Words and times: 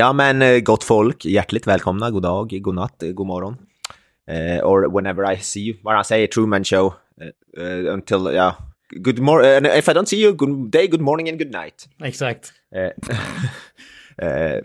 Ja, 0.00 0.12
men 0.12 0.42
eh, 0.42 0.60
gott 0.60 0.84
folk, 0.84 1.24
hjärtligt 1.24 1.66
välkomna, 1.66 2.10
god 2.10 2.22
dag, 2.22 2.58
god 2.62 2.74
natt, 2.74 3.02
god 3.14 3.26
morgon. 3.26 3.56
Uh, 4.30 4.64
or 4.64 4.88
whenever 4.94 5.32
I 5.32 5.36
see 5.36 5.60
you, 5.60 5.78
vad 5.82 5.94
han 5.94 6.04
säger, 6.04 6.26
Truman 6.26 6.64
Show. 6.64 6.86
Uh, 6.86 7.64
uh, 7.64 7.94
until, 7.94 8.24
ja, 8.24 8.32
yeah. 8.32 8.54
good 8.90 9.18
morning, 9.18 9.72
if 9.78 9.88
I 9.88 9.92
don't 9.92 10.06
see 10.06 10.22
you, 10.22 10.32
good 10.32 10.70
day, 10.70 10.86
good 10.86 11.00
morning 11.00 11.28
and 11.28 11.38
good 11.38 11.52
night. 11.52 11.88
Exakt. 12.04 12.52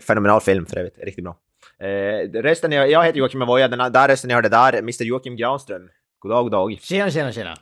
fenomenal 0.00 0.40
film 0.40 0.66
för 0.66 0.76
övrigt, 0.76 0.98
riktigt 0.98 1.24
bra. 1.24 1.36
resten, 2.42 2.72
jag, 2.72 2.90
jag 2.90 3.04
heter 3.04 3.18
Joakim 3.18 3.42
Avoya, 3.42 3.68
den 3.68 3.92
där 3.92 4.08
rösten 4.08 4.28
ni 4.28 4.34
hörde 4.34 4.48
där, 4.48 4.72
Mr 4.72 5.04
Joakim 5.04 5.36
Granström. 5.36 5.88
God 6.18 6.32
dag, 6.32 6.44
god 6.44 6.52
dag. 6.52 6.78
Tjena, 6.80 7.10
tjena, 7.10 7.32
tjena. 7.32 7.56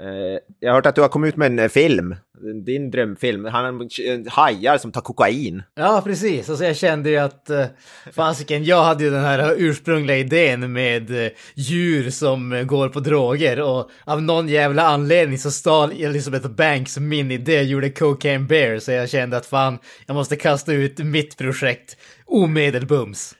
Eh, 0.00 0.38
jag 0.60 0.70
har 0.70 0.74
hört 0.74 0.86
att 0.86 0.94
du 0.94 1.00
har 1.00 1.08
kommit 1.08 1.28
ut 1.28 1.36
med 1.36 1.46
en 1.46 1.58
eh, 1.58 1.68
film, 1.68 2.16
din 2.64 2.90
drömfilm. 2.90 3.44
Han 3.44 3.88
hajar 4.28 4.78
som 4.78 4.92
tar 4.92 5.00
kokain. 5.00 5.62
Ja, 5.74 6.02
precis. 6.04 6.50
Alltså 6.50 6.64
jag 6.64 6.76
kände 6.76 7.10
ju 7.10 7.16
att, 7.16 7.50
eh, 7.50 7.66
fasiken, 8.12 8.64
jag 8.64 8.84
hade 8.84 9.04
ju 9.04 9.10
den 9.10 9.24
här 9.24 9.54
ursprungliga 9.58 10.16
idén 10.16 10.72
med 10.72 11.30
djur 11.54 12.10
som 12.10 12.66
går 12.66 12.88
på 12.88 13.00
droger 13.00 13.60
och 13.60 13.90
av 14.04 14.22
någon 14.22 14.48
jävla 14.48 14.82
anledning 14.82 15.38
så 15.38 15.50
stal 15.50 15.92
Elizabeth 15.92 16.48
Banks 16.48 16.98
min 16.98 17.30
idé 17.30 17.58
och 17.58 17.64
gjorde 17.64 17.90
Cocaine 17.90 18.46
Bear 18.46 18.78
så 18.78 18.92
jag 18.92 19.10
kände 19.10 19.36
att 19.36 19.46
fan, 19.46 19.78
jag 20.06 20.14
måste 20.14 20.36
kasta 20.36 20.72
ut 20.72 20.98
mitt 20.98 21.38
projekt 21.38 21.96
omedelbums 22.26 23.34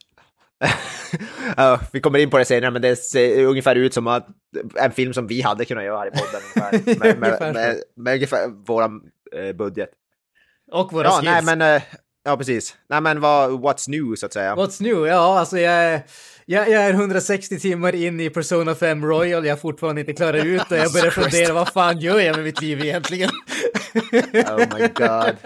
ja, 1.57 1.81
vi 1.93 2.01
kommer 2.01 2.19
in 2.19 2.31
på 2.31 2.39
det 2.39 2.45
senare, 2.45 2.71
men 2.71 2.83
det 2.83 2.97
ser 2.97 3.45
ungefär 3.45 3.75
ut 3.75 3.95
som 3.95 4.07
att 4.07 4.27
en 4.75 4.93
film 4.93 5.13
som 5.13 5.27
vi 5.27 5.43
hade 5.43 5.65
kunnat 5.65 5.85
göra 5.85 5.99
här 5.99 6.07
i 6.07 6.11
podden. 6.11 6.43
Med, 6.99 7.19
med, 7.19 7.41
med, 7.41 7.55
med, 7.55 7.77
med 7.97 8.15
ungefär 8.15 8.49
vår 8.67 8.83
eh, 9.37 9.53
budget. 9.53 9.91
Och 10.73 10.93
våra 10.93 11.05
ja, 11.05 11.11
skills. 11.11 11.33
Nej, 11.33 11.57
men, 11.57 11.77
eh, 11.77 11.83
ja, 12.25 12.37
precis. 12.37 12.77
Nej, 12.89 13.01
men 13.01 13.21
vad, 13.21 13.51
what's 13.51 13.91
new, 13.91 14.17
så 14.17 14.27
att 14.27 14.33
säga? 14.33 14.55
What's 14.55 14.83
new? 14.83 15.07
Ja, 15.07 15.39
alltså 15.39 15.59
jag 15.59 16.01
jag, 16.47 16.71
jag 16.71 16.83
är 16.83 16.91
160 16.91 17.59
timmar 17.59 17.95
in 17.95 18.21
i 18.21 18.31
Persona 18.31 18.75
5 18.75 19.05
Royal, 19.05 19.47
jag 19.47 19.53
har 19.53 19.61
fortfarande 19.61 20.01
inte 20.01 20.13
klarat 20.13 20.45
ut 20.45 20.71
och 20.71 20.77
jag 20.77 20.93
börjar 20.93 21.11
fundera, 21.11 21.53
vad 21.53 21.69
fan 21.69 22.01
gör 22.01 22.21
jag 22.21 22.37
med 22.37 22.45
mitt 22.45 22.61
liv 22.61 22.81
egentligen? 22.81 23.31
oh 24.35 24.79
my 24.79 24.89
god. 24.95 25.37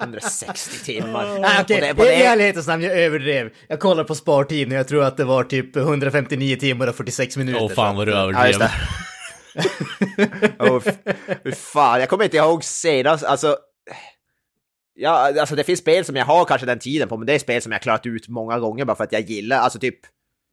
160 0.00 0.84
timmar. 0.84 1.60
Okej, 1.60 1.92
okay. 1.92 2.06
i 2.06 2.22
ärlighetens 2.22 2.66
namn, 2.66 2.82
jag 2.82 2.98
överdrev. 2.98 3.50
Jag 3.68 3.80
kollar 3.80 4.04
på 4.04 4.14
spartiden 4.14 4.72
och 4.72 4.78
jag 4.78 4.88
tror 4.88 5.04
att 5.04 5.16
det 5.16 5.24
var 5.24 5.44
typ 5.44 5.76
159 5.76 6.56
timmar 6.56 6.86
och 6.86 6.94
46 6.94 7.36
minuter. 7.36 7.60
Åh 7.60 7.66
oh, 7.66 7.74
fan 7.74 7.96
vad 7.96 8.06
du 8.06 8.14
överdrev. 8.14 8.68
oh, 10.58 10.82
fan, 11.54 12.00
jag 12.00 12.08
kommer 12.08 12.24
inte 12.24 12.36
ihåg 12.36 12.64
senast, 12.64 13.24
alltså... 13.24 13.56
Ja, 15.00 15.40
alltså 15.40 15.54
det 15.54 15.64
finns 15.64 15.80
spel 15.80 16.04
som 16.04 16.16
jag 16.16 16.24
har 16.24 16.44
kanske 16.44 16.66
den 16.66 16.78
tiden 16.78 17.08
på, 17.08 17.16
men 17.16 17.26
det 17.26 17.34
är 17.34 17.38
spel 17.38 17.62
som 17.62 17.72
jag 17.72 17.82
klarat 17.82 18.06
ut 18.06 18.28
många 18.28 18.58
gånger 18.58 18.84
bara 18.84 18.96
för 18.96 19.04
att 19.04 19.12
jag 19.12 19.22
gillar, 19.22 19.58
alltså 19.58 19.78
typ... 19.78 19.98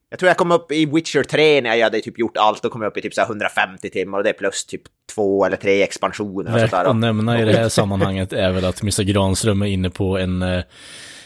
Jag 0.10 0.20
tror 0.20 0.28
jag 0.28 0.38
kom 0.38 0.52
upp 0.52 0.72
i 0.72 0.86
Witcher 0.86 1.24
3 1.24 1.62
när 1.62 1.76
jag 1.76 1.84
hade 1.84 2.02
typ 2.02 2.20
gjort 2.20 2.38
allt, 2.38 2.64
då 2.64 2.70
kom 2.70 2.82
jag 2.82 2.90
upp 2.90 2.98
i 2.98 3.02
typ 3.02 3.14
så 3.14 3.22
150 3.22 3.90
timmar 3.90 4.18
och 4.18 4.24
det 4.24 4.30
är 4.30 4.34
plus 4.34 4.66
typ 4.66 4.82
två 5.16 5.46
eller 5.46 5.58
tre 5.58 5.84
expansioner. 5.84 6.52
Värt 6.52 6.74
att 6.74 6.96
nämna 6.96 7.42
i 7.42 7.46
det 7.46 7.58
här 7.58 7.70
sammanhanget 7.70 8.34
är 8.34 8.52
väl 8.52 8.66
att 8.66 8.82
Mr. 8.82 9.04
Granström 9.04 9.62
är 9.62 9.66
inne 9.66 9.90
på 9.90 10.18
en, 10.18 10.42
en 10.42 10.64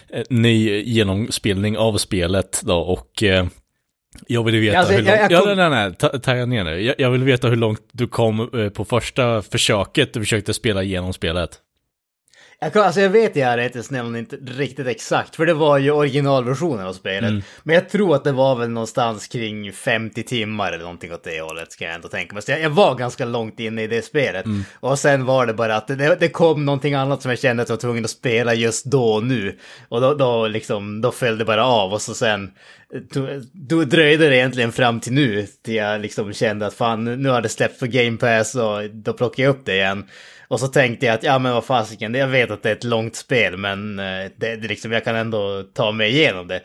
eh, 0.09 0.23
ny 0.29 0.81
genomspelning 0.81 1.77
av 1.77 1.97
spelet 1.97 2.61
då 2.65 2.77
och 2.77 3.23
eh, 3.23 3.45
jag 4.27 4.43
vill 4.43 4.59
veta 4.59 4.79
alltså, 4.79 4.93
hur 4.93 5.01
långt... 5.03 5.19
Jag, 5.19 5.31
jag 5.31 5.41
kom... 5.41 5.49
Ja, 5.49 5.69
nej, 5.69 5.69
nej, 5.69 5.95
ta, 5.95 6.19
ta 6.19 6.33
ner 6.33 6.63
nu. 6.63 6.81
Jag, 6.81 6.95
jag, 6.97 7.11
vill 7.11 7.23
veta 7.23 7.47
hur 7.47 7.55
långt 7.55 7.81
du 7.91 8.07
kom 8.07 8.49
eh, 8.53 8.69
på 8.69 8.85
första 8.85 9.41
försöket 9.41 10.13
du 10.13 10.19
försökte 10.19 10.53
spela 10.53 10.83
igenom 10.83 11.13
spelet. 11.13 11.49
Jag, 12.61 12.77
alltså 12.77 13.01
jag 13.01 13.09
vet 13.09 13.37
i 13.37 13.41
ärlighetens 13.41 13.91
inte 13.91 14.35
riktigt 14.35 14.87
exakt, 14.87 15.35
för 15.35 15.45
det 15.45 15.53
var 15.53 15.77
ju 15.77 15.91
originalversionen 15.91 16.87
av 16.87 16.93
spelet. 16.93 17.29
Mm. 17.29 17.41
Men 17.63 17.75
jag 17.75 17.89
tror 17.89 18.15
att 18.15 18.23
det 18.23 18.31
var 18.31 18.55
väl 18.55 18.69
någonstans 18.69 19.27
kring 19.27 19.73
50 19.73 20.23
timmar 20.23 20.71
eller 20.71 20.83
någonting 20.83 21.13
åt 21.13 21.23
det 21.23 21.41
hållet, 21.41 21.71
ska 21.71 21.85
jag 21.85 21.93
ändå 21.93 22.07
tänka 22.07 22.33
mig. 22.33 22.43
Så 22.43 22.51
jag, 22.51 22.61
jag 22.61 22.69
var 22.69 22.95
ganska 22.95 23.25
långt 23.25 23.59
inne 23.59 23.83
i 23.83 23.87
det 23.87 24.05
spelet. 24.05 24.45
Mm. 24.45 24.63
Och 24.79 24.99
sen 24.99 25.25
var 25.25 25.45
det 25.45 25.53
bara 25.53 25.75
att 25.75 25.87
det, 25.87 26.17
det, 26.19 26.29
kom 26.29 26.65
någonting 26.65 26.93
annat 26.93 27.21
som 27.21 27.29
jag 27.29 27.39
kände 27.39 27.63
att 27.63 27.69
jag 27.69 27.75
var 27.75 27.81
tvungen 27.81 28.03
att 28.03 28.11
spela 28.11 28.53
just 28.53 28.85
då 28.85 29.13
och 29.13 29.23
nu. 29.23 29.57
Och 29.89 30.01
då, 30.01 30.13
då, 30.13 30.47
liksom, 30.47 31.01
då 31.01 31.11
föll 31.11 31.37
det 31.37 31.45
bara 31.45 31.65
av 31.65 31.93
och 31.93 32.01
så 32.01 32.13
sen 32.13 32.51
då 33.53 33.83
dröjde 33.83 34.29
det 34.29 34.35
egentligen 34.35 34.71
fram 34.71 34.99
till 34.99 35.13
nu, 35.13 35.47
till 35.65 35.75
jag 35.75 36.01
liksom 36.01 36.33
kände 36.33 36.67
att 36.67 36.73
fan, 36.73 37.03
nu 37.03 37.29
har 37.29 37.41
det 37.41 37.49
släppt 37.49 37.79
för 37.79 37.87
Game 37.87 38.17
Pass 38.17 38.55
och 38.55 38.89
då 38.89 39.13
plockar 39.13 39.43
jag 39.43 39.49
upp 39.49 39.65
det 39.65 39.75
igen. 39.75 40.05
Och 40.49 40.59
så 40.59 40.67
tänkte 40.67 41.05
jag 41.05 41.15
att 41.15 41.23
ja 41.23 41.39
men 41.39 41.53
vad 41.53 41.65
fasiken, 41.65 42.13
jag 42.13 42.27
vet 42.27 42.51
att 42.51 42.63
det 42.63 42.69
är 42.69 42.73
ett 42.73 42.83
långt 42.83 43.15
spel 43.15 43.57
men 43.57 43.99
eh, 43.99 44.31
det, 44.37 44.55
det 44.55 44.67
liksom, 44.67 44.91
jag 44.91 45.03
kan 45.03 45.15
ändå 45.15 45.63
ta 45.63 45.91
mig 45.91 46.09
igenom 46.09 46.47
det. 46.47 46.61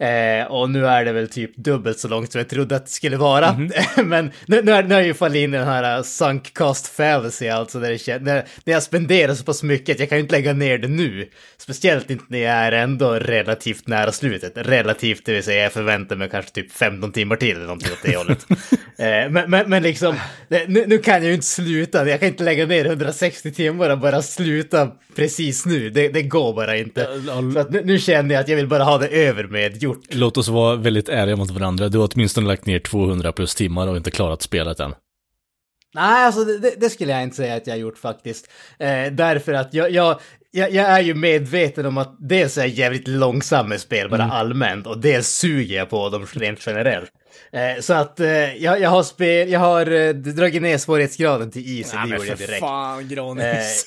Eh, 0.00 0.46
och 0.46 0.70
nu 0.70 0.86
är 0.86 1.04
det 1.04 1.12
väl 1.12 1.28
typ 1.28 1.56
dubbelt 1.56 1.98
så 1.98 2.08
långt 2.08 2.32
som 2.32 2.38
jag 2.38 2.48
trodde 2.48 2.76
att 2.76 2.86
det 2.86 2.92
skulle 2.92 3.16
vara. 3.16 3.48
Mm 3.48 3.68
-hmm. 3.68 4.02
Men 4.04 4.30
nu, 4.46 4.62
nu, 4.62 4.72
är, 4.72 4.82
nu 4.82 4.94
har 4.94 5.00
jag 5.00 5.06
ju 5.06 5.14
fallit 5.14 5.36
in 5.36 5.54
i 5.54 5.56
den 5.56 5.66
här 5.66 5.98
uh, 5.98 6.02
sunk 6.02 6.54
cost 6.54 6.86
fallacy, 6.86 7.48
alltså 7.48 7.80
där, 7.80 7.90
det, 8.06 8.22
när, 8.22 8.44
när 8.64 8.74
jag 8.74 8.82
spenderar 8.82 9.34
så 9.34 9.44
pass 9.44 9.62
mycket 9.62 9.94
att 9.94 10.00
jag 10.00 10.08
kan 10.08 10.18
ju 10.18 10.22
inte 10.22 10.34
lägga 10.34 10.52
ner 10.52 10.78
det 10.78 10.88
nu. 10.88 11.28
Speciellt 11.58 12.10
inte 12.10 12.24
när 12.28 12.38
jag 12.38 12.52
är 12.52 12.72
ändå 12.72 13.12
relativt 13.12 13.86
nära 13.86 14.12
slutet. 14.12 14.52
Relativt, 14.54 15.24
det 15.24 15.32
vill 15.32 15.42
säga 15.42 15.62
jag 15.62 15.72
förväntar 15.72 16.16
mig 16.16 16.28
kanske 16.30 16.50
typ 16.50 16.72
15 16.72 17.12
timmar 17.12 17.36
till 17.36 17.56
eller 17.56 17.66
någonting 17.66 17.92
åt 17.92 18.02
det 18.02 18.16
hållet. 18.16 18.46
eh, 18.98 19.30
men, 19.30 19.50
men, 19.50 19.70
men, 19.70 19.82
liksom, 19.82 20.16
nu, 20.48 20.84
nu, 20.86 20.98
kan 20.98 21.14
jag 21.14 21.24
ju 21.24 21.34
inte 21.34 21.46
sluta. 21.46 22.08
Jag 22.08 22.20
kan 22.20 22.28
inte 22.28 22.44
lägga 22.44 22.66
ner 22.66 22.84
160 22.84 23.52
timmar 23.52 23.90
och 23.90 23.98
bara 23.98 24.22
sluta 24.22 24.90
precis 25.16 25.66
nu. 25.66 25.90
Det, 25.90 26.08
det 26.08 26.22
går 26.22 26.54
bara 26.54 26.76
inte. 26.76 27.08
Så 27.26 27.40
nu, 27.70 27.82
nu 27.84 27.98
känner 27.98 28.34
jag 28.34 28.42
att 28.42 28.48
jag 28.48 28.56
vill 28.56 28.66
bara 28.66 28.84
ha 28.84 28.98
det 28.98 29.08
över 29.08 29.44
med 29.44 29.82
gjort. 29.88 30.04
Låt 30.08 30.36
oss 30.36 30.48
vara 30.48 30.76
väldigt 30.76 31.08
ärliga 31.08 31.36
mot 31.36 31.50
varandra. 31.50 31.88
Du 31.88 31.98
har 31.98 32.08
åtminstone 32.14 32.46
lagt 32.46 32.66
ner 32.66 32.78
200 32.78 33.32
plus 33.32 33.54
timmar 33.54 33.86
och 33.86 33.96
inte 33.96 34.10
klarat 34.10 34.42
spelet 34.42 34.80
än. 34.80 34.94
Nej, 35.94 36.26
alltså 36.26 36.44
det, 36.44 36.74
det, 36.80 36.90
skulle 36.90 37.12
jag 37.12 37.22
inte 37.22 37.36
säga 37.36 37.56
att 37.56 37.66
jag 37.66 37.74
har 37.74 37.78
gjort 37.78 37.98
faktiskt. 37.98 38.50
Eh, 38.78 39.12
därför 39.12 39.52
att 39.52 39.74
jag, 39.74 39.90
jag, 39.90 40.20
jag, 40.50 40.72
jag, 40.72 40.86
är 40.86 41.00
ju 41.00 41.14
medveten 41.14 41.86
om 41.86 41.98
att 41.98 42.16
dels 42.20 42.58
är 42.58 42.60
jag 42.60 42.68
jävligt 42.68 43.08
långsam 43.08 43.68
med 43.68 43.80
spel, 43.80 44.10
bara 44.10 44.22
mm. 44.22 44.36
allmänt, 44.36 44.86
och 44.86 44.98
dels 44.98 45.28
suger 45.28 45.76
jag 45.76 45.90
på 45.90 46.08
dem 46.08 46.26
rent 46.32 46.66
generellt. 46.66 47.10
Eh, 47.52 47.80
så 47.80 47.94
att 47.94 48.20
eh, 48.20 48.28
jag, 48.56 48.80
jag 48.80 48.90
har 48.90 49.02
spel, 49.02 49.48
jag 49.48 49.60
har 49.60 49.90
eh, 49.90 50.14
dragit 50.14 50.62
ner 50.62 50.78
svårighetsgraden 50.78 51.50
till 51.50 51.78
easy, 51.78 51.96
det 51.96 52.08
gjorde 52.08 52.26
jag 52.26 52.38
direkt. 52.38 52.60
fan, 52.60 53.08
Granis. 53.08 53.86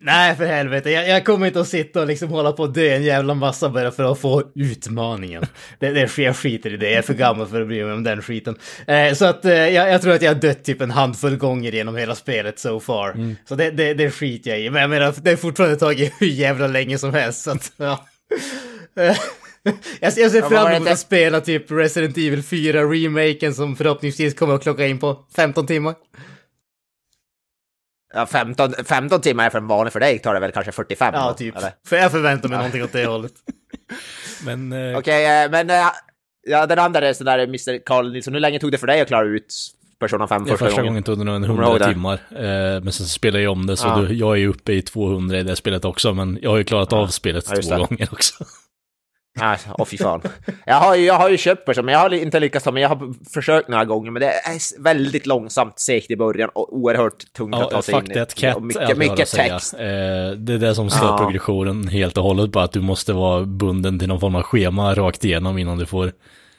Nej, 0.00 0.36
för 0.36 0.46
helvete. 0.46 0.90
Jag, 0.90 1.08
jag, 1.08 1.24
kommer 1.24 1.46
inte 1.46 1.60
att 1.60 1.68
sitta 1.68 2.00
och 2.00 2.06
liksom 2.06 2.28
hålla 2.28 2.52
på 2.52 2.64
att 2.64 2.74
dö 2.74 2.96
en 2.96 3.02
jävla 3.02 3.34
massa 3.34 3.68
bara 3.68 3.90
för 3.90 4.12
att 4.12 4.18
få 4.18 4.42
utmaningen. 4.54 5.46
Det, 5.78 5.90
det, 5.90 6.18
jag 6.18 6.36
skiter 6.36 6.74
i 6.74 6.76
det. 6.76 6.90
Jag 6.90 6.98
är 6.98 7.02
för 7.02 7.14
gammal 7.14 7.46
för 7.46 7.60
att 7.60 7.66
bry 7.66 7.84
mig 7.84 7.92
om 7.92 8.02
den 8.02 8.22
skiten. 8.22 8.58
Eh, 8.86 9.14
så 9.14 9.24
att 9.24 9.44
eh, 9.44 9.52
jag, 9.52 9.90
jag, 9.92 10.02
tror 10.02 10.12
att 10.12 10.22
jag 10.22 10.34
har 10.34 10.40
dött 10.40 10.64
typ 10.64 10.80
en 10.80 10.90
handfull 10.90 11.36
gånger 11.36 11.72
genom 11.72 11.96
hela 11.96 12.14
spelet 12.14 12.58
so 12.58 12.80
far. 12.80 13.10
Mm. 13.10 13.36
Så 13.48 13.54
det, 13.54 13.70
det, 13.70 13.94
det 13.94 14.10
skiter 14.10 14.50
jag 14.50 14.60
i. 14.60 14.70
Men 14.70 14.80
jag 14.80 14.90
menar, 14.90 15.14
det 15.22 15.30
har 15.30 15.36
fortfarande 15.36 15.76
tagit 15.76 16.14
hur 16.18 16.26
jävla 16.26 16.66
länge 16.66 16.98
som 16.98 17.14
helst. 17.14 17.42
Så 17.42 17.50
att, 17.50 17.72
ja. 17.76 18.04
jag, 20.00 20.12
jag 20.16 20.30
ser 20.30 20.48
fram 20.48 20.72
emot 20.72 20.88
att 20.88 20.98
spela 20.98 21.40
typ 21.40 21.70
Resident 21.70 22.16
Evil 22.16 22.42
4-remaken 22.42 23.52
som 23.52 23.76
förhoppningsvis 23.76 24.34
kommer 24.34 24.54
att 24.54 24.62
klocka 24.62 24.86
in 24.86 24.98
på 24.98 25.26
15 25.36 25.66
timmar. 25.66 25.94
Ja, 28.14 28.26
15, 28.26 28.72
15 28.84 29.20
timmar 29.20 29.50
för 29.50 29.58
en 29.58 29.66
vanlig 29.66 29.92
för 29.92 30.00
dig 30.00 30.18
tar 30.18 30.34
det 30.34 30.40
väl 30.40 30.52
kanske 30.52 30.72
45? 30.72 31.14
Ja, 31.14 31.32
typ. 31.32 31.56
Eller? 31.56 31.72
För 31.86 31.96
jag 31.96 32.10
förväntar 32.10 32.48
mig 32.48 32.56
ja. 32.56 32.58
någonting 32.58 32.82
åt 32.82 32.92
det 32.92 33.06
hållet. 33.06 33.32
men... 34.44 34.72
Eh... 34.72 34.78
Okej, 34.78 34.98
okay, 34.98 35.44
eh, 35.44 35.50
men... 35.50 35.70
Eh, 35.70 35.86
ja, 36.46 36.66
den 36.66 36.78
andra 36.78 37.08
är 37.08 37.12
sådär 37.12 37.38
Mr. 37.38 37.84
Carl 37.86 38.12
Nilsson. 38.12 38.34
Hur 38.34 38.40
länge 38.40 38.58
tog 38.58 38.72
det 38.72 38.78
för 38.78 38.86
dig 38.86 39.00
att 39.00 39.08
klara 39.08 39.26
ut 39.26 39.54
Persona 40.00 40.28
5 40.28 40.46
första, 40.46 40.56
första 40.56 40.64
gången? 40.64 40.70
Första 40.70 40.82
gången 40.82 41.02
tog 41.02 41.18
det 41.18 41.24
nog 41.24 41.36
en 41.36 41.44
100 41.44 41.92
timmar. 41.92 42.20
Eh, 42.30 42.82
men 42.82 42.92
sen 42.92 43.06
spelade 43.06 43.44
jag 43.44 43.52
om 43.52 43.66
det, 43.66 43.76
så 43.76 43.86
ja. 43.86 43.96
du, 43.96 44.14
jag 44.14 44.32
är 44.32 44.38
ju 44.38 44.48
uppe 44.48 44.72
i 44.72 44.82
200 44.82 45.38
i 45.38 45.42
det 45.42 45.56
spelet 45.56 45.84
också. 45.84 46.14
Men 46.14 46.38
jag 46.42 46.50
har 46.50 46.58
ju 46.58 46.64
klarat 46.64 46.88
ja. 46.92 46.98
av 46.98 47.06
spelet 47.06 47.44
två 47.44 47.76
gånger 47.76 48.08
också. 48.12 48.44
Nej, 49.40 49.58
åh 49.78 49.84
fy 49.84 49.98
fan. 49.98 50.22
Jag 50.66 50.74
har, 50.74 50.96
ju, 50.96 51.04
jag 51.04 51.14
har 51.14 51.28
ju 51.30 51.36
köpt 51.36 51.66
person, 51.66 51.84
men 51.84 51.92
jag 51.92 52.00
har 52.00 52.14
inte 52.14 52.40
lyckats 52.40 52.64
ta 52.64 52.72
men 52.72 52.82
jag 52.82 52.88
har 52.88 53.14
försökt 53.32 53.68
några 53.68 53.84
gånger, 53.84 54.10
men 54.10 54.20
det 54.20 54.28
är 54.28 54.82
väldigt 54.82 55.26
långsamt, 55.26 55.78
segt 55.78 56.10
i 56.10 56.16
början 56.16 56.50
och 56.54 56.76
oerhört 56.76 57.32
tungt 57.32 57.56
ja, 57.58 57.64
att 57.64 57.70
ta 57.70 57.82
sig 57.82 57.94
in 57.94 58.10
i. 58.10 58.14
That 58.14 58.62
mycket, 58.62 58.98
mycket 58.98 59.30
text. 59.30 59.74
Eh, 59.74 59.80
det 60.36 60.54
är 60.54 60.58
det 60.58 60.74
som 60.74 60.90
stör 60.90 61.06
ja. 61.06 61.18
progressionen 61.18 61.88
helt 61.88 62.18
och 62.18 62.24
hållet, 62.24 62.50
bara 62.50 62.64
att 62.64 62.72
du 62.72 62.80
måste 62.80 63.12
vara 63.12 63.44
bunden 63.44 63.98
till 63.98 64.08
någon 64.08 64.20
form 64.20 64.34
av 64.34 64.42
schema 64.42 64.94
rakt 64.94 65.24
igenom 65.24 65.58
innan 65.58 65.78
du 65.78 65.86
får... 65.86 66.12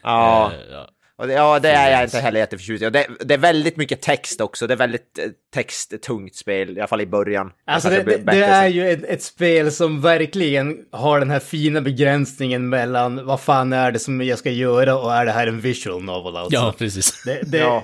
Ja. 0.03 0.51
Eh, 0.53 0.73
ja. 0.73 0.87
Och 1.19 1.27
det, 1.27 1.33
ja, 1.33 1.59
det 1.59 1.69
är 1.69 1.91
jag 1.91 2.03
inte 2.03 2.19
heller 2.19 2.39
jätteförtjust 2.39 2.83
i. 2.83 2.89
Det, 2.89 3.07
det 3.19 3.33
är 3.33 3.37
väldigt 3.37 3.77
mycket 3.77 4.01
text 4.01 4.41
också. 4.41 4.67
Det 4.67 4.73
är 4.73 4.77
väldigt 4.77 5.19
eh, 5.19 5.25
texttungt 5.53 6.35
spel, 6.35 6.77
i 6.77 6.79
alla 6.79 6.87
fall 6.87 7.01
i 7.01 7.05
början. 7.05 7.51
Alltså 7.65 7.89
det, 7.89 8.03
det, 8.03 8.17
det 8.17 8.43
är 8.43 8.67
ju 8.67 8.91
ett, 8.91 9.03
ett, 9.03 9.23
spel 9.23 9.71
som 9.71 10.01
verkligen 10.01 10.77
har 10.91 11.19
den 11.19 11.29
här 11.29 11.39
fina 11.39 11.81
begränsningen 11.81 12.69
mellan 12.69 13.25
vad 13.25 13.39
fan 13.39 13.73
är 13.73 13.91
det 13.91 13.99
som 13.99 14.21
jag 14.21 14.39
ska 14.39 14.51
göra 14.51 14.97
och 14.97 15.13
är 15.13 15.25
det 15.25 15.31
här 15.31 15.47
en 15.47 15.61
visual 15.61 16.03
novel 16.03 16.35
alltså. 16.35 16.55
Ja, 16.55 16.73
precis. 16.77 17.23
Det, 17.25 17.41
det, 17.51 17.57
ja. 17.57 17.83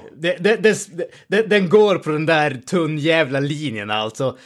det, 1.27 1.41
den 1.49 1.69
går 1.69 1.97
på 1.97 2.09
den 2.09 2.25
där 2.25 2.61
tunn 2.65 2.97
jävla 2.97 3.39
linjen 3.39 3.91
alltså. 3.91 4.37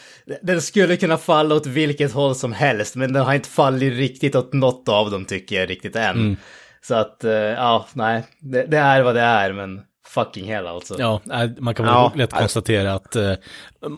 Den 0.41 0.61
skulle 0.61 0.97
kunna 0.97 1.17
falla 1.17 1.55
åt 1.55 1.65
vilket 1.65 2.11
håll 2.11 2.35
som 2.35 2.53
helst, 2.53 2.95
men 2.95 3.13
den 3.13 3.25
har 3.25 3.33
inte 3.33 3.49
fallit 3.49 3.93
riktigt 3.93 4.35
åt 4.35 4.53
något 4.53 4.89
av 4.89 5.11
dem 5.11 5.25
tycker 5.25 5.55
jag 5.59 5.69
riktigt 5.69 5.95
än. 5.95 6.15
Mm. 6.15 6.37
Så 6.81 6.95
att, 6.95 7.23
eh, 7.23 7.31
ja, 7.31 7.85
nej, 7.93 8.25
det, 8.39 8.63
det, 8.63 8.77
är 8.77 9.01
vad 9.01 9.15
det 9.15 9.21
är, 9.21 9.53
men 9.53 9.81
fucking 10.09 10.45
hell 10.45 10.67
alltså. 10.67 10.95
Ja, 10.99 11.21
man 11.59 11.75
kan 11.75 11.85
väl 11.85 11.93
ja, 11.93 12.13
lätt 12.15 12.33
konstatera 12.33 12.93
att 12.93 13.15
uh, 13.15 13.33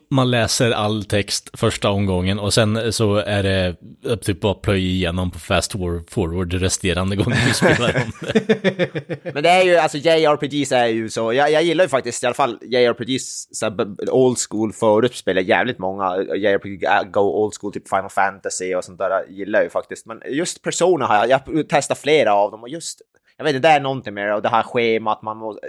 man 0.10 0.32
läser 0.32 0.72
all 0.72 1.04
text 1.04 1.50
första 1.54 1.90
omgången 1.90 2.40
och 2.40 2.54
sen 2.54 2.94
så 2.94 3.16
är 3.16 3.44
det 3.44 3.76
typ 4.22 4.42
bara 4.42 4.54
plöj 4.54 4.86
igenom 4.86 5.32
på 5.32 5.40
fast 5.40 5.72
forward 6.10 6.54
resterande 6.54 7.16
gånger 7.16 7.46
vi 7.46 7.54
spelar 7.54 8.04
om 8.06 8.12
det. 8.22 9.24
Men 9.34 9.44
det 9.44 9.50
är 9.50 9.64
ju, 9.64 9.78
alltså 9.78 9.98
JRPGs 9.98 10.72
är 10.72 10.86
ju 10.86 11.10
så, 11.10 11.34
jag, 11.34 11.52
jag 11.52 11.64
gillar 11.64 11.84
ju 11.84 11.90
faktiskt 11.90 12.24
i 12.24 12.26
alla 12.26 12.34
fall 12.34 12.60
JRPGs, 12.62 13.48
så 13.52 13.96
old 14.12 14.38
school 14.50 14.74
förut 14.74 15.16
spelar 15.16 15.42
jävligt 15.42 15.80
många 15.80 16.18
JRPG, 16.18 16.84
äh, 16.84 17.04
go 17.12 17.20
old 17.20 17.54
school, 17.62 17.74
typ 17.74 17.90
Final 17.90 18.10
Fantasy 18.10 18.76
och 18.76 18.84
sånt 18.84 18.98
där 18.98 19.26
gillar 19.30 19.60
jag 19.60 19.64
ju 19.64 19.70
faktiskt. 19.70 20.06
Men 20.06 20.22
just 20.30 20.62
Persona 20.62 21.06
har 21.06 21.28
jag, 21.28 21.42
jag 21.48 21.70
testat 21.70 21.98
flera 21.98 22.34
av 22.34 22.52
dem 22.52 22.62
och 22.62 22.70
just 22.70 23.02
jag 23.38 23.46
vet 23.46 23.56
inte, 23.56 23.68
det 23.68 23.74
är 23.74 23.80
någonting 23.80 24.14
med 24.14 24.28
det 24.28 24.34
och 24.34 24.42
det 24.42 24.50
här 24.50 24.64
schemat 24.64 25.22
man 25.22 25.38
måste 25.38 25.62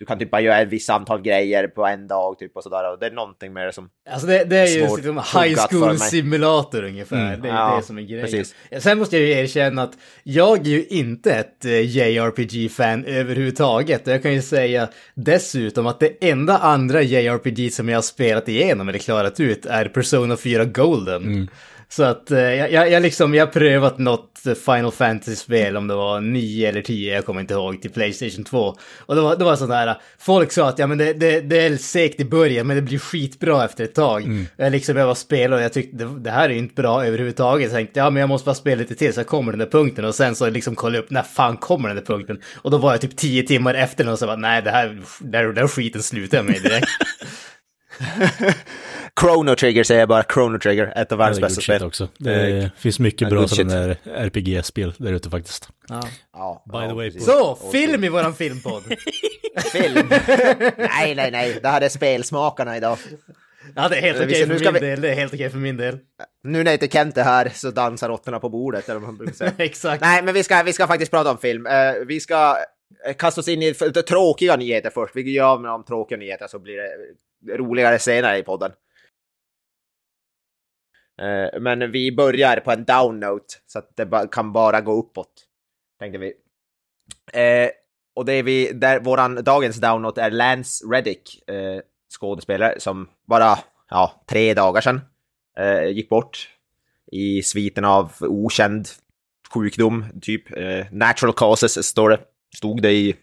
du 0.00 0.06
kan 0.06 0.18
typ 0.18 0.30
bara 0.30 0.40
göra 0.40 0.60
ett 0.60 0.68
visst 0.68 0.90
antal 0.90 1.22
grejer 1.22 1.68
på 1.68 1.86
en 1.86 2.06
dag 2.06 2.38
typ 2.38 2.56
och 2.56 2.62
sådär. 2.62 2.92
Och 2.92 2.98
det 2.98 3.06
är 3.06 3.10
någonting 3.10 3.52
med 3.52 3.66
det 3.66 3.72
som... 3.72 3.88
Alltså 4.10 4.26
det, 4.26 4.44
det 4.44 4.56
är 4.56 4.66
ju 4.66 4.96
liksom 4.96 5.16
high 5.16 5.58
school 5.70 5.98
simulator 5.98 6.84
ungefär. 6.84 7.26
Mm. 7.28 7.40
Det 7.40 7.48
är 7.48 7.54
ja, 7.54 7.76
det 7.76 7.86
som 7.86 7.98
är 7.98 8.02
grejen. 8.02 8.24
Precis. 8.24 8.54
Sen 8.78 8.98
måste 8.98 9.16
jag 9.16 9.26
ju 9.26 9.32
erkänna 9.32 9.82
att 9.82 9.92
jag 10.22 10.66
är 10.66 10.70
ju 10.70 10.84
inte 10.84 11.32
ett 11.32 11.64
uh, 11.64 11.80
JRPG-fan 11.80 13.04
överhuvudtaget. 13.04 14.06
Och 14.06 14.12
jag 14.12 14.22
kan 14.22 14.32
ju 14.32 14.42
säga 14.42 14.88
dessutom 15.14 15.86
att 15.86 16.00
det 16.00 16.30
enda 16.30 16.58
andra 16.58 17.02
JRPG 17.02 17.72
som 17.72 17.88
jag 17.88 17.96
har 17.96 18.02
spelat 18.02 18.48
igenom 18.48 18.88
eller 18.88 18.98
klarat 18.98 19.40
ut 19.40 19.66
är 19.66 19.84
Persona 19.84 20.36
4 20.36 20.64
Golden. 20.64 21.22
Mm. 21.22 21.48
Så 21.92 22.02
att 22.02 22.30
eh, 22.30 22.38
jag, 22.40 22.90
jag, 22.90 23.02
liksom, 23.02 23.34
jag 23.34 23.52
prövat 23.52 23.98
något 23.98 24.30
Final 24.64 24.92
Fantasy-spel, 24.92 25.76
om 25.76 25.86
det 25.86 25.94
var 25.94 26.20
9 26.20 26.68
eller 26.68 26.82
10, 26.82 27.14
jag 27.14 27.24
kommer 27.24 27.40
inte 27.40 27.54
ihåg, 27.54 27.82
till 27.82 27.90
Playstation 27.90 28.44
2. 28.44 28.76
Och 28.98 29.14
det 29.14 29.20
var, 29.20 29.36
det 29.36 29.44
var 29.44 29.56
sånt 29.56 29.70
där, 29.70 30.00
folk 30.18 30.52
sa 30.52 30.68
att 30.68 30.78
ja 30.78 30.86
men 30.86 30.98
det, 30.98 31.12
det, 31.12 31.40
det 31.40 31.60
är 31.60 31.76
segt 31.76 32.20
i 32.20 32.24
början 32.24 32.66
men 32.66 32.76
det 32.76 32.82
blir 32.82 32.98
skitbra 32.98 33.64
efter 33.64 33.84
ett 33.84 33.94
tag. 33.94 34.22
Mm. 34.22 34.46
Jag 34.56 34.72
liksom, 34.72 34.96
jag 34.96 35.06
var 35.06 35.14
spelare 35.14 35.58
och 35.58 35.64
jag 35.64 35.72
tyckte 35.72 35.96
det, 35.96 36.20
det, 36.20 36.30
här 36.30 36.48
är 36.48 36.54
inte 36.54 36.74
bra 36.74 37.06
överhuvudtaget. 37.06 37.64
Jag 37.64 37.72
tänkte 37.72 38.00
ja 38.00 38.10
men 38.10 38.20
jag 38.20 38.28
måste 38.28 38.46
bara 38.46 38.54
spela 38.54 38.78
lite 38.78 38.94
till 38.94 39.14
så 39.14 39.20
jag 39.20 39.26
kommer 39.26 39.52
den 39.52 39.58
där 39.58 39.66
punkten 39.66 40.04
och 40.04 40.14
sen 40.14 40.34
så 40.34 40.50
liksom 40.50 40.74
kolla 40.74 40.98
upp 40.98 41.10
när 41.10 41.22
fan 41.22 41.56
kommer 41.56 41.88
den 41.88 41.96
där 41.96 42.04
punkten. 42.04 42.40
Och 42.54 42.70
då 42.70 42.78
var 42.78 42.90
jag 42.90 43.00
typ 43.00 43.16
10 43.16 43.42
timmar 43.42 43.74
efter 43.74 44.04
den 44.04 44.12
och 44.12 44.18
så 44.18 44.26
bara 44.26 44.36
nej 44.36 44.62
det 44.62 44.70
här, 44.70 45.02
den 45.18 45.54
där 45.54 45.68
skiten 45.68 46.02
slutar 46.02 46.38
jag 46.38 46.46
med 46.46 46.62
direkt. 46.62 46.88
Chrono 49.20 49.56
Trigger 49.56 49.84
säger 49.84 50.00
jag 50.00 50.08
bara, 50.08 50.24
Chrono 50.34 50.58
Trigger, 50.58 50.92
ett 50.96 51.12
av 51.12 51.18
världens 51.18 51.40
bästa 51.40 51.60
spel. 51.60 51.84
också. 51.84 52.08
Det 52.18 52.62
uh, 52.62 52.68
finns 52.76 52.98
mycket 52.98 53.28
bra 53.28 53.48
sådana 53.48 53.74
där 53.74 53.96
RPG-spel 54.04 54.94
där 54.98 55.12
ute 55.12 55.30
faktiskt. 55.30 55.68
Ja. 55.88 56.02
ja 56.32 56.64
By 56.72 56.88
the 56.88 56.94
way. 56.94 57.20
Så, 57.20 57.58
film 57.72 58.04
i 58.04 58.08
våran 58.08 58.34
filmpodd! 58.34 58.82
film? 59.72 60.08
nej, 60.76 61.14
nej, 61.14 61.30
nej, 61.30 61.58
det 61.62 61.68
här 61.68 61.80
är 61.80 61.88
spelsmakarna 61.88 62.76
idag. 62.76 62.98
Ja, 63.74 63.88
det 63.88 63.96
är 63.96 64.02
helt 64.02 64.20
okej 64.20 64.44
okay 64.44 64.58
för 64.58 64.64
min 64.64 64.74
vi... 64.74 64.80
del. 64.80 65.00
Det 65.00 65.10
är 65.10 65.14
helt 65.14 65.34
okej 65.34 65.46
okay 65.46 65.50
för 65.50 65.58
min 65.58 65.76
del. 65.76 65.98
Nu 66.44 66.64
när 66.64 66.72
inte 66.72 66.88
Kent 66.88 67.18
är 67.18 67.24
här 67.24 67.50
så 67.54 67.70
dansar 67.70 68.08
råttorna 68.08 68.40
på 68.40 68.48
bordet. 68.48 68.88
Eller 68.88 69.00
vad 69.00 69.08
man 69.08 69.16
brukar 69.16 69.34
säga. 69.34 69.52
Exakt. 69.58 70.00
Nej, 70.00 70.22
men 70.22 70.34
vi 70.34 70.42
ska, 70.42 70.62
vi 70.62 70.72
ska 70.72 70.86
faktiskt 70.86 71.10
prata 71.10 71.30
om 71.30 71.38
film. 71.38 71.66
Uh, 71.66 71.72
vi 72.06 72.20
ska 72.20 72.56
kasta 73.18 73.40
oss 73.40 73.48
in 73.48 73.62
i 73.62 73.74
tråkiga 74.08 74.56
nyheter 74.56 74.90
först. 74.90 75.16
Vi 75.16 75.32
gör 75.32 75.58
med 75.58 75.70
de 75.70 75.84
tråkiga 75.84 76.18
nyheterna 76.18 76.48
så 76.48 76.58
blir 76.58 76.76
det 76.76 77.56
roligare 77.56 77.98
senare 77.98 78.38
i 78.38 78.42
podden. 78.42 78.72
Eh, 81.20 81.60
men 81.60 81.90
vi 81.90 82.12
börjar 82.12 82.56
på 82.56 82.72
en 82.72 82.84
down 82.84 83.20
note 83.20 83.54
så 83.66 83.78
att 83.78 83.96
det 83.96 84.28
kan 84.32 84.52
bara 84.52 84.80
gå 84.80 84.92
uppåt. 84.92 85.46
Tänkte 85.98 86.18
vi. 86.18 86.32
Eh, 87.32 87.70
och 88.14 88.24
det 88.24 88.32
är 88.32 88.42
vi, 88.42 88.72
där 88.72 89.00
våran 89.00 89.44
dagens 89.44 89.76
down 89.76 90.02
note 90.02 90.22
är 90.22 90.30
Lance 90.30 90.84
Reddick, 90.86 91.48
eh, 91.48 91.80
skådespelare 92.18 92.80
som 92.80 93.08
bara, 93.26 93.58
ja, 93.90 94.24
tre 94.26 94.54
dagar 94.54 94.80
sedan 94.80 95.00
gick 95.92 96.08
bort 96.08 96.48
i 97.12 97.42
sviten 97.42 97.84
av 97.84 98.12
okänd 98.20 98.88
sjukdom, 99.54 100.04
typ 100.22 100.42
natural 100.90 101.32
causes 101.34 101.86
står 101.86 102.10
det, 102.10 102.20
stod 102.56 102.82
det 102.82 102.92
i 102.92 103.16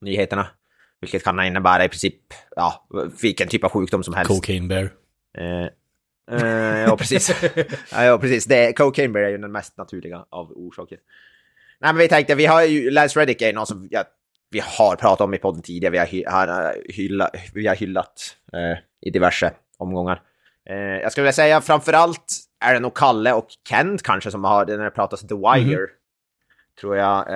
nyheterna. 0.00 0.46
Vilket 1.00 1.24
kan 1.24 1.44
innebära 1.44 1.84
i 1.84 1.88
princip, 1.88 2.20
ja, 2.56 2.86
vilken 3.22 3.48
typ 3.48 3.64
av 3.64 3.70
sjukdom 3.70 4.02
som 4.02 4.14
helst. 4.14 4.28
Cocaine 4.28 4.68
bear. 4.68 4.90
Uh, 6.32 6.78
ja, 6.78 6.96
precis. 6.96 7.42
ja, 7.92 8.18
precis. 8.18 8.44
Det, 8.44 8.72
cocaine 8.72 9.12
bear 9.12 9.24
är 9.24 9.30
ju 9.30 9.38
den 9.38 9.52
mest 9.52 9.76
naturliga 9.76 10.24
av 10.30 10.52
orsaker. 10.52 10.98
Nej, 11.80 11.92
men 11.92 11.96
vi 11.96 12.08
tänkte, 12.08 12.34
vi 12.34 12.46
har 12.46 12.62
ju, 12.62 12.90
Lance 12.90 13.20
Reddick 13.20 13.42
är 13.42 13.52
någon 13.52 13.66
som 13.66 13.88
ja, 13.90 14.04
vi 14.50 14.60
har 14.64 14.96
pratat 14.96 15.20
om 15.20 15.34
i 15.34 15.38
podden 15.38 15.62
tidigare, 15.62 15.92
vi 15.92 15.98
har, 15.98 16.06
hy, 16.06 16.24
har, 16.26 16.76
hylla, 16.92 17.30
vi 17.54 17.66
har 17.66 17.74
hyllat 17.74 18.36
uh, 18.54 18.78
i 19.00 19.10
diverse 19.10 19.52
omgångar. 19.78 20.22
Uh, 20.70 20.76
jag 20.76 21.12
skulle 21.12 21.22
vilja 21.22 21.32
säga 21.32 21.60
framförallt 21.60 22.34
är 22.60 22.74
det 22.74 22.80
nog 22.80 22.94
Kalle 22.94 23.32
och 23.32 23.48
Kent 23.68 24.02
kanske 24.02 24.30
som 24.30 24.44
har, 24.44 24.66
när 24.66 24.84
det 24.84 24.90
pratas 24.90 25.20
The 25.20 25.34
Wire, 25.34 25.76
mm 25.76 25.88
tror 26.80 26.96
jag. 26.96 27.26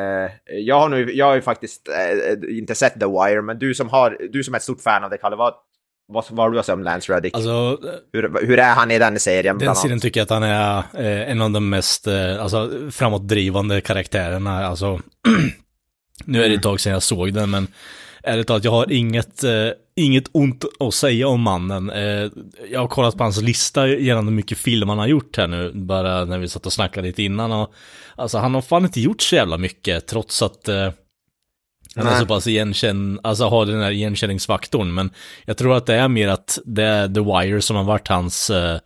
jag 0.46 0.80
har 0.80 0.88
nu, 0.88 1.12
jag 1.12 1.26
har 1.26 1.34
ju 1.34 1.42
faktiskt 1.42 1.88
inte 2.48 2.74
sett 2.74 3.00
The 3.00 3.06
Wire, 3.06 3.42
men 3.42 3.58
du 3.58 3.74
som 3.74 3.88
har, 3.88 4.28
du 4.30 4.44
som 4.44 4.54
är 4.54 4.58
ett 4.58 4.62
stort 4.62 4.80
fan 4.80 5.04
av 5.04 5.10
det 5.10 5.18
Kalle, 5.18 5.36
vad, 5.36 5.54
vad, 6.12 6.24
vad 6.30 6.46
har 6.46 6.50
du 6.50 6.58
att 6.58 6.66
säga 6.66 6.74
om 6.74 6.82
Lance 6.82 7.12
Reddick? 7.12 7.34
Alltså, 7.34 7.78
hur, 8.12 8.46
hur 8.46 8.58
är 8.58 8.74
han 8.74 8.90
i 8.90 8.98
den 8.98 9.20
serien? 9.20 9.58
Den 9.58 9.76
serien 9.76 10.00
tycker 10.00 10.20
jag 10.20 10.24
att 10.24 10.30
han 10.30 10.42
är 10.42 10.78
eh, 10.94 11.30
en 11.30 11.42
av 11.42 11.50
de 11.50 11.70
mest 11.70 12.06
eh, 12.06 12.42
alltså, 12.42 12.70
framåtdrivande 12.90 13.80
karaktärerna. 13.80 14.66
Alltså, 14.66 15.00
nu 16.24 16.44
är 16.44 16.48
det 16.48 16.54
ett 16.54 16.62
tag 16.62 16.80
sedan 16.80 16.92
jag 16.92 17.02
såg 17.02 17.32
den, 17.32 17.50
men 17.50 17.66
ärligt 18.22 18.46
talat, 18.46 18.64
jag 18.64 18.70
har 18.70 18.92
inget, 18.92 19.44
eh, 19.44 19.68
inget 19.96 20.24
ont 20.32 20.64
att 20.80 20.94
säga 20.94 21.28
om 21.28 21.40
mannen. 21.40 21.90
Eh, 21.90 22.30
jag 22.70 22.80
har 22.80 22.88
kollat 22.88 23.16
på 23.16 23.22
hans 23.22 23.42
lista 23.42 23.88
gällande 23.88 24.30
hur 24.30 24.36
mycket 24.36 24.58
film 24.58 24.88
han 24.88 24.98
har 24.98 25.06
gjort 25.06 25.36
här 25.36 25.46
nu, 25.46 25.72
bara 25.74 26.24
när 26.24 26.38
vi 26.38 26.48
satt 26.48 26.66
och 26.66 26.72
snackade 26.72 27.06
lite 27.06 27.22
innan. 27.22 27.52
Och, 27.52 27.72
alltså, 28.16 28.38
han 28.38 28.54
har 28.54 28.62
fan 28.62 28.84
inte 28.84 29.00
gjort 29.00 29.22
så 29.22 29.34
jävla 29.34 29.58
mycket, 29.58 30.06
trots 30.06 30.42
att 30.42 30.68
eh, 30.68 30.90
han 31.96 32.06
är 32.06 32.20
så 32.20 32.26
pass 32.26 32.46
igenkänn, 32.46 33.20
alltså 33.22 33.44
har 33.44 33.66
den 33.66 33.82
här 33.82 33.90
igenkänningsfaktorn, 33.90 34.94
men 34.94 35.10
jag 35.44 35.56
tror 35.56 35.76
att 35.76 35.86
det 35.86 35.94
är 35.94 36.08
mer 36.08 36.28
att 36.28 36.58
det 36.64 36.82
är 36.82 37.08
The 37.08 37.20
Wire 37.20 37.62
som 37.62 37.76
har 37.76 37.84
varit 37.84 38.08
hans 38.08 38.50
uh, 38.50 38.76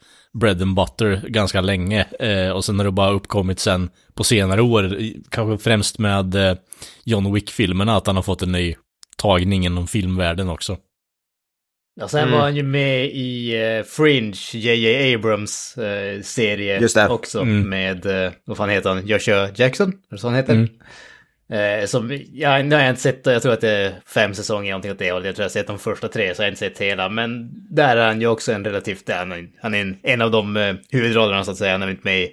bread 0.41 0.63
and 0.63 0.77
butter 0.77 1.23
ganska 1.29 1.61
länge. 1.61 2.07
Uh, 2.23 2.51
och 2.51 2.65
sen 2.65 2.79
har 2.79 2.85
det 2.85 2.93
bara 2.93 3.11
uppkommit 3.11 3.61
sen 3.61 3.91
på 4.15 4.25
senare 4.25 4.63
år, 4.63 4.99
kanske 5.31 5.65
främst 5.65 5.99
med 5.99 6.35
uh, 6.35 6.57
John 7.05 7.35
Wick-filmerna, 7.35 7.97
att 7.97 8.07
han 8.07 8.17
har 8.17 8.23
fått 8.23 8.43
en 8.43 8.53
ny 8.53 8.75
tagning 9.17 9.67
inom 9.67 9.87
filmvärlden 9.87 10.49
också. 10.49 10.77
Ja, 12.01 12.09
sen 12.09 12.21
mm. 12.21 12.33
var 12.33 12.41
han 12.41 12.57
ju 12.57 12.63
med 12.63 13.07
i 13.07 13.57
uh, 13.79 13.85
Fringe, 13.85 14.37
J.J. 14.53 15.15
Abrams 15.15 15.75
uh, 15.79 16.23
serie 16.23 17.09
också 17.09 17.41
mm. 17.41 17.69
med, 17.69 18.07
uh, 18.07 18.33
vad 18.45 18.57
fan 18.57 18.69
heter 18.69 18.91
han, 18.91 19.07
Joshua 19.07 19.51
Jackson? 19.55 19.89
Är 19.89 20.15
det 20.15 20.19
så 20.19 20.27
han 20.27 20.37
heter? 20.37 20.55
Mm. 20.55 20.69
Eh, 21.53 21.87
som, 21.87 22.21
ja, 22.33 22.63
nu 22.63 22.75
har 22.75 22.83
jag 22.83 22.91
inte 22.91 23.03
sett, 23.03 23.27
jag 23.27 23.43
tror 23.43 23.53
att 23.53 23.61
det 23.61 23.71
är 23.71 23.95
fem 24.07 24.35
säsonger 24.35 24.71
någonting 24.71 24.91
åt 24.91 24.99
det 24.99 25.13
hållet. 25.13 25.27
Jag 25.27 25.35
tror 25.35 25.43
jag 25.43 25.49
har 25.49 25.53
sett 25.53 25.67
de 25.67 25.79
första 25.79 26.09
tre 26.09 26.35
så 26.35 26.43
jag 26.43 26.47
har 26.47 26.49
inte 26.49 26.59
sett 26.59 26.79
hela. 26.79 27.09
Men 27.09 27.51
där 27.75 27.97
är 27.97 28.07
han 28.07 28.21
ju 28.21 28.27
också 28.27 28.53
en 28.53 28.65
relativt, 28.65 29.11
han 29.11 29.33
är, 29.33 29.49
han 29.63 29.75
är 29.75 29.81
en, 29.81 29.99
en 30.03 30.23
av 30.23 30.31
de 30.31 30.57
eh, 30.57 30.75
huvudrollerna 30.91 31.45
så 31.45 31.51
att 31.51 31.57
säga. 31.57 31.73
Han 31.73 31.83
är 31.83 31.91
inte 31.91 32.05
med 32.05 32.21
i 32.21 32.29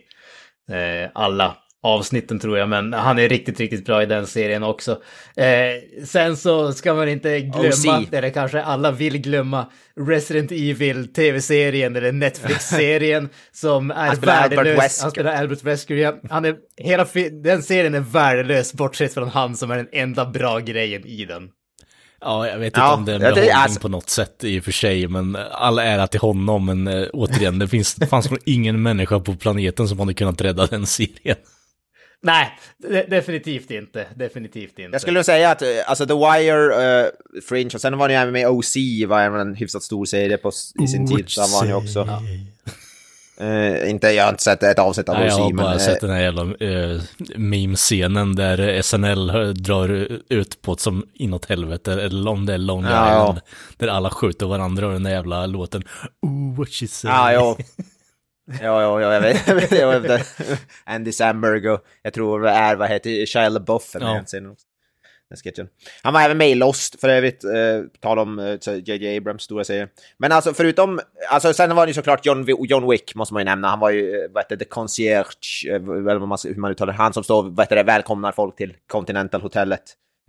eh, 0.71 1.09
alla 1.13 1.57
avsnitten 1.83 2.39
tror 2.39 2.57
jag, 2.57 2.69
men 2.69 2.93
han 2.93 3.19
är 3.19 3.29
riktigt, 3.29 3.59
riktigt 3.59 3.85
bra 3.85 4.03
i 4.03 4.05
den 4.05 4.27
serien 4.27 4.63
också. 4.63 4.91
Eh, 5.35 6.05
sen 6.05 6.37
så 6.37 6.73
ska 6.73 6.93
man 6.93 7.09
inte 7.09 7.39
glömma, 7.39 7.99
OC. 7.99 8.07
eller 8.11 8.29
kanske 8.29 8.63
alla 8.63 8.91
vill 8.91 9.17
glömma, 9.17 9.71
Resident 10.07 10.51
Evil 10.51 11.13
tv-serien 11.13 11.95
eller 11.95 12.11
Netflix-serien 12.11 13.29
som 13.51 13.91
är 13.91 14.15
värdelös. 14.15 15.01
Han 15.01 15.11
spelar 15.11 15.35
Albert 15.35 15.63
Wesker. 15.63 15.95
Ja. 15.95 16.15
Han 16.29 16.45
är, 16.45 16.55
hela 16.77 17.07
den 17.31 17.63
serien 17.63 17.95
är 17.95 17.99
värdelös 17.99 18.73
bortsett 18.73 19.13
från 19.13 19.29
han 19.29 19.55
som 19.55 19.71
är 19.71 19.77
den 19.77 19.89
enda 19.91 20.25
bra 20.25 20.59
grejen 20.59 21.05
i 21.05 21.25
den. 21.25 21.49
Ja, 22.21 22.47
jag 22.47 22.57
vet 22.57 22.65
inte 22.65 22.79
ja, 22.79 22.93
om 22.93 23.05
det 23.05 23.11
är 23.11 23.15
en 23.15 23.21
behållning 23.21 23.51
alltså... 23.51 23.79
på 23.79 23.87
något 23.87 24.09
sätt 24.09 24.43
i 24.43 24.59
och 24.59 24.63
för 24.63 24.71
sig, 24.71 25.07
men 25.07 25.37
all 25.51 25.79
ära 25.79 26.07
till 26.07 26.19
honom, 26.19 26.65
men 26.65 26.87
äh, 26.87 27.07
återigen, 27.13 27.59
det 27.59 27.67
finns, 27.67 27.95
fanns 28.09 28.29
nog 28.29 28.39
ingen 28.45 28.81
människa 28.81 29.19
på 29.19 29.35
planeten 29.35 29.87
som 29.87 29.99
hade 29.99 30.13
kunnat 30.13 30.41
rädda 30.41 30.65
den 30.65 30.85
serien. 30.85 31.37
Nej, 32.23 32.57
definitivt 33.07 33.71
inte. 33.71 34.07
Definitivt 34.15 34.79
inte. 34.79 34.91
Jag 34.91 35.01
skulle 35.01 35.23
säga 35.23 35.51
att 35.51 35.63
alltså 35.85 36.05
The 36.05 36.13
Wire, 36.13 37.03
uh, 37.03 37.09
Fringe 37.47 37.69
och 37.73 37.81
sen 37.81 37.97
var 37.97 38.07
ni 38.07 38.13
även 38.13 38.33
med 38.33 38.47
OC, 38.47 38.75
var 39.07 39.21
en 39.21 39.55
hyfsat 39.55 39.83
stor 39.83 40.05
serie 40.05 40.37
på, 40.37 40.51
i 40.83 40.87
sin 40.87 41.07
tid. 41.07 41.25
Där 41.35 41.59
var 41.59 41.65
ni 41.65 41.73
också. 41.73 41.99
Ja. 42.07 42.21
Uh, 43.41 43.89
inte, 43.89 44.07
jag 44.07 44.23
har 44.23 44.29
inte 44.29 44.43
sett 44.43 44.63
ett 44.63 44.79
avsnitt 44.79 45.09
av 45.09 45.15
Nej, 45.15 45.27
OC, 45.27 45.31
Jag 45.31 45.43
har 45.43 45.53
men, 45.53 45.63
bara 45.65 45.73
uh, 45.73 45.79
sett 45.79 46.01
den 46.01 46.09
här 46.09 46.21
jävla 46.21 46.43
uh, 46.43 47.01
meme-scenen 47.35 48.35
där 48.35 48.81
SNL 48.81 49.53
drar 49.63 49.89
ut 50.29 50.61
på 50.61 50.73
ett 50.73 50.79
som 50.79 51.05
inåt 51.13 51.45
helvete, 51.45 51.93
eller 51.93 52.31
om 52.31 52.45
det 52.45 52.53
är 52.53 52.57
ja, 52.57 52.73
Island, 52.73 53.37
ja. 53.37 53.41
där 53.77 53.87
alla 53.87 54.09
skjuter 54.09 54.45
varandra 54.45 54.87
och 54.87 54.93
den 54.93 55.03
där 55.03 55.11
jävla 55.11 55.45
låten 55.45 55.83
Oh, 56.21 56.57
what 56.57 56.69
she 56.69 56.87
say. 56.87 57.11
Ja, 57.11 57.57
ja. 58.45 58.55
Ja, 58.61 58.81
ja, 58.81 59.01
ja, 59.01 59.13
jag 59.13 59.21
vet. 59.21 59.71
Jag 59.71 59.99
vet, 59.99 60.27
Andy 60.83 61.11
Samberg 61.11 61.69
och 61.69 61.85
jag 62.01 62.13
tror 62.13 62.41
det 62.41 62.49
är, 62.49 62.75
vad 62.75 62.89
heter 62.89 63.25
Shia 63.25 63.49
LaBeouf 63.49 63.91
ja. 63.93 64.23
den 64.33 64.55
sketchen. 65.43 65.67
Han 66.03 66.13
var 66.13 66.21
även 66.21 66.37
med 66.37 66.49
i 66.49 66.55
Lost 66.55 67.01
för 67.01 67.09
övrigt, 67.09 67.43
eh, 67.43 67.51
tal 67.99 68.19
om 68.19 68.57
JJ 68.85 69.07
eh, 69.07 69.17
Abrams 69.17 69.43
stora 69.43 69.63
serie. 69.63 69.87
Men 70.17 70.31
alltså 70.31 70.53
förutom, 70.53 70.99
alltså 71.29 71.53
sen 71.53 71.75
var 71.75 71.85
det 71.85 71.89
ju 71.89 71.93
såklart 71.93 72.25
John, 72.25 72.45
John 72.59 72.89
Wick 72.89 73.15
måste 73.15 73.33
man 73.33 73.41
ju 73.41 73.45
nämna. 73.45 73.67
Han 73.67 73.79
var 73.79 73.89
ju, 73.89 74.15
eh, 74.15 74.31
vad 74.31 74.43
heter 74.43 74.55
det, 74.55 74.65
concierge, 74.65 75.69
eh, 75.69 75.75
eller 75.75 76.19
hur 76.49 76.55
man 76.55 76.71
uttalar 76.71 76.93
det, 76.93 76.97
han 76.97 77.13
som 77.13 77.23
står, 77.23 77.43
vad 77.43 77.65
heter 77.65 77.75
det, 77.75 77.83
välkomnar 77.83 78.31
folk 78.31 78.55
till 78.55 78.73
Continental 78.87 79.41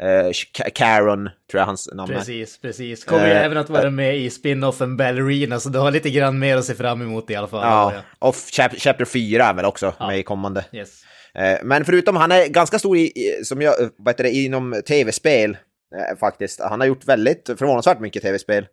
Uh, 0.03 0.33
Karen, 0.75 1.31
tror 1.51 1.61
jag 1.61 1.67
hans 1.67 1.89
namn 1.95 2.13
är. 2.13 2.17
Precis, 2.19 2.61
precis. 2.61 3.05
Kommer 3.05 3.27
ju 3.27 3.33
även 3.33 3.59
att 3.59 3.71
vara 3.71 3.85
uh, 3.85 3.91
med 3.91 4.17
i 4.17 4.31
spin-offen 4.31 4.97
Ballerina, 4.97 5.61
så 5.61 5.69
du 5.69 5.79
har 5.79 5.91
lite 5.91 6.11
grann 6.11 6.39
mer 6.39 6.57
att 6.57 6.65
se 6.65 6.75
fram 6.75 7.03
emot 7.03 7.31
i 7.31 7.35
alla 7.35 7.49
fall. 7.49 7.63
Ja, 7.63 7.93
och 8.19 8.35
Chapter 8.79 9.05
4 9.05 9.45
är 9.45 9.55
väl 9.55 9.65
också 9.65 9.95
ja. 9.99 10.07
med 10.07 10.19
i 10.19 10.23
kommande. 10.23 10.65
Yes. 10.73 11.05
Men 11.63 11.85
förutom, 11.85 12.17
han 12.17 12.33
är 12.33 12.49
ganska 12.49 12.79
stor 12.79 12.97
i, 12.97 13.13
som 13.45 13.63
jag, 13.63 13.75
vad 13.97 14.15
heter 14.15 14.25
det, 14.25 14.31
inom 14.31 14.83
tv-spel 14.89 15.57
faktiskt. 16.21 16.61
Han 16.61 16.81
har 16.81 16.87
gjort 16.87 17.05
väldigt 17.05 17.51
förvånansvärt 17.59 18.01
mycket 18.01 18.23
tv-spel. 18.23 18.67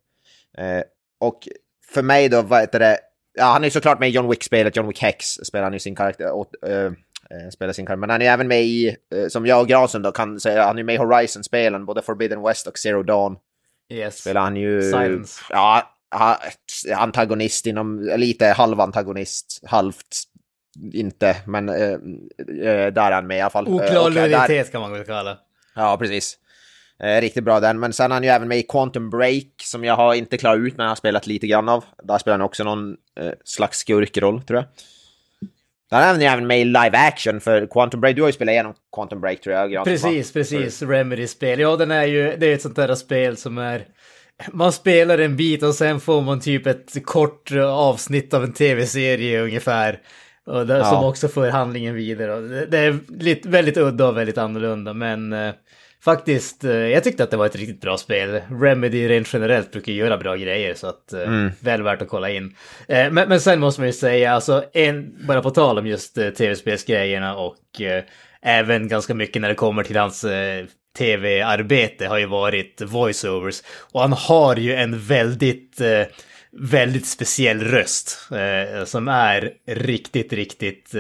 Och 1.19 1.47
för 1.93 2.01
mig 2.01 2.29
då, 2.29 2.41
vad 2.41 2.59
heter 2.59 2.79
det, 2.79 2.97
ja, 3.33 3.45
han 3.45 3.63
är 3.63 3.69
såklart 3.69 3.99
med 3.99 4.09
i 4.09 4.11
John 4.11 4.29
Wick-spelet, 4.29 4.75
John 4.75 4.87
Wick 4.87 5.01
Hex 5.01 5.25
spelar 5.25 5.63
han 5.63 5.73
ju 5.73 5.79
sin 5.79 5.95
karaktär, 5.95 6.31
och, 6.31 6.69
eh, 6.69 6.91
spelar 7.53 7.73
sin 7.73 7.85
karriär. 7.85 7.97
Men 7.97 8.09
han 8.09 8.21
är 8.21 8.25
även 8.25 8.47
med 8.47 8.63
i, 8.63 8.97
eh, 9.15 9.27
som 9.27 9.45
jag 9.45 9.61
och 9.61 9.67
Granström 9.67 10.01
då 10.01 10.11
kan 10.11 10.39
säga, 10.39 10.65
han 10.65 10.79
är 10.79 10.83
med 10.83 10.95
i 10.95 10.97
Horizon-spelen, 10.97 11.85
både 11.85 12.01
Forbidden 12.01 12.41
West 12.41 12.67
och 12.67 12.77
Zero 12.77 13.03
Dawn. 13.03 13.38
Yes. 13.89 14.17
Spelar 14.17 14.41
han 14.41 14.55
ju... 14.55 14.81
Silence. 14.81 15.41
Ja, 15.50 15.95
antagonist 16.95 17.65
inom, 17.65 18.00
lite 18.17 18.45
halvantagonist, 18.45 19.59
halvt 19.65 20.23
inte, 20.93 21.35
men 21.45 21.69
eh, 21.69 21.75
eh, 21.75 22.93
där 22.93 23.07
är 23.07 23.11
han 23.11 23.27
med 23.27 23.38
i 23.38 23.41
alla 23.41 23.50
fall. 23.50 23.67
Oklar 23.67 24.07
eh, 24.07 24.13
lojalitet 24.13 24.71
kan 24.71 24.81
man 24.81 24.91
väl 24.91 25.03
kalla. 25.03 25.38
Ja, 25.75 25.97
precis. 25.97 26.38
Eh, 27.03 27.21
riktigt 27.21 27.43
bra 27.43 27.59
den, 27.59 27.79
men 27.79 27.93
sen 27.93 28.11
är 28.11 28.15
han 28.15 28.23
ju 28.23 28.29
även 28.29 28.47
med 28.47 28.57
i 28.57 28.63
Quantum 28.63 29.09
Break 29.09 29.47
som 29.63 29.83
jag 29.83 29.95
har 29.95 30.13
inte 30.13 30.38
klarat 30.38 30.59
ut 30.59 30.77
men 30.77 30.83
jag 30.83 30.91
har 30.91 30.95
spelat 30.95 31.27
lite 31.27 31.47
grann 31.47 31.69
av. 31.69 31.83
Där 32.03 32.17
spelar 32.17 32.38
han 32.38 32.45
också 32.45 32.63
någon 32.63 32.97
eh, 33.19 33.31
slags 33.43 33.77
skurkroll 33.77 34.41
tror 34.41 34.59
jag. 34.59 34.65
Han 35.91 36.21
är 36.21 36.25
även 36.25 36.48
med 36.48 36.62
i 36.62 36.65
live 36.65 36.98
action 36.98 37.39
för 37.39 37.65
Quantum 37.65 38.01
Break. 38.01 38.15
Du 38.15 38.21
har 38.21 38.29
ju 38.29 38.33
spelat 38.33 38.51
igenom 38.51 38.74
Quantum 38.95 39.21
Break 39.21 39.41
tror 39.41 39.55
jag. 39.55 39.86
Precis, 39.86 40.33
precis. 40.33 40.81
Remedy-spel. 40.81 41.60
Ja, 41.60 41.75
den 41.75 41.91
är 41.91 42.05
ju, 42.05 42.36
det 42.38 42.48
är 42.48 42.53
ett 42.53 42.62
sånt 42.62 42.75
där 42.75 42.95
spel 42.95 43.38
som 43.38 43.57
är... 43.57 43.86
Man 44.51 44.71
spelar 44.71 45.17
en 45.17 45.38
bit 45.38 45.63
och 45.63 45.75
sen 45.75 46.00
får 46.00 46.21
man 46.21 46.39
typ 46.39 46.67
ett 46.67 47.05
kort 47.05 47.51
avsnitt 47.69 48.33
av 48.33 48.43
en 48.43 48.53
tv-serie 48.53 49.41
ungefär. 49.41 50.00
Och 50.45 50.67
där, 50.67 50.77
ja. 50.77 50.86
Som 50.86 51.03
också 51.03 51.27
för 51.27 51.50
handlingen 51.50 51.95
vidare. 51.95 52.65
Det 52.65 52.77
är 52.77 53.00
lite, 53.19 53.50
väldigt 53.50 53.77
udda 53.77 54.07
och 54.07 54.17
väldigt 54.17 54.38
annorlunda, 54.38 54.93
men 54.93 55.33
eh, 55.33 55.53
faktiskt, 56.03 56.63
eh, 56.63 56.72
jag 56.72 57.03
tyckte 57.03 57.24
att 57.24 57.31
det 57.31 57.38
var 57.38 57.46
ett 57.46 57.55
riktigt 57.55 57.81
bra 57.81 57.98
spel. 57.98 58.41
Remedy 58.62 59.10
rent 59.10 59.34
generellt 59.34 59.72
brukar 59.72 59.91
göra 59.91 60.17
bra 60.17 60.36
grejer 60.36 60.74
så 60.74 60.88
att 60.88 61.13
eh, 61.13 61.22
mm. 61.22 61.51
väl 61.60 61.84
värt 61.84 62.01
att 62.01 62.08
kolla 62.08 62.29
in. 62.29 62.55
Eh, 62.88 63.12
men, 63.12 63.29
men 63.29 63.41
sen 63.41 63.60
måste 63.60 63.81
man 63.81 63.88
ju 63.88 63.93
säga, 63.93 64.31
alltså 64.31 64.63
en, 64.74 65.27
bara 65.27 65.41
på 65.41 65.50
tal 65.50 65.79
om 65.79 65.88
just 65.88 66.15
tv-spelsgrejerna 66.15 67.36
och 67.36 67.58
även 68.41 68.88
ganska 68.88 69.13
mycket 69.13 69.41
när 69.41 69.50
det 69.50 69.55
kommer 69.55 69.84
till 69.84 69.98
hans 69.98 70.25
tv-arbete 70.98 72.08
har 72.08 72.17
ju 72.17 72.25
varit 72.25 72.81
voiceovers. 72.81 73.62
Och 73.91 74.01
han 74.01 74.13
har 74.13 74.55
ju 74.55 74.74
en 74.74 75.00
väldigt, 75.00 75.81
väldigt 76.51 77.05
speciell 77.05 77.60
röst 77.60 78.29
som 78.86 79.08
är 79.08 79.51
riktigt, 79.67 80.34
riktigt 80.34 80.96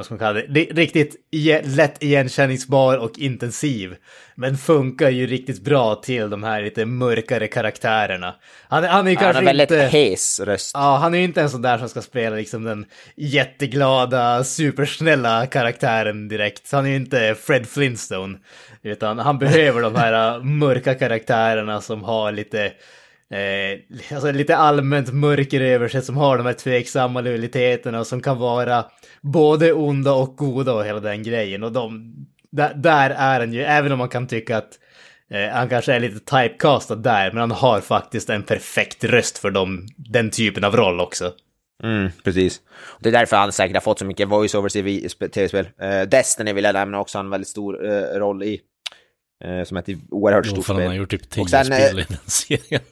vad 0.00 0.04
ska 0.06 0.14
man 0.14 0.18
kalla 0.18 0.40
det, 0.48 0.64
riktigt 0.64 1.16
lätt 1.64 2.02
igenkänningsbar 2.02 2.96
och 2.96 3.18
intensiv. 3.18 3.96
Men 4.34 4.56
funkar 4.56 5.10
ju 5.10 5.26
riktigt 5.26 5.64
bra 5.64 5.94
till 5.94 6.30
de 6.30 6.42
här 6.42 6.62
lite 6.62 6.86
mörkare 6.86 7.46
karaktärerna. 7.48 8.34
Han, 8.68 8.84
han 8.84 9.06
är 9.06 9.10
ju 9.10 9.16
kanske 9.16 9.28
inte... 9.28 9.50
Han 9.50 9.58
har 9.58 9.66
väldigt 9.66 9.92
hes 9.92 10.40
röst. 10.40 10.70
Ja, 10.74 10.96
han 10.96 11.14
är 11.14 11.18
ju 11.18 11.24
inte 11.24 11.40
en 11.40 11.50
sån 11.50 11.62
där 11.62 11.78
som 11.78 11.88
ska 11.88 12.02
spela 12.02 12.36
liksom 12.36 12.64
den 12.64 12.84
jätteglada, 13.16 14.44
supersnälla 14.44 15.46
karaktären 15.46 16.28
direkt. 16.28 16.72
Han 16.72 16.86
är 16.86 16.90
ju 16.90 16.96
inte 16.96 17.36
Fred 17.40 17.66
Flintstone. 17.66 18.38
Utan 18.82 19.18
han 19.18 19.38
behöver 19.38 19.82
de 19.82 19.94
här 19.94 20.34
äh, 20.34 20.42
mörka 20.42 20.94
karaktärerna 20.94 21.80
som 21.80 22.04
har 22.04 22.32
lite 22.32 22.72
Eh, 23.30 24.14
alltså 24.14 24.32
lite 24.32 24.56
allmänt 24.56 25.12
mörker 25.12 25.60
över 25.60 25.88
sig 25.88 26.02
som 26.02 26.16
har 26.16 26.36
de 26.38 26.46
här 26.46 26.52
tveksamma 26.52 27.20
lojaliteterna 27.20 28.04
som 28.04 28.20
kan 28.20 28.38
vara 28.38 28.84
både 29.20 29.72
onda 29.72 30.12
och 30.12 30.36
goda 30.36 30.72
och 30.72 30.84
hela 30.84 31.00
den 31.00 31.22
grejen. 31.22 31.62
Och 31.62 31.72
de, 31.72 32.14
där, 32.52 32.74
där 32.74 33.10
är 33.10 33.40
han 33.40 33.52
ju, 33.52 33.62
även 33.62 33.92
om 33.92 33.98
man 33.98 34.08
kan 34.08 34.26
tycka 34.26 34.56
att 34.56 34.78
eh, 35.30 35.48
han 35.48 35.68
kanske 35.68 35.92
är 35.92 36.00
lite 36.00 36.18
typecastad 36.18 36.94
där, 36.94 37.32
men 37.32 37.40
han 37.40 37.50
har 37.50 37.80
faktiskt 37.80 38.30
en 38.30 38.42
perfekt 38.42 39.04
röst 39.04 39.38
för 39.38 39.50
dem, 39.50 39.86
den 39.96 40.30
typen 40.30 40.64
av 40.64 40.76
roll 40.76 41.00
också. 41.00 41.32
Mm, 41.82 42.10
precis. 42.24 42.60
Det 43.00 43.08
är 43.08 43.12
därför 43.12 43.36
han 43.36 43.52
säkert 43.52 43.76
har 43.76 43.80
fått 43.80 43.98
så 43.98 44.04
mycket 44.04 44.28
voiceovers 44.28 44.76
i 44.76 45.08
tv-spel. 45.08 45.68
Uh, 45.82 46.02
Destiny 46.02 46.52
vill 46.52 46.64
jag 46.64 46.72
nämna 46.72 47.00
också, 47.00 47.18
en 47.18 47.30
väldigt 47.30 47.48
stor 47.48 47.84
uh, 47.84 48.18
roll 48.18 48.42
i. 48.42 48.60
Uh, 49.44 49.64
som 49.64 49.76
är 49.76 49.80
ett 49.80 49.98
oerhört 50.10 50.46
stort 50.46 50.64
spel. 50.64 50.76
Han 50.76 50.86
har 50.86 50.94
gjort 50.94 51.10
typ 51.10 51.30
tio 51.30 51.48
sen, 51.48 51.64
spel 51.64 51.98
i 51.98 52.04
den 52.08 52.18
serien. 52.26 52.82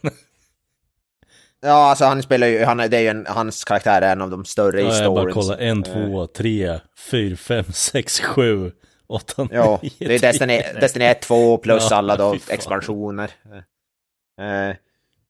Ja, 1.61 1.89
alltså 1.89 2.05
han 2.05 2.23
spelar 2.23 2.47
ju, 2.47 2.63
han, 2.63 2.77
det 2.77 2.97
är 2.97 3.01
ju 3.01 3.07
en, 3.07 3.25
hans 3.29 3.63
karaktär 3.63 4.01
är 4.01 4.11
en 4.11 4.21
av 4.21 4.29
de 4.29 4.45
större 4.45 4.81
ja, 4.81 4.89
i 4.89 4.91
storyn. 4.91 5.03
Jag 5.03 5.13
bara 5.13 5.31
kolla, 5.31 5.57
en, 5.57 5.83
två, 5.83 6.27
tre, 6.27 6.79
fyra, 7.11 7.35
fem, 7.35 7.65
sex, 7.73 8.19
sju, 8.19 8.71
åtta, 9.07 9.47
Ja, 9.51 9.79
nio, 9.83 9.91
det 9.99 10.15
är 10.15 10.19
Destiny, 10.19 10.61
Destiny 10.81 11.05
1, 11.05 11.21
2 11.21 11.57
plus 11.57 11.87
ja, 11.89 11.97
alla 11.97 12.15
då 12.15 12.35
expansioner. 12.49 13.31
Uh, 14.41 14.75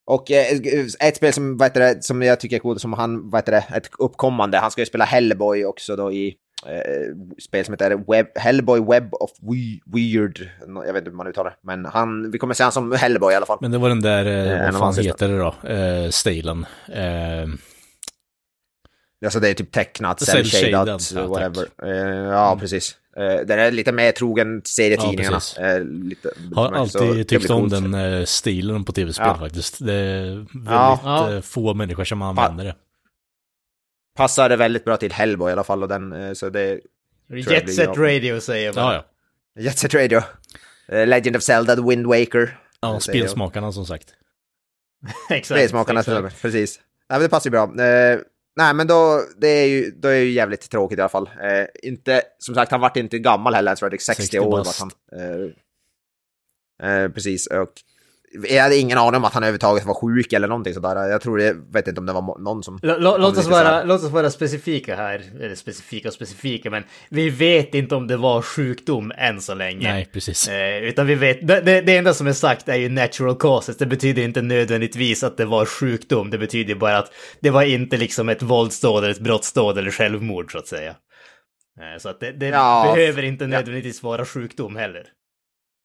och 0.05 0.31
uh, 0.31 1.07
ett 1.07 1.17
spel 1.17 1.33
som, 1.33 1.57
vad 1.57 1.67
heter 1.67 1.79
det, 1.79 2.03
som 2.03 2.21
jag 2.21 2.39
tycker 2.39 2.55
är 2.55 2.59
coolt, 2.59 2.81
som 2.81 2.93
han, 2.93 3.29
vad 3.29 3.41
heter 3.41 3.51
det, 3.51 3.65
ett 3.75 3.89
uppkommande, 4.00 4.57
han 4.57 4.71
ska 4.71 4.81
ju 4.81 4.86
spela 4.86 5.05
Hellboy 5.05 5.65
också 5.65 5.95
då 5.95 6.12
i 6.12 6.27
eh, 6.27 6.33
spel 7.39 7.66
som 7.66 7.74
heter 7.74 8.12
Web, 8.12 8.28
Hellboy 8.36 8.80
Web 8.80 9.13
of 9.13 9.32
We 9.42 9.80
Weird. 9.86 10.50
Jag 10.68 10.94
vet 10.94 11.01
inte 11.01 11.10
hur 11.10 11.18
man 11.18 11.28
uttalar 11.28 11.50
det. 11.50 11.58
Men 11.62 11.86
han, 11.86 12.32
vi 12.32 12.38
kommer 12.38 12.54
se 12.54 12.63
honom 12.63 12.72
som 12.72 12.92
Hellboy 12.92 13.34
i 13.34 13.36
alla 13.36 13.46
fall. 13.46 13.58
Men 13.62 13.72
det 13.72 13.78
var 13.78 13.89
den 13.89 14.01
där, 14.01 14.25
eh, 14.25 14.66
eh 14.66 14.72
vad 14.72 14.96
fan 14.96 15.06
heter 15.06 15.28
det 15.28 15.38
då? 15.38 15.68
Eh, 15.70 16.10
stilen. 16.10 16.66
Eh... 16.94 17.48
Alltså 19.25 19.39
det 19.39 19.50
är 19.50 19.54
typ 19.54 19.72
tecknat, 19.72 20.22
cell-shadat, 20.22 21.12
ja, 21.16 21.28
whatever. 21.28 21.68
Eh, 21.84 22.32
ja, 22.32 22.48
mm. 22.48 22.60
precis. 22.60 22.96
Den 23.46 23.60
är 23.60 23.72
lite 23.72 23.92
mer 23.92 24.12
trogen 24.12 24.62
serietidningarna. 24.66 25.39
Ja, 25.58 25.78
lite, 25.84 26.30
har 26.56 26.72
alltid 26.72 27.28
tyckt 27.28 27.50
om 27.50 27.70
den 27.70 28.28
stilen 28.28 28.86
på 28.86 28.92
tv-spel 28.92 29.28
ja. 29.28 29.38
faktiskt. 29.38 29.86
Det 29.86 29.94
är 29.94 30.36
väldigt 30.36 31.04
ja. 31.04 31.42
få 31.44 31.74
människor 31.74 32.04
som 32.04 32.22
använder 32.22 32.66
det 32.66 32.75
passade 34.20 34.56
väldigt 34.56 34.86
bra 34.86 34.98
till 34.98 35.12
Hellboy 35.12 35.50
i 35.50 35.54
alla 35.54 35.64
fall 35.64 35.84
och 35.84 35.90
den, 35.90 36.14
eh, 36.14 36.34
så 36.34 36.50
det... 36.50 36.80
Jet 37.30 37.76
Set 37.76 37.98
Radio 37.98 38.40
säger 38.40 38.74
man. 38.74 38.84
Ja, 38.84 39.06
ja. 39.56 39.62
Jet 39.62 39.78
Set 39.78 39.94
Radio. 39.94 40.22
Uh, 40.94 41.08
Legend 41.08 41.36
of 41.36 41.44
Zelda, 41.44 41.76
The 41.76 41.82
Wind 41.82 42.08
Waker. 42.08 42.60
Ja, 42.82 43.00
spelsmakarna 43.00 43.72
som 43.72 43.86
sagt. 43.86 44.14
exakt. 45.30 45.46
Spelsmakarna, 45.46 46.00
exakt. 46.00 46.42
precis. 46.42 46.80
Nej, 47.10 47.20
men 47.20 47.22
det 47.22 47.30
passar 47.30 47.50
ju 47.50 47.52
bra. 47.52 47.66
Uh, 47.66 48.20
nej, 48.56 48.74
men 48.74 48.88
då, 48.88 49.22
det 49.38 49.48
är 49.48 49.68
ju, 49.68 49.92
då 49.92 50.08
är 50.08 50.14
det 50.14 50.24
ju 50.24 50.32
jävligt 50.32 50.70
tråkigt 50.70 50.98
i 50.98 51.02
alla 51.02 51.10
fall. 51.10 51.28
Uh, 51.28 51.66
inte, 51.84 52.22
som 52.38 52.56
sagt, 52.56 52.72
han 52.72 52.82
vart 52.82 52.98
inte 52.98 53.20
gammal 53.20 53.54
heller, 53.54 53.72
jag 53.72 53.78
tror 53.78 53.90
det 53.90 53.96
är 53.96 53.98
60, 53.98 54.24
60 54.24 54.40
år 54.40 54.52
var 54.52 54.66
han. 54.80 54.92
precis, 57.14 57.48
och 57.48 57.74
jag 58.31 58.63
hade 58.63 58.77
ingen 58.77 58.98
aning 58.98 59.15
om 59.15 59.25
att 59.25 59.33
han 59.33 59.43
överhuvudtaget 59.43 59.86
var 59.86 59.93
sjuk 59.93 60.33
eller 60.33 60.48
någonting 60.48 60.74
sådär. 60.74 61.09
Jag 61.09 61.21
tror 61.21 61.38
det, 61.38 61.55
vet 61.74 61.88
inte 61.88 62.00
om 62.00 62.05
det 62.05 62.13
var 62.13 62.39
någon 62.39 62.63
som... 62.63 62.79
låt, 62.81 63.38
oss 63.38 63.48
vara, 63.48 63.83
låt 63.83 64.03
oss 64.03 64.12
vara 64.12 64.29
specifika 64.29 64.95
här, 64.95 65.24
eller 65.41 65.55
specifika 65.55 66.07
och 66.07 66.13
specifika, 66.13 66.69
men 66.69 66.83
vi 67.09 67.29
vet 67.29 67.75
inte 67.75 67.95
om 67.95 68.07
det 68.07 68.17
var 68.17 68.41
sjukdom 68.41 69.12
än 69.17 69.41
så 69.41 69.53
länge. 69.53 69.93
Nej, 69.93 70.09
precis. 70.13 70.48
Eh, 70.48 70.77
utan 70.77 71.07
vi 71.07 71.15
vet, 71.15 71.48
det, 71.48 71.62
det, 71.62 71.81
det, 71.81 71.98
enda 71.98 72.13
som 72.13 72.27
är 72.27 72.33
sagt 72.33 72.69
är 72.69 72.75
ju 72.75 72.89
natural 72.89 73.36
causes. 73.36 73.77
Det 73.77 73.86
betyder 73.86 74.24
inte 74.24 74.41
nödvändigtvis 74.41 75.24
att 75.24 75.38
det 75.38 75.45
var 75.45 75.65
sjukdom. 75.65 76.29
Det 76.29 76.38
betyder 76.38 76.75
bara 76.75 76.98
att 76.98 77.12
det 77.39 77.50
var 77.50 77.63
inte 77.63 77.98
liksom 77.98 78.29
ett 78.29 78.41
våldsdåd 78.41 79.03
eller 79.03 79.13
ett 79.13 79.19
brottsdåd 79.19 79.77
eller 79.77 79.91
självmord 79.91 80.51
så 80.51 80.57
att 80.57 80.67
säga. 80.67 80.95
Så 82.00 82.09
att 82.09 82.19
det, 82.19 82.31
det 82.31 82.48
ja, 82.48 82.91
behöver 82.95 83.24
inte 83.24 83.48
nödvändigtvis 83.48 84.03
vara 84.03 84.25
sjukdom 84.25 84.75
heller. 84.75 85.03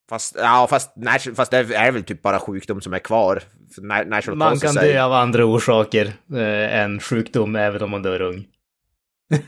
Fast, 0.09 0.37
ja, 0.39 0.67
fast, 0.71 0.91
fast 1.37 1.51
det 1.51 1.59
är 1.59 1.93
väl 1.93 2.03
typ 2.03 2.23
bara 2.23 2.41
sjukdom 2.41 2.81
som 2.81 2.93
är 2.93 2.99
kvar. 2.99 3.43
Natural 4.07 4.37
man 4.37 4.59
kan 4.59 4.75
dö 4.75 5.03
av 5.03 5.13
andra 5.13 5.45
orsaker 5.45 6.13
eh, 6.35 6.81
än 6.81 7.01
sjukdom 7.01 7.57
även 7.57 7.83
om 7.83 7.91
man 7.91 8.03
dör 8.03 8.23
ung. 8.23 8.47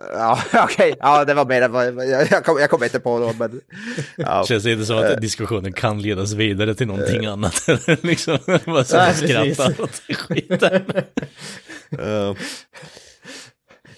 Ja, 0.00 0.38
okej. 0.48 0.64
Okay. 0.64 0.94
Ja, 1.00 1.24
det 1.24 1.34
var 1.34 1.44
mer 1.44 1.62
än 1.62 2.08
jag, 2.08 2.28
jag, 2.30 2.44
kom, 2.44 2.58
jag 2.58 2.70
kom 2.70 2.84
inte 2.84 3.00
på 3.00 3.18
något, 3.18 3.38
men... 3.38 3.60
Ja. 4.16 4.44
Känns 4.48 4.66
inte 4.66 4.84
som 4.84 4.98
att 4.98 5.10
eh. 5.10 5.16
diskussionen 5.16 5.72
kan 5.72 6.02
ledas 6.02 6.32
vidare 6.32 6.74
till 6.74 6.86
någonting 6.86 7.26
uh. 7.26 7.32
annat. 7.32 7.66
liksom, 8.02 8.38
bara 8.66 8.84
så 8.84 8.96
ja, 8.96 9.12
skrattar 9.12 9.80
åt 9.80 10.02
skiten. 10.16 10.84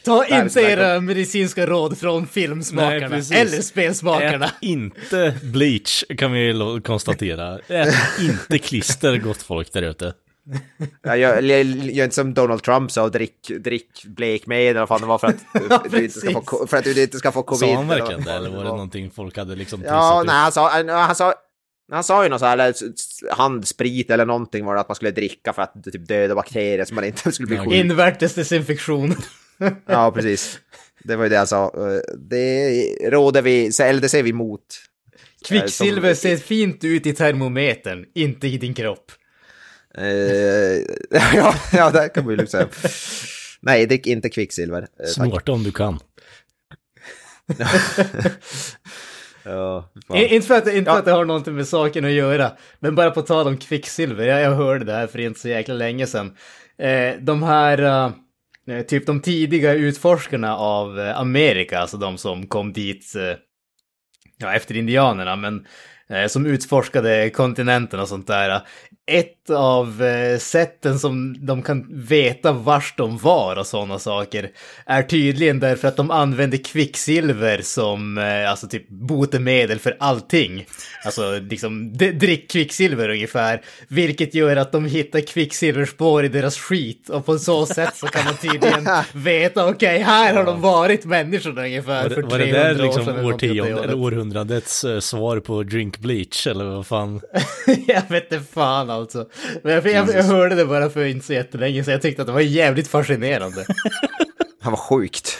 Ta 0.05 0.25
inte 0.25 0.61
era 0.61 1.01
medicinska 1.01 1.67
råd 1.67 1.99
från 1.99 2.27
filmsmakarna 2.27 3.09
Nej, 3.09 3.41
eller 3.41 3.63
spelsmakarna. 3.63 4.45
Ät 4.45 4.53
inte 4.61 5.35
bleach 5.43 6.05
kan 6.19 6.33
vi 6.33 6.81
konstatera. 6.85 7.59
Ät 7.69 7.95
inte 8.21 8.59
klister 8.59 9.17
gott 9.17 9.43
folk 9.43 9.73
där 9.73 9.83
ute. 9.83 10.15
Ja, 11.03 11.17
jag, 11.17 11.43
jag, 11.43 11.65
gör 11.65 12.05
inte 12.05 12.15
som 12.15 12.35
Donald 12.35 12.63
Trump 12.63 12.91
sa, 12.91 13.09
drick, 13.09 13.51
drick 13.59 14.05
blekmedel, 14.05 14.77
vad 14.77 14.89
fan 14.89 15.01
det 15.01 15.07
var 15.07 15.19
för 15.19 15.27
att, 15.27 15.37
ja, 15.71 15.83
du 15.91 16.05
inte 16.05 16.21
ska 16.21 16.43
få, 16.43 16.67
för 16.67 16.77
att 16.77 16.85
du 16.85 17.03
inte 17.03 17.19
ska 17.19 17.33
få 17.33 17.43
covid. 17.43 17.69
Sa 17.69 17.75
han 17.75 17.89
verkligen 17.89 18.23
det, 18.25 18.33
eller 18.33 18.51
var 18.51 18.65
det 18.65 18.71
någonting 18.71 19.11
folk 19.11 19.37
hade 19.37 19.57
liksom 19.57 19.83
Ja, 19.87 20.23
nej, 20.27 20.35
han 20.35 20.53
sa, 20.53 20.71
han 20.89 21.15
sa, 21.15 21.35
han 21.93 22.05
sa 22.05 22.23
ju 22.23 22.29
något 22.29 22.41
så 22.41 22.47
här, 22.47 22.53
eller 22.53 22.75
handsprit 23.31 24.11
eller 24.11 24.27
någonting 24.27 24.65
var 24.65 24.75
det 24.75 24.81
att 24.81 24.89
man 24.89 24.95
skulle 24.95 25.11
dricka 25.11 25.53
för 25.53 25.63
att 25.63 25.85
typ 25.85 26.09
döda 26.09 26.35
bakterier 26.35 26.85
så 26.85 26.95
man 26.95 27.05
inte 27.05 27.33
skulle 27.33 27.47
bli 27.47 27.59
sjuk. 27.59 27.73
Invärtes 27.73 28.35
desinfektion. 28.35 29.17
ja, 29.87 30.13
precis. 30.13 30.59
Det 31.05 31.17
var 31.17 31.25
ju 31.25 31.31
det 31.31 31.37
han 31.37 31.47
sa. 31.47 31.73
Det 32.19 32.83
råder 33.11 33.43
vi, 33.43 33.71
eller 33.81 34.01
det 34.01 34.09
ser 34.09 34.23
vi 34.23 34.31
emot. 34.31 34.63
Kvicksilver 35.49 36.15
ser 36.15 36.37
fint 36.37 36.85
ut 36.85 37.07
i 37.07 37.13
termometern, 37.13 38.05
inte 38.15 38.49
i 38.49 38.59
din 38.59 38.75
kropp. 38.75 39.13
Uh, 39.99 40.05
ja, 41.35 41.55
ja, 41.73 41.91
det 41.91 42.09
kan 42.09 42.25
man 42.25 42.31
ju 42.31 42.37
lugnt 42.37 42.51
säga. 42.51 42.69
Nej, 43.61 43.87
drick 43.87 44.07
inte 44.07 44.29
kvicksilver. 44.29 44.87
Snorta 45.07 45.53
om 45.53 45.63
du 45.63 45.73
kan. 45.73 45.99
ja, 49.45 49.91
inte 50.15 50.47
för 50.47 50.55
att, 50.55 50.69
inte 50.69 50.91
för 50.91 50.99
att 50.99 51.05
det 51.05 51.11
har 51.11 51.25
någonting 51.25 51.55
med 51.55 51.69
saken 51.69 52.05
att 52.05 52.11
göra, 52.11 52.53
men 52.79 52.95
bara 52.95 53.11
på 53.11 53.23
tal 53.23 53.47
om 53.47 53.57
kvicksilver. 53.57 54.27
Jag, 54.27 54.41
jag 54.41 54.55
hörde 54.55 54.85
det 54.85 54.93
här 54.93 55.07
för 55.07 55.19
inte 55.21 55.41
så 55.41 55.49
jäkla 55.49 55.75
länge 55.75 56.07
sedan. 56.07 56.37
Eh, 56.79 57.15
de 57.21 57.43
här, 57.43 58.13
Eh, 58.71 58.83
typ 58.83 59.07
de 59.07 59.21
tidiga 59.21 59.73
utforskarna 59.73 60.57
av 60.57 61.01
eh, 61.01 61.19
Amerika, 61.19 61.79
alltså 61.79 61.97
de 61.97 62.19
som 62.19 62.47
kom 62.47 62.73
dit 62.73 63.15
eh, 63.17 63.37
ja, 64.39 64.55
efter 64.55 64.77
indianerna, 64.77 65.37
men 65.37 65.67
som 66.29 66.47
utforskade 66.47 67.31
kontinenten 67.31 68.01
och 68.01 68.09
sånt 68.09 68.27
där 68.27 68.63
ett 69.11 69.51
av 69.51 70.03
eh, 70.03 70.39
sätten 70.39 70.99
som 70.99 71.47
de 71.47 71.63
kan 71.63 71.87
veta 71.91 72.53
vars 72.53 72.95
de 72.97 73.19
var 73.19 73.57
och 73.57 73.67
sådana 73.67 73.99
saker 73.99 74.51
är 74.87 75.03
tydligen 75.03 75.61
därför 75.61 75.89
att 75.89 75.97
de 75.97 76.11
använder 76.11 76.59
kvicksilver 76.59 77.61
som 77.63 78.19
eh, 78.19 78.51
alltså 78.51 78.69
typ 78.69 78.89
botemedel 78.89 79.79
för 79.79 79.97
allting. 80.01 80.67
Alltså 81.05 81.39
liksom 81.51 81.93
drick 81.93 82.51
kvicksilver 82.51 83.09
ungefär, 83.09 83.61
vilket 83.89 84.35
gör 84.35 84.57
att 84.57 84.73
de 84.73 84.85
hittar 84.85 85.21
kvicksilverspår 85.21 86.25
i 86.25 86.29
deras 86.29 86.59
skit 86.59 87.09
och 87.09 87.27
på 87.27 87.39
så 87.39 87.67
sätt 87.67 87.97
så 87.97 88.07
kan 88.07 88.25
man 88.25 88.37
tydligen 88.37 88.89
veta 89.13 89.67
okej, 89.67 89.95
okay, 89.95 89.99
här 89.99 90.35
har 90.35 90.45
de 90.45 90.61
varit 90.61 91.05
människorna 91.05 91.63
ungefär 91.63 92.03
var, 92.03 92.15
för 92.15 92.23
300 92.23 92.31
år 92.31 92.31
sedan. 92.31 92.39
Var 92.39 92.39
det 92.39 92.53
där 92.53 92.85
liksom 92.85 93.25
årtionde, 93.25 93.83
eller 93.83 93.95
århundradets 93.95 94.85
svar 95.01 95.41
på 95.41 95.63
drink 95.63 96.00
bleach 96.01 96.47
eller 96.47 96.65
vad 96.65 96.87
fan? 96.87 97.21
jag 97.87 98.09
vet 98.09 98.33
inte 98.33 98.41
fan 98.41 98.91
alltså. 98.91 99.29
Men 99.63 99.73
jag, 99.73 99.87
jag, 99.87 100.09
jag, 100.09 100.23
hörde 100.23 100.55
det 100.55 100.67
bara 100.67 100.91
för 100.91 101.05
inte 101.05 101.27
så 101.27 101.33
jättelänge 101.33 101.85
så 101.85 101.91
jag 101.91 102.03
tyckte 102.03 102.23
att 102.23 102.27
det 102.27 102.33
var 102.33 102.41
jävligt 102.41 102.89
fascinerande. 102.89 103.67
Han 104.61 104.73
var 104.73 104.79
sjukt. 104.79 105.39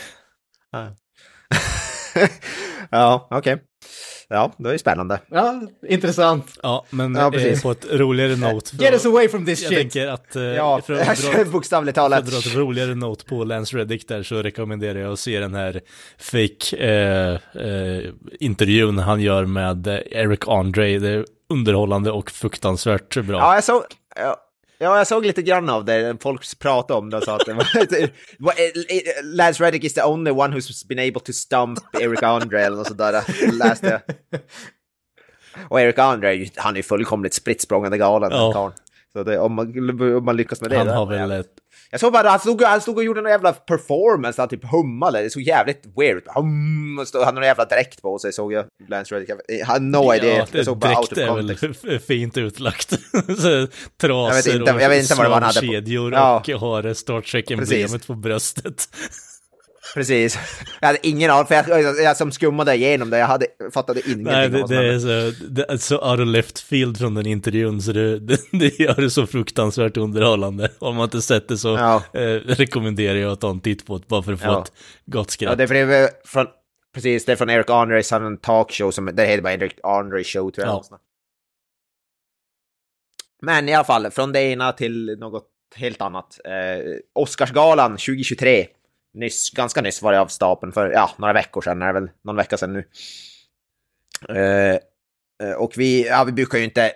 ja, 2.91 3.29
okej. 3.31 3.55
Okay. 3.55 3.70
Ja, 4.33 4.53
det 4.57 4.69
är 4.69 4.73
ju 4.73 4.79
spännande. 4.79 5.21
Ja, 5.31 5.63
intressant. 5.89 6.59
Ja, 6.63 6.85
men 6.91 7.15
ja, 7.15 7.35
eh, 7.35 7.61
på 7.61 7.71
ett 7.71 7.87
roligare 7.91 8.37
note. 8.37 8.77
Get 8.77 8.93
us 8.93 9.07
away 9.07 9.29
from 9.29 9.47
this 9.47 9.63
jag 9.63 9.69
shit! 9.69 9.73
Jag 9.73 9.81
tänker 9.81 10.07
att... 10.07 10.37
Eh, 10.37 10.43
ja, 10.43 10.81
för 10.87 10.93
att 10.95 11.19
dra, 11.35 11.45
bokstavligt 11.45 11.95
talat. 11.95 12.19
För 12.19 12.37
att 12.37 12.45
dra 12.45 12.51
ett 12.51 12.57
roligare 12.57 12.95
note 12.95 13.25
på 13.25 13.45
Lance 13.45 13.77
Reddick 13.77 14.09
där 14.09 14.23
så 14.23 14.43
rekommenderar 14.43 14.99
jag 14.99 15.13
att 15.13 15.19
se 15.19 15.41
den 15.41 15.55
här 15.55 15.81
fake 16.19 16.77
eh, 16.77 17.63
eh, 17.63 18.05
intervjun 18.41 18.99
han 18.99 19.21
gör 19.21 19.45
med 19.45 19.87
Eric 20.11 20.49
Andre. 20.49 20.99
Det 20.99 21.09
är 21.09 21.25
underhållande 21.49 22.11
och 22.11 22.31
fruktansvärt 22.31 23.17
bra. 23.17 23.39
Ja, 23.39 23.55
jag 23.55 23.65
såg... 23.65 23.83
Ja. 24.17 24.37
Ja, 24.83 24.99
jag 24.99 25.07
såg 25.07 25.27
lite 25.27 25.43
grann 25.43 25.69
av 25.69 25.85
det. 25.85 26.17
Folk 26.21 26.59
pratade 26.59 26.99
om 26.99 27.11
det 27.11 27.17
och 27.17 27.23
sa 27.23 27.37
att 27.37 27.47
det 27.47 27.53
var, 28.39 28.55
Lance 29.37 29.65
Reddick 29.65 29.85
is 29.85 29.95
the 29.95 30.03
only 30.03 30.31
one 30.31 30.57
who's 30.57 30.87
been 30.89 30.99
able 30.99 31.21
to 31.21 31.33
stump 31.33 31.79
Eric 32.01 32.23
Andre 32.23 32.65
eller 32.65 32.77
något 32.77 32.87
sådär. 32.87 33.23
Läste 33.53 33.87
jag. 33.87 34.01
Och 35.69 35.81
Eric 35.81 35.99
Andre, 35.99 36.47
han 36.57 36.75
är 36.75 36.77
ju 36.77 36.83
fullkomligt 36.83 37.35
spritt 37.35 37.69
galen. 37.69 38.31
Ja. 38.33 38.73
Så 39.13 39.23
det, 39.23 39.39
om, 39.39 39.53
man, 39.53 40.01
om 40.17 40.25
man 40.25 40.37
lyckas 40.37 40.61
med 40.61 40.71
det. 40.71 40.79
Han 40.79 40.89
har 40.89 41.07
väl 41.07 41.31
ett 41.31 41.55
jag 41.91 42.01
såg 42.01 42.13
bara 42.13 42.29
han 42.29 42.41
stod, 42.41 42.63
han 42.63 42.81
stod 42.81 42.97
och 42.97 43.05
gjorde 43.05 43.21
någon 43.21 43.31
jävla 43.31 43.53
performance, 43.53 44.43
han 44.43 44.49
typ 44.49 44.65
hummade, 44.65 45.23
det 45.23 45.31
såg 45.31 45.43
jävligt 45.43 45.83
weird 45.97 46.23
hum, 46.27 47.05
Han 47.15 47.25
hade 47.25 47.35
någon 47.35 47.45
jävla 47.45 47.65
dräkt 47.65 48.03
på 48.03 48.19
sig 48.19 48.33
såg 48.33 48.53
jag, 48.53 48.67
Lance 48.89 49.15
Reddick. 49.15 49.31
Jag 49.49 49.67
hade 49.67 49.85
no 49.85 50.15
idea, 50.15 50.37
ja, 50.37 50.47
jag 50.53 50.65
såg 50.65 50.79
bara 50.79 50.99
out 50.99 51.13
of 51.13 51.19
context. 51.19 51.63
är 51.63 51.89
väl 51.89 52.01
fint 52.07 52.37
utlagt. 52.37 52.91
Trasor 54.01 54.29
jag 54.29 54.35
vet 54.35 54.47
inte, 54.47 54.71
jag 54.71 54.89
vet 54.89 55.03
inte 55.03 55.15
vad 55.15 55.25
det 55.25 55.29
var 55.29 55.35
han 55.35 55.43
hade 55.43 55.61
på. 55.61 55.67
kedjor 55.67 56.13
ja. 56.13 56.37
och 56.37 56.49
har 56.49 56.95
Star 56.95 57.21
Trek-emblemet 57.21 58.07
på 58.07 58.15
bröstet. 58.15 58.89
Precis. 59.95 60.39
Jag 60.81 60.87
hade 60.87 61.07
ingen 61.07 61.31
aning, 61.31 61.47
för 61.47 61.55
jag, 61.55 61.99
jag, 61.99 62.17
som 62.17 62.33
skummade 62.33 62.75
igenom 62.75 63.11
det, 63.11 63.19
jag 63.19 63.27
hade, 63.27 63.47
fattade 63.75 64.01
ingenting. 64.01 64.25
Nej, 64.25 64.49
det, 64.49 64.67
det 64.67 64.95
är 64.95 64.99
så, 64.99 65.45
det 65.51 65.65
är 65.69 65.77
så 65.77 66.11
out 66.11 66.21
of 66.21 66.27
left 66.27 66.61
field 66.61 66.99
från 66.99 67.15
den 67.15 67.27
intervjun, 67.27 67.83
så 67.83 67.93
det, 67.93 68.19
det, 68.19 68.39
det 68.53 68.79
gör 68.79 68.95
det 68.95 69.11
så 69.11 69.27
fruktansvärt 69.27 69.97
underhållande. 69.97 70.71
Om 70.79 70.97
man 70.97 71.05
inte 71.05 71.23
sett 71.23 71.49
det 71.49 71.59
så 71.59 71.69
ja. 71.69 72.03
eh, 72.21 72.35
rekommenderar 72.35 73.19
jag 73.19 73.33
att 73.33 73.41
ta 73.41 73.51
en 73.51 73.61
titt 73.61 73.87
på 73.87 73.99
det, 73.99 74.09
bara 74.09 74.23
för 74.23 74.33
att 74.33 74.41
få 74.41 74.47
ja. 74.47 74.63
ett 74.63 74.73
gott 75.07 75.31
skratt. 75.31 75.59
Ja, 75.59 75.67
det 75.67 75.79
är 75.79 76.27
från, 76.27 76.47
precis, 76.95 77.25
det 77.25 77.33
är 77.33 77.37
från 77.37 77.51
Eric 77.51 77.71
Andres, 77.71 78.11
han 78.11 78.23
har 78.23 78.31
en 78.31 78.37
talkshow 78.37 78.91
som, 78.91 79.11
det 79.13 79.27
heter 79.27 79.43
bara 79.43 79.53
Eric 79.53 79.75
Andre 79.83 80.25
show 80.25 80.51
tror 80.51 80.67
jag. 80.67 80.85
Ja. 80.91 80.99
Men 83.43 83.69
i 83.69 83.75
alla 83.75 83.85
fall, 83.85 84.11
från 84.11 84.33
det 84.33 84.43
ena 84.43 84.73
till 84.73 85.17
något 85.19 85.47
helt 85.77 86.01
annat. 86.01 86.41
Eh, 86.45 86.97
Oscarsgalan 87.15 87.91
2023 87.91 88.67
nyss, 89.15 89.51
ganska 89.51 89.81
nyss 89.81 90.03
var 90.03 90.13
det 90.13 90.21
av 90.21 90.27
stapeln 90.27 90.73
för, 90.73 90.91
ja, 90.91 91.11
några 91.17 91.33
veckor 91.33 91.61
sedan, 91.61 91.83
är 91.83 91.93
väl 91.93 92.11
någon 92.25 92.37
vecka 92.37 92.57
sedan 92.57 92.73
nu. 92.73 92.85
Uh, 94.31 94.79
och 95.57 95.73
vi, 95.77 96.07
ja, 96.07 96.25
vi 96.25 96.33
brukar 96.33 96.59
ju 96.59 96.65
inte 96.65 96.93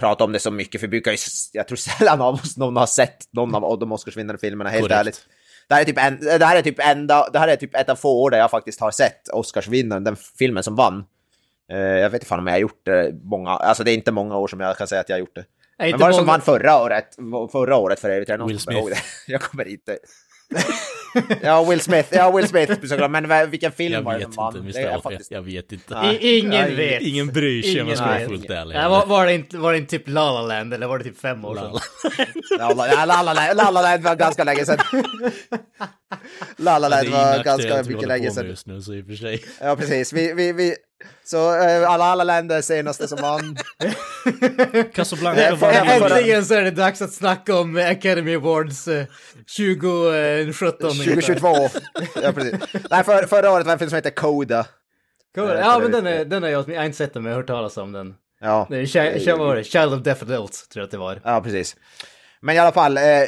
prata 0.00 0.24
om 0.24 0.32
det 0.32 0.38
så 0.38 0.50
mycket, 0.50 0.80
för 0.80 0.88
vi 0.88 0.90
brukar 0.90 1.12
ju, 1.12 1.18
jag 1.52 1.68
tror 1.68 1.76
sällan 1.76 2.20
av 2.20 2.34
oss 2.34 2.56
någon 2.56 2.76
har 2.76 2.86
sett 2.86 3.32
någon 3.32 3.54
av 3.54 3.78
de 3.78 3.92
Oscarsvinnande 3.92 4.40
filmerna, 4.40 4.70
helt 4.70 4.82
Correct. 4.82 5.00
ärligt. 5.00 5.26
Det 5.68 5.74
här, 5.74 5.80
är 5.80 5.84
typ 5.84 5.98
en, 5.98 6.20
det, 6.38 6.44
här 6.44 6.56
är 6.56 6.62
typ 6.62 6.78
enda, 6.78 7.28
det 7.32 7.38
här 7.38 7.48
är 7.48 7.56
typ 7.56 7.74
ett 7.74 7.88
av 7.88 7.96
få 7.96 8.22
år 8.22 8.30
där 8.30 8.38
jag 8.38 8.50
faktiskt 8.50 8.80
har 8.80 8.90
sett 8.90 9.28
Oscarsvinnaren, 9.28 10.04
den 10.04 10.16
filmen 10.38 10.62
som 10.62 10.76
vann. 10.76 11.04
Uh, 11.72 11.78
jag 11.78 12.10
vet 12.10 12.14
inte 12.14 12.26
fan 12.26 12.38
om 12.38 12.46
jag 12.46 12.54
har 12.54 12.60
gjort 12.60 12.84
det 12.84 13.14
många, 13.22 13.50
alltså 13.50 13.84
det 13.84 13.90
är 13.90 13.94
inte 13.94 14.12
många 14.12 14.36
år 14.36 14.48
som 14.48 14.60
jag 14.60 14.76
kan 14.76 14.88
säga 14.88 15.00
att 15.00 15.08
jag 15.08 15.16
har 15.16 15.20
gjort 15.20 15.34
det. 15.34 15.44
Nej, 15.78 15.90
Men 15.90 16.00
var 16.00 16.08
det 16.08 16.14
som 16.14 16.26
vann 16.26 16.40
förra 16.40 16.82
året? 16.82 17.14
Förra 17.52 17.76
året 17.76 18.00
för 18.00 18.10
övrigt? 18.10 18.48
Will 18.48 18.60
Smith. 18.60 19.02
Jag 19.26 19.40
kommer 19.40 19.68
inte 19.68 19.98
ja, 21.42 21.64
Will 21.64 21.80
Smith, 21.80 22.08
ja, 22.12 22.30
Will 22.30 22.48
Smith 22.48 22.86
såklart, 22.86 23.10
men 23.10 23.50
vilken 23.50 23.72
film 23.72 23.92
jag 23.92 24.02
var 24.02 24.18
det 24.18 24.24
som 24.24 24.32
vann? 24.36 24.72
Jag, 24.74 25.02
faktiskt... 25.02 25.30
jag 25.30 25.42
vet 25.42 25.72
inte. 25.72 25.94
I, 26.20 26.38
ingen 26.38 26.50
Nej, 26.50 26.74
vet. 26.74 27.02
Ingen 27.02 27.26
bryr 27.26 27.62
sig 27.62 27.82
om 27.82 27.88
jag 27.88 27.96
ska 27.96 28.06
vara 28.06 28.20
fullt 28.20 28.50
ärlig. 28.50 28.76
Ja, 28.76 28.88
var, 28.88 29.06
var, 29.06 29.26
det 29.26 29.34
inte, 29.34 29.58
var 29.58 29.72
det 29.72 29.78
inte 29.78 29.98
typ 29.98 30.08
La 30.08 30.32
La 30.32 30.42
Land 30.42 30.74
eller 30.74 30.86
var 30.86 30.98
det 30.98 31.04
typ 31.04 31.18
fem 31.18 31.44
år 31.44 31.54
sedan? 31.54 31.78
ja, 32.58 32.74
La 32.74 33.04
La 33.04 33.22
Land, 33.22 33.56
La 33.56 33.70
La 33.70 33.82
Land 33.82 34.02
var 34.02 34.16
ganska 34.16 34.44
länge 34.44 34.64
sedan. 34.64 34.78
La 36.56 36.78
La 36.78 36.88
Land 36.88 37.08
var 37.08 37.44
ganska 37.44 37.82
mycket 37.82 38.08
länge 38.08 38.30
sedan. 38.30 38.46
just 38.46 38.66
nu 38.66 38.82
så 38.82 38.94
i 38.94 39.02
och 39.02 39.06
för 39.06 39.14
sig. 39.14 39.44
Ja, 39.60 39.76
precis. 39.76 40.12
Vi, 40.12 40.32
vi, 40.32 40.52
vi, 40.52 40.76
så 41.24 41.54
äh, 41.54 41.90
alla, 41.90 42.04
alla 42.04 42.24
länder 42.24 42.60
senaste 42.60 43.08
som 43.08 43.18
vann. 43.18 43.56
Casablanca 44.94 45.54
var 45.54 45.72
Äntligen 45.72 46.44
så 46.44 46.54
är 46.54 46.62
det 46.62 46.70
dags 46.70 47.02
att 47.02 47.12
snacka 47.12 47.56
om 47.56 47.76
Academy 47.76 48.34
Awards 48.34 48.88
eh, 48.88 49.06
2017. 49.56 50.90
2022. 50.90 51.48
ja, 52.22 52.32
precis. 52.32 52.54
Nej, 52.90 53.04
för, 53.04 53.26
förra 53.26 53.50
året 53.50 53.66
var 53.66 53.72
en 53.72 53.78
film 53.78 53.90
som 53.90 53.96
heter 53.96 54.10
Coda. 54.10 54.66
Coda. 55.34 55.54
Eh, 55.54 55.60
ja, 55.60 55.78
men 55.78 55.92
den 55.92 56.06
är, 56.06 56.24
den 56.24 56.44
är 56.44 56.48
jag, 56.48 56.68
jag 56.68 56.76
har 56.76 56.84
inte 56.84 56.98
sett 56.98 57.14
den, 57.14 57.22
men 57.22 57.30
jag 57.30 57.36
har 57.36 57.42
hört 57.42 57.46
talas 57.46 57.76
om 57.76 57.92
den. 57.92 58.14
Ja. 58.40 58.66
Det 58.70 58.76
är, 58.76 58.86
Child, 58.86 59.66
Child 59.66 59.94
of 59.94 60.02
Deaf 60.02 60.22
Adults, 60.22 60.68
tror 60.68 60.80
jag 60.80 60.84
att 60.84 60.90
det 60.90 60.98
var. 60.98 61.20
Ja, 61.24 61.40
precis. 61.40 61.76
Men 62.40 62.56
i 62.56 62.58
alla 62.58 62.72
fall, 62.72 62.96
eh, 62.96 63.02
Eh, 63.02 63.26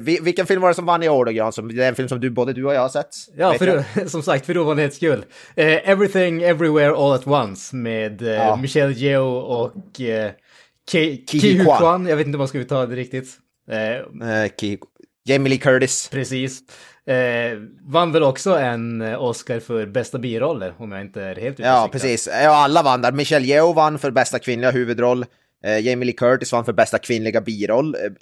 vilken 0.00 0.46
film 0.46 0.62
var 0.62 0.68
det 0.68 0.74
som 0.74 0.86
vann 0.86 1.02
i 1.02 1.08
år 1.08 1.24
då, 1.24 1.32
Jansson? 1.32 1.68
Det 1.68 1.84
är 1.84 1.88
en 1.88 1.94
film 1.94 2.08
som 2.08 2.20
du, 2.20 2.30
både 2.30 2.52
du 2.52 2.64
och 2.64 2.74
jag 2.74 2.80
har 2.80 2.88
sett. 2.88 3.08
Ja, 3.36 3.54
för, 3.54 3.84
som 4.08 4.22
sagt, 4.22 4.46
för 4.46 4.58
ovanlighets 4.58 4.96
skull. 4.96 5.18
Uh, 5.58 5.90
Everything 5.90 6.42
Everywhere 6.42 6.94
All 6.96 7.12
At 7.12 7.26
Once 7.26 7.76
med 7.76 8.22
uh, 8.22 8.28
ja. 8.28 8.56
Michelle 8.56 8.94
Yeoh 8.94 9.38
och 9.38 9.76
uh, 10.00 10.30
Ki 10.90 11.24
Ki 11.26 11.64
Kwan. 11.78 12.06
Jag 12.06 12.16
vet 12.16 12.26
inte 12.26 12.36
om 12.36 12.38
man 12.38 12.48
ska 12.48 12.58
uttala 12.58 12.86
det 12.86 12.96
riktigt. 12.96 13.28
Uh, 13.72 14.48
Ki 14.60 14.78
Jamie 15.24 15.50
Lee 15.50 15.58
Curtis. 15.58 16.08
Precis. 16.08 16.62
Eh, 17.06 17.58
vann 17.82 18.12
väl 18.12 18.22
också 18.22 18.58
en 18.58 19.02
Oscar 19.02 19.60
för 19.60 19.86
bästa 19.86 20.18
biroller, 20.18 20.74
om 20.78 20.92
jag 20.92 21.00
inte 21.00 21.22
är 21.22 21.36
helt 21.36 21.60
ute 21.60 21.68
Ja, 21.68 21.88
precis. 21.92 22.28
Ja, 22.42 22.50
alla 22.50 22.82
vann 22.82 23.02
där. 23.02 23.12
Michelle 23.12 23.46
Yeoh 23.46 23.74
vann 23.74 23.98
för 23.98 24.10
bästa 24.10 24.38
kvinnliga 24.38 24.70
huvudroll. 24.70 25.24
Eh, 25.66 25.78
Jamie 25.78 26.06
Lee 26.06 26.12
Curtis 26.12 26.52
vann 26.52 26.64
för 26.64 26.72
bästa 26.72 26.98
kvinnliga 26.98 27.40
biroll. 27.40 27.94
Eh, 27.94 28.12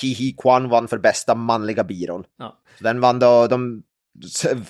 Ki 0.00 0.14
Hee 0.14 0.34
Kwan 0.38 0.68
vann 0.68 0.88
för 0.88 0.98
bästa 0.98 1.34
manliga 1.34 1.84
biroll. 1.84 2.26
Ja. 2.38 2.58
Så 2.78 2.84
den 2.84 3.00
vann 3.00 3.18
då 3.18 3.46
de 3.46 3.82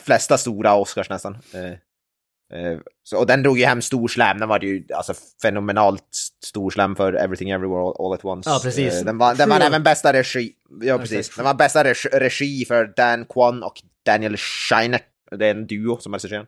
flesta 0.05 0.39
stora 0.39 0.75
Oscars 0.75 1.11
nästan. 1.11 1.39
Eh, 1.55 2.79
så, 3.03 3.19
och 3.19 3.27
den 3.27 3.43
drog 3.43 3.59
ju 3.59 3.65
hem 3.65 3.83
storslam, 3.83 4.39
den 4.39 4.49
var 4.49 4.65
ju 4.65 4.85
alltså 4.95 5.15
fenomenalt 5.43 6.09
storslam 6.45 6.97
för 6.97 7.13
Everything 7.13 7.51
Everywhere 7.51 7.81
All, 7.81 7.95
All 7.99 8.13
At 8.13 8.25
Once. 8.25 8.51
Ja, 8.51 8.61
precis. 8.63 9.03
Den 9.03 9.19
vann, 9.19 9.37
den 9.37 9.49
vann 9.49 9.63
även 9.63 9.83
bästa 9.83 10.13
regi. 10.13 10.53
Ja, 10.83 10.99
precis. 10.99 11.37
Den 11.37 11.45
var 11.45 11.55
bästa 11.55 11.85
regi, 12.13 12.65
för 12.65 12.93
Dan 12.97 13.25
Kwan 13.25 13.63
och 13.63 13.83
Daniel 14.07 14.37
Scheiner. 14.37 15.01
Det 15.31 15.47
är 15.47 15.51
en 15.51 15.67
duo 15.67 15.99
som 16.01 16.13
regisserar. 16.13 16.47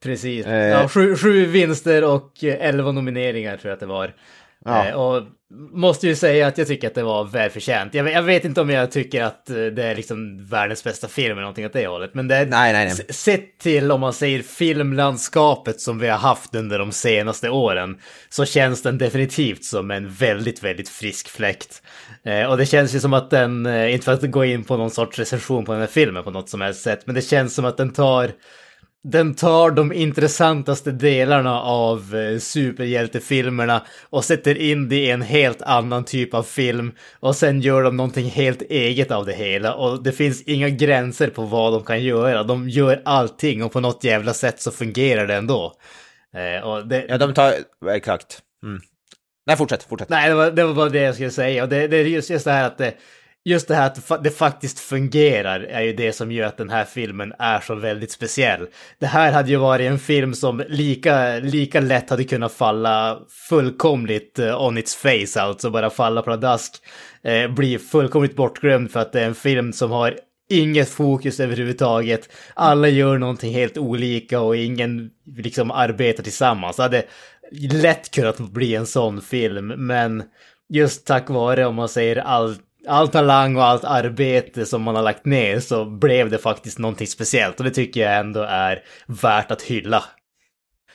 Precis. 0.00 0.46
Eh. 0.46 0.68
Ja, 0.68 0.88
sju, 0.88 1.16
sju 1.16 1.46
vinster 1.46 2.04
och 2.04 2.44
elva 2.44 2.92
nomineringar 2.92 3.56
tror 3.56 3.70
jag 3.70 3.74
att 3.74 3.80
det 3.80 3.86
var. 3.86 4.14
Ja. 4.66 4.88
Eh, 4.88 4.94
och 4.94 5.22
måste 5.72 6.06
ju 6.06 6.16
säga 6.16 6.46
att 6.46 6.58
jag 6.58 6.66
tycker 6.66 6.88
att 6.88 6.94
det 6.94 7.02
var 7.02 7.24
välförtjänt. 7.24 7.94
Jag, 7.94 8.12
jag 8.12 8.22
vet 8.22 8.44
inte 8.44 8.60
om 8.60 8.70
jag 8.70 8.90
tycker 8.90 9.22
att 9.22 9.50
eh, 9.50 9.56
det 9.56 9.84
är 9.84 9.96
liksom 9.96 10.46
världens 10.46 10.84
bästa 10.84 11.08
film 11.08 11.32
eller 11.32 11.40
någonting 11.40 11.66
åt 11.66 11.72
det 11.72 11.86
hållet. 11.86 12.14
Men 12.14 12.28
det 12.28 12.36
är, 12.36 12.46
nej, 12.46 12.72
nej, 12.72 12.84
nej. 12.84 13.14
sett 13.14 13.58
till 13.58 13.92
om 13.92 14.00
man 14.00 14.12
säger 14.12 14.42
filmlandskapet 14.42 15.80
som 15.80 15.98
vi 15.98 16.08
har 16.08 16.18
haft 16.18 16.54
under 16.54 16.78
de 16.78 16.92
senaste 16.92 17.50
åren 17.50 17.98
så 18.28 18.44
känns 18.44 18.82
den 18.82 18.98
definitivt 18.98 19.64
som 19.64 19.90
en 19.90 20.08
väldigt, 20.08 20.62
väldigt 20.62 20.88
frisk 20.88 21.28
fläkt. 21.28 21.82
Eh, 22.24 22.50
och 22.50 22.56
det 22.56 22.66
känns 22.66 22.94
ju 22.94 23.00
som 23.00 23.12
att 23.12 23.30
den, 23.30 23.66
inte 23.66 24.04
för 24.04 24.12
att 24.12 24.30
gå 24.30 24.44
in 24.44 24.64
på 24.64 24.76
någon 24.76 24.90
sorts 24.90 25.18
recension 25.18 25.64
på 25.64 25.72
den 25.72 25.80
här 25.80 25.88
filmen 25.88 26.24
på 26.24 26.30
något 26.30 26.48
som 26.48 26.60
helst 26.60 26.82
sätt, 26.82 27.02
men 27.04 27.14
det 27.14 27.22
känns 27.22 27.54
som 27.54 27.64
att 27.64 27.76
den 27.76 27.92
tar 27.92 28.30
den 29.04 29.34
tar 29.34 29.70
de 29.70 29.92
intressantaste 29.92 30.92
delarna 30.92 31.60
av 31.60 32.14
eh, 32.14 32.38
superhjältefilmerna 32.38 33.82
och 34.10 34.24
sätter 34.24 34.58
in 34.58 34.88
det 34.88 34.96
i 34.96 35.10
en 35.10 35.22
helt 35.22 35.62
annan 35.62 36.04
typ 36.04 36.34
av 36.34 36.42
film 36.42 36.92
och 37.20 37.36
sen 37.36 37.60
gör 37.60 37.82
de 37.82 37.96
någonting 37.96 38.30
helt 38.30 38.62
eget 38.62 39.10
av 39.10 39.26
det 39.26 39.32
hela 39.32 39.74
och 39.74 40.02
det 40.02 40.12
finns 40.12 40.42
inga 40.42 40.68
gränser 40.68 41.28
på 41.28 41.42
vad 41.42 41.72
de 41.72 41.84
kan 41.84 42.02
göra. 42.02 42.42
De 42.42 42.68
gör 42.68 43.02
allting 43.04 43.64
och 43.64 43.72
på 43.72 43.80
något 43.80 44.04
jävla 44.04 44.34
sätt 44.34 44.60
så 44.60 44.70
fungerar 44.70 45.26
det 45.26 45.34
ändå. 45.34 45.72
Eh, 46.34 46.78
det... 46.78 47.06
Ja, 47.08 47.18
de 47.18 47.34
tar... 47.34 47.54
Exakt. 47.90 48.42
Mm. 48.62 48.80
Nej, 49.46 49.56
fortsätt, 49.56 49.82
fortsätt. 49.82 50.08
Nej, 50.08 50.28
det 50.28 50.34
var, 50.34 50.50
det 50.50 50.64
var 50.64 50.74
bara 50.74 50.88
det 50.88 51.00
jag 51.00 51.14
skulle 51.14 51.30
säga. 51.30 51.62
Och 51.62 51.68
det, 51.68 51.88
det 51.88 51.96
är 51.96 52.04
just, 52.04 52.30
just 52.30 52.44
det 52.44 52.50
här 52.50 52.66
att 52.66 52.78
det, 52.78 52.94
just 53.46 53.68
det 53.68 53.74
här 53.74 53.86
att 53.86 54.24
det 54.24 54.30
faktiskt 54.30 54.78
fungerar 54.78 55.60
är 55.60 55.82
ju 55.82 55.92
det 55.92 56.12
som 56.12 56.32
gör 56.32 56.46
att 56.46 56.56
den 56.56 56.70
här 56.70 56.84
filmen 56.84 57.32
är 57.38 57.60
så 57.60 57.74
väldigt 57.74 58.10
speciell. 58.10 58.66
Det 58.98 59.06
här 59.06 59.32
hade 59.32 59.50
ju 59.50 59.56
varit 59.56 59.90
en 59.90 59.98
film 59.98 60.34
som 60.34 60.62
lika, 60.68 61.38
lika 61.38 61.80
lätt 61.80 62.10
hade 62.10 62.24
kunnat 62.24 62.52
falla 62.52 63.18
fullkomligt 63.48 64.38
eh, 64.38 64.62
on 64.62 64.78
its 64.78 64.96
face, 64.96 65.40
alltså 65.40 65.70
bara 65.70 65.90
falla 65.90 66.22
pladask. 66.22 66.72
eh, 67.22 67.50
bli 67.50 67.78
fullkomligt 67.78 68.36
bortglömd 68.36 68.90
för 68.90 69.00
att 69.00 69.12
det 69.12 69.20
är 69.20 69.26
en 69.26 69.34
film 69.34 69.72
som 69.72 69.90
har 69.90 70.18
inget 70.48 70.88
fokus 70.88 71.40
överhuvudtaget. 71.40 72.28
Alla 72.54 72.88
gör 72.88 73.18
någonting 73.18 73.52
helt 73.54 73.78
olika 73.78 74.40
och 74.40 74.56
ingen 74.56 75.10
liksom 75.36 75.70
arbetar 75.70 76.22
tillsammans. 76.22 76.76
Det 76.76 76.82
hade 76.82 77.04
lätt 77.72 78.10
kunnat 78.10 78.38
bli 78.38 78.74
en 78.74 78.86
sån 78.86 79.22
film, 79.22 79.66
men 79.66 80.22
just 80.68 81.06
tack 81.06 81.30
vare, 81.30 81.66
om 81.66 81.74
man 81.74 81.88
säger 81.88 82.16
allt 82.16 82.65
all 82.86 83.08
talang 83.08 83.56
och 83.56 83.64
allt 83.64 83.84
arbete 83.84 84.66
som 84.66 84.82
man 84.82 84.96
har 84.96 85.02
lagt 85.02 85.24
ner 85.24 85.60
så 85.60 85.84
blev 85.84 86.30
det 86.30 86.38
faktiskt 86.38 86.78
någonting 86.78 87.06
speciellt 87.06 87.58
och 87.58 87.64
det 87.64 87.70
tycker 87.70 88.00
jag 88.00 88.16
ändå 88.16 88.42
är 88.42 88.82
värt 89.06 89.50
att 89.50 89.62
hylla. 89.62 90.04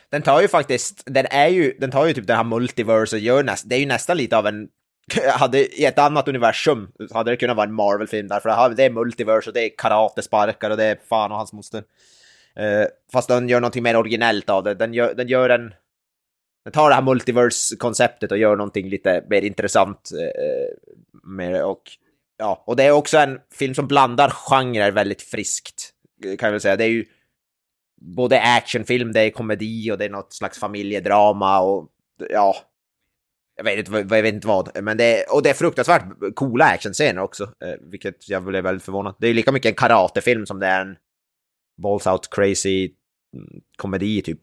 Den 0.09 0.21
tar 0.21 0.41
ju 0.41 0.47
faktiskt, 0.47 1.03
den 1.05 1.25
är 1.25 1.47
ju, 1.47 1.73
den 1.79 1.91
tar 1.91 2.05
ju 2.05 2.13
typ 2.13 2.27
det 2.27 2.35
här 2.35 2.43
multiverse 2.43 3.15
och 3.15 3.19
gör 3.19 3.43
nästan, 3.43 3.69
det 3.69 3.75
är 3.75 3.79
ju 3.79 3.85
nästan 3.85 4.17
lite 4.17 4.37
av 4.37 4.47
en 4.47 4.67
hade 5.39 5.81
i 5.81 5.85
ett 5.85 5.99
annat 5.99 6.27
universum 6.27 6.91
hade 7.13 7.31
det 7.31 7.37
kunnat 7.37 7.55
vara 7.55 7.67
en 7.67 7.73
Marvel-film 7.73 8.27
där, 8.27 8.39
för 8.39 8.75
det 8.75 8.83
är 8.83 8.89
multiverse 8.89 9.49
och 9.49 9.53
det 9.53 9.61
är 9.61 9.69
karatesparkar 9.77 10.69
och 10.69 10.77
det 10.77 10.85
är 10.85 10.97
fan 11.09 11.31
och 11.31 11.37
hans 11.37 11.53
moster. 11.53 11.83
Uh, 12.59 12.85
fast 13.13 13.27
den 13.27 13.49
gör 13.49 13.59
någonting 13.59 13.83
mer 13.83 13.95
originellt 13.95 14.49
av 14.49 14.63
det. 14.63 14.73
Den 14.73 14.93
gör, 14.93 15.13
den 15.13 15.27
gör 15.27 15.49
en... 15.49 15.73
Den 16.63 16.73
tar 16.73 16.89
det 16.89 16.95
här 16.95 17.01
multiverse-konceptet 17.01 18.31
och 18.31 18.37
gör 18.37 18.55
någonting 18.55 18.89
lite 18.89 19.23
mer 19.29 19.41
intressant 19.41 20.11
eh, 20.11 20.77
med 21.23 21.53
det. 21.53 21.63
Och, 21.63 21.81
ja, 22.37 22.63
och 22.67 22.75
det 22.75 22.83
är 22.83 22.91
också 22.91 23.17
en 23.17 23.39
film 23.53 23.73
som 23.73 23.87
blandar 23.87 24.29
genrer 24.29 24.91
väldigt 24.91 25.21
friskt, 25.21 25.93
eh, 26.25 26.37
kan 26.37 26.47
jag 26.47 26.51
väl 26.51 26.61
säga. 26.61 26.75
Det 26.75 26.83
är 26.83 26.89
ju 26.89 27.05
både 28.01 28.41
actionfilm, 28.41 29.11
det 29.11 29.21
är 29.21 29.29
komedi 29.29 29.91
och 29.91 29.97
det 29.97 30.05
är 30.05 30.09
något 30.09 30.33
slags 30.33 30.59
familjedrama 30.59 31.61
och 31.61 31.89
ja, 32.29 32.55
jag 33.55 33.63
vet 33.63 33.87
inte, 33.87 34.15
jag 34.15 34.21
vet 34.21 34.33
inte 34.33 34.47
vad, 34.47 34.83
men 34.83 34.97
det 34.97 35.21
är, 35.21 35.35
och 35.35 35.43
det 35.43 35.49
är 35.49 35.53
fruktansvärt 35.53 36.03
coola 36.35 36.65
actionscener 36.65 37.21
också, 37.21 37.43
eh, 37.43 37.75
vilket 37.81 38.29
jag 38.29 38.43
blev 38.43 38.63
väldigt 38.63 38.83
förvånad. 38.83 39.15
Det 39.19 39.27
är 39.27 39.33
lika 39.33 39.51
mycket 39.51 39.69
en 39.69 39.75
karatefilm 39.75 40.45
som 40.45 40.59
det 40.59 40.67
är 40.67 40.81
en 40.81 40.95
balls 41.81 42.07
out 42.07 42.27
crazy 42.31 42.91
mm, 43.35 43.61
komedi 43.77 44.21
typ. 44.21 44.39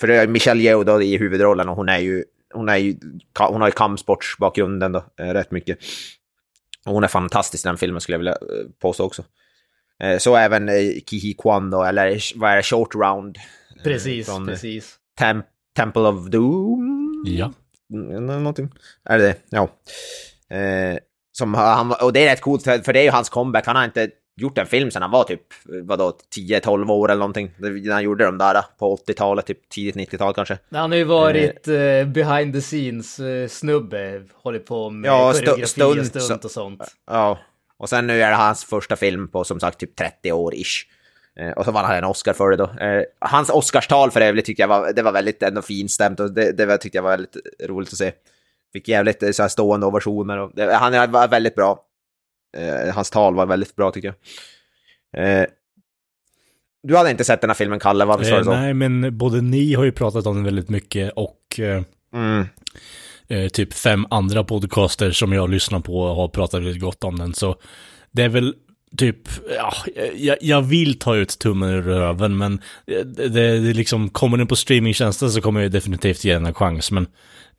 För 0.00 0.06
det 0.06 0.16
är 0.16 0.26
Michelle 0.26 0.62
Yeoh 0.62 0.84
då 0.84 1.02
i 1.02 1.16
huvudrollen 1.16 1.68
och 1.68 1.76
hon 1.76 1.88
är 1.88 1.98
ju 1.98 2.24
hon, 2.54 2.68
är 2.68 2.76
ju, 2.76 2.96
hon 3.38 3.60
har 3.60 3.68
ju 3.68 3.72
kampsportsbakgrunden 3.72 4.92
då, 4.92 5.04
eh, 5.20 5.32
rätt 5.32 5.50
mycket. 5.50 5.78
Och 6.86 6.94
hon 6.94 7.04
är 7.04 7.08
fantastisk 7.08 7.66
i 7.66 7.68
den 7.68 7.76
filmen 7.76 8.00
skulle 8.00 8.14
jag 8.14 8.18
vilja 8.18 8.32
eh, 8.32 8.70
påstå 8.78 9.04
också. 9.04 9.24
Eh, 10.02 10.18
så 10.18 10.36
även 10.36 10.68
Kihi 11.06 11.34
Kwan 11.34 11.70
då, 11.70 11.82
eller 11.84 12.38
vad 12.38 12.50
är 12.50 12.56
det, 12.56 12.62
Short 12.62 12.94
Round. 12.94 13.38
Precis, 13.84 14.26
från 14.26 14.46
precis. 14.46 14.96
Tem 15.18 15.42
Temple 15.76 16.02
of 16.02 16.26
Doom? 16.26 17.24
Ja. 17.26 17.52
Mm, 17.92 18.26
någonting. 18.26 18.70
Är 19.04 19.18
det 19.18 19.24
det? 19.24 19.36
Ja. 19.50 19.68
som 21.32 21.54
han, 21.54 21.94
och 22.02 22.12
det 22.12 22.26
är 22.26 22.30
rätt 22.30 22.40
coolt, 22.40 22.62
för 22.62 22.92
det 22.92 23.00
är 23.00 23.04
ju 23.04 23.10
hans 23.10 23.28
comeback. 23.28 23.66
Han 23.66 23.76
har 23.76 23.84
inte 23.84 24.10
gjort 24.40 24.58
en 24.58 24.66
film 24.66 24.90
sedan 24.90 25.02
han 25.02 25.10
var 25.10 25.24
typ, 25.24 25.42
vadå, 25.64 26.18
10-12 26.36 26.90
år 26.90 27.10
eller 27.10 27.18
någonting. 27.18 27.50
När 27.56 27.92
han 27.92 28.02
gjorde 28.02 28.24
de 28.24 28.38
där 28.38 28.64
på 28.78 28.96
80-talet, 28.96 29.46
typ 29.46 29.68
tidigt 29.68 30.12
90-tal 30.12 30.34
kanske. 30.34 30.58
Han 30.70 30.90
har 30.90 30.98
ju 30.98 31.04
varit 31.04 31.68
uh, 31.68 32.04
behind 32.04 32.54
the 32.54 32.60
scenes 32.60 33.20
uh, 33.20 33.48
snubbe, 33.48 34.22
hållit 34.34 34.66
på 34.66 34.90
med 34.90 35.08
ja, 35.08 35.32
koreografi 35.32 35.66
stunt, 35.66 36.16
och 36.16 36.22
stunt 36.22 36.44
och 36.44 36.50
sånt. 36.50 36.82
Ja, 37.06 37.38
och 37.78 37.88
sen 37.88 38.06
nu 38.06 38.22
är 38.22 38.30
det 38.30 38.36
hans 38.36 38.64
första 38.64 38.96
film 38.96 39.28
på 39.28 39.44
som 39.44 39.60
sagt 39.60 39.78
typ 39.78 39.96
30 39.96 40.32
år 40.32 40.54
ish. 40.54 40.86
Och 41.56 41.64
så 41.64 41.70
vann 41.70 41.84
han 41.84 41.96
en 41.96 42.04
Oscar 42.04 42.32
för 42.32 42.50
det 42.50 42.56
då. 42.56 42.70
hans 43.18 43.50
Oscarstal 43.50 44.10
för 44.10 44.20
det 44.20 44.42
tyckte 44.42 44.62
jag 44.62 44.68
var, 44.68 44.92
det 44.92 45.02
var 45.02 45.12
väldigt 45.12 45.42
ändå 45.42 45.62
finstämt 45.62 46.20
och 46.20 46.32
det, 46.32 46.52
det 46.52 46.78
tyckte 46.78 46.98
jag 46.98 47.02
var 47.02 47.10
väldigt 47.10 47.36
roligt 47.64 47.92
att 47.92 47.98
se. 47.98 48.12
Fick 48.72 48.88
jävligt 48.88 49.36
så 49.36 49.42
här 49.42 49.48
stående 49.48 49.86
ovationer 49.86 50.38
och 50.38 50.52
det, 50.54 50.74
han 50.74 51.12
var 51.12 51.28
väldigt 51.28 51.54
bra. 51.54 51.87
Eh, 52.56 52.94
hans 52.94 53.10
tal 53.10 53.34
var 53.34 53.46
väldigt 53.46 53.76
bra 53.76 53.90
tycker 53.90 54.14
jag. 55.12 55.40
Eh, 55.40 55.46
du 56.82 56.96
hade 56.96 57.10
inte 57.10 57.24
sett 57.24 57.40
den 57.40 57.50
här 57.50 57.54
filmen, 57.54 57.80
Kalle, 57.80 58.04
va? 58.04 58.16
Visst 58.16 58.30
var 58.30 58.38
det 58.38 58.44
så? 58.44 58.50
Nej, 58.50 58.74
men 58.74 59.18
både 59.18 59.40
ni 59.40 59.74
har 59.74 59.84
ju 59.84 59.92
pratat 59.92 60.26
om 60.26 60.34
den 60.34 60.44
väldigt 60.44 60.68
mycket 60.68 61.12
och 61.16 61.60
eh, 61.60 61.82
mm. 62.14 62.46
eh, 63.28 63.48
typ 63.48 63.74
fem 63.74 64.06
andra 64.10 64.44
podcaster 64.44 65.10
som 65.10 65.32
jag 65.32 65.50
lyssnar 65.50 65.80
på 65.80 66.14
har 66.14 66.28
pratat 66.28 66.62
väldigt 66.62 66.82
gott 66.82 67.04
om 67.04 67.18
den. 67.18 67.34
Så 67.34 67.56
det 68.10 68.22
är 68.22 68.28
väl 68.28 68.54
typ, 68.96 69.28
ja, 69.56 69.72
jag, 70.16 70.36
jag 70.40 70.62
vill 70.62 70.98
ta 70.98 71.16
ut 71.16 71.38
tummen 71.38 71.70
ur 71.70 71.82
röven, 71.82 72.36
men 72.36 72.60
det, 72.86 73.28
det, 73.28 73.58
det 73.58 73.72
liksom, 73.74 74.08
kommer 74.08 74.38
den 74.38 74.46
på 74.46 74.56
streamingtjänsten 74.56 75.30
så 75.30 75.40
kommer 75.40 75.60
jag 75.60 75.70
definitivt 75.70 76.24
ge 76.24 76.32
den 76.34 76.46
en 76.46 76.54
chans, 76.54 76.90
men 76.90 77.06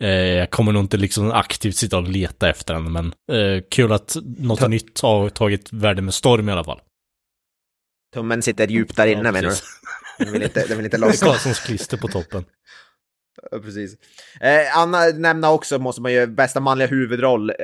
Eh, 0.04 0.10
jag 0.10 0.50
kommer 0.50 0.72
nog 0.72 0.84
inte 0.84 0.98
liksom 0.98 1.32
aktivt 1.32 1.76
sitta 1.76 1.98
och 1.98 2.08
leta 2.08 2.50
efter 2.50 2.74
den, 2.74 2.92
men 2.92 3.06
eh, 3.32 3.64
kul 3.72 3.92
att 3.92 4.16
något 4.38 4.60
Ta 4.60 4.68
nytt 4.68 5.02
har 5.02 5.30
tagit 5.30 5.74
värde 5.74 6.02
med 6.02 6.14
storm 6.14 6.50
i 6.50 6.52
alla 6.52 6.64
fall. 6.64 6.82
Tummen 8.14 8.42
sitter 8.42 8.68
djupt 8.68 8.96
där 8.96 9.08
inne 9.08 9.24
ja, 9.24 9.32
menar 9.32 9.50
du? 9.50 9.56
Den 10.26 10.34
vill 10.34 10.44
inte, 10.44 10.66
den 10.68 10.78
vill 10.78 10.86
inte 10.86 10.98
lossa. 11.08 11.26
Karlssons 11.26 11.60
klister 11.60 11.98
på 11.98 12.08
toppen. 12.08 12.46
Ja, 13.52 13.60
precis. 13.60 13.98
Eh, 14.42 14.78
Anna 14.78 15.06
nämna 15.06 15.52
också, 15.52 15.80
måste 15.80 16.02
man 16.02 16.14
ju, 16.14 16.28
bästa 16.28 16.60
manliga 16.60 16.88
huvudroll, 16.88 17.50
eh, 17.50 17.56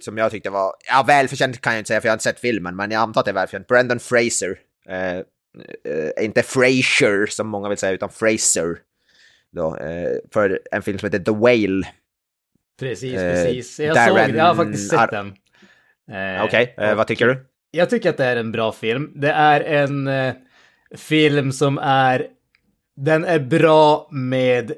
som 0.00 0.18
jag 0.18 0.30
tyckte 0.30 0.50
var, 0.50 0.74
ja 0.86 1.04
välförtjänt 1.06 1.60
kan 1.60 1.72
jag 1.72 1.80
inte 1.80 1.88
säga 1.88 2.00
för 2.00 2.08
jag 2.08 2.12
har 2.12 2.16
inte 2.16 2.24
sett 2.24 2.40
filmen, 2.40 2.76
men 2.76 2.90
jag 2.90 3.00
antar 3.00 3.20
att 3.20 3.24
det 3.24 3.30
är 3.30 3.34
välförtjänt. 3.34 3.66
Brendan 3.66 4.00
Fraser. 4.00 4.58
Eh, 4.88 5.16
eh, 5.16 6.24
inte 6.24 6.42
Fraser 6.42 7.26
som 7.26 7.48
många 7.48 7.68
vill 7.68 7.78
säga, 7.78 7.92
utan 7.92 8.10
Fraser 8.10 8.78
då, 9.52 9.76
eh, 9.76 10.10
för 10.32 10.60
en 10.70 10.82
film 10.82 10.98
som 10.98 11.06
heter 11.06 11.18
The 11.18 11.32
Whale. 11.32 11.86
Precis, 12.80 13.14
eh, 13.14 13.32
precis. 13.32 13.80
Jag 13.80 13.94
Darren 13.94 14.26
såg 14.26 14.36
jag 14.36 14.44
har 14.44 14.54
faktiskt 14.54 14.90
sett 14.90 15.10
den. 15.10 15.26
Eh, 16.10 16.44
Okej, 16.44 16.74
okay. 16.74 16.88
eh, 16.88 16.96
vad 16.96 17.06
tycker 17.06 17.26
du? 17.26 17.46
Jag 17.70 17.90
tycker 17.90 18.10
att 18.10 18.16
det 18.16 18.24
är 18.24 18.36
en 18.36 18.52
bra 18.52 18.72
film. 18.72 19.12
Det 19.14 19.30
är 19.30 19.60
en 19.60 20.10
film 20.96 21.52
som 21.52 21.78
är... 21.78 22.26
Den 22.96 23.24
är 23.24 23.38
bra 23.38 24.08
med 24.12 24.72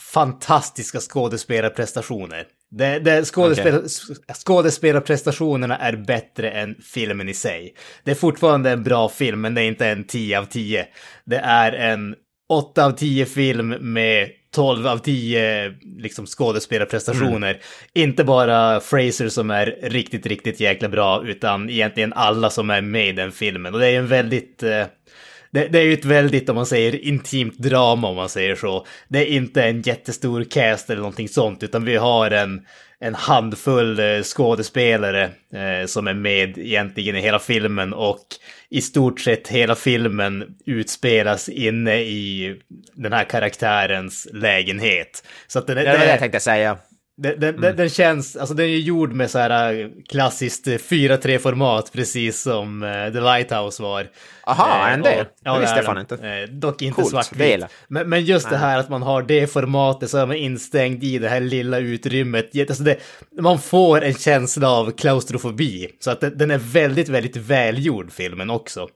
fantastiska 0.00 1.00
skådespelarprestationer. 1.00 2.46
Det, 2.70 2.98
det, 2.98 3.24
skådespel, 3.24 3.74
okay. 3.74 3.88
Skådespelarprestationerna 4.34 5.78
är 5.78 5.96
bättre 5.96 6.50
än 6.50 6.74
filmen 6.82 7.28
i 7.28 7.34
sig. 7.34 7.74
Det 8.04 8.10
är 8.10 8.14
fortfarande 8.14 8.70
en 8.70 8.82
bra 8.82 9.08
film, 9.08 9.40
men 9.40 9.54
det 9.54 9.62
är 9.62 9.66
inte 9.68 9.86
en 9.86 10.04
10 10.04 10.38
av 10.38 10.44
10. 10.44 10.86
Det 11.24 11.36
är 11.36 11.72
en 11.72 12.14
8 12.48 12.84
av 12.84 12.90
10 12.90 13.26
film 13.26 13.68
med 13.68 14.28
12 14.54 14.86
av 14.86 14.98
10 14.98 15.74
liksom, 15.98 16.26
skådespelarprestationer. 16.26 17.50
Mm. 17.50 17.60
Inte 17.94 18.24
bara 18.24 18.80
Fraser 18.80 19.28
som 19.28 19.50
är 19.50 19.78
riktigt, 19.82 20.26
riktigt 20.26 20.60
jäkla 20.60 20.88
bra, 20.88 21.22
utan 21.26 21.70
egentligen 21.70 22.12
alla 22.12 22.50
som 22.50 22.70
är 22.70 22.80
med 22.80 23.08
i 23.08 23.12
den 23.12 23.32
filmen. 23.32 23.74
Och 23.74 23.80
det 23.80 23.88
är 23.88 23.98
en 23.98 24.06
väldigt... 24.06 24.62
Eh, 24.62 24.84
det, 25.50 25.66
det, 25.66 25.78
är 25.78 25.82
ju 25.82 25.92
ett 25.92 26.04
väldigt, 26.04 26.48
om 26.48 26.56
man 26.56 26.66
säger, 26.66 27.04
intimt 27.04 27.58
drama 27.58 28.08
om 28.08 28.16
man 28.16 28.28
säger 28.28 28.56
så. 28.56 28.86
Det 29.08 29.18
är 29.18 29.26
inte 29.26 29.64
en 29.64 29.82
jättestor 29.82 30.44
cast 30.44 30.90
eller 30.90 31.00
någonting 31.00 31.28
sånt, 31.28 31.62
utan 31.62 31.84
vi 31.84 31.96
har 31.96 32.30
en, 32.30 32.66
en 33.00 33.14
handfull 33.14 33.98
eh, 33.98 34.22
skådespelare 34.22 35.24
eh, 35.52 35.86
som 35.86 36.06
är 36.06 36.14
med 36.14 36.58
egentligen 36.58 37.16
i 37.16 37.20
hela 37.20 37.38
filmen 37.38 37.92
och 37.92 38.26
i 38.70 38.80
stort 38.82 39.20
sett 39.20 39.48
hela 39.48 39.74
filmen 39.74 40.56
utspelas 40.66 41.48
inne 41.48 41.96
i 41.96 42.56
den 42.94 43.12
här 43.12 43.24
karaktärens 43.24 44.28
lägenhet. 44.32 45.24
Så 45.46 45.58
att 45.58 45.66
det, 45.66 45.74
det, 45.74 45.82
det 45.82 45.92
var 45.92 45.98
det 45.98 46.10
jag 46.10 46.18
tänkte 46.18 46.40
säga. 46.40 46.78
Den, 47.18 47.40
den, 47.40 47.54
mm. 47.54 47.76
den, 47.76 47.88
känns, 47.88 48.36
alltså 48.36 48.54
den 48.54 48.66
är 48.66 48.76
gjord 48.76 49.12
med 49.12 49.30
så 49.30 49.38
här 49.38 49.80
äh, 49.80 49.88
klassiskt 50.08 50.66
4-3-format, 50.66 51.92
precis 51.92 52.42
som 52.42 52.82
uh, 52.82 53.12
The 53.12 53.20
Lighthouse 53.20 53.82
var. 53.82 54.06
Aha, 54.46 54.88
eh, 54.88 54.94
en 54.94 55.02
del? 55.02 55.26
Ja, 55.44 55.54
det 55.54 55.60
visste 55.60 55.76
jag 55.76 55.84
fan 55.84 55.98
inte. 55.98 56.14
Eh, 56.14 56.54
dock 56.54 56.82
inte 56.82 57.04
svartvit. 57.04 57.64
Men, 57.88 58.08
men 58.08 58.24
just 58.24 58.46
Nej. 58.46 58.52
det 58.52 58.58
här 58.58 58.78
att 58.78 58.88
man 58.88 59.02
har 59.02 59.22
det 59.22 59.46
formatet 59.46 60.10
så 60.10 60.18
är 60.18 60.26
man 60.26 60.36
instängd 60.36 61.04
i 61.04 61.18
det 61.18 61.28
här 61.28 61.40
lilla 61.40 61.78
utrymmet. 61.78 62.50
Alltså 62.58 62.82
det, 62.82 62.96
man 63.40 63.58
får 63.58 64.04
en 64.04 64.14
känsla 64.14 64.70
av 64.70 64.90
klaustrofobi. 64.90 65.88
Så 66.00 66.10
att 66.10 66.20
det, 66.20 66.30
den 66.30 66.50
är 66.50 66.58
väldigt, 66.58 67.08
väldigt 67.08 67.36
välgjord 67.36 68.12
filmen 68.12 68.50
också. 68.50 68.88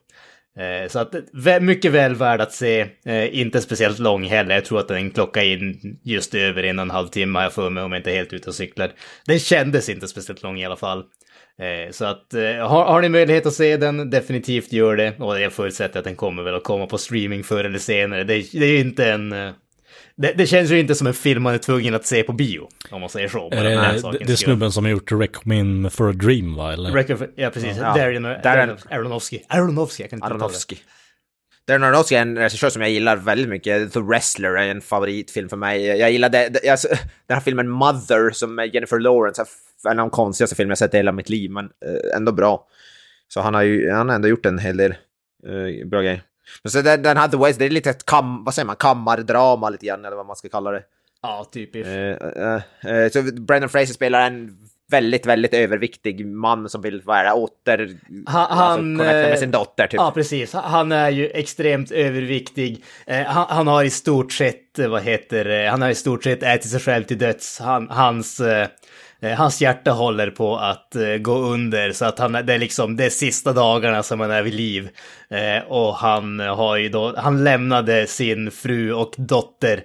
Eh, 0.59 0.89
så 0.89 0.99
att 0.99 1.15
mycket 1.61 1.91
väl 1.91 2.15
värd 2.15 2.41
att 2.41 2.51
se, 2.51 2.87
eh, 3.05 3.39
inte 3.39 3.61
speciellt 3.61 3.99
lång 3.99 4.23
heller. 4.23 4.55
Jag 4.55 4.65
tror 4.65 4.79
att 4.79 4.87
den 4.87 5.11
klockar 5.11 5.43
in 5.43 5.99
just 6.03 6.35
över 6.35 6.63
en 6.63 6.79
och 6.79 6.83
en 6.83 6.91
halv 6.91 7.07
timme 7.07 7.39
har 7.39 7.43
jag 7.43 7.53
för 7.53 7.69
mig 7.69 7.83
om 7.83 7.91
jag 7.91 7.99
inte 7.99 8.11
är 8.11 8.15
helt 8.15 8.33
ute 8.33 8.49
och 8.49 8.55
cyklar. 8.55 8.91
Den 9.25 9.39
kändes 9.39 9.89
inte 9.89 10.07
speciellt 10.07 10.43
lång 10.43 10.59
i 10.59 10.65
alla 10.65 10.75
fall. 10.75 10.99
Eh, 11.59 11.91
så 11.91 12.05
att 12.05 12.27
har, 12.69 12.85
har 12.85 13.01
ni 13.01 13.09
möjlighet 13.09 13.45
att 13.45 13.53
se 13.53 13.77
den, 13.77 14.09
definitivt 14.09 14.73
gör 14.73 14.95
det. 14.95 15.19
Och 15.19 15.39
jag 15.39 15.53
förutsätter 15.53 15.99
att 15.99 16.05
den 16.05 16.15
kommer 16.15 16.43
väl 16.43 16.55
att 16.55 16.63
komma 16.63 16.87
på 16.87 16.97
streaming 16.97 17.43
förr 17.43 17.63
eller 17.63 17.79
senare. 17.79 18.23
Det, 18.23 18.51
det 18.51 18.65
är 18.65 18.71
ju 18.71 18.79
inte 18.79 19.11
en 19.11 19.33
det, 20.21 20.33
det, 20.37 20.47
känns 20.47 20.71
ju 20.71 20.79
inte 20.79 20.95
som 20.95 21.07
en 21.07 21.13
film 21.13 21.43
man 21.43 21.53
är 21.53 21.57
tvungen 21.57 21.95
att 21.95 22.05
se 22.05 22.23
på 22.23 22.33
bio, 22.33 22.69
om 22.91 23.01
man 23.01 23.09
säger 23.09 23.27
så. 23.27 23.49
Är 23.51 23.63
det, 23.63 24.25
det, 24.25 24.31
är 24.31 24.35
snubben 24.35 24.71
som 24.71 24.85
har 24.85 24.91
gjort 24.91 25.11
Requiem 25.11 25.89
for 25.89 26.09
a 26.09 26.13
Dream, 26.13 26.55
va? 26.55 26.73
Eller? 26.73 27.15
For, 27.15 27.29
ja, 27.35 27.49
precis. 27.49 27.77
Ja. 27.77 27.93
Darren, 27.93 28.23
Darren 28.23 28.77
Aronofsky. 28.89 29.39
Aronofsky, 29.47 30.03
jag 30.03 30.09
kan 30.09 30.17
inte 30.17 30.27
Aronofsky. 30.27 30.75
Darren 31.67 31.83
Aronofsky 31.83 32.15
är 32.15 32.21
en 32.21 32.37
regissör 32.37 32.69
som 32.69 32.81
jag 32.81 32.91
gillar 32.91 33.17
väldigt 33.17 33.49
mycket. 33.49 33.93
The 33.93 33.99
Wrestler 33.99 34.49
är 34.49 34.67
en 34.67 34.81
favoritfilm 34.81 35.49
för 35.49 35.57
mig. 35.57 35.85
Jag 35.85 36.11
gillar 36.11 36.29
det, 36.29 36.49
det, 36.49 36.69
alltså, 36.69 36.87
den 37.27 37.35
här 37.35 37.41
filmen 37.41 37.69
Mother 37.69 38.31
som 38.31 38.69
Jennifer 38.73 38.99
Lawrence, 38.99 39.45
en 39.89 39.99
av 39.99 40.07
de 40.07 40.09
konstigaste 40.09 40.55
filmer 40.55 40.71
jag 40.71 40.77
sett 40.77 40.93
i 40.93 40.97
hela 40.97 41.11
mitt 41.11 41.29
liv, 41.29 41.51
men 41.51 41.65
äh, 41.65 42.17
ändå 42.17 42.31
bra. 42.31 42.67
Så 43.27 43.41
han 43.41 43.53
har 43.53 43.61
ju 43.61 43.91
han 43.91 44.09
har 44.09 44.15
ändå 44.15 44.27
gjort 44.27 44.45
en 44.45 44.59
hel 44.59 44.77
del 44.77 44.91
äh, 44.91 45.87
bra 45.87 46.01
grejer. 46.01 46.21
Men 46.63 46.71
så 46.71 46.81
den, 46.81 47.01
den 47.01 47.17
hade 47.17 47.37
West, 47.37 47.59
det 47.59 47.65
är 47.65 47.69
lite 47.69 47.89
ett 47.89 48.05
kam, 48.05 48.43
vad 48.43 48.53
säger 48.53 48.65
man, 48.65 48.75
kammardrama 48.75 49.69
lite 49.69 49.85
grann, 49.85 50.05
eller 50.05 50.17
vad 50.17 50.25
man 50.25 50.35
ska 50.35 50.49
kalla 50.49 50.71
det. 50.71 50.83
Ja, 51.21 51.49
typiskt. 51.53 51.89
Uh, 51.89 51.95
uh, 51.95 53.03
uh, 53.03 53.09
så 53.09 53.21
Brendan 53.21 53.69
Fraser 53.69 53.93
spelar 53.93 54.27
en 54.27 54.57
väldigt, 54.91 55.25
väldigt 55.25 55.53
överviktig 55.53 56.25
man 56.25 56.69
som 56.69 56.81
vill 56.81 57.01
vara 57.01 57.33
åter... 57.33 57.97
Han, 58.25 59.01
alltså, 59.01 59.09
med 59.09 59.39
sin 59.39 59.51
dotter, 59.51 59.87
typ. 59.87 59.97
Ja, 59.97 60.11
precis. 60.11 60.53
Han 60.53 60.91
är 60.91 61.09
ju 61.09 61.29
extremt 61.29 61.91
överviktig. 61.91 62.83
Han, 63.07 63.45
han, 63.49 63.67
har 63.67 63.83
i 63.83 63.89
stort 63.89 64.33
sett, 64.33 64.79
vad 64.89 65.01
heter 65.01 65.67
han 65.67 65.81
har 65.81 65.89
i 65.89 65.95
stort 65.95 66.23
sett 66.23 66.43
ätit 66.43 66.71
sig 66.71 66.79
själv 66.79 67.03
till 67.03 67.17
döds. 67.17 67.59
Han, 67.59 67.89
hans 67.89 68.39
Eh, 68.39 68.67
Eh, 69.23 69.37
hans 69.37 69.61
hjärta 69.61 69.91
håller 69.91 70.29
på 70.31 70.57
att 70.57 70.95
eh, 70.95 71.15
gå 71.17 71.37
under 71.37 71.91
så 71.91 72.05
att 72.05 72.19
han, 72.19 72.31
det 72.31 72.53
är 72.53 72.59
liksom 72.59 72.95
det 72.95 73.05
är 73.05 73.09
sista 73.09 73.53
dagarna 73.53 74.03
som 74.03 74.19
han 74.19 74.31
är 74.31 74.41
vid 74.43 74.53
liv. 74.53 74.89
Eh, 75.29 75.63
och 75.67 75.95
han 75.95 76.39
har 76.39 76.77
ju 76.77 76.89
då, 76.89 77.15
han 77.17 77.43
lämnade 77.43 78.07
sin 78.07 78.51
fru 78.51 78.93
och 78.93 79.13
dotter 79.17 79.83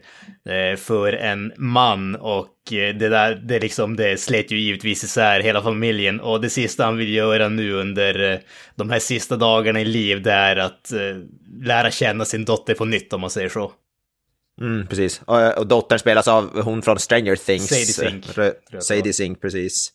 för 0.77 1.13
en 1.13 1.53
man 1.57 2.17
och 2.17 2.49
det 2.71 2.93
där, 2.93 3.35
det 3.35 3.59
liksom, 3.59 3.97
det 3.97 4.21
slet 4.21 4.51
ju 4.51 4.61
givetvis 4.61 5.05
isär 5.05 5.41
hela 5.41 5.63
familjen 5.63 6.21
och 6.21 6.41
det 6.41 6.51
sista 6.51 6.85
han 6.85 6.97
vill 6.97 7.15
göra 7.15 7.49
nu 7.49 7.73
under 7.73 8.41
de 8.75 8.91
här 8.91 8.99
sista 8.99 9.37
dagarna 9.37 9.81
i 9.81 9.85
liv 9.85 10.23
det 10.23 10.33
är 10.33 10.57
att 10.57 10.93
lära 11.63 11.91
känna 11.91 12.25
sin 12.25 12.45
dotter 12.45 12.75
på 12.75 12.85
nytt 12.85 13.13
om 13.13 13.21
man 13.21 13.31
säger 13.31 13.49
så. 13.49 13.73
Mm, 14.61 14.87
precis. 14.87 15.21
Och, 15.25 15.59
och 15.59 15.67
dottern 15.67 15.99
spelas 15.99 16.29
av 16.29 16.63
hon 16.63 16.83
från 16.83 16.99
Stranger 16.99 17.37
Things. 17.37 17.69
Sadie 17.69 17.85
Sink. 17.87 18.25
Sadie 18.83 19.13
Sink, 19.13 19.41
precis. 19.41 19.93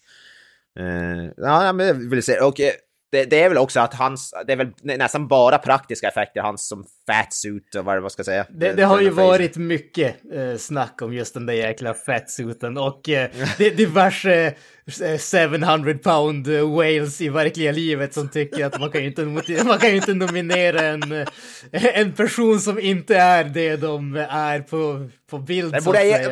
Uh, 0.80 1.30
ja, 1.38 1.74
men 1.74 1.88
jag 1.88 2.10
vill 2.10 2.24
säga, 2.24 2.46
och 2.46 2.60
eh, 2.60 2.72
det, 3.12 3.26
det, 3.26 3.44
är 3.44 3.50
väl 3.50 3.58
också 3.58 3.80
att 3.80 3.94
hans, 3.94 4.34
det 4.48 4.54
är 4.54 4.58
väl 4.58 4.72
nästan 4.82 5.28
bara 5.28 5.58
praktiska 5.58 6.08
effekter, 6.08 6.42
hans 6.42 6.68
som 6.68 6.86
fatsuit 7.08 7.76
och 7.76 7.86
vad 7.86 8.02
man 8.02 8.10
ska 8.10 8.24
säga. 8.24 8.46
Det, 8.50 8.74
det 8.74 8.84
har 8.84 9.02
ju 9.02 9.10
varit 9.10 9.58
mycket 9.58 10.16
eh, 10.34 10.58
snack 10.58 11.02
om 11.02 11.14
just 11.14 11.34
den 11.34 11.46
där 11.46 11.54
jäkla 11.54 11.94
fatsuiten 11.94 12.78
och 12.78 13.10
eh, 13.10 13.30
det 13.58 13.70
diverse 13.70 14.54
eh, 15.02 15.52
700 15.52 15.94
pound 16.04 16.48
eh, 16.48 16.76
whales 16.76 17.22
i 17.22 17.30
verkliga 17.30 17.72
livet 17.72 18.14
som 18.14 18.30
tycker 18.30 18.66
att 18.66 18.80
man 18.80 18.92
kan 18.92 19.02
ju 19.02 19.08
inte, 19.08 19.26
man 19.66 19.80
kan 19.80 19.90
inte 19.90 20.14
nominera 20.14 20.82
en, 20.82 21.12
eh, 21.12 21.28
en 21.72 22.14
person 22.14 22.60
som 22.60 22.80
inte 22.80 23.16
är 23.16 23.44
det 23.44 23.76
de 23.76 24.16
är 24.30 24.60
på, 24.60 25.10
på 25.30 25.38
bild. 25.38 25.74
Det 25.74 25.82
borde 25.82 26.06
ge, 26.06 26.32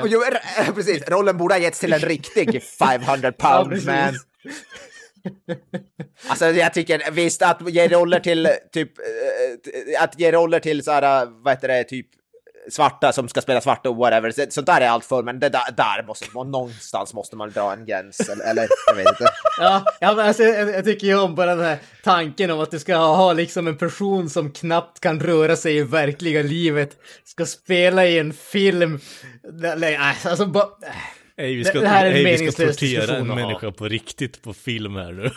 precis, 0.76 1.10
rollen 1.10 1.38
borde 1.38 1.54
ha 1.54 1.60
getts 1.60 1.80
till 1.80 1.94
en 1.94 2.00
riktig 2.00 2.63
500 2.80 3.32
pound 3.32 3.74
ja, 3.74 3.94
man. 3.94 4.15
Alltså 6.29 6.45
jag 6.45 6.73
tycker 6.73 7.12
visst 7.12 7.41
att 7.41 7.69
ge 7.69 7.88
roller 7.88 8.19
till 8.19 8.49
typ, 8.71 8.99
eh, 8.99 9.93
eh, 9.95 10.03
att 10.03 10.19
ge 10.19 10.32
roller 10.32 10.60
till 10.60 10.84
så 10.84 10.91
här, 10.91 11.23
eh, 11.23 11.29
vad 11.32 11.53
heter 11.53 11.67
det, 11.67 11.84
typ 11.84 12.08
svarta 12.71 13.12
som 13.13 13.29
ska 13.29 13.41
spela 13.41 13.62
svarta 13.62 13.89
och 13.89 13.95
whatever, 13.95 14.49
sånt 14.51 14.67
där 14.67 14.82
är 14.82 14.89
allt 14.89 15.05
för 15.05 15.23
men 15.23 15.39
det 15.39 15.49
där, 15.49 15.71
där 15.77 16.03
måste 16.08 16.25
man, 16.34 16.51
någonstans 16.51 17.13
måste 17.13 17.36
man 17.36 17.51
dra 17.51 17.73
en 17.73 17.86
gräns, 17.86 18.19
eller, 18.19 18.45
eller 18.49 18.67
jag 18.88 18.95
vet 18.95 19.08
inte. 19.08 19.27
Ja, 19.60 19.84
ja 19.99 20.13
men 20.13 20.27
alltså, 20.27 20.43
jag, 20.43 20.69
jag 20.69 20.86
tycker 20.86 21.08
ju 21.08 21.19
om 21.19 21.36
bara 21.36 21.55
den 21.55 21.65
här 21.65 21.77
tanken 22.03 22.51
om 22.51 22.60
att 22.60 22.71
du 22.71 22.79
ska 22.79 22.95
ha 22.95 23.34
liksom 23.34 23.67
en 23.67 23.77
person 23.77 24.29
som 24.29 24.51
knappt 24.51 24.99
kan 24.99 25.19
röra 25.19 25.55
sig 25.55 25.77
i 25.77 25.84
verkliga 25.84 26.41
livet, 26.41 26.97
ska 27.25 27.45
spela 27.45 28.05
i 28.05 28.19
en 28.19 28.34
film, 28.34 28.99
nej, 29.77 29.97
alltså 29.97 30.45
bara... 30.45 30.63
Äh. 30.63 31.18
Ej, 31.39 31.56
vi 31.56 31.65
ska, 31.65 31.80
det, 31.80 31.88
här 31.88 32.06
är 32.06 32.13
ej, 32.13 32.38
vi 32.38 32.52
ska 32.52 32.65
tortera 32.65 33.17
en 33.17 33.28
människa 33.28 33.71
på 33.71 33.88
riktigt 33.88 34.41
på 34.41 34.54
film 34.54 34.95
här 34.95 35.12
nu. 35.12 35.32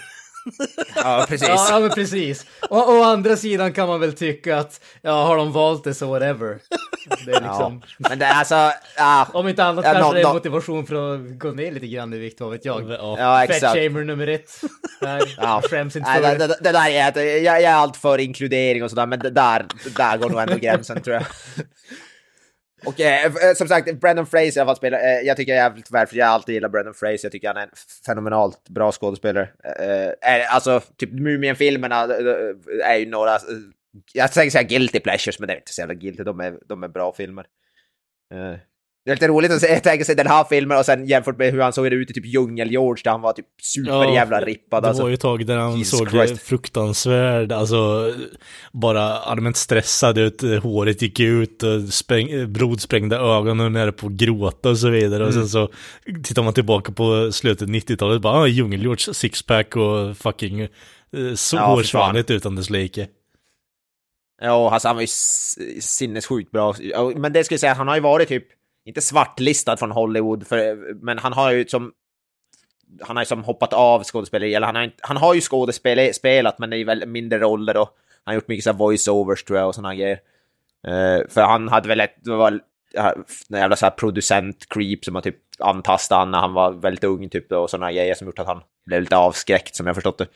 ja, 0.97 1.27
precis. 1.29 1.49
Ja, 1.49 1.79
men 1.81 1.91
precis. 1.91 2.47
Och 2.71 2.89
å 2.89 3.03
andra 3.03 3.37
sidan 3.37 3.73
kan 3.73 3.89
man 3.89 4.01
väl 4.01 4.13
tycka 4.13 4.59
att, 4.59 4.81
ja, 5.03 5.25
har 5.25 5.37
de 5.37 5.53
valt 5.53 5.85
det 5.85 5.95
så 5.95 6.07
whatever. 6.07 6.59
Det 7.27 7.33
är 7.33 7.41
liksom... 7.41 7.83
Ja, 7.99 8.09
men 8.09 8.19
det 8.19 8.25
är 8.25 8.35
alltså, 8.35 8.73
ja. 8.97 9.29
Om 9.33 9.49
inte 9.49 9.65
annat 9.65 9.85
ja, 9.85 9.93
kanske 9.93 10.09
no, 10.09 10.15
det 10.15 10.21
är 10.21 10.25
no. 10.25 10.33
motivation 10.33 10.87
för 10.87 11.15
att 11.15 11.39
gå 11.39 11.51
ner 11.51 11.73
lite 11.73 11.87
grann 11.87 12.13
i 12.13 12.19
vikt, 12.19 12.41
vad 12.41 12.51
vet 12.51 12.65
jag. 12.65 12.91
Ja, 12.91 13.17
ja 13.19 13.45
exakt. 13.45 13.61
Fat 13.61 13.75
shamer 13.75 14.05
nummer 14.05 14.27
ett. 14.27 14.61
Där, 15.01 15.23
ja. 15.37 15.63
skäms 15.71 15.97
inte 15.97 16.11
för. 16.11 16.23
Det, 16.23 16.47
det, 16.47 16.57
det, 16.61 16.73
där 16.73 16.91
är, 16.91 17.23
jag, 17.23 17.63
jag 17.63 17.63
är 17.63 17.75
allt 17.75 17.97
för 17.97 18.19
inkludering 18.19 18.85
och 18.85 18.91
sådär, 18.91 19.07
men 19.07 19.19
det 19.19 19.31
där, 19.31 19.67
där 19.97 20.17
går 20.17 20.31
nog 20.31 20.41
ändå 20.41 20.57
gränsen 20.57 21.03
tror 21.03 21.15
jag. 21.15 21.25
Och 22.87 23.01
eh, 23.01 23.25
eh, 23.25 23.55
som 23.57 23.69
sagt, 23.69 24.01
Brandon 24.01 24.27
Fraser 24.27 24.57
i 24.57 24.61
alla 24.61 24.69
fall 24.69 24.77
spelar, 24.77 24.99
eh, 24.99 25.21
jag 25.27 25.37
tycker 25.37 25.53
jag 25.53 25.59
är 25.59 25.65
jävligt 25.65 25.91
väl, 25.91 26.07
för 26.07 26.17
jag 26.17 26.27
har 26.27 26.35
alltid 26.35 26.55
gillat 26.55 26.73
Brandon 26.73 26.95
Fraser, 26.95 27.21
jag 27.23 27.33
tycker 27.33 27.49
han 27.49 27.57
är 27.57 27.63
en 27.63 27.73
fenomenalt 28.07 28.69
bra 28.69 28.93
skådespelare. 28.93 29.49
Eh, 29.65 30.35
eh, 30.35 30.55
alltså, 30.55 30.81
typ 30.97 31.13
Mumien-filmerna 31.13 32.05
eh, 32.05 32.11
eh 32.11 32.91
är 32.91 32.97
ju 32.97 33.07
några, 33.07 33.39
jag 34.13 34.33
tänker 34.33 34.51
säga 34.51 34.63
guilty 34.63 35.01
pleasures, 35.01 35.39
men 35.39 35.47
det 35.47 35.55
är 35.55 35.57
inte 35.57 35.73
så 35.73 35.81
jävla 35.81 35.95
guilty, 35.95 36.23
de 36.23 36.41
är, 36.41 36.59
de 36.67 36.83
är 36.83 36.89
bra 36.89 37.13
filmer. 37.13 37.47
Det 39.05 39.11
är 39.11 39.15
lite 39.15 39.29
roligt 39.29 39.51
att 39.71 39.83
tänka 39.83 40.05
sig 40.05 40.15
den 40.15 40.27
här 40.27 40.45
filmen 40.45 40.79
och 40.79 40.87
sen 40.87 41.07
jämfört 41.07 41.39
med 41.39 41.53
hur 41.53 41.61
han 41.61 41.73
såg 41.73 41.87
ut 41.87 42.11
i 42.11 42.15
typ 42.15 42.25
Djungel-George 42.25 43.05
där 43.05 43.11
han 43.11 43.21
var 43.21 43.33
typ 43.33 43.47
superjävla 43.63 44.41
ja, 44.41 44.47
rippad. 44.47 44.83
Det 44.83 44.89
alltså. 44.89 45.03
var 45.03 45.09
ju 45.11 45.15
ett 45.15 45.21
tag 45.21 45.47
där 45.47 45.57
han 45.57 45.77
Jesus 45.77 45.99
såg 45.99 46.11
Christ. 46.11 46.43
fruktansvärd, 46.43 47.53
alltså 47.53 48.13
bara 48.73 49.03
allmänt 49.03 49.57
stressad 49.57 50.19
ut, 50.19 50.43
håret 50.63 51.03
gick 51.03 51.21
ut, 51.21 51.63
spräng, 51.91 52.53
blodsprängda 52.53 53.17
ögon 53.17 53.61
och 53.61 53.73
nere 53.73 53.93
på 53.93 54.09
gråta 54.09 54.71
och 54.71 54.79
så 54.79 54.89
vidare. 54.89 55.23
Mm. 55.23 55.29
Och 55.29 55.35
sen 55.35 55.49
så 55.49 55.69
tittar 56.25 56.43
man 56.43 56.55
tillbaka 56.55 56.93
på 56.93 57.33
slutet 57.33 57.69
90-talet, 57.69 58.23
bara 58.23 58.39
ah, 58.39 58.47
Djungel-George 58.47 59.13
sixpack 59.13 59.77
och 59.77 60.17
fucking 60.17 60.61
eh, 60.61 60.69
så 61.35 61.57
ja, 61.57 61.67
hårsvanligt 61.67 62.31
utan 62.31 62.57
dess 62.57 62.71
like. 62.71 63.09
Ja, 64.43 64.71
alltså 64.73 64.89
han 64.89 64.97
var 64.97 65.03
ju 65.03 65.09
sinnessjukt 65.81 66.51
bra. 66.51 66.75
Men 67.17 67.33
det 67.33 67.45
ska 67.45 67.53
jag 67.53 67.61
säga, 67.61 67.75
han 67.75 67.89
har 67.89 67.95
ju 67.95 68.01
varit 68.01 68.29
typ 68.29 68.45
inte 68.85 69.01
svartlistad 69.01 69.77
från 69.77 69.91
Hollywood, 69.91 70.47
för, 70.47 70.95
men 70.95 71.19
han 71.19 71.33
har 71.33 71.51
ju 71.51 71.67
som 71.69 71.93
han 73.01 73.17
har 73.17 73.23
ju 73.23 73.27
som 73.27 73.45
hoppat 73.45 73.73
av 73.73 74.05
skådespeleri, 74.05 74.55
eller 74.55 74.67
han 74.67 74.77
har, 74.77 74.91
han 75.01 75.17
har 75.17 75.35
ju 75.35 75.41
skådespelat 75.41 76.59
men 76.59 76.71
det 76.71 76.77
är 76.77 76.85
väl 76.85 77.07
mindre 77.07 77.39
roller 77.39 77.77
och 77.77 77.89
han 78.25 78.33
har 78.33 78.35
gjort 78.35 78.49
mycket 78.49 78.65
så 78.65 78.73
voice-overs 78.73 79.45
tror 79.47 79.59
jag 79.59 79.69
och 79.69 79.75
sådana 79.75 79.95
grejer. 79.95 80.19
Uh, 80.89 81.29
för 81.29 81.43
han 81.43 81.69
hade 81.69 81.89
väl 81.89 82.01
ett, 82.01 82.15
det 82.25 82.31
var 82.31 82.51
en 83.49 83.59
jävla 83.59 83.77
så 83.77 83.87
här 83.87 83.91
producent-creep 83.91 85.05
som 85.05 85.15
har 85.15 85.23
typ 85.23 85.37
antastat 85.59 86.19
han 86.19 86.31
när 86.31 86.39
han 86.39 86.53
var 86.53 86.73
väldigt 86.73 87.05
ung 87.05 87.29
typ 87.29 87.53
och 87.53 87.71
sådana 87.71 87.93
grejer 87.93 88.15
som 88.15 88.27
gjort 88.27 88.39
att 88.39 88.47
han 88.47 88.63
blev 88.87 89.01
lite 89.01 89.17
avskräckt 89.17 89.77
som 89.77 89.87
jag 89.87 89.95
förstått 89.95 90.19
det. 90.19 90.27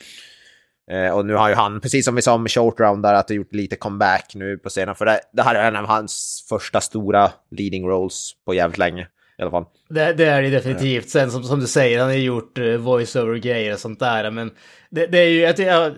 Eh, 0.90 1.10
och 1.10 1.26
nu 1.26 1.34
har 1.34 1.48
ju 1.48 1.54
han, 1.54 1.80
precis 1.80 2.04
som 2.04 2.14
vi 2.14 2.22
sa 2.22 2.38
med 2.38 2.50
short 2.50 2.80
round 2.80 3.02
där, 3.02 3.14
att 3.14 3.28
det 3.28 3.34
gjort 3.34 3.54
lite 3.54 3.76
comeback 3.76 4.32
nu 4.34 4.58
på 4.58 4.68
scenen. 4.68 4.94
För 4.94 5.04
det, 5.04 5.20
det 5.32 5.42
här 5.42 5.54
är 5.54 5.68
en 5.68 5.76
av 5.76 5.86
hans 5.86 6.44
första 6.48 6.80
stora 6.80 7.30
leading 7.50 7.88
roles 7.88 8.32
på 8.46 8.54
jävligt 8.54 8.78
länge. 8.78 9.08
I 9.38 9.42
alla 9.42 9.50
fall. 9.50 9.64
Det, 9.88 10.12
det 10.12 10.24
är 10.24 10.42
det 10.42 10.50
definitivt. 10.50 11.08
Sen 11.08 11.30
som, 11.30 11.42
som 11.42 11.60
du 11.60 11.66
säger, 11.66 11.98
han 11.98 12.08
har 12.08 12.14
gjort 12.14 12.58
eh, 12.58 12.64
voice-over-grejer 12.64 13.72
och 13.72 13.78
sånt 13.78 14.00
där. 14.00 14.30
Men 14.30 14.50
det, 14.90 15.06
det 15.06 15.18
är 15.18 15.28
ju, 15.28 15.40
jag, 15.40 15.58
jag, 15.58 15.92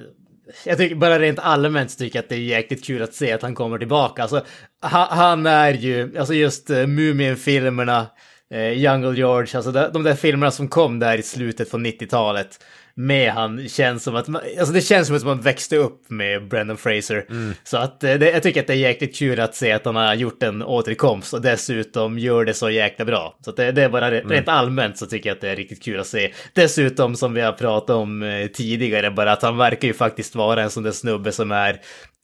jag 0.65 0.79
tycker 0.79 0.97
bara 0.97 1.19
rent 1.19 1.39
allmänt 1.39 1.99
tycker 1.99 2.19
jag 2.19 2.23
att 2.23 2.29
det 2.29 2.35
är 2.35 2.41
jäkligt 2.41 2.85
kul 2.85 3.03
att 3.03 3.15
se 3.15 3.33
att 3.33 3.43
han 3.43 3.55
kommer 3.55 3.79
tillbaka. 3.79 4.23
Alltså, 4.23 4.45
han, 4.81 5.19
han 5.19 5.47
är 5.47 5.73
ju, 5.73 6.19
alltså 6.19 6.35
just 6.35 6.71
eh, 6.71 6.79
uh, 6.79 6.87
Mumien-filmerna, 6.87 8.07
uh, 8.55 8.61
eh, 8.61 8.73
Jungle 8.73 9.17
George, 9.17 9.57
alltså 9.57 9.73
de, 9.73 9.89
de 9.93 10.03
där 10.03 10.15
filmerna 10.15 10.51
som 10.51 10.69
kom 10.69 10.99
där 10.99 11.19
i 11.19 11.23
slutet 11.23 11.71
på 11.71 11.77
90-talet 11.77 12.65
med 12.99 13.33
han 13.33 13.69
känns 13.69 14.03
som 14.03 14.17
att, 14.17 14.29
alltså 14.29 14.75
det 14.75 14.81
känns 14.81 15.07
som 15.07 15.17
att 15.17 15.25
man 15.25 15.41
växte 15.41 15.77
upp 15.77 16.11
med 16.11 16.49
Brendan 16.49 16.77
Fraser. 16.77 17.27
Mm. 17.31 17.55
Så 17.65 17.77
att 17.77 18.05
eh, 18.05 18.15
det, 18.15 18.31
jag 18.31 18.43
tycker 18.43 18.61
att 18.61 18.67
det 18.67 18.73
är 18.73 18.77
jäkligt 18.77 19.17
kul 19.17 19.41
att 19.41 19.55
se 19.55 19.73
att 19.73 19.85
han 19.85 19.97
har 19.97 20.15
gjort 20.15 20.43
en 20.43 20.63
återkomst 20.63 21.35
och 21.35 21.41
dessutom 21.41 22.19
gör 22.19 22.45
det 22.45 22.55
så 22.55 22.71
jäkla 22.71 23.05
bra. 23.05 23.39
Så 23.45 23.53
det, 23.53 23.73
det 23.73 23.83
är 23.83 23.89
bara 23.89 24.09
mm. 24.09 24.31
rent 24.31 24.49
allmänt 24.49 24.99
så 24.99 25.07
tycker 25.07 25.31
jag 25.31 25.35
att 25.35 25.41
det 25.41 25.51
är 25.51 25.57
riktigt 25.57 25.83
kul 25.83 26.01
att 26.01 26.07
se. 26.07 26.33
Dessutom 26.53 27.17
som 27.17 27.35
vi 27.35 27.41
har 27.41 27.53
pratat 27.53 27.97
om 27.97 28.23
eh, 28.23 28.47
tidigare, 28.47 29.11
bara 29.11 29.33
att 29.33 29.43
han 29.43 29.57
verkar 29.57 29.89
ju 29.89 29.95
faktiskt 29.95 30.35
vara 30.35 30.63
en 30.63 30.71
sån 30.71 30.83
där 30.83 30.93
snubbe 30.93 31.33
som 31.33 31.53
är 31.53 31.81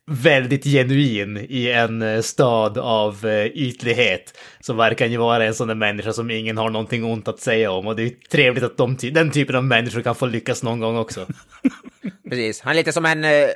väldigt 0.06 0.64
genuin 0.64 1.46
i 1.48 1.70
en 1.70 2.02
eh, 2.02 2.20
stad 2.20 2.78
av 2.78 3.26
eh, 3.26 3.46
ytlighet. 3.46 4.38
Så 4.60 4.72
verkar 4.72 5.06
ju 5.06 5.16
vara 5.16 5.44
en 5.44 5.54
sån 5.54 5.68
där 5.68 5.74
människa 5.74 6.12
som 6.12 6.30
ingen 6.30 6.58
har 6.58 6.70
någonting 6.70 7.04
ont 7.04 7.28
att 7.28 7.40
säga 7.40 7.70
om. 7.70 7.86
Och 7.86 7.96
det 7.96 8.02
är 8.02 8.10
trevligt 8.30 8.64
att 8.64 8.76
de, 8.76 8.96
den 9.12 9.30
typen 9.30 9.56
av 9.56 9.64
människor 9.64 10.02
kan 10.02 10.14
få 10.14 10.26
lyckas 10.26 10.62
någon 10.62 10.80
gång 10.80 10.96
också. 10.96 11.26
Precis, 12.28 12.60
han 12.60 12.72
är 12.72 12.76
lite 12.76 12.92
som 12.92 13.04
en, 13.04 13.24
eh, 13.24 13.48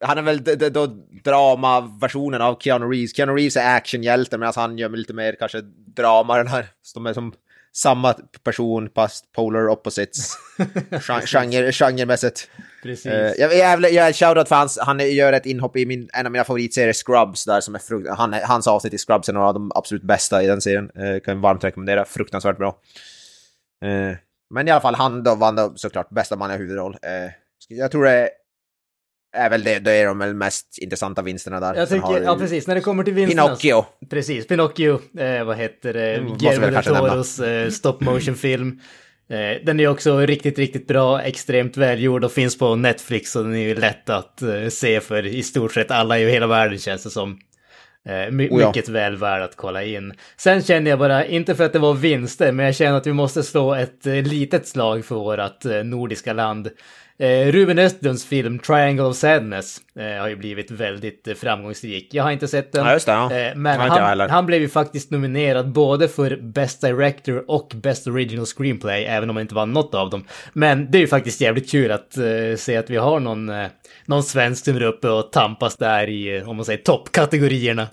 han 0.00 0.18
är 0.18 0.22
väl 0.22 0.44
då 0.72 0.86
drama-versionen 1.24 2.42
av 2.42 2.56
Keanu 2.60 2.86
Reeves. 2.86 3.16
Keanu 3.16 3.32
Reeves 3.32 3.56
är 3.56 3.76
actionhjälte 3.76 4.38
medan 4.38 4.52
han 4.56 4.78
gör 4.78 4.88
lite 4.88 5.14
mer 5.14 5.36
kanske 5.38 5.60
drama, 5.96 6.36
den 6.36 6.48
här, 6.48 6.66
de 6.94 7.06
är 7.06 7.12
som 7.12 7.32
samma 7.72 8.14
person 8.44 8.90
fast 8.94 9.32
polar 9.32 9.68
opposites. 9.68 10.32
genre, 11.24 11.72
genremässigt. 11.72 12.50
Precis. 12.82 13.06
Uh, 13.06 13.12
jag, 13.12 13.56
jag, 13.56 13.92
jag 13.92 14.14
shoutout 14.14 14.48
för 14.48 14.56
hans, 14.56 14.78
han 14.82 15.14
gör 15.14 15.32
ett 15.32 15.46
inhopp 15.46 15.76
i 15.76 15.86
min, 15.86 16.08
en 16.12 16.26
av 16.26 16.32
mina 16.32 16.44
favoritserier 16.44 16.92
Scrubs 16.92 17.44
där 17.44 17.60
som 17.60 17.74
är 17.74 17.78
frukt, 17.78 18.10
han, 18.10 18.32
hans 18.32 18.66
avsnitt 18.66 18.94
i 18.94 18.98
Scrubs 18.98 19.28
är 19.28 19.32
några 19.32 19.48
av 19.48 19.54
de 19.54 19.72
absolut 19.74 20.02
bästa 20.02 20.42
i 20.42 20.46
den 20.46 20.60
serien. 20.60 20.90
Uh, 20.98 21.20
kan 21.20 21.40
varmt 21.40 21.64
rekommendera, 21.64 22.04
fruktansvärt 22.04 22.58
bra. 22.58 22.68
Uh, 23.84 24.16
men 24.54 24.68
i 24.68 24.70
alla 24.70 24.80
fall, 24.80 24.94
han 24.94 25.22
då 25.22 25.34
vann 25.34 25.56
då 25.56 25.72
såklart 25.76 26.10
bästa 26.10 26.36
manliga 26.36 26.58
huvudroll. 26.58 26.92
Uh, 26.94 27.30
jag 27.68 27.90
tror 27.90 28.04
det 28.04 28.30
är 29.36 29.50
väl 29.50 29.64
det, 29.64 29.78
det 29.78 29.92
är 29.92 30.06
de 30.06 30.18
mest 30.38 30.78
intressanta 30.78 31.22
vinsterna 31.22 31.60
där. 31.60 31.74
Jag 31.74 31.88
tycker, 31.88 32.22
ja 32.22 32.36
precis, 32.36 32.66
när 32.66 32.74
det 32.74 32.80
kommer 32.80 33.04
till 33.04 33.14
vinsterna. 33.14 33.42
Pinocchio. 33.42 33.84
Precis, 34.10 34.46
Pinocchio, 34.46 35.00
vad 35.44 35.56
heter 35.56 35.92
det, 35.92 36.16
mm, 36.16 36.38
Guillermo 36.38 36.66
del 36.66 36.84
Toros 36.84 37.40
stop 37.76 37.96
motion 38.00 38.34
film. 38.34 38.80
Eh, 39.30 39.64
den 39.64 39.80
är 39.80 39.88
också 39.88 40.18
riktigt, 40.18 40.58
riktigt 40.58 40.86
bra, 40.86 41.22
extremt 41.22 41.76
välgjord 41.76 42.24
och 42.24 42.32
finns 42.32 42.58
på 42.58 42.76
Netflix 42.76 43.36
och 43.36 43.44
den 43.44 43.54
är 43.54 43.68
ju 43.68 43.74
lätt 43.74 44.10
att 44.10 44.42
eh, 44.42 44.68
se 44.68 45.00
för 45.00 45.26
i 45.26 45.42
stort 45.42 45.72
sett 45.72 45.90
alla 45.90 46.18
i 46.18 46.30
hela 46.30 46.46
världen 46.46 46.78
känns 46.78 47.02
det 47.02 47.10
som. 47.10 47.38
Eh, 48.08 48.30
my 48.30 48.48
oh 48.48 48.60
ja. 48.60 48.68
Mycket 48.68 48.88
väl 48.88 49.16
värd 49.16 49.42
att 49.42 49.56
kolla 49.56 49.82
in. 49.82 50.12
Sen 50.36 50.62
känner 50.62 50.90
jag 50.90 50.98
bara, 50.98 51.26
inte 51.26 51.54
för 51.54 51.64
att 51.64 51.72
det 51.72 51.78
var 51.78 51.94
vinster, 51.94 52.52
men 52.52 52.66
jag 52.66 52.74
känner 52.74 52.96
att 52.96 53.06
vi 53.06 53.12
måste 53.12 53.42
slå 53.42 53.74
ett 53.74 54.04
litet 54.04 54.66
slag 54.66 55.04
för 55.04 55.14
vårt 55.14 55.84
nordiska 55.84 56.32
land. 56.32 56.70
Eh, 57.20 57.52
Ruben 57.52 57.78
Östlunds 57.78 58.24
film 58.24 58.58
Triangle 58.58 59.04
of 59.04 59.16
Sadness 59.16 59.80
eh, 59.98 60.20
har 60.20 60.28
ju 60.28 60.36
blivit 60.36 60.70
väldigt 60.70 61.28
eh, 61.28 61.34
framgångsrik. 61.34 62.14
Jag 62.14 62.24
har 62.24 62.30
inte 62.30 62.48
sett 62.48 62.72
den. 62.72 62.86
Ja, 62.86 63.28
det. 63.28 63.48
Eh, 63.48 63.56
men 63.56 63.80
han, 63.80 64.20
han, 64.30 64.46
blev 64.46 64.60
ju 64.60 64.68
faktiskt 64.68 65.10
nominerad 65.10 65.72
både 65.72 66.08
för 66.08 66.36
Best 66.36 66.80
Director 66.80 67.50
och 67.50 67.72
Best 67.74 68.06
Original 68.06 68.46
Screenplay, 68.46 69.04
även 69.04 69.30
om 69.30 69.36
han 69.36 69.40
inte 69.42 69.54
vann 69.54 69.72
något 69.72 69.94
av 69.94 70.10
dem. 70.10 70.24
Men 70.52 70.90
det 70.90 70.98
är 70.98 71.00
ju 71.00 71.06
faktiskt 71.06 71.40
jävligt 71.40 71.70
kul 71.70 71.90
att 71.90 72.16
eh, 72.16 72.56
se 72.56 72.76
att 72.76 72.90
vi 72.90 72.96
har 72.96 73.20
någon, 73.20 73.48
eh, 73.48 73.66
någon 74.06 74.22
svensk 74.22 74.64
som 74.64 74.76
är 74.76 74.82
uppe 74.82 75.08
och 75.08 75.32
tampas 75.32 75.76
där 75.76 76.08
i, 76.08 76.42
om 76.42 76.56
man 76.56 76.64
säger, 76.64 76.82
toppkategorierna. 76.82 77.86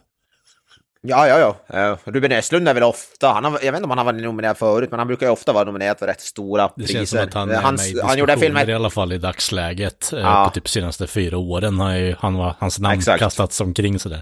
Ja, 1.07 1.27
ja, 1.27 1.55
ja. 1.67 1.91
Uh, 1.91 1.97
Ruben 2.05 2.31
Östlund 2.31 2.69
är 2.69 2.73
väl 2.73 2.83
ofta, 2.83 3.27
han 3.27 3.43
har, 3.43 3.51
jag 3.51 3.71
vet 3.71 3.75
inte 3.75 3.83
om 3.83 3.89
han 3.89 3.97
har 3.97 4.05
varit 4.05 4.23
nominerad 4.23 4.57
förut, 4.57 4.91
men 4.91 4.99
han 4.99 5.07
brukar 5.07 5.25
ju 5.25 5.31
ofta 5.31 5.53
vara 5.53 5.63
nominerad 5.63 5.99
för 5.99 6.07
rätt 6.07 6.21
stora 6.21 6.67
det 6.67 6.73
priser. 6.75 6.93
Det 6.93 6.97
känns 6.97 7.09
som 7.09 7.19
att 7.19 7.33
han 7.33 7.51
är 7.51 7.61
Hans, 7.61 7.93
med 7.93 8.03
i 8.03 8.07
han 8.07 8.17
gjorde 8.17 8.37
filmen... 8.37 8.69
i 8.69 8.73
alla 8.73 8.89
fall 8.89 9.13
i 9.13 9.17
dagsläget. 9.17 10.13
Eh, 10.13 10.19
ja. 10.19 10.45
På 10.45 10.53
typ 10.53 10.69
senaste 10.69 11.07
fyra 11.07 11.37
åren 11.37 11.79
har 11.79 11.95
ju 11.95 12.15
han 12.19 12.35
hans 12.35 12.79
namn 12.79 12.97
Exakt. 12.97 13.19
kastats 13.19 13.61
omkring 13.61 13.99
sådär. 13.99 14.21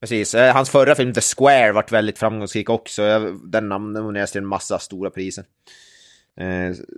Precis, 0.00 0.34
hans 0.34 0.70
förra 0.70 0.94
film 0.94 1.14
The 1.14 1.20
Square 1.20 1.72
vart 1.72 1.92
väldigt 1.92 2.18
framgångsrik 2.18 2.70
också. 2.70 3.02
Den 3.44 3.68
nominerades 3.68 4.32
till 4.32 4.40
en 4.40 4.46
massa 4.46 4.78
stora 4.78 5.10
priser. 5.10 5.44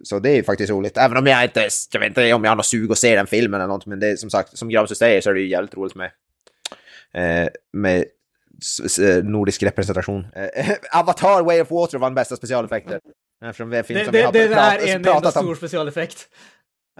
Så 0.02 0.18
det 0.18 0.30
är 0.30 0.42
faktiskt 0.42 0.70
roligt, 0.70 0.96
även 0.96 1.16
om 1.16 1.26
jag 1.26 1.44
inte, 1.44 1.68
jag 1.92 2.00
vet 2.00 2.08
inte 2.08 2.32
om 2.32 2.44
jag 2.44 2.50
har 2.50 2.56
något 2.56 2.66
sug 2.66 2.92
att 2.92 2.98
se 2.98 3.16
den 3.16 3.26
filmen 3.26 3.60
eller 3.60 3.68
något, 3.68 3.86
men 3.86 4.00
det 4.00 4.08
är 4.08 4.16
som 4.16 4.30
sagt, 4.30 4.58
som 4.58 4.68
Gramsö 4.68 4.94
säger 4.94 5.20
så 5.20 5.30
är 5.30 5.34
det 5.34 5.40
ju 5.40 5.48
jävligt 5.48 5.74
roligt 5.74 5.94
med, 5.94 6.10
med 7.72 7.98
Eh, 7.98 8.02
nordisk 9.22 9.62
representation. 9.62 10.26
Eh, 10.36 10.70
Avatar 10.90 11.42
Way 11.42 11.60
of 11.60 11.70
Water 11.70 11.98
vann 11.98 12.14
bästa 12.14 12.36
specialeffekter. 12.36 13.00
Eftersom 13.44 13.70
det, 13.70 13.88
det, 13.88 13.94
det, 13.94 14.30
det 14.32 14.54
är 14.54 14.96
en 14.96 15.06
enda 15.06 15.30
stor 15.30 15.48
om. 15.48 15.56
specialeffekt. 15.56 16.28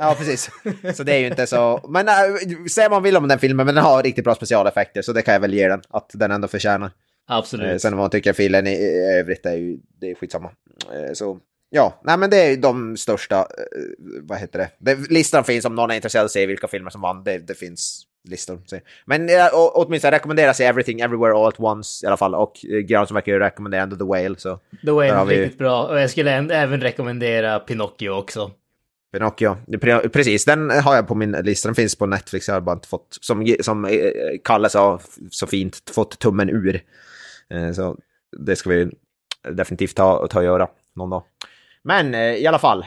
Ja, 0.01 0.15
precis. 0.19 0.51
Så 0.97 1.03
det 1.03 1.15
är 1.15 1.19
ju 1.19 1.27
inte 1.27 1.47
så... 1.47 1.81
Men 1.89 2.09
äh, 2.09 2.15
säg 2.71 2.85
vad 2.85 2.91
man 2.91 3.03
vill 3.03 3.17
om 3.17 3.29
den 3.29 3.39
filmen, 3.39 3.67
men 3.67 3.75
den 3.75 3.85
har 3.85 4.03
riktigt 4.03 4.25
bra 4.25 4.35
specialeffekter, 4.35 5.03
så 5.03 5.13
det 5.13 5.23
kan 5.23 5.35
jag 5.35 5.41
väl 5.41 5.55
ge 5.55 5.69
den, 5.69 5.83
att 5.89 6.11
den 6.15 6.31
ändå 6.31 6.49
förtjänar. 6.49 6.91
Absolut. 7.27 7.73
Eh, 7.73 7.77
sen 7.77 7.93
vad 7.93 8.03
man 8.03 8.11
tycker 8.11 8.33
filmen 8.33 8.67
i, 8.67 8.71
i 8.71 9.19
övrigt 9.19 9.47
är 9.47 9.55
ju, 9.55 9.79
det 10.01 10.11
är 10.11 10.15
skitsamma. 10.15 10.51
Eh, 10.93 11.13
så 11.13 11.39
ja, 11.71 12.01
nej 12.05 12.19
men 12.19 12.31
det 12.31 12.37
är 12.37 12.57
de 12.57 12.97
största, 12.97 13.39
eh, 13.39 13.45
vad 14.23 14.39
heter 14.39 14.59
det? 14.59 14.71
det 14.79 15.11
listan 15.11 15.45
finns 15.45 15.65
om 15.65 15.75
någon 15.75 15.91
är 15.91 15.95
intresserad 15.95 16.23
av 16.23 16.25
att 16.25 16.33
se 16.33 16.47
vilka 16.47 16.69
filmer 16.69 16.91
som 16.91 17.01
vann, 17.01 17.25
det, 17.25 17.39
det 17.39 17.55
finns 17.55 18.07
listor. 18.29 18.59
Men 19.05 19.29
äh, 19.29 19.49
åtminstone 19.53 20.17
rekommenderar 20.17 20.53
sig 20.53 20.67
Everything 20.67 21.01
Everywhere 21.01 21.35
All 21.35 21.49
At 21.49 21.61
Once 21.61 22.07
i 22.07 22.07
alla 22.07 22.17
fall. 22.17 22.35
Och 22.35 22.65
äh, 22.65 22.79
Gran 22.79 23.07
som 23.07 23.15
verkar 23.15 23.39
rekommendera 23.39 23.83
ändå 23.83 23.97
The 23.97 24.05
Whale. 24.05 24.37
Så 24.39 24.61
The 24.85 24.91
Whale 24.91 25.13
är 25.13 25.25
vi... 25.25 25.41
riktigt 25.41 25.59
bra. 25.59 25.87
Och 25.87 26.01
jag 26.01 26.11
skulle 26.11 26.31
även 26.33 26.81
rekommendera 26.81 27.59
Pinocchio 27.59 28.09
också. 28.09 28.51
Pinocchio, 29.13 29.57
precis. 30.09 30.45
Den 30.45 30.71
har 30.71 30.95
jag 30.95 31.09
på 31.09 31.15
min 31.15 31.33
lista. 31.33 31.69
Den 31.69 31.75
finns 31.75 31.97
på 31.97 32.07
Netflix. 32.07 32.49
Jag 32.49 32.55
har 32.55 32.61
bara 32.61 32.73
inte 32.73 32.89
fått, 32.89 33.19
som, 33.21 33.55
som 33.61 33.85
eh, 33.85 33.91
Kalle 34.45 34.69
sa 34.69 35.01
så 35.31 35.47
fint, 35.47 35.91
fått 35.95 36.19
tummen 36.19 36.51
ur. 36.51 36.81
Så 37.75 37.97
det 38.39 38.57
ska 38.57 38.71
vi 38.71 38.91
definitivt 39.49 39.97
ta, 39.97 40.27
ta 40.27 40.39
och 40.39 40.45
göra 40.45 40.69
någon 40.97 41.11
dag. 41.11 41.23
Men 41.83 42.15
i 42.15 42.47
alla 42.47 42.59
fall. 42.59 42.85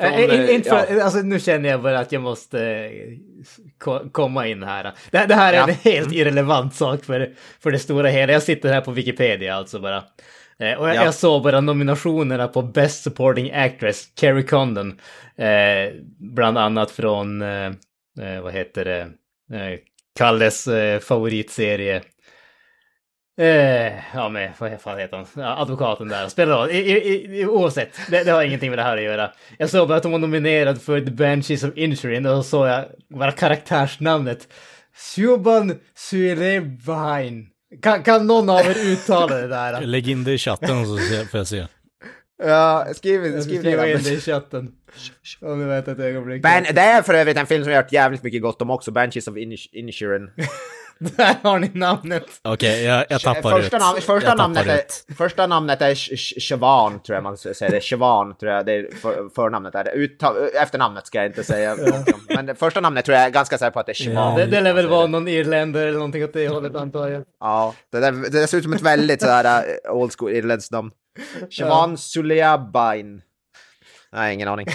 Äh, 0.00 0.54
inte 0.54 0.70
för, 0.70 0.94
ja. 0.94 1.04
alltså, 1.04 1.18
nu 1.18 1.40
känner 1.40 1.68
jag 1.68 1.82
bara 1.82 1.98
att 1.98 2.12
jag 2.12 2.22
måste 2.22 2.60
eh, 2.64 4.00
komma 4.12 4.46
in 4.46 4.62
här. 4.62 4.92
Det, 5.10 5.26
det 5.26 5.34
här 5.34 5.52
är 5.52 5.56
ja. 5.56 5.68
en 5.68 5.74
helt 5.74 6.12
irrelevant 6.12 6.74
sak 6.74 7.04
för, 7.04 7.34
för 7.60 7.70
det 7.70 7.78
stora 7.78 8.08
hela. 8.08 8.32
Jag 8.32 8.42
sitter 8.42 8.72
här 8.72 8.80
på 8.80 8.90
Wikipedia 8.90 9.54
alltså 9.54 9.78
bara. 9.78 9.96
Eh, 10.58 10.78
och 10.78 10.88
jag, 10.88 10.96
ja. 10.96 11.04
jag 11.04 11.14
såg 11.14 11.42
bara 11.42 11.60
nominationerna 11.60 12.48
på 12.48 12.62
Best 12.62 13.02
Supporting 13.02 13.50
Actress, 13.52 14.08
Carrie 14.14 14.42
Condon. 14.42 14.98
Eh, 15.36 15.92
bland 16.18 16.58
annat 16.58 16.90
från, 16.90 17.42
eh, 17.42 17.66
eh 18.20 18.40
vad 18.42 18.52
heter 18.52 18.84
det, 18.84 19.08
Kalles 20.18 20.68
favoritserie 21.00 22.02
Eh, 23.38 23.92
ja, 24.14 24.28
men 24.28 24.50
vad 24.58 24.80
fan 24.80 24.98
heter 24.98 25.16
han? 25.16 25.58
advokaten 25.58 26.08
där. 26.08 26.28
Spelar 26.28 26.56
roll. 26.56 26.70
I, 26.70 26.78
i, 26.78 27.40
i, 27.40 27.46
oavsett, 27.46 28.00
det, 28.10 28.24
det, 28.24 28.30
har 28.30 28.42
ingenting 28.42 28.70
med 28.70 28.78
det 28.78 28.82
här 28.82 28.96
att 28.96 29.02
göra. 29.02 29.30
Jag 29.58 29.70
såg 29.70 29.88
bara 29.88 29.98
att 29.98 30.04
hon 30.04 30.12
var 30.12 30.18
nominerad 30.18 30.82
för 30.82 31.00
The 31.00 31.10
Banshees 31.10 31.64
of 31.64 31.76
Inisherin 31.76 32.26
och 32.26 32.36
så 32.36 32.50
såg 32.50 32.66
jag 32.68 32.84
bara 33.18 33.32
karaktärsnamnet. 33.32 34.48
Shuban 35.16 35.78
Sulebain. 35.96 37.46
Kan, 37.82 38.02
kan 38.02 38.26
någon 38.26 38.48
av 38.48 38.60
er 38.60 38.92
uttala 38.92 39.36
det 39.36 39.48
där? 39.48 39.80
Lägg 39.86 40.08
in 40.08 40.24
det 40.24 40.32
i 40.32 40.38
chatten 40.38 40.86
så 40.86 40.98
får 41.30 41.40
jag 41.40 41.46
se. 41.46 41.66
Ja, 42.42 42.86
skriv, 42.94 43.40
skriv 43.40 43.62
det 43.62 43.92
in 43.92 44.02
det 44.02 44.10
i 44.10 44.20
chatten. 44.20 44.72
Om 45.40 45.60
ni 45.60 45.64
vet 45.64 45.88
ett 45.88 45.98
ögonblick. 45.98 46.42
Ben, 46.42 46.64
det 46.74 46.80
är 46.80 47.02
för 47.02 47.14
övrigt 47.14 47.36
en 47.36 47.46
film 47.46 47.64
som 47.64 47.72
jag 47.72 47.78
har 47.78 47.82
hört 47.82 47.92
jävligt 47.92 48.22
mycket 48.22 48.42
gott 48.42 48.62
om 48.62 48.70
också, 48.70 48.90
Banshees 48.90 49.28
of 49.28 49.36
Inisherin. 49.72 50.30
Där 51.16 51.36
har 51.42 51.58
ni 51.58 51.70
namnet. 51.74 52.26
Okej, 52.42 52.70
okay, 52.70 52.82
jag, 52.82 53.06
jag 53.08 53.20
tappar 53.20 53.50
första 53.50 53.76
ut. 53.76 53.82
Namn, 53.82 54.00
första, 54.00 54.34
namnet 54.34 54.66
är, 54.66 55.14
första 55.14 55.46
namnet 55.46 55.82
är 55.82 55.94
Siobhan, 56.40 57.02
tror 57.02 57.16
jag 57.16 57.22
man 57.22 57.36
säger. 57.36 57.70
Det 57.70 57.80
Siobhan, 57.80 58.36
tror 58.36 58.52
jag 58.52 58.66
det 58.66 58.72
är 58.72 58.96
för, 58.96 59.28
förnamnet. 59.34 59.74
Är 59.74 59.84
det. 59.84 59.90
Uttav, 59.90 60.36
efternamnet 60.62 61.06
ska 61.06 61.18
jag 61.18 61.26
inte 61.26 61.44
säga. 61.44 61.76
Men 62.28 62.46
det 62.46 62.54
första 62.54 62.80
namnet 62.80 63.04
tror 63.04 63.16
jag 63.16 63.26
är 63.26 63.30
ganska 63.30 63.58
säker 63.58 63.70
på 63.70 63.80
att 63.80 63.86
det 63.86 63.92
är 63.92 63.94
Siobhan. 63.94 64.36
Det, 64.36 64.46
det 64.46 64.60
lär 64.60 64.72
väl 64.72 64.88
vara 64.88 65.06
någon 65.06 65.28
irländare 65.28 65.82
eller 65.82 65.98
någonting 65.98 66.24
åt 66.24 66.32
det 66.32 66.48
hållet 66.48 66.76
antar 66.76 67.08
jag. 67.08 67.24
Ja, 67.40 67.74
det, 67.92 68.00
där, 68.00 68.12
det 68.30 68.46
ser 68.46 68.58
ut 68.58 68.64
som 68.64 68.72
ett 68.72 68.82
väldigt 68.82 69.20
sådär 69.20 69.64
uh, 69.88 69.96
old 69.96 70.12
school 70.18 70.32
irländskt 70.32 70.72
namn. 70.72 70.90
Siobhan 71.50 71.90
ja. 71.90 71.96
Suliabain. 71.96 73.22
Nej, 74.12 74.34
ingen 74.34 74.48
aning. 74.48 74.66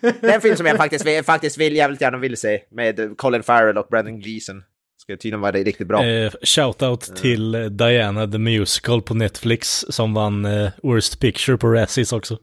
Det 0.00 0.28
är 0.28 0.34
en 0.34 0.40
film 0.40 0.56
som 0.56 0.66
jag 0.66 0.76
faktiskt, 0.76 1.26
faktiskt 1.26 1.58
vill, 1.58 1.76
jävligt 1.76 2.00
gärna 2.00 2.18
vill 2.18 2.36
se. 2.36 2.62
Med 2.70 3.18
Colin 3.18 3.42
Farrell 3.42 3.78
och 3.78 3.86
Brendan 3.90 4.20
Gleeson. 4.20 4.62
Ska 5.02 5.16
tydligen 5.16 5.40
vara 5.40 5.52
riktigt 5.52 5.88
bra. 5.88 6.04
Eh, 6.04 6.32
shoutout 6.42 7.08
mm. 7.08 7.20
till 7.20 7.76
Diana 7.76 8.26
the 8.26 8.38
Musical 8.38 9.02
på 9.02 9.14
Netflix 9.14 9.84
som 9.88 10.14
vann 10.14 10.44
eh, 10.44 10.70
Worst 10.82 11.20
Picture 11.20 11.58
på 11.58 11.68
Razzies 11.68 12.12
också. 12.12 12.38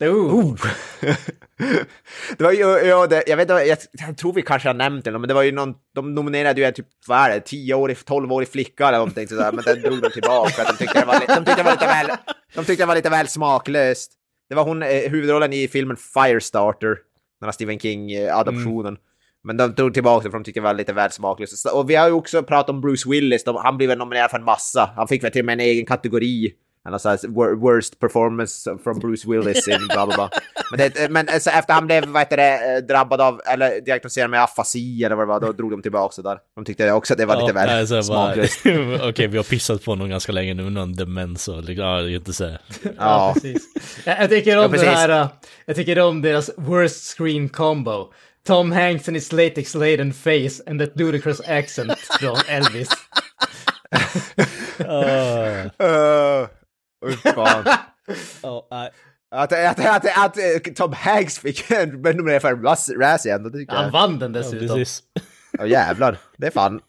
Oh. 0.00 0.56
det 2.38 2.44
var 2.44 2.52
ju, 2.52 2.60
ja, 2.60 3.06
det, 3.06 3.24
jag 3.26 3.36
vet 3.36 3.48
jag, 3.48 3.78
jag, 3.92 4.16
tror 4.18 4.32
vi 4.32 4.42
kanske 4.42 4.68
har 4.68 4.74
nämnt 4.74 5.04
det, 5.04 5.10
men 5.10 5.28
det 5.28 5.34
var 5.34 5.42
ju 5.42 5.52
någon, 5.52 5.74
de 5.94 6.14
nominerade 6.14 6.60
ju 6.60 6.72
typ, 6.72 6.86
vad 7.06 7.18
är 7.18 7.30
det, 7.30 7.40
10-årig, 7.40 7.96
12-årig 7.96 8.48
flicka 8.48 8.88
eller 8.88 8.98
någonting 8.98 9.28
sådär, 9.28 9.52
men 9.52 9.64
den 9.64 9.82
drog 9.82 10.02
de 10.02 10.10
tillbaka 10.10 10.50
för 10.50 10.62
att 10.62 10.68
de 10.68 10.76
tyckte 10.76 11.00
det 11.00 11.06
var, 11.06 11.20
de 11.20 11.44
tyckte 11.44 11.56
det 11.56 11.62
var 11.62 11.72
lite 11.72 11.86
väl, 11.86 12.06
de 12.54 12.64
tyckte 12.64 12.82
det 12.82 12.86
var 12.86 12.94
lite 12.94 13.10
väl 13.10 13.28
smaklöst. 13.28 14.12
Det 14.48 14.54
var 14.54 14.64
hon, 14.64 14.82
eh, 14.82 15.10
huvudrollen 15.10 15.52
i 15.52 15.68
filmen 15.68 15.96
Firestarter, 15.96 16.98
den 17.40 17.46
här 17.46 17.52
Stephen 17.52 17.78
King-adoptionen. 17.78 18.86
Mm. 18.86 19.00
Men 19.44 19.56
de 19.56 19.74
drog 19.74 19.94
tillbaka 19.94 20.24
det 20.24 20.30
för 20.30 20.38
de 20.38 20.44
tyckte 20.44 20.60
det 20.60 20.64
var 20.64 20.74
lite 20.74 20.92
väl 20.92 21.10
smaklöst. 21.10 21.66
Och 21.66 21.90
vi 21.90 21.94
har 21.94 22.06
ju 22.06 22.12
också 22.12 22.42
pratat 22.42 22.70
om 22.70 22.80
Bruce 22.80 23.08
Willis, 23.08 23.44
de, 23.44 23.56
han 23.56 23.76
blev 23.76 23.88
väl 23.88 23.98
nominerad 23.98 24.30
för 24.30 24.38
en 24.38 24.44
massa. 24.44 24.90
Han 24.96 25.08
fick 25.08 25.24
väl 25.24 25.32
till 25.32 25.40
och 25.40 25.46
med 25.46 25.52
en 25.52 25.60
egen 25.60 25.86
kategori. 25.86 26.52
Han 26.84 26.92
har 26.92 27.54
worst 27.54 28.00
performance 28.00 28.78
from 28.84 28.98
Bruce 28.98 29.30
Willis 29.30 29.68
in 29.68 29.86
bla 29.88 30.06
bla 30.06 30.14
bla. 30.16 30.30
Men, 30.70 30.78
det, 30.78 31.10
men 31.10 31.28
alltså, 31.28 31.50
efter 31.50 31.74
han 31.74 31.86
blev 31.86 32.04
vad 32.06 32.22
heter 32.22 32.36
det, 32.36 32.76
eh, 32.76 32.82
drabbad 32.82 33.20
av, 33.20 33.40
eller 33.46 33.80
diagnostiserad 33.80 34.30
med 34.30 34.42
afasi 34.42 35.04
eller 35.04 35.16
vad 35.16 35.26
det 35.26 35.28
var, 35.28 35.40
då 35.40 35.52
drog 35.52 35.70
de 35.70 35.82
tillbaka 35.82 36.22
det 36.22 36.28
där. 36.28 36.38
De 36.56 36.64
tyckte 36.64 36.92
också 36.92 37.14
att 37.14 37.18
det 37.18 37.26
var 37.26 37.34
ja, 37.34 37.40
lite 37.40 37.52
väl 37.52 37.68
alltså, 37.68 38.02
smaklöst. 38.02 38.60
Okej, 38.64 39.08
okay, 39.08 39.26
vi 39.26 39.36
har 39.36 39.44
pissat 39.44 39.84
på 39.84 39.90
honom 39.90 40.08
ganska 40.08 40.32
länge 40.32 40.54
nu, 40.54 40.70
någon 40.70 40.92
demens 40.92 41.48
och 41.48 41.64
liksom, 41.64 41.86
ja, 41.86 42.00
jag 42.00 42.10
inte 42.10 42.32
säga. 42.32 42.58
Ja, 42.98 43.32
precis. 43.34 43.62
Jag, 44.06 44.20
jag 44.20 44.30
tycker 44.30 44.58
om 44.58 44.74
ja, 44.74 44.80
det 44.80 44.86
här, 44.86 45.22
uh, 45.22 45.28
jag 45.66 45.76
tycker 45.76 45.98
om 45.98 46.22
deras 46.22 46.50
worst 46.56 47.16
screen 47.16 47.48
combo. 47.48 48.12
Tom 48.44 48.72
Hanks 48.72 49.08
and 49.08 49.16
his 49.16 49.32
latex 49.32 49.74
laden 49.74 50.12
face 50.12 50.60
and 50.66 50.80
that 50.80 50.96
ludicrous 50.96 51.40
accent 51.40 51.98
från 51.98 52.36
Elvis. 52.48 52.88
uh. 54.80 55.68
Uh, 55.80 56.48
fan. 57.16 57.64
oh, 58.42 58.62
uh. 58.72 58.88
Att, 59.34 59.52
att, 59.52 59.80
att, 59.80 60.18
att, 60.18 60.66
att, 60.66 60.76
Tom 60.76 60.92
Hanks 60.92 61.38
fick 61.38 61.70
en 61.70 61.88
nominering 61.88 62.40
för 62.40 62.52
en 62.52 62.62
Razzie 63.00 63.34
ändå, 63.34 63.50
tycker 63.50 63.74
Han 63.74 63.90
vann 63.90 64.18
den 64.18 64.32
dessutom. 64.32 64.84
Ja, 65.52 65.64
oh, 65.64 65.68
jävlar. 65.68 66.18
Det 66.36 66.46
är 66.46 66.50
fan... 66.50 66.80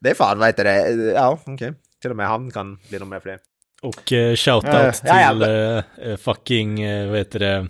Det 0.00 0.10
är 0.10 0.14
fan, 0.14 0.38
vad 0.38 0.48
heter 0.48 0.64
det? 0.64 0.90
Ja, 1.12 1.38
okej. 1.40 1.54
Okay. 1.54 1.72
Till 2.02 2.10
och 2.10 2.16
med 2.16 2.26
han 2.26 2.50
kan 2.50 2.78
bli 2.88 2.98
nominerad 2.98 3.22
för 3.22 3.30
det. 3.30 3.38
Och 3.82 4.12
uh, 4.12 4.34
shoutout 4.34 4.74
uh, 4.74 4.90
till 4.90 5.00
ja, 5.04 5.82
ja. 5.98 6.06
Uh, 6.06 6.16
fucking, 6.16 6.86
uh, 6.86 7.08
vad 7.08 7.18
heter 7.18 7.38
det? 7.38 7.68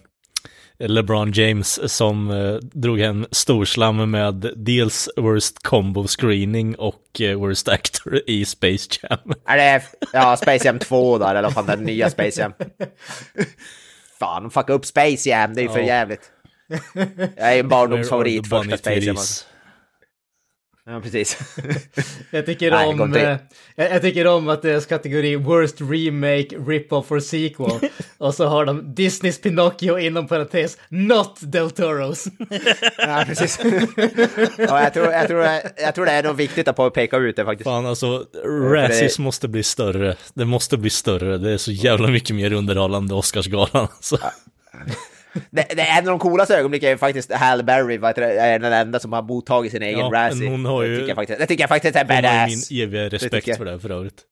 LeBron 0.79 1.33
James 1.33 1.93
som 1.93 2.31
eh, 2.31 2.55
drog 2.55 3.01
hem 3.01 3.27
storslam 3.31 4.11
med 4.11 4.53
dels 4.57 5.09
Worst 5.17 5.63
Combo 5.63 6.07
Screening 6.07 6.75
och 6.75 7.21
eh, 7.21 7.39
Worst 7.39 7.69
Actor 7.69 8.21
i 8.27 8.45
Space 8.45 8.89
Jam. 9.03 9.19
Är 9.47 9.57
det, 9.57 9.83
ja, 10.13 10.37
Space 10.37 10.67
Jam 10.67 10.79
2 10.79 11.19
där, 11.19 11.35
eller 11.35 11.51
fan 11.51 11.67
den 11.67 11.85
nya 11.85 12.11
Space 12.11 12.41
Jam. 12.41 12.53
fan, 14.19 14.43
de 14.43 14.51
fuckade 14.51 14.73
upp 14.73 14.87
Space 14.87 15.29
Jam, 15.29 15.55
det 15.55 15.61
är 15.61 15.63
ju 15.63 15.69
för 15.69 15.81
jävligt. 15.81 16.31
Jag 17.37 17.55
är 17.55 17.61
en 17.61 17.69
barndomsfavorit, 17.69 18.49
första 18.49 18.77
Space 18.77 19.01
Jam. 19.01 19.17
Alltså. 19.17 19.45
Ja, 20.89 21.01
precis. 21.01 21.39
jag, 22.31 22.47
tycker 22.47 22.71
Nej, 22.71 22.87
om, 22.87 23.15
eh, 23.15 23.23
jag, 23.77 23.91
jag, 23.93 24.03
tycker 24.03 24.27
om 24.27 24.49
att 24.49 24.63
deras 24.63 24.87
kategori 24.87 25.37
Worst 25.37 25.81
Remake, 25.81 26.57
Rip-Off 26.57 27.13
or 27.13 27.21
Sequel. 27.21 27.91
och 28.19 28.35
så 28.35 28.47
har 28.47 28.65
de 28.65 28.95
Disneys 28.95 29.41
Pinocchio 29.41 29.99
inom 29.99 30.29
parentes, 30.29 30.79
Not 30.89 31.39
Del 31.41 31.71
Toros. 31.71 32.27
ja, 32.99 33.25
precis. 33.27 33.59
ja, 34.59 34.83
jag, 34.83 34.95
tror, 34.95 35.07
jag, 35.07 35.29
tror, 35.29 35.47
jag 35.77 35.95
tror 35.95 36.07
det 36.07 36.13
är 36.13 36.23
nog 36.23 36.37
viktigt 36.37 36.69
att 36.69 36.95
peka 36.95 37.17
ut 37.17 37.37
det 37.37 37.45
faktiskt. 37.45 37.69
Fan, 37.69 37.87
alltså, 37.87 38.27
Razzies 38.45 39.19
måste 39.19 39.49
bli 39.49 39.63
större. 39.63 40.17
Det 40.35 40.45
måste 40.45 40.77
bli 40.77 40.91
större. 40.91 41.39
Det 41.39 41.51
är 41.51 41.59
så 41.59 41.73
jävla 41.73 42.09
mycket 42.09 42.37
mer 42.37 42.53
underhållande 42.53 43.15
Oscarsgalan. 43.15 43.69
Alltså. 43.73 44.19
Det, 45.51 45.67
det, 45.77 45.83
en 45.83 45.99
av 45.99 46.05
de 46.05 46.19
coolaste 46.19 46.57
ögonblicken 46.57 46.91
är 46.91 46.97
faktiskt 46.97 47.33
Halle 47.33 47.63
Berry, 47.63 47.95
är 47.95 48.59
den 48.59 48.73
enda 48.73 48.99
som 48.99 49.13
har 49.13 49.23
mottagit 49.23 49.73
sin 49.73 49.83
egen 49.83 49.99
ja, 49.99 50.11
Razzie. 50.13 50.51
Hon 50.51 50.65
har 50.65 50.83
ju, 50.83 50.89
det, 50.89 50.97
tycker 50.97 51.09
jag 51.09 51.17
faktiskt, 51.17 51.39
det 51.39 51.47
tycker 51.47 51.63
jag 51.63 51.69
faktiskt 51.69 51.97
är 51.97 52.05
badass. 52.05 52.71
Min 52.71 52.83
eviga 52.83 53.09
respekt 53.09 53.57
för 53.57 53.65
det 53.65 53.81
för 53.81 53.91
övrigt. 53.91 54.23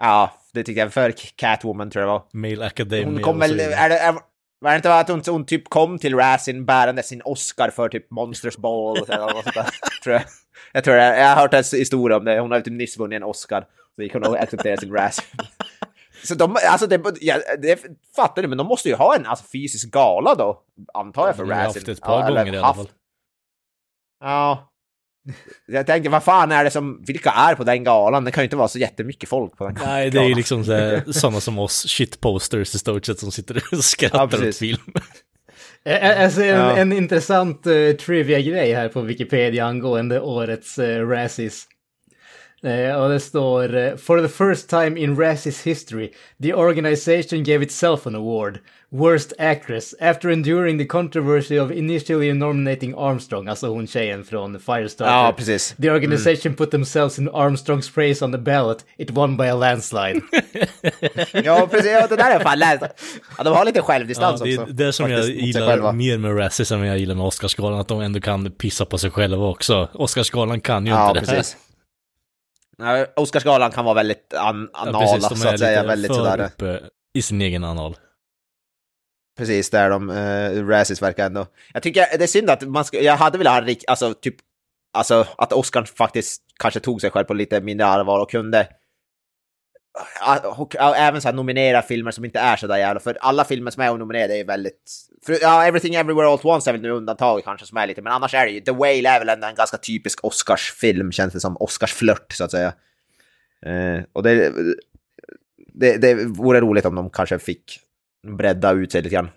Ja, 0.00 0.32
det 0.52 0.64
tycker 0.64 0.80
jag. 0.80 0.92
För 0.92 1.14
Catwoman 1.36 1.90
tror 1.90 2.02
jag 2.04 2.12
var. 2.12 2.22
Male 2.32 2.66
Academy. 2.66 3.04
Hon 3.04 3.22
kom 3.22 3.38
väl, 3.38 3.60
är 3.60 3.88
det, 3.88 3.98
är, 3.98 4.14
var 4.60 4.70
det 4.70 4.76
inte 4.76 4.94
att 4.94 5.08
hon, 5.08 5.22
hon 5.26 5.46
typ 5.46 5.68
kom 5.68 5.98
till 5.98 6.14
Razzie 6.14 6.60
bärande 6.60 7.02
sin 7.02 7.22
Oscar 7.24 7.70
för 7.70 7.88
typ 7.88 8.10
Monsters 8.10 8.56
Ball 8.56 8.96
eller 9.08 9.18
något 9.18 9.44
sånt 9.44 9.54
där, 9.54 9.68
tror 10.02 10.14
jag. 10.14 10.22
Jag 10.72 10.84
tror 10.84 10.94
det, 10.94 11.18
jag 11.18 11.28
har 11.28 11.36
hört 11.36 11.54
en 11.54 11.64
historia 11.72 12.16
om 12.16 12.24
det. 12.24 12.40
Hon 12.40 12.50
har 12.50 12.60
typ 12.60 12.72
nyss 12.74 12.98
vunnit 12.98 13.16
en 13.16 13.22
Oscar. 13.22 13.64
Så 13.96 14.02
gick 14.02 14.12
hon 14.12 14.24
och 14.24 14.36
accepterade 14.36 14.80
sin 14.80 14.92
Razzie. 14.92 15.24
Så 16.24 16.34
de, 16.34 16.56
alltså 16.68 16.86
det, 16.86 17.02
ja, 17.20 17.38
det 17.62 17.84
fattar 18.16 18.42
du, 18.42 18.48
men 18.48 18.58
de 18.58 18.66
måste 18.66 18.88
ju 18.88 18.94
ha 18.94 19.16
en 19.16 19.26
alltså, 19.26 19.44
fysisk 19.52 19.90
gala 19.90 20.34
då, 20.34 20.62
antar 20.94 21.26
jag 21.26 21.36
för. 21.36 21.44
De 21.44 21.52
har 21.52 21.62
haft 21.62 21.88
ett 21.88 22.00
par 22.00 22.20
ja, 22.20 22.28
gånger 22.28 22.54
i 22.54 22.58
alla 22.58 22.74
fall. 22.74 22.88
Ja. 24.20 24.72
Jag 25.66 25.86
tänker, 25.86 26.10
vad 26.10 26.24
fan 26.24 26.52
är 26.52 26.64
det 26.64 26.70
som, 26.70 27.04
vilka 27.06 27.30
är 27.30 27.54
på 27.54 27.64
den 27.64 27.84
galan? 27.84 28.24
Det 28.24 28.30
kan 28.30 28.42
ju 28.42 28.44
inte 28.44 28.56
vara 28.56 28.68
så 28.68 28.78
jättemycket 28.78 29.28
folk 29.28 29.56
på 29.56 29.64
den 29.64 29.74
galan. 29.74 29.90
Nej, 29.90 30.10
det 30.10 30.18
är 30.18 30.28
ju 30.28 30.34
liksom 30.34 30.64
sådana 31.12 31.40
som 31.40 31.58
oss, 31.58 31.86
shitposters 31.88 32.74
i 32.74 32.78
stort 32.78 33.06
sett, 33.06 33.18
som 33.18 33.32
sitter 33.32 33.62
och 33.72 33.84
skrattar 33.84 34.38
ja, 34.42 34.48
åt 34.48 34.56
film. 34.56 34.92
Ser 35.84 36.40
en, 36.40 36.46
ja. 36.46 36.76
en 36.76 36.92
intressant 36.92 37.66
uh, 37.66 37.92
trivia-grej 37.92 38.72
här 38.72 38.88
på 38.88 39.00
Wikipedia 39.00 39.66
angående 39.66 40.20
årets 40.20 40.78
uh, 40.78 41.08
Razzies. 41.08 41.66
Eh, 42.62 42.94
och 42.94 43.08
det 43.08 43.20
står 43.20 43.76
eh, 43.76 43.96
“For 43.96 44.20
the 44.22 44.28
first 44.28 44.68
time 44.68 45.00
in 45.00 45.16
Razzies 45.16 45.66
history, 45.66 46.12
the 46.42 46.54
organization 46.54 47.44
gave 47.44 47.62
itself 47.62 48.06
an 48.06 48.14
award, 48.14 48.58
Worst 48.90 49.32
Actress, 49.38 49.94
after 50.00 50.30
enduring 50.30 50.78
the 50.78 50.84
controversy 50.84 51.60
of 51.60 51.70
initially 51.70 52.32
nominating 52.32 52.94
Armstrong”, 52.94 53.48
alltså 53.48 53.66
hon 53.68 53.86
tjejen 53.86 54.24
från 54.24 54.60
Firestarter. 54.60 55.12
Ja, 55.12 55.34
precis. 55.36 55.74
“The 55.82 55.90
organization 55.90 56.46
mm. 56.46 56.56
put 56.56 56.70
themselves 56.70 57.18
in 57.18 57.28
Armstrongs 57.28 57.90
praise 57.94 58.24
on 58.24 58.32
the 58.32 58.38
ballot, 58.38 58.84
it 58.96 59.10
won 59.10 59.36
by 59.36 59.44
a 59.44 59.54
landslide”. 59.54 60.20
ja, 61.44 61.68
precis. 61.70 61.90
Ja, 61.90 62.06
det 62.06 62.16
där 62.16 62.30
är 62.30 62.40
fan 62.40 62.58
läst. 62.58 62.82
Ja, 63.38 63.44
de 63.44 63.56
har 63.56 63.64
lite 63.64 63.82
självdistans 63.82 64.40
ja, 64.40 64.46
det, 64.46 64.58
också. 64.58 64.72
Det 64.72 64.84
är 64.84 64.92
som 64.92 65.10
jag 65.10 65.24
gillar 65.28 65.92
mer 65.92 66.18
med 66.18 66.38
Razzies 66.38 66.72
än 66.72 66.84
jag 66.84 66.98
gillar 66.98 67.14
med 67.14 67.26
Oscarsgalan, 67.26 67.80
att 67.80 67.88
de 67.88 68.00
ändå 68.00 68.20
kan 68.20 68.50
pissa 68.50 68.84
på 68.84 68.98
sig 68.98 69.10
själva 69.10 69.46
också. 69.46 69.88
Oscarsgalan 69.92 70.60
kan 70.60 70.86
ju 70.86 70.92
ja, 70.92 71.08
inte 71.08 71.20
det 71.20 71.36
här. 71.36 71.44
Oscarsgalan 73.16 73.70
kan 73.70 73.84
vara 73.84 73.94
väldigt 73.94 74.34
an 74.34 74.70
anala, 74.72 74.98
ja, 74.98 75.18
precis, 75.18 75.42
så 75.42 75.48
att 75.48 75.58
säga. 75.58 75.84
Väldigt 75.84 76.14
sådär. 76.14 76.44
uppe 76.44 76.80
i 77.14 77.22
sin 77.22 77.40
egen 77.40 77.64
anal. 77.64 77.96
Precis, 79.38 79.70
där 79.70 79.90
de, 79.90 80.10
uh, 80.10 80.68
Razzies 80.68 81.02
verkar 81.02 81.26
ändå... 81.26 81.46
Jag 81.72 81.82
tycker 81.82 82.18
det 82.18 82.24
är 82.24 82.26
synd 82.26 82.50
att 82.50 82.62
man 82.62 82.84
ska, 82.84 83.00
jag 83.00 83.16
hade 83.16 83.38
velat 83.38 83.52
ha 83.64 83.70
en 83.70 83.76
alltså 83.86 84.14
typ, 84.14 84.36
alltså 84.92 85.26
att 85.38 85.52
Oscar 85.52 85.82
faktiskt 85.84 86.42
kanske 86.58 86.80
tog 86.80 87.00
sig 87.00 87.10
själv 87.10 87.24
på 87.24 87.34
lite 87.34 87.60
mindre 87.60 87.86
allvar 87.86 88.20
och 88.20 88.30
kunde 88.30 88.68
och, 90.44 90.76
även 90.76 91.20
så 91.20 91.28
här 91.28 91.34
nominera 91.34 91.82
filmer 91.82 92.10
som 92.10 92.24
inte 92.24 92.38
är 92.38 92.56
så 92.56 92.66
där 92.66 92.76
jävla, 92.76 93.00
för 93.00 93.18
alla 93.20 93.44
filmer 93.44 93.70
som 93.70 93.82
är 93.82 93.96
nominerade 93.96 94.36
är 94.36 94.44
väldigt... 94.44 94.92
För, 95.26 95.38
ja, 95.42 95.66
Everything 95.66 95.94
Everywhere 95.94 96.26
All 96.26 96.34
At 96.34 96.44
Once 96.44 96.70
är 96.70 96.72
väl 96.72 96.82
nu 96.82 96.90
undantaget 96.90 97.44
kanske 97.44 97.66
som 97.66 97.78
är 97.78 97.86
lite, 97.86 98.02
men 98.02 98.12
annars 98.12 98.34
är 98.34 98.46
det 98.46 98.52
ju, 98.52 98.60
The 98.60 98.72
Whale 98.72 99.08
är 99.08 99.18
väl 99.18 99.28
ändå 99.28 99.46
en 99.46 99.54
ganska 99.54 99.76
typisk 99.76 100.24
Oscarsfilm, 100.24 101.12
känns 101.12 101.32
det 101.32 101.40
som, 101.40 101.56
Oscarsflört 101.56 102.32
så 102.32 102.44
att 102.44 102.50
säga. 102.50 102.72
Eh, 103.66 104.02
och 104.12 104.22
det, 104.22 104.52
det, 105.56 105.96
det 105.96 106.14
vore 106.14 106.60
roligt 106.60 106.84
om 106.84 106.94
de 106.94 107.10
kanske 107.10 107.38
fick 107.38 107.80
bredda 108.36 108.72
ut 108.72 108.92
sig 108.92 109.02
lite 109.02 109.14
grann. 109.14 109.30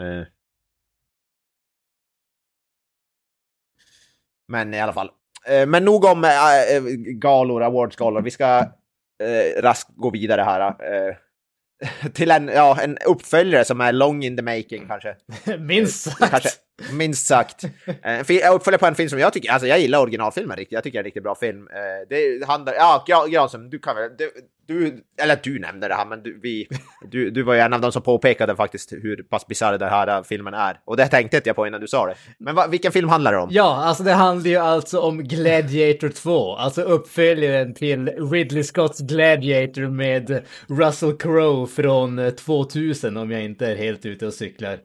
Eh. 0.00 0.26
Men 4.48 4.74
i 4.74 4.80
alla 4.80 4.92
fall. 4.92 5.10
Eh, 5.46 5.66
men 5.66 5.84
nog 5.84 6.04
om 6.04 6.24
eh, 6.24 6.74
eh, 6.76 6.82
galor, 6.96 7.62
awardsgalor. 7.62 8.22
Vi 8.22 8.30
ska 8.30 8.72
äh, 9.20 9.62
raskt 9.62 9.90
gå 9.96 10.10
vidare 10.10 10.42
här. 10.42 10.60
Äh, 10.60 11.14
till 12.12 12.30
en, 12.30 12.48
ja, 12.48 12.78
en 12.82 12.98
uppföljare 12.98 13.64
som 13.64 13.80
är 13.80 13.92
long 13.92 14.24
in 14.24 14.36
the 14.36 14.42
making 14.42 14.86
kanske. 14.88 15.16
minst 15.58 16.02
sagt. 16.02 16.30
Kanske, 16.30 16.50
minst 16.92 17.26
sagt. 17.26 17.64
En 18.02 18.20
uppföljare 18.54 18.78
på 18.78 18.86
en 18.86 18.94
film 18.94 19.08
som 19.08 19.18
jag 19.18 19.32
tycker, 19.32 19.52
alltså 19.52 19.66
jag 19.68 19.80
gillar 19.80 19.98
originalfilmen 19.98 20.56
riktigt, 20.56 20.72
jag 20.72 20.84
tycker 20.84 20.98
det 20.98 20.98
är 20.98 21.02
en 21.02 21.04
riktigt 21.04 21.22
bra 21.22 21.34
film. 21.34 21.68
Det 22.08 22.46
handlar, 22.46 22.74
ja, 23.06 23.26
Granström, 23.30 23.70
du 23.70 23.78
kan 23.78 23.96
väl, 23.96 24.10
du, 24.18 24.30
du, 24.70 25.04
eller 25.22 25.40
du 25.42 25.58
nämnde 25.58 25.88
det 25.88 25.94
här, 25.94 26.06
men 26.06 26.22
du, 26.22 26.40
vi, 26.42 26.68
du, 27.10 27.30
du 27.30 27.42
var 27.42 27.54
ju 27.54 27.60
en 27.60 27.72
av 27.72 27.80
de 27.80 27.92
som 27.92 28.02
påpekade 28.02 28.56
faktiskt 28.56 28.92
hur 28.92 29.22
pass 29.22 29.46
bisarr 29.46 29.78
den 29.78 29.88
här 29.88 30.22
filmen 30.22 30.54
är. 30.54 30.80
Och 30.84 30.96
det 30.96 31.06
tänkte 31.06 31.36
inte 31.36 31.48
jag 31.48 31.56
på 31.56 31.66
innan 31.66 31.80
du 31.80 31.88
sa 31.88 32.06
det. 32.06 32.14
Men 32.38 32.54
va, 32.54 32.66
vilken 32.66 32.92
film 32.92 33.08
handlar 33.08 33.32
det 33.32 33.38
om? 33.38 33.48
Ja, 33.52 33.84
alltså 33.84 34.02
det 34.02 34.12
handlar 34.12 34.50
ju 34.50 34.56
alltså 34.56 35.00
om 35.00 35.22
Gladiator 35.22 36.08
2, 36.08 36.56
alltså 36.56 36.82
uppföljaren 36.82 37.74
till 37.74 38.08
Ridley 38.08 38.64
Scotts 38.64 39.00
Gladiator 39.00 39.88
med 39.88 40.44
Russell 40.68 41.16
Crowe 41.16 41.66
från 41.66 42.32
2000 42.36 43.16
om 43.16 43.30
jag 43.30 43.42
inte 43.42 43.66
är 43.66 43.76
helt 43.76 44.06
ute 44.06 44.26
och 44.26 44.34
cyklar. 44.34 44.78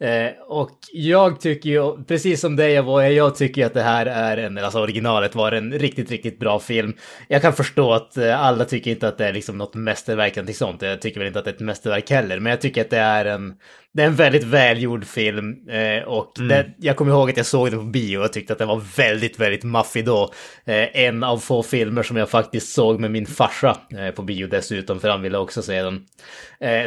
Eh, 0.00 0.30
och 0.46 0.78
jag 0.92 1.40
tycker 1.40 1.70
ju, 1.70 2.04
precis 2.04 2.40
som 2.40 2.56
dig 2.56 2.78
Avoya, 2.78 3.10
jag 3.10 3.36
tycker 3.36 3.66
att 3.66 3.74
det 3.74 3.82
här 3.82 4.06
är 4.06 4.36
en, 4.36 4.58
alltså 4.58 4.80
originalet 4.80 5.34
var 5.34 5.52
en 5.52 5.72
riktigt, 5.72 6.10
riktigt 6.10 6.38
bra 6.38 6.58
film. 6.58 6.94
Jag 7.28 7.42
kan 7.42 7.52
förstå 7.52 7.92
att 7.92 8.16
eh, 8.16 8.40
alla 8.40 8.64
tycker 8.64 8.90
inte 8.90 9.08
att 9.08 9.18
det 9.18 9.26
är 9.26 9.32
liksom 9.32 9.58
något 9.58 9.74
mästerverk 9.74 10.36
någonting 10.36 10.54
sånt. 10.54 10.82
Jag 10.82 11.02
tycker 11.02 11.20
väl 11.20 11.26
inte 11.26 11.38
att 11.38 11.44
det 11.44 11.50
är 11.50 11.54
ett 11.54 11.60
mästerverk 11.60 12.10
heller, 12.10 12.40
men 12.40 12.50
jag 12.50 12.60
tycker 12.60 12.80
att 12.80 12.90
det 12.90 12.98
är 12.98 13.24
en, 13.24 13.54
det 13.94 14.02
är 14.02 14.06
en 14.06 14.14
väldigt 14.14 14.44
välgjord 14.44 15.04
film 15.04 15.68
eh, 15.68 16.02
och 16.02 16.38
mm. 16.38 16.48
det, 16.48 16.74
jag 16.78 16.96
kommer 16.96 17.12
ihåg 17.12 17.30
att 17.30 17.36
jag 17.36 17.46
såg 17.46 17.70
den 17.70 17.80
på 17.80 17.86
bio 17.86 18.18
och 18.18 18.32
tyckte 18.32 18.52
att 18.52 18.58
den 18.58 18.68
var 18.68 18.82
väldigt, 18.96 19.40
väldigt 19.40 19.64
maffig 19.64 20.04
då. 20.04 20.32
Eh, 20.64 20.96
en 21.04 21.24
av 21.24 21.38
få 21.38 21.62
filmer 21.62 22.02
som 22.02 22.16
jag 22.16 22.30
faktiskt 22.30 22.72
såg 22.72 23.00
med 23.00 23.10
min 23.10 23.26
farsa 23.26 23.76
eh, 23.90 24.10
på 24.10 24.22
bio 24.22 24.46
dessutom, 24.46 25.00
för 25.00 25.08
han 25.08 25.22
ville 25.22 25.38
också 25.38 25.62
se 25.62 25.82
den. 25.82 26.06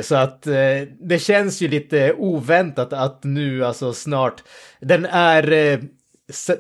Så 0.04 0.16
att 0.16 0.42
det 1.00 1.20
känns 1.20 1.62
ju 1.62 1.68
lite 1.68 2.14
oväntat 2.14 2.94
att 2.94 3.24
nu, 3.24 3.66
alltså 3.66 3.94
snart, 3.94 4.44
den 4.82 5.06
är 5.06 5.80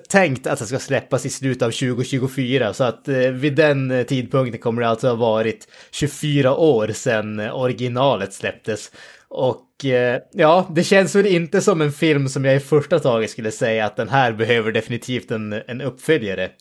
tänkt 0.09 0.47
att 0.47 0.59
den 0.59 0.67
ska 0.67 0.79
släppas 0.79 1.25
i 1.25 1.29
slutet 1.29 1.61
av 1.61 1.71
2024 1.71 2.73
så 2.73 2.83
att 2.83 3.07
vid 3.31 3.55
den 3.55 4.05
tidpunkten 4.07 4.61
kommer 4.61 4.81
det 4.81 4.87
alltså 4.87 5.07
ha 5.07 5.15
varit 5.15 5.67
24 5.91 6.55
år 6.55 6.87
sedan 6.87 7.39
originalet 7.39 8.33
släpptes. 8.33 8.91
Och 9.29 9.85
eh, 9.85 10.21
ja, 10.31 10.67
det 10.75 10.83
känns 10.83 11.15
väl 11.15 11.25
inte 11.25 11.61
som 11.61 11.81
en 11.81 11.91
film 11.91 12.29
som 12.29 12.45
jag 12.45 12.55
i 12.55 12.59
första 12.59 12.99
taget 12.99 13.29
skulle 13.29 13.51
säga 13.51 13.85
att 13.85 13.95
den 13.95 14.09
här 14.09 14.31
behöver 14.31 14.71
definitivt 14.71 15.31
en, 15.31 15.53
en 15.53 15.81
uppföljare. 15.81 16.51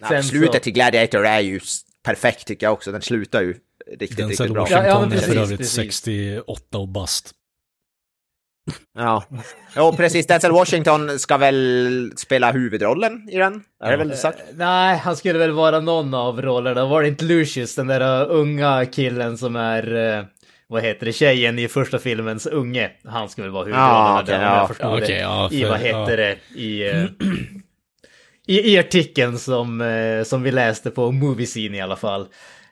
Ja, 0.00 0.22
slutet 0.22 0.54
så... 0.54 0.60
till 0.60 0.72
Gladiator 0.72 1.26
är 1.26 1.40
ju 1.40 1.60
perfekt 2.04 2.46
tycker 2.46 2.66
jag 2.66 2.72
också, 2.72 2.92
den 2.92 3.02
slutar 3.02 3.42
ju 3.42 3.54
riktigt, 3.98 4.16
den 4.16 4.28
riktigt 4.28 4.52
bra. 4.52 4.62
Washington 4.62 4.86
ja, 4.86 5.00
ja, 5.02 5.10
precis, 5.10 5.28
är 5.28 5.32
för 5.32 5.40
övrigt 5.40 5.68
68 5.68 6.78
och 6.78 6.88
bast. 6.88 7.34
Ja, 8.98 9.24
jo, 9.76 9.92
precis. 9.96 10.26
Denzel 10.26 10.52
Washington 10.52 11.18
ska 11.18 11.36
väl 11.36 12.12
spela 12.16 12.52
huvudrollen 12.52 13.28
i 13.28 13.36
den? 13.36 13.62
Är 13.80 13.90
det 13.90 13.96
väl 13.96 14.16
sagt? 14.16 14.38
Uh, 14.38 14.56
nej, 14.56 14.98
han 14.98 15.16
skulle 15.16 15.38
väl 15.38 15.50
vara 15.50 15.80
någon 15.80 16.14
av 16.14 16.42
rollerna. 16.42 16.86
Var 16.86 17.02
det 17.02 17.08
inte 17.08 17.24
Lucius, 17.24 17.74
den 17.74 17.86
där 17.86 18.30
unga 18.30 18.86
killen 18.86 19.38
som 19.38 19.56
är... 19.56 20.26
Vad 20.68 20.82
heter 20.82 21.06
det, 21.06 21.12
tjejen 21.12 21.58
i 21.58 21.68
första 21.68 21.98
filmens 21.98 22.46
unge. 22.46 22.90
Han 23.04 23.28
ska 23.28 23.42
väl 23.42 23.50
vara 23.50 23.64
huvudrollen 23.64 23.92
ah, 23.92 24.22
okay, 24.22 24.34
där, 24.34 24.44
ja. 24.44 24.56
jag 24.56 24.68
förstår 24.68 24.94
okay, 24.94 25.06
det. 25.06 25.18
Ja, 25.18 25.48
för, 25.48 25.56
I, 25.56 25.64
vad 25.64 25.80
heter 25.80 26.18
ja. 26.18 26.34
det, 26.54 26.60
i... 26.60 27.08
I, 28.48 28.72
i 28.72 28.78
artikeln 28.78 29.38
som, 29.38 30.22
som 30.26 30.42
vi 30.42 30.50
läste 30.50 30.90
på 30.90 31.12
Movie 31.12 31.76
i 31.76 31.80
alla 31.80 31.96
fall. 31.96 32.28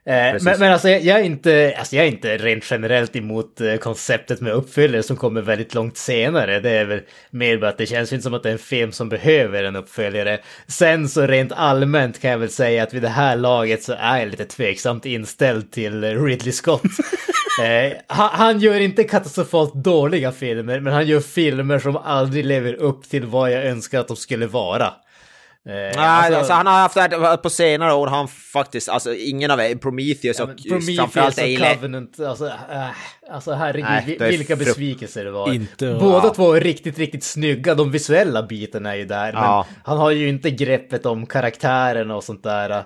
Eh, 0.06 0.42
men, 0.42 0.58
men 0.58 0.72
alltså, 0.72 0.88
jag, 0.88 1.20
är 1.20 1.24
inte, 1.24 1.74
alltså 1.78 1.96
jag 1.96 2.04
är 2.04 2.08
inte 2.08 2.36
rent 2.36 2.70
generellt 2.70 3.16
emot 3.16 3.60
eh, 3.60 3.76
konceptet 3.76 4.40
med 4.40 4.52
uppföljare 4.52 5.02
som 5.02 5.16
kommer 5.16 5.40
väldigt 5.40 5.74
långt 5.74 5.96
senare. 5.96 6.60
Det 6.60 6.70
är 6.70 6.84
väl 6.84 7.00
mer 7.30 7.58
bara 7.58 7.70
att 7.70 7.78
det 7.78 7.86
känns 7.86 8.12
inte 8.12 8.22
som 8.22 8.34
att 8.34 8.42
det 8.42 8.48
är 8.48 8.52
en 8.52 8.58
film 8.58 8.92
som 8.92 9.08
behöver 9.08 9.64
en 9.64 9.76
uppföljare. 9.76 10.40
Sen 10.66 11.08
så 11.08 11.26
rent 11.26 11.52
allmänt 11.52 12.20
kan 12.20 12.30
jag 12.30 12.38
väl 12.38 12.50
säga 12.50 12.82
att 12.82 12.94
vid 12.94 13.02
det 13.02 13.08
här 13.08 13.36
laget 13.36 13.82
så 13.82 13.94
är 13.98 14.18
jag 14.18 14.28
lite 14.28 14.44
tveksamt 14.44 15.06
inställd 15.06 15.70
till 15.72 16.24
Ridley 16.24 16.52
Scott. 16.52 16.82
eh, 17.62 17.92
han, 18.06 18.30
han, 18.32 18.60
gör 18.60 18.80
inte 18.80 19.04
katastrofalt 19.04 19.74
dåliga 19.74 20.32
filmer, 20.32 20.80
men 20.80 20.92
han 20.92 21.06
gör 21.06 21.20
filmer 21.20 21.78
som 21.78 21.96
aldrig 21.96 22.44
lever 22.44 22.74
upp 22.74 23.08
till 23.08 23.24
vad 23.24 23.52
jag 23.52 23.64
önskar 23.64 24.00
att 24.00 24.08
de 24.08 24.16
skulle 24.16 24.46
vara. 24.46 24.92
Eh, 25.68 25.72
Nej, 25.72 25.96
alltså, 25.96 26.38
alltså, 26.38 26.52
han 26.52 26.66
har 26.66 26.74
haft 26.74 26.94
det 26.94 27.38
på 27.42 27.50
senare 27.50 27.94
år 27.94 28.06
har 28.06 28.16
han 28.16 28.28
faktiskt, 28.28 28.88
alltså 28.88 29.14
ingen 29.14 29.50
av 29.50 29.74
Prometheus 29.74 30.40
och 30.40 30.46
Prometheus 30.68 30.96
framförallt 30.96 31.38
och 31.38 31.44
Alien. 31.44 31.76
Covenant, 31.76 32.20
alltså, 32.20 32.46
äh, 32.46 32.88
alltså 33.30 33.52
herregud, 33.52 34.20
Nej, 34.20 34.30
vilka 34.30 34.56
besvikelser 34.56 35.24
det 35.24 35.30
var. 35.30 35.54
Inte, 35.54 35.96
Båda 36.00 36.26
ja. 36.26 36.34
två 36.34 36.52
är 36.52 36.60
riktigt, 36.60 36.98
riktigt 36.98 37.24
snygga, 37.24 37.74
de 37.74 37.90
visuella 37.90 38.42
bitarna 38.42 38.92
är 38.92 38.96
ju 38.96 39.04
där, 39.04 39.32
ja. 39.32 39.66
men 39.68 39.80
han 39.84 39.98
har 39.98 40.10
ju 40.10 40.28
inte 40.28 40.50
greppet 40.50 41.06
om 41.06 41.26
karaktären 41.26 42.10
och 42.10 42.24
sånt 42.24 42.42
där. 42.42 42.84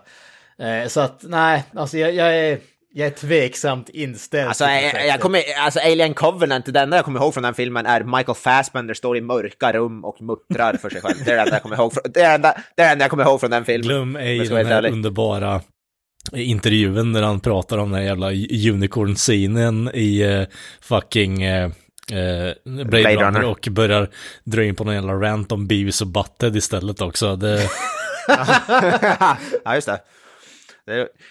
Eh, 0.58 0.88
så 0.88 1.00
att 1.00 1.24
nej, 1.28 1.64
alltså 1.74 1.98
jag, 1.98 2.14
jag 2.14 2.36
är 2.36 2.58
jag 2.94 3.06
är 3.06 3.10
tveksamt 3.10 3.88
inställd. 3.88 4.48
Alltså, 4.48 4.64
jag, 4.64 5.06
jag 5.06 5.20
kommer, 5.20 5.42
alltså 5.58 5.80
Alien 5.80 6.14
Covenant, 6.14 6.66
det 6.66 6.80
enda 6.80 6.96
jag 6.96 7.04
kommer 7.04 7.20
ihåg 7.20 7.34
från 7.34 7.42
den 7.42 7.54
filmen 7.54 7.86
är 7.86 8.04
Michael 8.04 8.36
Fassbender 8.36 8.94
står 8.94 9.16
i 9.16 9.20
mörka 9.20 9.72
rum 9.72 10.04
och 10.04 10.22
muttrar 10.22 10.74
för 10.74 10.90
sig 10.90 11.00
själv. 11.00 11.16
Det 11.24 11.30
är 11.30 11.36
det 11.36 11.42
enda 11.42 11.54
jag 11.54 11.62
kommer 11.62 11.76
ihåg, 11.76 11.92
från, 11.92 12.02
det 12.14 12.20
är 12.20 12.34
enda, 12.34 12.54
det 12.76 12.82
är 12.82 12.92
enda 12.92 13.04
jag 13.04 13.10
kommer 13.10 13.24
ihåg 13.24 13.40
från 13.40 13.50
den 13.50 13.64
filmen. 13.64 13.88
Glöm 13.88 14.16
ej 14.16 14.48
den 14.48 14.66
här 14.66 14.86
underbara 14.86 15.60
intervjun 16.32 17.12
när 17.12 17.22
han 17.22 17.40
pratar 17.40 17.78
om 17.78 17.92
den 17.92 18.04
jävla 18.04 18.30
unicorn-scenen 18.72 19.90
i 19.94 20.24
uh, 20.24 20.46
fucking 20.80 21.48
uh, 21.48 21.70
Blade, 22.64 22.84
Blade 22.84 23.14
Runner, 23.14 23.24
Runner 23.24 23.44
och 23.44 23.68
börjar 23.70 24.10
dra 24.44 24.64
in 24.64 24.74
på 24.74 24.84
någon 24.84 24.94
jävla 24.94 25.12
rant 25.12 25.52
om 25.52 25.66
Beavis 25.66 26.00
och 26.00 26.06
Butted 26.06 26.56
istället 26.56 27.00
också. 27.00 27.36
Det... 27.36 27.68
ja, 29.64 29.74
just 29.74 29.86
det. 29.86 30.00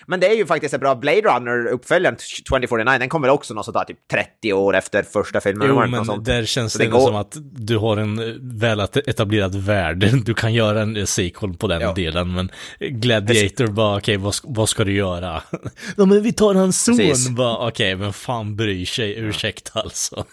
Men 0.07 0.19
det 0.19 0.27
är 0.27 0.35
ju 0.35 0.45
faktiskt 0.45 0.73
en 0.73 0.79
bra 0.79 0.95
Blade 0.95 1.21
Runner-uppföljaren, 1.21 2.17
2049, 2.49 2.99
den 2.99 3.09
kommer 3.09 3.29
också 3.29 3.53
något 3.53 3.65
sådär 3.65 3.83
typ 3.83 4.07
30 4.11 4.53
år 4.53 4.75
efter 4.75 5.03
första 5.03 5.41
filmen. 5.41 5.67
Jo, 5.67 5.87
men 5.87 6.05
sånt. 6.05 6.25
där 6.25 6.45
känns 6.45 6.73
det, 6.73 6.83
det 6.83 6.89
går... 6.89 6.99
som 6.99 7.15
att 7.15 7.37
du 7.41 7.77
har 7.77 7.97
en 7.97 8.39
väl 8.59 8.79
etablerad 8.79 9.55
värld. 9.55 10.09
Du 10.27 10.33
kan 10.33 10.53
göra 10.53 10.81
en 10.81 11.07
sequel 11.07 11.53
på 11.53 11.67
den 11.67 11.81
ja. 11.81 11.93
delen, 11.93 12.33
men 12.33 12.51
Gladiator 12.79 13.67
bara, 13.67 13.97
okej, 13.97 14.17
okay, 14.17 14.23
vad, 14.23 14.35
vad, 14.43 14.69
ska 14.69 14.83
du 14.83 14.93
göra? 14.93 15.41
ja, 15.97 16.05
men 16.05 16.23
vi 16.23 16.33
tar 16.33 16.55
hans 16.55 16.83
son, 16.83 17.35
bara, 17.35 17.57
okej, 17.57 17.67
okay, 17.67 17.95
men 17.95 18.13
fan 18.13 18.55
bryr 18.55 18.85
sig, 18.85 19.19
ursäkta 19.19 19.79
alltså. 19.79 20.25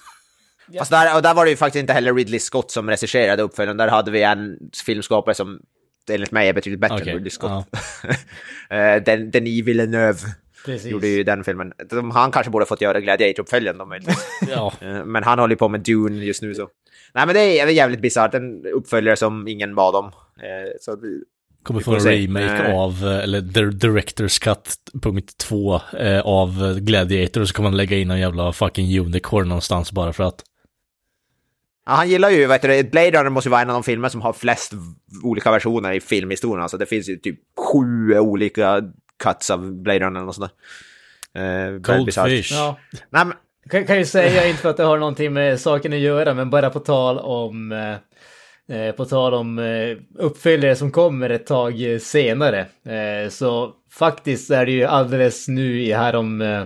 Fast 0.79 0.91
där, 0.91 1.17
och 1.17 1.23
där 1.23 1.35
var 1.35 1.45
det 1.45 1.51
ju 1.51 1.57
faktiskt 1.57 1.81
inte 1.81 1.93
heller 1.93 2.15
Ridley 2.15 2.41
Scott 2.41 2.71
som 2.71 2.91
regisserade 2.91 3.43
uppföljaren, 3.43 3.77
där 3.77 3.89
hade 3.89 4.11
vi 4.11 4.23
en 4.23 4.57
filmskapare 4.87 5.35
som 5.35 5.61
enligt 6.11 6.33
mig 6.33 6.49
är 6.49 6.53
betydligt 6.53 6.81
bättre 6.81 6.95
okay, 6.95 7.09
än 7.09 7.15
Ridley 7.15 7.31
Scott. 7.31 7.67
Ja. 7.73 7.79
Eh, 8.71 9.03
den, 9.03 9.31
Denis 9.31 9.65
Villeneuve 9.65 10.19
Precis. 10.65 10.91
gjorde 10.91 11.07
ju 11.07 11.25
den 11.25 11.45
filmen. 11.45 11.73
Han 12.13 12.31
kanske 12.31 12.51
borde 12.51 12.67
fått 12.67 12.81
göra 12.81 13.01
Gladiator-uppföljaren 13.01 13.79
då 13.79 13.87
ja. 14.51 14.73
Eh, 14.81 15.05
men 15.05 15.25
han 15.25 15.39
håller 15.39 15.57
på 15.57 15.69
med 15.69 15.81
Dune 15.81 16.25
just 16.25 16.43
nu 16.43 16.55
så. 16.55 16.69
Nej 17.15 17.27
men 17.27 17.35
det 17.35 17.61
är 17.61 17.69
jävligt 17.69 18.01
bisarrt, 18.01 18.35
en 18.35 18.67
uppföljare 18.67 19.17
som 19.17 19.49
ingen 19.49 19.75
bad 19.75 19.95
om. 19.95 20.07
Eh, 20.07 20.71
så 20.81 20.97
Kommer 21.63 21.81
få 21.81 21.95
en 21.95 22.01
remake 22.01 22.69
äh. 22.69 22.79
av, 22.79 23.05
eller 23.05 23.41
Director's 23.71 24.43
Cut 24.43 24.77
punkt 25.03 25.39
2 25.39 25.81
av 26.25 26.81
Gladiator 26.81 27.41
och 27.41 27.49
så 27.49 27.55
kommer 27.55 27.71
man 27.71 27.77
lägga 27.77 27.97
in 27.97 28.11
en 28.11 28.21
jävla 28.21 28.53
fucking 28.53 29.01
unicorn 29.01 29.49
någonstans 29.49 29.93
bara 29.93 30.13
för 30.13 30.25
att. 30.25 30.43
Ja, 31.87 31.93
han 31.93 32.09
gillar 32.09 32.31
ju, 32.31 32.47
vet 32.47 32.63
du, 32.63 32.83
Blade 32.83 33.11
Runner 33.11 33.31
måste 33.31 33.49
ju 33.49 33.51
vara 33.51 33.63
en 33.63 33.71
av 33.71 33.75
de 33.75 33.83
filmer 33.83 34.09
som 34.09 34.23
har 34.23 34.33
flest 34.33 34.73
olika 35.23 35.51
versioner 35.51 35.93
i 35.93 36.01
filmhistorien. 36.01 36.63
Alltså 36.63 36.77
det 36.79 36.87
finns 36.87 37.09
ju 37.09 37.17
typ 37.17 37.41
sju 37.73 38.19
olika 38.19 38.83
cuts 39.23 39.51
av 39.51 39.73
Blade 39.73 40.01
Runner 40.01 40.27
och 40.27 40.35
sådär. 40.35 40.51
Eh, 41.35 41.71
Goldfish. 41.79 42.53
Ja. 42.53 42.79
Nej, 43.11 43.25
men... 43.25 43.35
kan, 43.71 43.87
kan 43.87 43.99
ju 43.99 44.05
säga, 44.05 44.49
inte 44.49 44.63
för 44.63 44.71
att 44.71 44.77
det 44.77 44.83
har 44.85 44.99
någonting 44.99 45.33
med 45.33 45.61
saken 45.61 45.93
att 45.93 45.99
göra, 45.99 46.35
men 46.35 46.51
bara 46.51 46.71
på 46.71 46.81
tal 46.81 47.19
om 47.19 47.73
eh, 47.73 47.97
eh 48.77 48.95
på 48.95 49.05
tal 49.05 49.35
om 49.35 49.59
eh, 49.59 49.97
uppföljare 50.19 50.77
som 50.77 50.91
kommer 50.91 51.31
ett 51.31 51.47
tag 51.47 51.99
senare. 52.01 52.61
Eh, 52.61 53.29
så 53.31 53.73
faktiskt 53.91 54.51
är 54.51 54.67
det 54.67 54.73
ju 54.73 54.85
alldeles 54.85 55.49
nu 55.49 55.83
i 55.83 55.93
här 55.93 56.17
om 56.17 56.41
eh, 56.41 56.65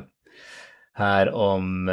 här 0.94 1.34
om 1.34 1.88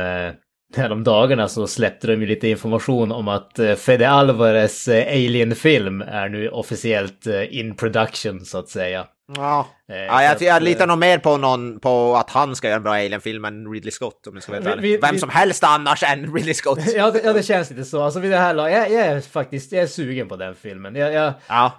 häromdagarna 0.82 1.48
så 1.48 1.62
alltså, 1.62 1.76
släppte 1.76 2.08
de 2.08 2.22
ju 2.22 2.28
lite 2.28 2.48
information 2.48 3.12
om 3.12 3.28
att 3.28 3.60
eh, 3.60 3.76
Fede 3.76 4.10
Alvarez 4.10 4.88
eh, 4.88 5.08
Alien-film 5.08 6.02
är 6.02 6.30
nu 6.30 6.50
officiellt 6.50 7.28
eh, 7.28 7.60
in 7.60 7.76
production 7.76 8.46
så 8.46 8.58
att 8.58 8.70
säga. 8.70 9.06
Ja, 9.36 9.68
eh, 9.90 9.98
ja 9.98 10.24
jag, 10.24 10.42
jag 10.42 10.64
litar 10.64 10.82
eh, 10.84 10.88
nog 10.88 10.98
mer 10.98 11.18
på, 11.18 11.38
någon, 11.38 11.80
på 11.80 12.16
att 12.16 12.30
han 12.30 12.56
ska 12.56 12.68
göra 12.68 12.78
en 12.78 12.84
bra 12.84 12.94
Alien-film 12.94 13.46
än 13.46 13.72
Ridley 13.74 13.92
Scott 13.92 14.28
om 14.28 14.34
jag 14.34 14.44
ska 14.44 14.52
vara 14.52 14.76
vi, 14.76 14.82
vi, 14.82 14.98
Vem 14.98 15.14
vi, 15.14 15.20
som 15.20 15.30
helst 15.30 15.64
annars 15.64 16.04
än 16.04 16.36
Ridley 16.36 16.54
Scott. 16.54 16.80
ja, 16.96 17.12
det, 17.12 17.22
ja, 17.24 17.34
det 17.34 17.44
känns 17.44 17.70
lite 17.70 17.86
så. 17.86 18.04
Alltså 18.04 18.20
vid 18.20 18.32
det 18.32 18.38
här 18.38 18.56
jag, 18.56 18.92
jag, 18.92 18.92
är 18.92 19.22
faktiskt 19.22 19.72
jag 19.72 19.84
är 19.84 19.88
sugen 19.88 20.28
på 20.28 20.36
den 20.36 20.56
filmen. 20.56 20.96
Jag, 20.96 21.14
jag, 21.14 21.34
ja. 21.48 21.76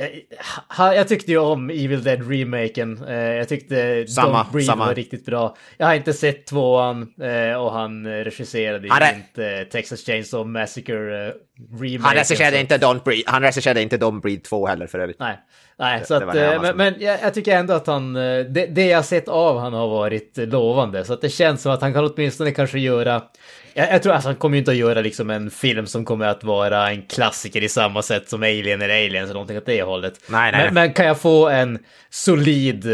jag, 0.79 0.97
jag 0.97 1.09
tyckte 1.09 1.31
ju 1.31 1.39
om 1.39 1.71
Evil 1.71 2.03
Dead-remaken. 2.03 3.09
Eh, 3.09 3.15
jag 3.15 3.49
tyckte 3.49 4.07
samma, 4.07 4.43
Don't 4.43 4.53
Breathe 4.53 4.67
samma. 4.67 4.87
var 4.87 4.95
riktigt 4.95 5.25
bra. 5.27 5.57
Jag 5.77 5.87
har 5.87 5.95
inte 5.95 6.13
sett 6.13 6.47
tvåan 6.47 7.03
och 7.59 7.73
han 7.73 8.07
regisserade 8.07 8.89
han 8.91 9.15
inte 9.15 9.65
Texas 9.65 10.07
Chainsaw 10.07 10.61
Massacre 10.61 11.33
remaken. 11.59 12.01
Han 12.01 12.15
regisserade 12.15 12.61
inte 12.61 12.79
Don't 12.79 13.05
Breathe, 13.05 13.23
han 13.27 13.43
regisserade 13.43 13.83
inte 13.83 13.97
Don't 13.97 14.21
Breathe 14.21 14.43
2 14.43 14.67
heller 14.67 14.87
för 14.87 14.99
övrigt. 14.99 15.19
Nej. 15.19 15.39
Nej, 15.79 16.05
så 16.05 16.15
att, 16.15 16.35
men, 16.63 16.77
men 16.77 16.95
jag, 16.99 17.19
jag, 17.23 17.35
tycker 17.35 17.57
ändå 17.57 17.75
att 17.75 17.87
han, 17.87 17.96
det, 18.53 18.67
det 18.67 18.87
jag 18.87 19.05
sett 19.05 19.29
av 19.29 19.59
han 19.59 19.73
har 19.73 19.89
varit 19.89 20.37
lovande. 20.37 21.05
Så 21.05 21.13
att 21.13 21.21
det 21.21 21.29
känns 21.29 21.63
som 21.63 21.73
att 21.73 21.81
han 21.81 21.93
kan 21.93 22.05
åtminstone 22.05 22.51
kanske 22.51 22.79
göra, 22.79 23.23
jag, 23.75 23.93
jag 23.93 24.03
tror 24.03 24.13
alltså 24.13 24.29
han 24.29 24.37
kommer 24.37 24.57
ju 24.57 24.59
inte 24.59 24.71
att 24.71 24.77
göra 24.77 25.01
liksom 25.01 25.31
en 25.31 25.51
film 25.51 25.87
som 25.87 26.05
kommer 26.05 26.27
att 26.27 26.45
vara 26.45 26.91
en 26.91 27.03
klassiker 27.03 27.63
i 27.63 27.69
samma 27.69 28.03
sätt 28.03 28.29
som 28.29 28.43
Alien 28.43 28.83
eller 28.83 28.95
Aliens 28.95 29.25
eller 29.25 29.33
någonting 29.33 29.59
åt 29.59 29.67
det 29.67 29.83
hållet. 29.83 30.15
Nej, 30.29 30.53
nej. 30.53 30.65
Men, 30.65 30.75
men 30.75 30.93
kan 30.93 31.07
jag 31.07 31.21
få 31.21 31.49
en 31.49 31.79
solid 32.11 32.87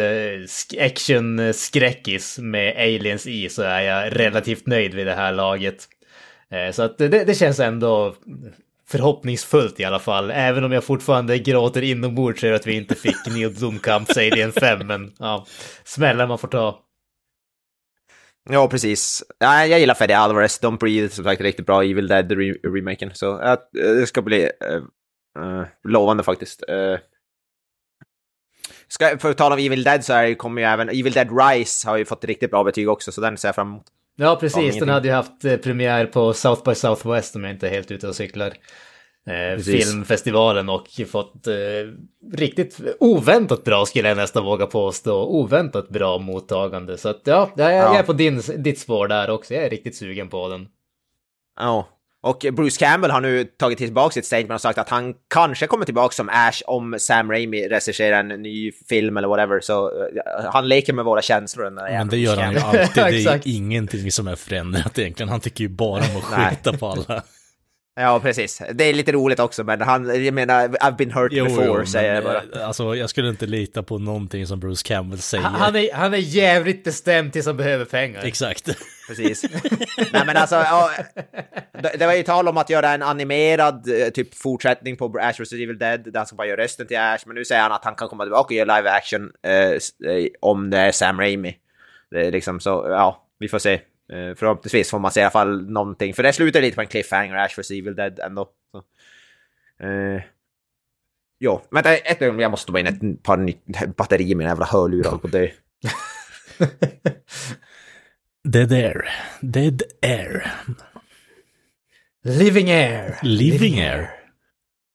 action-skräckis 0.80 2.38
med 2.38 2.76
Aliens 2.76 3.26
i 3.26 3.48
så 3.48 3.62
är 3.62 3.80
jag 3.80 4.20
relativt 4.20 4.66
nöjd 4.66 4.94
vid 4.94 5.06
det 5.06 5.14
här 5.14 5.32
laget. 5.32 5.88
Så 6.72 6.82
att 6.82 6.98
det, 6.98 7.08
det 7.08 7.38
känns 7.38 7.60
ändå 7.60 8.14
förhoppningsfullt 8.92 9.80
i 9.80 9.84
alla 9.84 9.98
fall. 9.98 10.30
Även 10.30 10.64
om 10.64 10.72
jag 10.72 10.84
fortfarande 10.84 11.38
gråter 11.38 11.82
inombords 11.82 12.44
över 12.44 12.56
att 12.56 12.66
vi 12.66 12.76
inte 12.76 12.94
fick 12.94 13.26
Neil 13.26 13.54
Blomkamps 13.58 14.16
Alien 14.16 14.52
5. 14.52 14.86
Men 14.86 15.12
ja, 15.18 15.46
smällen 15.84 16.28
man 16.28 16.38
får 16.38 16.48
ta. 16.48 16.78
Ja, 18.50 18.68
precis. 18.68 19.22
Ja, 19.38 19.66
jag 19.66 19.80
gillar 19.80 19.94
Fede 19.94 20.18
Alvarez, 20.18 20.60
Don't 20.62 20.78
Breathe, 20.78 21.08
som 21.08 21.24
sagt 21.24 21.40
riktigt 21.40 21.66
bra 21.66 21.82
Evil 21.82 22.08
Dead-remaken. 22.08 23.10
Så 23.14 23.26
ja, 23.26 23.56
det 23.72 24.06
ska 24.06 24.22
bli 24.22 24.42
uh, 25.38 25.64
lovande 25.88 26.22
faktiskt. 26.22 26.62
Uh, 26.70 26.98
ska, 28.88 29.18
för 29.18 29.30
att 29.30 29.38
tala 29.38 29.54
om 29.54 29.60
Evil 29.60 29.82
Dead 29.82 30.04
så 30.04 30.12
är, 30.12 30.34
kommer 30.34 30.62
ju 30.62 30.68
även 30.68 30.88
Evil 30.88 31.12
Dead 31.12 31.28
Rise 31.40 31.88
har 31.88 31.96
ju 31.96 32.04
fått 32.04 32.24
riktigt 32.24 32.50
bra 32.50 32.64
betyg 32.64 32.88
också, 32.88 33.12
så 33.12 33.20
den 33.20 33.38
ser 33.38 33.48
jag 33.48 33.54
fram 33.54 33.68
emot. 33.68 33.86
Ja, 34.16 34.36
precis. 34.40 34.78
Den 34.78 34.88
hade 34.88 35.08
ju 35.08 35.14
haft 35.14 35.44
eh, 35.44 35.56
premiär 35.56 36.06
på 36.06 36.32
South 36.32 36.64
by 36.64 36.74
Southwest 36.74 37.36
om 37.36 37.44
jag 37.44 37.52
inte 37.52 37.68
är 37.68 37.70
helt 37.70 37.90
ute 37.90 38.08
och 38.08 38.16
cyklar. 38.16 38.52
Eh, 39.26 39.58
filmfestivalen 39.58 40.68
och 40.68 40.86
fått 41.08 41.46
eh, 41.46 41.54
riktigt 42.32 42.80
oväntat 43.00 43.64
bra 43.64 43.86
skulle 43.86 44.08
jag 44.08 44.16
nästan 44.16 44.44
våga 44.44 44.66
påstå. 44.66 45.24
Oväntat 45.24 45.88
bra 45.88 46.18
mottagande. 46.18 46.98
Så 46.98 47.08
att 47.08 47.20
ja, 47.24 47.50
jag, 47.56 47.72
jag 47.72 47.96
är 47.96 48.02
på 48.02 48.12
din, 48.12 48.42
ditt 48.56 48.78
spår 48.78 49.08
där 49.08 49.30
också. 49.30 49.54
Jag 49.54 49.64
är 49.64 49.70
riktigt 49.70 49.96
sugen 49.96 50.28
på 50.28 50.48
den. 50.48 50.68
Ja, 51.58 51.88
och 52.24 52.46
Bruce 52.52 52.78
Campbell 52.78 53.10
har 53.10 53.20
nu 53.20 53.44
tagit 53.44 53.78
tillbaka 53.78 54.12
sitt 54.12 54.26
statement 54.26 54.52
och 54.52 54.60
sagt 54.60 54.78
att 54.78 54.88
han 54.88 55.14
kanske 55.30 55.66
kommer 55.66 55.84
tillbaka 55.84 56.12
som 56.12 56.28
Ash 56.28 56.62
om 56.66 56.96
Sam 56.98 57.30
Raimi 57.30 57.68
regisserar 57.68 58.20
en 58.20 58.28
ny 58.42 58.72
film 58.88 59.16
eller 59.16 59.28
whatever. 59.28 59.60
Så 59.60 59.88
uh, 59.88 60.06
han 60.52 60.68
leker 60.68 60.92
med 60.92 61.04
våra 61.04 61.22
känslor. 61.22 61.70
När 61.70 61.90
Men 61.90 62.08
det 62.08 62.16
gör 62.16 62.36
han 62.36 62.52
ju 62.52 62.58
alltid. 62.58 62.88
Det 62.94 63.26
är 63.26 63.40
ingenting 63.44 64.12
som 64.12 64.28
är 64.28 64.36
förändrat 64.36 64.98
egentligen. 64.98 65.28
Han 65.28 65.40
tycker 65.40 65.64
ju 65.64 65.68
bara 65.68 66.04
om 66.04 66.16
att 66.16 66.24
skjuta 66.24 66.72
på 66.78 66.86
alla. 66.86 67.22
Ja, 67.94 68.20
precis. 68.20 68.62
Det 68.74 68.84
är 68.84 68.94
lite 68.94 69.12
roligt 69.12 69.40
också, 69.40 69.64
men 69.64 69.80
han, 69.80 70.24
jag 70.24 70.34
menar, 70.34 70.68
I've 70.68 70.96
been 70.96 71.10
hurt 71.10 71.32
jo, 71.34 71.44
before, 71.44 71.66
jo, 71.66 71.86
säger 71.86 72.14
jag 72.14 72.24
bara. 72.24 72.42
Eh, 72.54 72.66
alltså, 72.66 72.94
jag 72.96 73.10
skulle 73.10 73.28
inte 73.28 73.46
lita 73.46 73.82
på 73.82 73.98
någonting 73.98 74.46
som 74.46 74.60
Bruce 74.60 74.82
Campbell 74.84 75.18
säger. 75.18 75.44
Han 75.44 75.76
är, 75.76 75.92
han 75.94 76.14
är 76.14 76.18
jävligt 76.18 76.84
bestämd 76.84 77.32
tills 77.32 77.46
han 77.46 77.56
behöver 77.56 77.84
pengar. 77.84 78.22
Exakt. 78.24 78.68
Precis. 79.08 79.44
Nej, 80.12 80.22
men 80.26 80.36
alltså, 80.36 80.54
ja, 80.54 80.90
det, 81.82 81.96
det 81.98 82.06
var 82.06 82.14
ju 82.14 82.22
tal 82.22 82.48
om 82.48 82.56
att 82.56 82.70
göra 82.70 82.90
en 82.90 83.02
animerad 83.02 83.88
eh, 83.88 84.08
typ 84.08 84.34
fortsättning 84.34 84.96
på 84.96 85.18
Ash 85.20 85.42
vs. 85.42 85.52
Evil 85.52 85.78
Dead, 85.78 86.00
där 86.04 86.18
han 86.18 86.26
ska 86.26 86.36
bara 86.36 86.46
göra 86.46 86.62
rösten 86.62 86.86
till 86.86 86.98
Ash, 86.98 87.22
men 87.26 87.34
nu 87.34 87.44
säger 87.44 87.62
han 87.62 87.72
att 87.72 87.84
han 87.84 87.94
kan 87.94 88.08
komma 88.08 88.24
tillbaka 88.24 88.46
och 88.46 88.52
göra 88.52 88.76
live 88.76 88.90
action 88.90 89.32
eh, 89.42 89.78
om 90.40 90.70
det 90.70 90.78
är 90.78 90.92
Sam 90.92 91.20
Raimi. 91.20 91.56
Det 92.10 92.26
är 92.26 92.32
liksom 92.32 92.60
så, 92.60 92.86
ja, 92.88 93.26
vi 93.38 93.48
får 93.48 93.58
se. 93.58 93.80
Eh, 94.12 94.34
förhoppningsvis 94.34 94.90
får 94.90 94.98
man 94.98 95.10
se 95.12 95.20
i 95.20 95.22
alla 95.22 95.30
fall 95.30 95.70
någonting, 95.70 96.14
för 96.14 96.22
det 96.22 96.32
slutar 96.32 96.60
lite 96.60 96.74
på 96.74 96.80
en 96.80 96.86
cliffhanger, 96.86 97.36
Ash 97.36 97.58
vs 97.58 97.70
Evil 97.70 97.94
Dead 97.94 98.18
ändå. 98.18 98.48
Så. 98.70 98.78
Eh, 99.86 100.22
jo, 101.40 101.60
vänta 101.70 101.96
ett 101.96 102.22
ögonblick, 102.22 102.44
jag 102.44 102.50
måste 102.50 102.62
stoppa 102.62 102.80
in 102.80 102.86
ett 102.86 103.22
par 103.22 103.36
nytt 103.36 103.64
batteri 103.96 104.30
i 104.30 104.34
mina 104.34 104.50
jävla 104.50 104.64
hörlurar 104.64 105.18
på 105.18 105.28
det. 105.28 105.52
Dead 108.44 108.72
air. 108.72 109.08
Dead 109.40 109.82
air. 110.02 110.52
Living 112.24 112.70
air. 112.70 113.18
Living, 113.22 113.60
Living 113.60 113.80
air. 113.80 114.10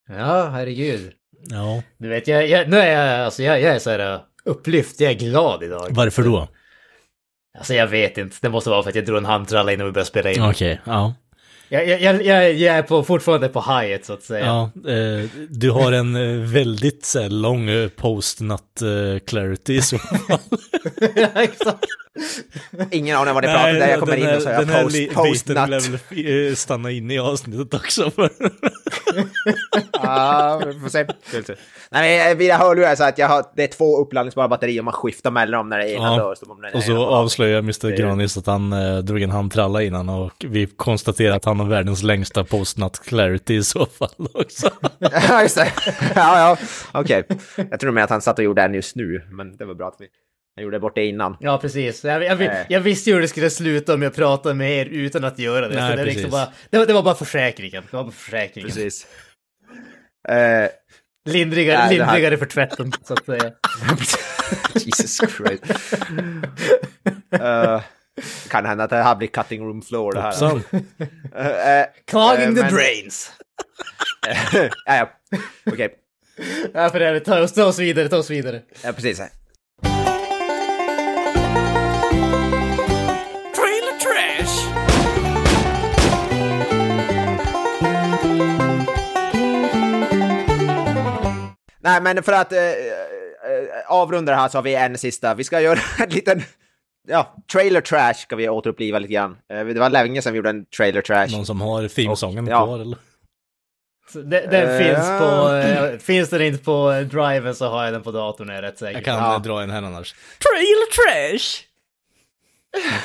Ja, 0.10 0.50
herregud. 0.50 1.14
Ja. 1.50 1.84
Du 1.98 2.10
vet, 2.10 2.28
jag, 2.28 2.48
jag, 2.48 2.70
nu 2.70 2.78
är 2.78 2.92
jag, 2.92 3.26
alltså 3.26 3.44
jag, 3.44 3.62
jag 3.62 3.76
är 3.76 3.80
så 3.80 3.90
här 3.90 4.22
upplyft, 4.46 5.00
jag 5.00 5.12
är 5.12 5.16
glad 5.16 5.64
idag. 5.64 5.88
Varför 5.92 6.24
då? 6.24 6.48
Alltså 7.58 7.74
jag 7.74 7.88
vet 7.88 8.18
inte, 8.18 8.36
det 8.42 8.50
måste 8.50 8.70
vara 8.70 8.84
för 8.84 8.90
att 8.90 8.96
jag 8.96 9.06
drog 9.06 9.18
en 9.18 9.26
handtralla 9.26 9.72
innan 9.74 9.86
vi 9.86 9.92
började 9.92 10.10
spela 10.10 10.32
in. 10.32 10.42
Okej, 10.42 10.52
okay, 10.52 10.94
ja. 10.94 11.14
Jag, 11.70 11.88
jag, 11.88 12.24
jag, 12.24 12.54
jag, 12.54 12.76
är 12.76 12.82
på, 12.82 13.04
fortfarande 13.04 13.48
på 13.48 13.60
hajet 13.60 14.06
så 14.06 14.14
att 14.14 14.24
säga. 14.24 14.46
Ja, 14.46 14.92
eh, 14.92 15.30
du 15.50 15.72
har 15.72 15.92
en 15.92 16.16
eh, 16.16 16.48
väldigt 16.50 17.06
så 17.06 17.22
här, 17.22 17.30
lång 17.30 17.70
eh, 17.70 17.90
post-nut 17.90 18.82
eh, 18.82 19.20
clarity 19.20 19.74
i 19.74 19.82
så 19.82 19.98
fall. 19.98 20.40
ja, 21.16 21.28
exakt. 21.36 21.86
Ingen 22.92 23.18
aning 23.18 23.34
vad 23.34 23.44
det 23.44 23.48
pratar 23.48 23.70
om, 23.70 23.78
jag 23.78 24.00
kommer 24.00 24.16
in 24.16 24.36
och 24.36 24.42
så 24.42 24.50
jag 24.50 24.68
post, 24.68 25.14
post 25.14 25.48
nut. 25.48 25.58
väl 25.58 26.50
eh, 26.50 26.56
stanna 26.56 26.92
inne 26.92 27.14
i 27.14 27.20
avsnittet 27.20 27.74
också. 27.74 28.12
ja, 29.94 30.62
vi 30.66 30.80
får 30.80 30.90
se. 30.90 31.06
Nej, 31.92 32.36
mina 32.36 32.58
hörlurar 32.58 32.90
är 32.90 32.96
så 32.96 33.04
att 33.04 33.18
jag 33.18 33.28
har, 33.28 33.46
det 33.56 33.64
är 33.64 33.68
två 33.68 33.98
uppladdningsbara 33.98 34.48
batterier 34.48 34.80
och 34.80 34.86
man 34.86 34.94
skiftar 34.94 35.32
mellan 35.32 35.60
dem 35.60 35.70
när 35.70 35.78
det 35.78 35.92
ena 35.92 36.06
ja. 36.06 36.16
dör. 36.16 36.76
och 36.76 36.84
så 36.84 37.06
avslöjar 37.06 37.60
Mr. 37.60 37.98
Granis 37.98 38.38
att 38.38 38.46
han 38.46 38.74
eh, 38.74 38.98
drog 38.98 39.22
en 39.22 39.32
handtralla 39.32 39.84
innan 39.84 40.10
och 40.10 40.32
vi 40.40 40.66
konstaterar 40.66 41.36
att 41.36 41.46
han 41.46 41.60
har 41.60 41.68
världens 41.68 42.04
längsta 42.04 42.44
post-nut 42.44 43.00
clarity 43.06 43.56
i 43.56 43.64
så 43.64 43.86
fall 43.86 44.28
också. 44.34 44.70
ja, 45.00 45.42
just 45.42 45.56
det. 45.56 45.74
Ja, 46.16 46.40
ja, 46.40 46.58
okej. 46.92 47.24
Okay. 47.30 47.66
Jag 47.72 47.80
tror 47.80 47.92
med 47.92 48.04
att 48.04 48.10
han 48.10 48.22
satt 48.22 48.40
och 48.40 48.46
gjorde 48.46 48.62
en 48.62 48.74
just 48.74 48.96
nu, 48.96 49.22
men 49.32 49.58
det 49.58 49.66
var 49.66 49.74
bra 49.74 49.88
att 49.88 49.96
vi... 50.00 50.08
Jag 50.58 50.64
gjorde 50.64 50.80
bort 50.80 50.96
det 50.96 51.06
innan. 51.06 51.38
Ja, 51.40 51.58
precis. 51.58 52.04
Jag, 52.04 52.24
jag, 52.24 52.42
jag, 52.42 52.66
jag 52.70 52.80
visste 52.80 53.10
ju 53.10 53.14
hur 53.14 53.22
det 53.22 53.28
skulle 53.28 53.50
sluta 53.50 53.94
om 53.94 54.02
jag 54.02 54.16
pratade 54.16 54.56
med 54.56 54.72
er 54.72 54.86
utan 54.86 55.24
att 55.24 55.40
göra 55.40 55.68
det. 55.68 55.76
Nej, 55.76 55.96
det, 55.96 56.06
liksom 56.06 56.32
bara, 56.32 56.48
det, 56.70 56.78
var, 56.78 56.86
det, 56.86 56.94
var 56.94 57.04
bara 57.04 57.16
försäkringen. 57.16 57.84
Det 57.92 57.98
var 57.98 58.04
bara 58.04 58.12
försäkringen. 58.12 58.70
Precis. 58.70 59.08
Uh, 60.30 60.68
lindrigare 61.34 61.78
nej, 61.78 61.98
lindrigare 61.98 62.30
här... 62.30 62.38
för 62.38 62.46
tvätten, 62.46 62.92
så 63.04 63.14
att 63.14 63.26
säga. 63.26 63.52
Jesus 64.86 65.18
Christ. 65.18 65.64
uh, 67.34 67.82
kan 68.50 68.66
hända 68.66 68.84
att 68.84 68.90
det 68.90 69.04
här 69.04 69.16
blir 69.16 69.28
cutting 69.28 69.64
room 69.66 69.82
floor 69.82 70.14
det 70.14 70.22
här. 70.22 70.44
uh, 70.44 70.56
uh, 70.56 71.86
Clogging 72.06 72.56
the 72.56 72.62
men... 72.62 72.74
drains. 72.74 73.32
ja, 74.54 74.70
ja. 74.86 75.10
Okej. 75.66 75.86
Okay. 75.86 75.90
Ja, 76.74 76.90
för 76.90 77.00
det, 77.00 77.20
ta 77.20 77.40
oss, 77.40 77.54
ta 77.54 77.66
oss 77.66 77.80
vidare, 77.80 78.10
ta 78.10 78.18
oss 78.18 78.30
vidare. 78.30 78.62
Ja, 78.84 78.94
precis. 78.94 79.22
Nej, 91.88 92.02
men 92.02 92.24
för 92.24 92.34
att 92.34 92.54
eh, 92.54 92.60
eh, 92.60 92.74
avrunda 93.88 94.32
det 94.32 94.38
här 94.38 94.50
så 94.50 94.58
har 94.58 94.64
vi 94.64 94.76
en 94.76 94.98
sista. 94.98 95.34
Vi 95.36 95.44
ska 95.44 95.62
göra 95.62 95.80
en 96.00 96.10
liten... 96.10 96.44
Ja, 97.08 97.36
trailer 97.52 97.82
trash 97.82 98.14
ska 98.14 98.36
vi 98.36 98.50
återuppliva 98.50 99.00
lite 99.00 99.14
grann. 99.14 99.38
Eh, 99.54 99.66
det 99.66 99.80
var 99.80 99.90
länge 99.90 100.22
sedan 100.22 100.34
vi 100.34 100.38
gjorde 100.38 100.50
en 100.50 100.66
trailer 100.66 101.02
trash. 101.02 101.28
Någon 101.32 101.46
som 101.46 101.62
har 101.62 101.88
themesången 101.88 102.48
ja. 102.48 102.66
kvar 102.66 102.80
eller? 102.80 102.98
Den, 104.14 104.30
den 104.30 104.70
uh, 104.70 104.78
finns 104.78 105.20
på, 105.20 105.50
uh, 105.50 106.00
finns 106.00 106.30
den 106.30 106.42
inte 106.42 106.64
på 106.64 106.92
driven 107.12 107.56
så 107.56 107.68
har 107.68 107.84
jag 107.84 107.94
den 107.94 108.04
på 108.04 108.12
datorn 108.12 108.50
är 108.50 108.54
jag 108.54 108.64
rätt 108.64 108.78
säker. 108.78 108.94
Jag 108.94 109.06
kan 109.06 109.16
ja. 109.16 109.40
dra 109.40 109.62
en 109.62 109.70
här 109.70 109.84
annars. 109.84 110.16
Trailer 110.40 110.92
trash! 110.92 111.64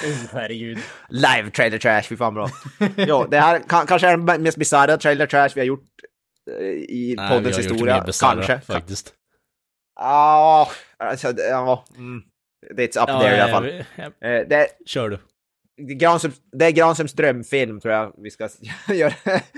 oh, 0.06 0.40
herregud. 0.40 0.78
Live 1.08 1.50
trailer 1.50 1.78
trash, 1.78 2.02
fy 2.02 2.16
fan 2.16 2.34
bra. 2.34 2.50
jo, 2.96 3.26
det 3.30 3.40
här 3.40 3.58
kan, 3.68 3.86
kanske 3.86 4.08
är 4.08 4.16
den 4.16 4.42
mest 4.42 4.58
bisarra 4.58 4.96
trailer 4.96 5.26
trash 5.26 5.50
vi 5.54 5.60
har 5.60 5.66
gjort 5.66 5.84
i 6.88 7.14
Nej, 7.16 7.28
poddens 7.28 7.58
historia. 7.58 8.04
Kanske. 8.20 8.60
Faktiskt. 8.60 9.14
Ja, 10.00 10.70
alltså, 10.98 11.34
ja, 11.36 11.84
mm. 11.96 12.22
det 12.76 12.96
är 12.96 13.02
up 13.02 13.08
ja, 13.08 13.20
there 13.20 13.36
i 13.36 13.40
alla 13.40 13.52
fall. 13.52 13.68
Ja, 13.68 14.10
ja. 14.20 14.28
Eh, 14.28 14.48
det, 14.48 14.66
Kör 14.86 15.10
du. 15.10 15.18
Det 16.52 16.64
är 16.64 16.70
Granströms 16.70 17.12
drömfilm 17.12 17.80
tror 17.80 17.94
jag 17.94 18.12
vi 18.18 18.30
ska 18.30 18.48
göra. 18.88 19.12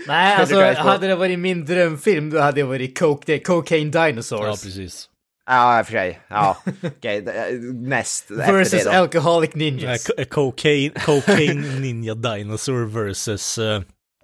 Nej, 0.06 0.36
alltså 0.36 0.60
hade 0.60 1.06
det 1.06 1.16
varit 1.16 1.38
min 1.38 1.64
drömfilm 1.64 2.30
då 2.30 2.40
hade 2.40 2.60
det 2.60 2.64
varit 2.64 2.98
Coke, 2.98 3.38
Cocaine 3.38 3.90
Dinosaurs. 3.90 4.44
Ja, 4.44 4.50
precis. 4.50 5.08
Ja, 5.46 5.78
i 5.78 5.82
och 5.82 5.86
för 5.86 5.92
sig. 5.92 6.20
Ja, 6.28 6.56
okej. 6.82 7.22
Okay. 7.22 7.58
Näst. 7.72 8.30
Versus 8.30 8.86
Alcoholic 8.86 9.54
Ninjas. 9.54 10.10
Ja, 10.16 10.24
cocaine, 10.24 10.90
cocaine 10.90 11.80
Ninja 11.80 12.14
Dinosaur 12.14 12.86
versus... 12.86 13.58
Uh... 13.58 13.80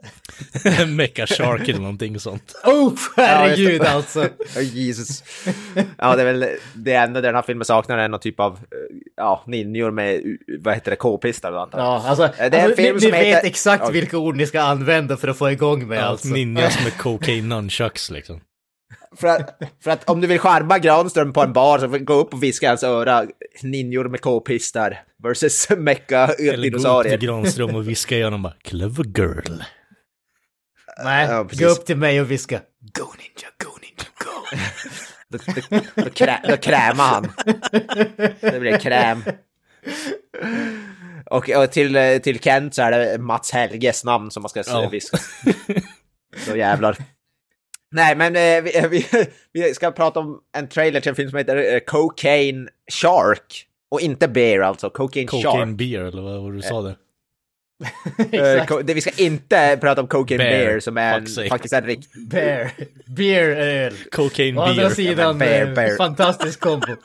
Mecha 0.86 1.26
Shark 1.26 1.68
eller 1.68 1.80
någonting 1.80 2.20
sånt. 2.20 2.54
Oh, 2.64 2.92
herregud 3.16 3.82
alltså! 3.82 4.20
oh, 4.56 4.62
Jesus. 4.62 5.24
Ja, 5.98 6.16
det 6.16 6.22
är 6.22 6.32
väl 6.32 6.46
det 6.74 6.94
enda 6.94 7.20
den 7.20 7.34
här 7.34 7.42
filmen 7.42 7.64
saknar 7.64 7.98
är 7.98 8.08
någon 8.08 8.20
typ 8.20 8.40
av 8.40 8.58
ja, 9.16 9.44
ninjor 9.46 9.90
med, 9.90 10.22
vad 10.60 10.74
heter 10.74 10.90
det, 10.90 10.96
k-pistar 10.96 11.52
Ja, 11.52 12.04
alltså, 12.06 12.30
det 12.38 12.56
är 12.56 12.64
alltså, 12.64 12.82
film 12.82 12.94
ni, 12.94 13.00
som 13.00 13.10
ni 13.10 13.16
heter... 13.16 13.30
vet 13.30 13.44
exakt 13.44 13.84
ja. 13.86 13.90
vilka 13.90 14.18
ord 14.18 14.36
ni 14.36 14.46
ska 14.46 14.60
använda 14.60 15.16
för 15.16 15.28
att 15.28 15.38
få 15.38 15.50
igång 15.50 15.88
med 15.88 15.98
ja, 15.98 16.02
alltså. 16.02 16.28
Ninjas 16.28 16.84
med 16.84 16.98
cocaine 16.98 17.48
nunchucks 17.48 18.10
liksom. 18.10 18.40
För 19.16 19.28
att, 19.28 19.58
för 19.84 19.90
att 19.90 20.10
om 20.10 20.20
du 20.20 20.26
vill 20.26 20.38
skärma 20.38 20.78
Granström 20.78 21.32
på 21.32 21.42
en 21.42 21.52
bar 21.52 21.78
så 21.78 21.88
får 21.88 21.98
du 21.98 22.04
gå 22.04 22.14
upp 22.14 22.34
och 22.34 22.42
viska 22.42 22.68
hans 22.68 22.82
öra, 22.82 23.26
ninjor 23.62 24.08
med 24.08 24.20
k-pistar 24.20 25.02
versus 25.22 25.68
mecka 25.78 26.26
dinosaurier. 26.38 26.54
Eller 26.54 26.70
gå 26.70 27.00
upp 27.00 27.20
till 27.20 27.28
Granström 27.28 27.74
och 27.74 27.88
viska 27.88 28.16
i 28.16 28.22
honom 28.22 28.42
bara, 28.42 28.54
clever 28.62 29.04
girl. 29.04 29.62
Nej, 31.04 31.28
ja, 31.28 31.46
gå 31.52 31.66
upp 31.66 31.86
till 31.86 31.96
mig 31.96 32.20
och 32.20 32.30
viska 32.30 32.60
Go 32.80 33.04
Ninja, 33.18 33.48
go 33.64 33.70
Ninja, 33.80 34.08
go! 34.18 34.56
då, 35.28 35.38
då, 35.70 36.02
då, 36.04 36.10
krä, 36.10 36.40
då 36.48 36.56
krämar 36.56 37.04
han. 37.04 37.32
Det 38.40 38.60
blir 38.60 38.78
kräm. 38.78 39.22
Och, 41.26 41.50
och, 41.50 41.72
till, 41.72 42.20
till 42.22 42.40
Kent 42.40 42.74
så 42.74 42.82
är 42.82 42.90
det 42.90 43.18
Mats 43.18 43.52
Helges 43.52 44.04
namn 44.04 44.30
som 44.30 44.42
man 44.42 44.50
ska 44.50 44.62
ja. 44.66 44.88
viska. 44.88 45.18
Så 46.46 46.56
jävlar. 46.56 46.96
Nej, 47.92 48.16
men 48.16 48.36
eh, 48.36 48.62
vi, 48.62 48.88
vi, 48.90 49.06
vi, 49.52 49.74
ska 49.74 49.90
prata 49.90 50.20
om 50.20 50.40
en 50.56 50.68
trailer 50.68 51.00
till 51.00 51.08
en 51.08 51.16
film 51.16 51.30
som 51.30 51.38
heter 51.38 51.74
eh, 51.74 51.80
Cocaine 51.80 52.68
Shark. 52.92 53.66
Och 53.90 54.00
inte 54.00 54.28
Bear 54.28 54.60
alltså, 54.60 54.90
Cocaine, 54.90 55.26
Cocaine 55.26 55.42
Shark. 55.42 55.52
Cocaine 55.52 55.76
Beer 55.76 56.00
eller 56.00 56.22
vad 56.22 56.42
var 56.42 56.52
du 56.52 56.62
sa 56.62 56.82
där? 56.82 56.96
uh, 58.34 58.84
vi 58.84 59.00
ska 59.00 59.10
inte 59.16 59.78
prata 59.80 60.00
om 60.00 60.06
Cocaine 60.06 60.38
Bear, 60.38 60.66
bear 60.66 60.80
som 60.80 60.98
är 60.98 61.18
en, 61.18 61.48
faktiskt 61.48 61.74
en 61.74 61.84
riktig... 61.84 62.28
Bear. 62.28 62.70
Beer 63.06 63.50
öl. 63.50 63.94
Cocaine 64.10 64.58
Å 64.58 64.64
beer. 64.64 64.70
andra 64.70 64.90
sidan, 64.90 65.38
bear, 65.38 65.66
eh, 65.66 65.74
bear. 65.74 65.96
fantastisk 65.96 66.60
kombo. 66.60 66.86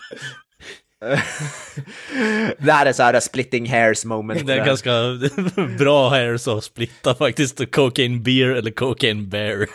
det 2.59 2.71
här 2.71 2.85
är 2.85 2.93
så 2.93 3.03
här 3.03 3.19
splitting 3.19 3.69
hairs 3.69 4.05
moment. 4.05 4.47
Det 4.47 4.53
är 4.53 4.65
ganska 4.65 4.91
bra 5.77 6.09
hairs 6.09 6.47
att 6.47 6.63
splitta 6.63 7.15
faktiskt. 7.15 7.71
Cocaine 7.71 8.23
beer 8.23 8.49
eller 8.49 8.71
cocaine 8.71 9.29
bear. 9.29 9.67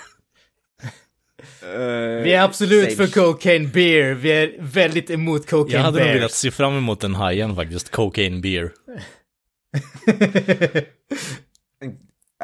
Uh, 1.63 2.23
vi 2.23 2.33
är 2.33 2.43
absolut 2.43 2.93
same. 2.93 3.07
för 3.07 3.21
cocaine 3.21 3.69
beer, 3.69 4.15
vi 4.15 4.31
är 4.31 4.55
väldigt 4.59 5.11
emot 5.11 5.51
cocaine 5.51 5.69
bear. 5.69 5.79
Jag 5.79 5.85
hade 5.85 6.05
nog 6.05 6.15
velat 6.15 6.33
se 6.33 6.51
fram 6.51 6.77
emot 6.77 7.01
den 7.01 7.15
hajen 7.15 7.57
faktiskt, 7.57 7.91
cocaine 7.91 8.41
beer. 8.41 8.73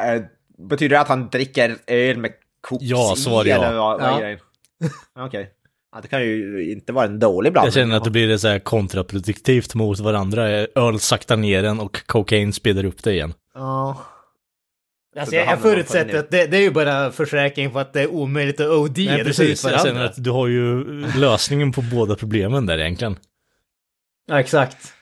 Äh, 0.01 0.23
betyder 0.69 0.97
det 0.97 1.01
att 1.01 1.09
han 1.09 1.29
dricker 1.29 1.77
öl 1.87 2.19
med 2.19 2.33
koks 2.61 2.85
Ja, 2.85 3.15
svar 3.17 3.45
ja. 3.45 3.55
Eller 3.55 3.79
vad, 3.79 4.03
ja. 4.03 4.15
Okej. 4.19 5.27
Okay. 5.27 5.47
Ja, 5.93 6.01
det 6.01 6.09
kan 6.09 6.23
ju 6.23 6.73
inte 6.73 6.93
vara 6.93 7.05
en 7.05 7.19
dålig 7.19 7.53
blandning. 7.53 7.67
Jag 7.67 7.75
känner 7.75 7.97
att 7.97 8.05
det 8.05 8.11
blir 8.11 8.37
så 8.37 8.49
här 8.49 8.59
kontraproduktivt 8.59 9.75
mot 9.75 9.99
varandra. 9.99 10.49
Öl 10.75 11.01
saktar 11.01 11.37
ner 11.37 11.63
den 11.63 11.81
och 11.81 12.07
cocaine 12.07 12.53
speedar 12.53 12.85
upp 12.85 13.03
det 13.03 13.13
igen. 13.13 13.35
Ja. 13.55 14.05
Alltså 15.19 15.35
jag, 15.35 15.47
jag 15.47 15.61
förutsätter 15.61 16.19
att 16.19 16.31
det, 16.31 16.47
det, 16.47 16.57
är 16.57 16.61
ju 16.61 16.71
bara 16.71 17.13
försäkring 17.13 17.71
på 17.71 17.79
att 17.79 17.93
det 17.93 18.03
är 18.03 18.07
omöjligt 18.11 18.61
att 18.61 18.67
OD. 18.67 18.99
Nej, 18.99 19.25
precis. 19.25 19.65
Jag 19.65 19.83
känner 19.83 20.05
att 20.05 20.25
du 20.25 20.31
har 20.31 20.47
ju 20.47 20.85
lösningen 21.17 21.73
på 21.73 21.83
båda 21.83 22.15
problemen 22.15 22.67
där 22.67 22.79
egentligen. 22.79 23.17
Ja, 24.27 24.41
exakt. 24.41 24.96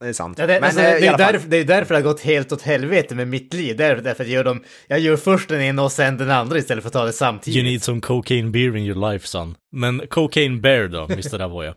Det 0.00 0.08
är 0.08 0.12
sant. 0.12 0.38
Ja, 0.38 0.46
det, 0.46 0.54
Men, 0.54 0.64
alltså, 0.64 0.80
det, 0.80 1.06
är 1.06 1.18
därför, 1.18 1.48
det 1.48 1.56
är 1.56 1.64
därför 1.64 1.94
det 1.94 2.00
har 2.00 2.04
gått 2.04 2.20
helt 2.20 2.52
åt 2.52 2.62
helvete 2.62 3.14
med 3.14 3.28
mitt 3.28 3.54
liv. 3.54 3.76
Det 3.76 3.84
är 3.84 3.96
därför 3.96 4.24
jag 4.24 4.32
gör, 4.32 4.44
dem, 4.44 4.62
jag 4.86 5.00
gör 5.00 5.16
först 5.16 5.48
den 5.48 5.60
ena 5.60 5.82
och 5.82 5.92
sen 5.92 6.16
den 6.16 6.30
andra 6.30 6.58
istället 6.58 6.84
för 6.84 6.88
att 6.88 6.92
ta 6.92 7.04
det 7.04 7.12
samtidigt. 7.12 7.56
You 7.56 7.70
need 7.70 7.82
some 7.82 8.00
cocaine 8.00 8.52
beer 8.52 8.76
in 8.76 8.84
your 8.84 9.10
life 9.10 9.26
son. 9.26 9.56
Men 9.72 10.06
cocaine 10.08 10.60
bear 10.60 10.88
då, 10.88 11.04
Mr. 11.10 11.40
Avoya? 11.40 11.74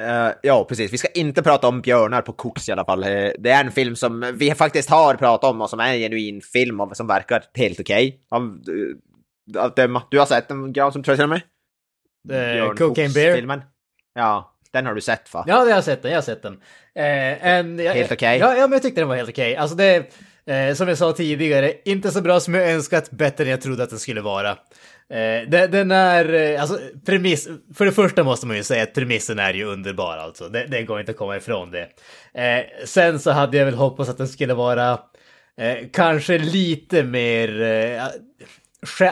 Uh, 0.00 0.32
ja, 0.42 0.64
precis. 0.68 0.92
Vi 0.92 0.98
ska 0.98 1.08
inte 1.08 1.42
prata 1.42 1.68
om 1.68 1.80
björnar 1.80 2.22
på 2.22 2.32
koks 2.32 2.68
i 2.68 2.72
alla 2.72 2.84
fall. 2.84 3.04
Uh, 3.04 3.30
det 3.38 3.50
är 3.50 3.64
en 3.64 3.72
film 3.72 3.96
som 3.96 4.34
vi 4.34 4.54
faktiskt 4.54 4.90
har 4.90 5.14
pratat 5.14 5.50
om 5.50 5.60
och 5.60 5.70
som 5.70 5.80
är 5.80 5.92
en 5.92 5.98
genuin 5.98 6.40
film 6.40 6.80
och 6.80 6.96
som 6.96 7.06
verkar 7.06 7.42
helt 7.54 7.80
okej. 7.80 8.18
Okay. 8.30 8.46
Uh, 9.92 10.00
du 10.10 10.18
har 10.18 10.26
sett 10.26 10.48
den, 10.48 10.72
Gran, 10.72 10.92
som 10.92 11.02
tror 11.02 11.12
jag 11.12 11.18
till 11.18 11.24
och 11.24 11.40
med? 12.28 12.78
Cocaine 12.78 13.12
Bear? 13.12 13.62
Ja. 14.14 14.53
Den 14.74 14.86
har 14.86 14.94
du 14.94 15.00
sett 15.00 15.34
va? 15.34 15.44
Ja, 15.46 15.68
jag 15.68 15.74
har 15.74 15.82
sett 15.82 16.02
den. 16.02 16.10
Jag 16.10 16.18
har 16.18 16.22
sett 16.22 16.42
den. 16.42 16.52
Eh, 16.94 17.46
en, 17.46 17.78
helt 17.78 18.12
okej? 18.12 18.16
Okay. 18.16 18.38
Ja, 18.38 18.54
ja, 18.54 18.60
men 18.60 18.72
jag 18.72 18.82
tyckte 18.82 19.00
den 19.00 19.08
var 19.08 19.16
helt 19.16 19.30
okej. 19.30 19.52
Okay. 19.52 19.56
Alltså 19.56 19.76
det, 19.76 19.96
eh, 20.46 20.74
som 20.74 20.88
jag 20.88 20.98
sa 20.98 21.12
tidigare, 21.12 21.72
inte 21.84 22.10
så 22.10 22.20
bra 22.20 22.40
som 22.40 22.54
jag 22.54 22.70
önskat, 22.70 23.10
bättre 23.10 23.44
än 23.44 23.50
jag 23.50 23.60
trodde 23.60 23.82
att 23.82 23.90
den 23.90 23.98
skulle 23.98 24.20
vara. 24.20 24.50
Eh, 24.50 25.48
den, 25.48 25.70
den, 25.70 25.90
är, 25.90 26.34
eh, 26.34 26.60
alltså 26.60 26.78
premiss, 27.06 27.48
för 27.74 27.84
det 27.84 27.92
första 27.92 28.24
måste 28.24 28.46
man 28.46 28.56
ju 28.56 28.62
säga 28.62 28.82
att 28.82 28.94
premissen 28.94 29.38
är 29.38 29.54
ju 29.54 29.64
underbar 29.64 30.16
alltså. 30.16 30.48
Det, 30.48 30.66
det 30.66 30.82
går 30.82 31.00
inte 31.00 31.12
att 31.12 31.18
komma 31.18 31.36
ifrån 31.36 31.70
det. 31.70 31.88
Eh, 32.42 32.64
sen 32.84 33.18
så 33.18 33.30
hade 33.30 33.56
jag 33.56 33.64
väl 33.64 33.74
hoppats 33.74 34.10
att 34.10 34.18
den 34.18 34.28
skulle 34.28 34.54
vara 34.54 34.98
eh, 35.58 35.76
kanske 35.92 36.38
lite 36.38 37.02
mer, 37.02 37.62
eh, 37.62 38.02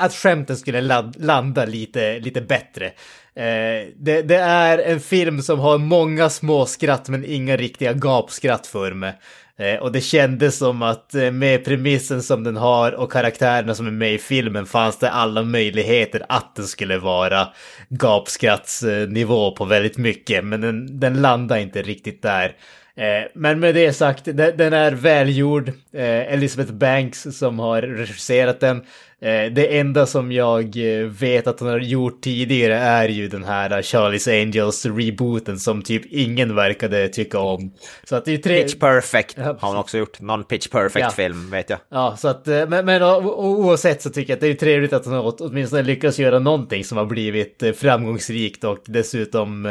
att 0.01 0.13
skämten 0.13 0.57
skulle 0.57 1.03
landa 1.17 1.65
lite, 1.65 2.19
lite 2.19 2.41
bättre. 2.41 2.87
Eh, 3.35 3.89
det, 3.97 4.23
det, 4.23 4.37
är 4.37 4.79
en 4.79 5.01
film 5.01 5.43
som 5.43 5.59
har 5.59 5.79
många 5.79 6.31
små 6.31 6.67
skratt 6.67 7.09
men 7.09 7.25
inga 7.25 7.57
riktiga 7.57 7.93
gapskratt 7.93 8.67
för 8.67 8.93
mig. 8.93 9.15
Eh, 9.59 9.81
och 9.81 9.93
det 9.93 10.01
kändes 10.01 10.59
som 10.59 10.83
att 10.83 11.15
eh, 11.15 11.31
med 11.31 11.65
premissen 11.65 12.23
som 12.23 12.45
den 12.45 12.57
har 12.57 12.93
och 12.93 13.13
karaktärerna 13.13 13.75
som 13.75 13.87
är 13.87 13.91
med 13.91 14.15
i 14.15 14.19
filmen 14.19 14.67
fanns 14.67 14.99
det 14.99 15.11
alla 15.11 15.43
möjligheter 15.43 16.23
att 16.29 16.57
den 16.57 16.67
skulle 16.67 16.99
vara 16.99 17.49
gapskrattsnivå 17.89 19.51
på 19.51 19.65
väldigt 19.65 19.99
mycket. 19.99 20.45
Men 20.45 20.61
den, 20.61 21.01
den 21.01 21.23
landar 21.23 21.57
inte 21.57 21.83
riktigt 21.83 22.23
där. 22.23 22.57
Eh, 22.97 23.31
men 23.35 23.61
med 23.61 23.75
det 23.75 23.93
sagt, 23.93 24.25
den 24.25 24.73
är 24.73 24.93
välgjord. 24.93 25.69
Eh, 25.69 26.33
Elizabeth 26.33 26.73
Banks 26.73 27.27
som 27.31 27.59
har 27.59 27.83
regisserat 27.83 28.61
den. 28.61 28.77
Eh, 29.21 29.53
det 29.53 29.79
enda 29.79 30.07
som 30.07 30.33
jag 30.33 30.77
vet 31.09 31.47
att 31.47 31.61
hon 31.61 31.69
har 31.69 31.79
gjort 31.79 32.23
tidigare 32.23 32.75
är 32.75 33.09
ju 33.09 33.29
den 33.29 33.45
här 33.45 33.71
Charlie's 33.83 34.43
Angels 34.43 34.87
rebooten 34.87 35.59
som 35.59 35.83
typ 35.83 36.03
ingen 36.11 36.55
verkade 36.55 37.09
tycka 37.09 37.39
om. 37.39 37.73
Så 38.05 38.17
att 38.17 38.25
det 38.25 38.33
är 38.33 38.39
tre... 38.39 38.63
Pitch 38.63 38.79
Perfect 38.79 39.39
har 39.39 39.69
hon 39.69 39.77
också 39.77 39.99
gjort. 39.99 40.21
Någon 40.21 40.45
Pitch 40.45 40.69
Perfect-film 40.69 41.51
vet 41.51 41.71
jag. 41.71 41.79
Ja, 41.89 42.17
så 42.19 42.29
att 42.29 42.47
men, 42.47 42.87
men 42.87 43.03
oavsett 43.03 44.03
så 44.03 44.11
tycker 44.11 44.33
jag 44.33 44.37
att 44.37 44.41
det 44.41 44.49
är 44.49 44.55
trevligt 44.55 44.93
att 44.93 45.05
hon 45.05 45.15
har 45.15 45.35
åtminstone 45.39 45.83
lyckats 45.83 46.19
göra 46.19 46.39
någonting 46.39 46.85
som 46.85 46.99
har 46.99 47.07
blivit 47.07 47.63
framgångsrikt 47.77 48.65
och 48.65 48.79
dessutom 48.85 49.69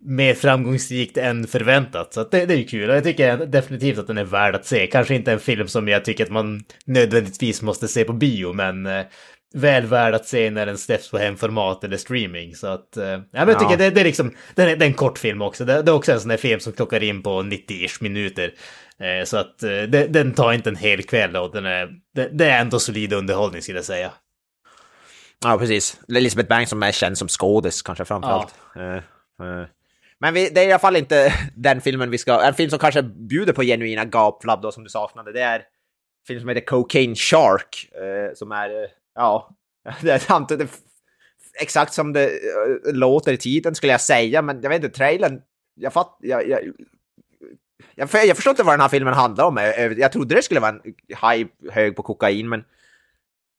mer 0.00 0.34
framgångsrikt 0.34 1.16
än 1.16 1.46
förväntat. 1.46 2.14
Så 2.14 2.24
det, 2.24 2.46
det 2.46 2.54
är 2.54 2.58
ju 2.58 2.64
kul 2.64 2.90
och 2.90 2.96
jag 2.96 3.04
tycker 3.04 3.36
definitivt 3.36 3.98
att 3.98 4.06
den 4.06 4.18
är 4.18 4.24
värd 4.24 4.54
att 4.54 4.66
se. 4.66 4.86
Kanske 4.86 5.14
inte 5.14 5.32
en 5.32 5.40
film 5.40 5.68
som 5.68 5.88
jag 5.88 6.04
tycker 6.04 6.24
att 6.24 6.30
man 6.30 6.64
nödvändigtvis 6.84 7.62
måste 7.62 7.88
se 7.88 8.04
på 8.04 8.12
bio, 8.12 8.52
men 8.52 8.86
eh, 8.86 9.04
väl 9.54 9.86
värd 9.86 10.14
att 10.14 10.26
se 10.26 10.50
när 10.50 10.66
den 10.66 10.78
släpps 10.78 11.10
på 11.10 11.18
hemformat 11.18 11.84
eller 11.84 11.96
streaming. 11.96 12.54
Så 12.54 12.66
att, 12.66 12.96
eh, 12.96 13.04
ja, 13.04 13.20
men 13.30 13.48
jag 13.48 13.58
tycker 13.58 13.70
ja. 13.70 13.76
det, 13.76 13.90
det, 13.90 14.00
är 14.00 14.04
liksom, 14.04 14.34
det 14.54 14.62
är, 14.62 14.76
det 14.76 14.84
är 14.84 14.88
en 14.88 14.94
kort 14.94 15.18
film 15.18 15.42
också. 15.42 15.64
Det, 15.64 15.82
det, 15.82 15.90
är 15.90 15.94
också 15.94 16.12
en 16.12 16.20
sån 16.20 16.28
där 16.28 16.36
film 16.36 16.60
som 16.60 16.72
klockar 16.72 17.02
in 17.02 17.22
på 17.22 17.42
90-ish 17.42 18.02
minuter. 18.02 18.54
Eh, 18.98 19.24
så 19.24 19.36
att 19.36 19.62
eh, 19.62 19.82
den 20.08 20.34
tar 20.34 20.52
inte 20.52 20.70
en 20.70 20.76
hel 20.76 21.02
kväll 21.02 21.36
och 21.36 21.52
den 21.52 21.66
är, 21.66 21.88
det, 22.14 22.28
det 22.32 22.44
är 22.44 22.60
ändå 22.60 22.78
solid 22.78 23.12
underhållning 23.12 23.62
skulle 23.62 23.78
jag 23.78 23.84
säga. 23.84 24.12
Ja, 25.44 25.58
precis. 25.58 26.00
Elisabeth 26.08 26.48
Banks 26.48 26.70
som 26.70 26.82
är 26.82 26.92
känd 26.92 27.18
som 27.18 27.28
skådis 27.28 27.82
kanske 27.82 28.04
framförallt. 28.04 28.54
Ja. 28.74 28.96
Eh, 28.96 29.02
Eh, 29.02 29.02
men 30.22 30.34
vi, 30.34 30.48
det 30.48 30.60
är 30.60 30.68
i 30.68 30.72
alla 30.72 30.78
fall 30.78 30.96
inte 30.96 31.34
den 31.54 31.80
filmen 31.80 32.10
vi 32.10 32.18
ska... 32.18 32.42
En 32.42 32.54
film 32.54 32.70
som 32.70 32.78
kanske 32.78 33.02
bjuder 33.02 33.52
på 33.52 33.62
genuina 33.62 34.04
gapflabb 34.04 34.62
då 34.62 34.72
som 34.72 34.84
du 34.84 34.90
saknade. 34.90 35.32
Det 35.32 35.40
är 35.40 35.58
en 35.58 35.64
film 36.26 36.40
som 36.40 36.48
heter 36.48 36.66
Cocaine 36.66 37.14
Shark. 37.14 37.90
Eh, 37.92 38.34
som 38.34 38.52
är, 38.52 38.70
eh, 38.70 38.88
ja... 39.14 39.56
Det 40.00 40.10
är 40.10 40.18
samtidigt 40.18 40.70
exakt 41.60 41.92
som 41.92 42.12
det 42.12 42.24
eh, 42.24 42.94
låter 42.94 43.32
i 43.32 43.36
titeln 43.36 43.74
skulle 43.74 43.92
jag 43.92 44.00
säga, 44.00 44.42
men 44.42 44.62
jag 44.62 44.70
vet 44.70 44.84
inte, 44.84 44.96
trailern... 44.96 45.42
Jag 45.74 45.92
fatt... 45.92 46.16
Jag, 46.20 46.48
jag, 46.48 46.60
jag, 47.94 48.08
jag 48.12 48.36
förstår 48.36 48.50
inte 48.50 48.62
vad 48.62 48.74
den 48.74 48.80
här 48.80 48.88
filmen 48.88 49.14
handlar 49.14 49.44
om. 49.44 49.56
Jag 49.96 50.12
trodde 50.12 50.34
det 50.34 50.42
skulle 50.42 50.60
vara 50.60 50.70
en 50.70 50.94
haj 51.14 51.46
hög 51.70 51.96
på 51.96 52.02
kokain, 52.02 52.48
men 52.48 52.64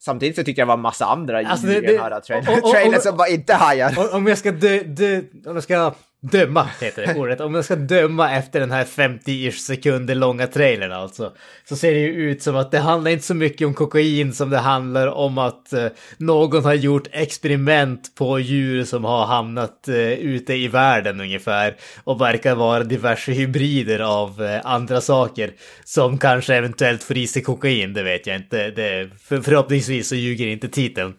Samtidigt 0.05 0.35
så 0.35 0.43
tyckte 0.43 0.61
jag 0.61 0.67
det 0.67 0.69
var 0.69 0.73
en 0.73 0.81
massa 0.81 1.05
andra 1.05 1.47
alltså 1.47 1.67
det, 1.67 1.77
i 1.77 1.81
den 1.81 1.99
här 1.99 2.19
trailern, 2.19 2.71
trailer 2.71 2.99
som 2.99 3.17
var 3.17 3.33
inte 3.33 3.53
hajar. 3.53 4.15
Om 4.15 4.27
jag 4.27 4.37
ska 4.37 4.51
dö, 4.51 4.83
dö, 4.83 5.21
om 5.45 5.55
jag 5.55 5.63
ska 5.63 5.93
döma 6.31 6.69
heter 6.81 7.05
det 7.05 7.19
ordet. 7.19 7.41
Om 7.41 7.51
man 7.51 7.63
ska 7.63 7.75
döma 7.75 8.31
efter 8.31 8.59
den 8.59 8.71
här 8.71 8.85
50-ish 8.85 9.51
sekunder 9.51 10.15
långa 10.15 10.47
trailern 10.47 10.91
alltså. 10.91 11.33
Så 11.69 11.75
ser 11.75 11.93
det 11.93 11.99
ju 11.99 12.31
ut 12.31 12.43
som 12.43 12.55
att 12.55 12.71
det 12.71 12.79
handlar 12.79 13.11
inte 13.11 13.25
så 13.25 13.33
mycket 13.33 13.67
om 13.67 13.73
kokain 13.73 14.33
som 14.33 14.49
det 14.49 14.57
handlar 14.57 15.07
om 15.07 15.37
att 15.37 15.73
eh, 15.73 15.87
någon 16.17 16.65
har 16.65 16.73
gjort 16.73 17.07
experiment 17.11 18.15
på 18.15 18.39
djur 18.39 18.83
som 18.83 19.03
har 19.03 19.25
hamnat 19.25 19.87
eh, 19.87 19.95
ute 20.11 20.53
i 20.53 20.67
världen 20.67 21.21
ungefär. 21.21 21.75
Och 22.03 22.21
verkar 22.21 22.55
vara 22.55 22.83
diverse 22.83 23.31
hybrider 23.31 23.99
av 23.99 24.43
eh, 24.43 24.61
andra 24.63 25.01
saker. 25.01 25.51
Som 25.83 26.17
kanske 26.17 26.55
eventuellt 26.55 27.03
får 27.03 27.17
i 27.17 27.27
sig 27.27 27.41
kokain, 27.41 27.93
det 27.93 28.03
vet 28.03 28.27
jag 28.27 28.35
inte. 28.35 28.71
Det, 28.71 29.09
för, 29.23 29.41
förhoppningsvis 29.41 30.09
så 30.09 30.15
ljuger 30.15 30.47
inte 30.47 30.67
titeln. 30.67 31.13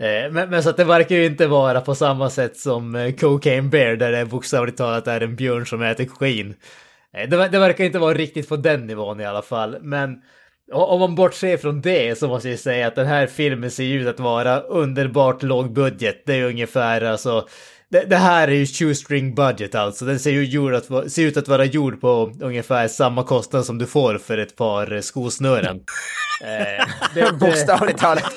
Eh, 0.00 0.32
men, 0.32 0.50
men, 0.50 0.62
så 0.62 0.70
att 0.70 0.76
det 0.76 0.84
verkar 0.84 1.16
ju 1.16 1.26
inte 1.26 1.46
vara 1.46 1.80
på 1.80 1.94
samma 1.94 2.30
sätt 2.30 2.56
som 2.56 2.94
eh, 2.94 3.14
Cocaine 3.14 3.70
Bear 3.70 3.96
där 3.96 4.12
det 4.12 4.24
bokstavligt 4.24 4.78
talat 4.78 5.06
är 5.06 5.20
en 5.20 5.36
björn 5.36 5.66
som 5.66 5.82
äter 5.82 6.04
kokain. 6.04 6.54
Eh, 7.16 7.28
det, 7.28 7.48
det 7.48 7.58
verkar 7.58 7.84
inte 7.84 7.98
vara 7.98 8.14
riktigt 8.14 8.48
på 8.48 8.56
den 8.56 8.86
nivån 8.86 9.20
i 9.20 9.26
alla 9.26 9.42
fall. 9.42 9.76
Men 9.80 10.22
om 10.72 11.00
man 11.00 11.14
bortser 11.14 11.56
från 11.56 11.80
det 11.80 12.18
så 12.18 12.28
måste 12.28 12.50
jag 12.50 12.58
säga 12.58 12.86
att 12.86 12.94
den 12.94 13.06
här 13.06 13.26
filmen 13.26 13.70
ser 13.70 13.84
ut 13.84 14.08
att 14.08 14.20
vara 14.20 14.60
underbart 14.60 15.42
låg 15.42 15.72
budget. 15.72 16.22
Det 16.26 16.34
är 16.34 16.44
ungefär 16.44 17.00
alltså 17.02 17.48
det, 17.90 18.04
det, 18.04 18.16
här 18.16 18.48
är 18.48 18.52
ju 18.52 18.66
shoestring 18.66 19.34
budget 19.34 19.74
alltså. 19.74 20.04
Den 20.04 20.18
ser 20.18 20.30
ju 20.30 20.76
att, 20.76 21.12
ser 21.12 21.22
ut 21.22 21.36
att 21.36 21.48
vara 21.48 21.64
gjord 21.64 22.00
på 22.00 22.32
ungefär 22.40 22.88
samma 22.88 23.22
kostnad 23.22 23.66
som 23.66 23.78
du 23.78 23.86
får 23.86 24.18
för 24.18 24.38
ett 24.38 24.56
par 24.56 25.00
skosnören. 25.00 25.80
eh, 27.16 27.38
Bokstavligt 27.38 27.98
talat. 27.98 28.32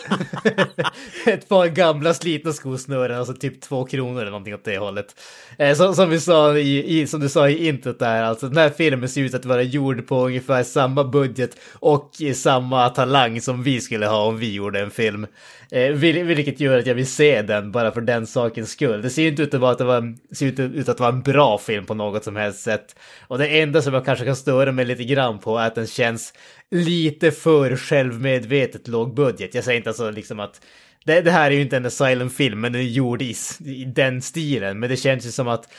ett 1.25 1.49
par 1.49 1.67
gamla 1.67 2.13
slitna 2.13 2.51
skosnören, 2.51 3.19
alltså 3.19 3.33
typ 3.33 3.61
två 3.61 3.85
kronor 3.85 4.21
eller 4.21 4.31
någonting 4.31 4.53
åt 4.53 4.65
det 4.65 4.77
hållet. 4.77 5.15
Eh, 5.57 5.75
som, 5.75 5.95
som 5.95 6.09
vi 6.09 6.19
sa 6.19 6.57
i, 6.57 6.99
i, 6.99 7.07
som 7.07 7.19
du 7.19 7.29
sa 7.29 7.49
i 7.49 7.67
introt 7.67 7.99
där, 7.99 8.23
alltså 8.23 8.47
den 8.47 8.57
här 8.57 8.69
filmen 8.69 9.09
ser 9.09 9.21
ut 9.21 9.33
att 9.33 9.45
vara 9.45 9.61
gjord 9.61 10.07
på 10.07 10.25
ungefär 10.25 10.63
samma 10.63 11.03
budget 11.03 11.57
och 11.73 12.11
samma 12.35 12.89
talang 12.89 13.41
som 13.41 13.63
vi 13.63 13.81
skulle 13.81 14.05
ha 14.05 14.25
om 14.25 14.37
vi 14.37 14.53
gjorde 14.53 14.79
en 14.79 14.91
film. 14.91 15.27
Eh, 15.73 15.91
vilket 15.91 16.59
gör 16.59 16.79
att 16.79 16.85
jag 16.85 16.95
vill 16.95 17.07
se 17.07 17.41
den 17.41 17.71
bara 17.71 17.91
för 17.91 18.01
den 18.01 18.27
sakens 18.27 18.71
skull. 18.71 19.01
Det 19.01 19.09
ser 19.09 19.21
ju 19.21 19.27
inte 19.27 19.43
ut 19.43 19.53
att 19.53 19.61
vara, 19.61 19.71
att 19.71 19.77
det 19.77 19.83
var, 19.83 20.15
ser 20.35 20.45
ut, 20.45 20.59
ut 20.59 20.89
att 20.89 20.99
vara 20.99 21.09
en 21.09 21.21
bra 21.21 21.57
film 21.57 21.85
på 21.85 21.93
något 21.93 22.23
som 22.23 22.35
helst 22.35 22.59
sätt. 22.59 22.95
Och 23.27 23.37
det 23.37 23.61
enda 23.61 23.81
som 23.81 23.93
jag 23.93 24.05
kanske 24.05 24.25
kan 24.25 24.35
störa 24.35 24.71
mig 24.71 24.85
lite 24.85 25.03
grann 25.03 25.39
på 25.39 25.57
är 25.57 25.67
att 25.67 25.75
den 25.75 25.87
känns 25.87 26.33
lite 26.71 27.31
för 27.31 27.75
självmedvetet 27.75 28.87
låg 28.87 29.15
budget. 29.15 29.55
Jag 29.55 29.63
säger 29.63 29.77
inte 29.77 29.89
alltså 29.89 30.11
liksom 30.11 30.39
att 30.39 30.61
det, 31.05 31.21
det 31.21 31.31
här 31.31 31.51
är 31.51 31.55
ju 31.55 31.61
inte 31.61 31.77
en 31.77 31.85
Asylum-film, 31.85 32.61
men 32.61 32.73
den 32.73 32.81
är 32.81 32.85
gjord 32.85 33.21
i, 33.21 33.35
i 33.65 33.85
den 33.85 34.21
stilen. 34.21 34.79
Men 34.79 34.89
det 34.89 34.97
känns 34.97 35.25
ju 35.25 35.31
som 35.31 35.47
att 35.47 35.73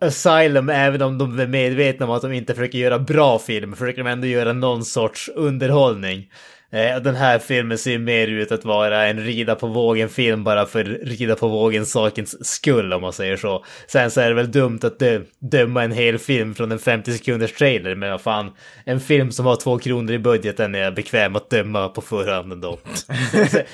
Asylum, 0.00 0.68
även 0.68 1.02
om 1.02 1.18
de 1.18 1.40
är 1.40 1.46
medvetna 1.46 2.06
om 2.06 2.12
att 2.12 2.22
de 2.22 2.32
inte 2.32 2.54
försöker 2.54 2.78
göra 2.78 2.98
bra 2.98 3.38
film, 3.38 3.76
försöker 3.76 4.04
de 4.04 4.10
ändå 4.10 4.26
göra 4.26 4.52
någon 4.52 4.84
sorts 4.84 5.30
underhållning. 5.34 6.28
Eh, 6.72 7.02
den 7.02 7.14
här 7.14 7.38
filmen 7.38 7.78
ser 7.78 7.98
mer 7.98 8.28
ut 8.28 8.52
att 8.52 8.64
vara 8.64 9.06
en 9.06 9.20
rida 9.20 9.54
på 9.54 9.66
vågen-film 9.66 10.44
bara 10.44 10.66
för 10.66 10.84
rida 10.84 11.34
på 11.34 11.48
vågen-sakens 11.48 12.46
skull 12.46 12.92
om 12.92 13.02
man 13.02 13.12
säger 13.12 13.36
så. 13.36 13.64
Sen 13.86 14.10
så 14.10 14.20
är 14.20 14.28
det 14.28 14.34
väl 14.34 14.50
dumt 14.50 14.80
att 14.82 14.98
dö 14.98 15.20
döma 15.38 15.84
en 15.84 15.92
hel 15.92 16.18
film 16.18 16.54
från 16.54 16.72
en 16.72 16.78
50 16.78 17.12
sekunders 17.12 17.52
trailer, 17.52 17.94
men 17.94 18.10
vad 18.10 18.20
fan, 18.20 18.52
en 18.84 19.00
film 19.00 19.32
som 19.32 19.46
har 19.46 19.56
två 19.56 19.78
kronor 19.78 20.12
i 20.12 20.18
budgeten 20.18 20.74
är 20.74 20.78
jag 20.78 20.94
bekväm 20.94 21.36
att 21.36 21.50
döma 21.50 21.88
på 21.88 22.00
förhand 22.00 22.52
ändå. 22.52 22.70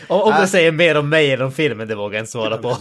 om, 0.08 0.20
om 0.20 0.34
det 0.40 0.46
säger 0.46 0.72
mer 0.72 0.96
om 0.96 1.08
mig 1.08 1.32
än 1.32 1.42
om 1.42 1.52
filmen, 1.52 1.88
det 1.88 1.94
vågar 1.94 2.16
jag 2.16 2.22
inte 2.22 2.32
svara 2.32 2.56
på 2.58 2.76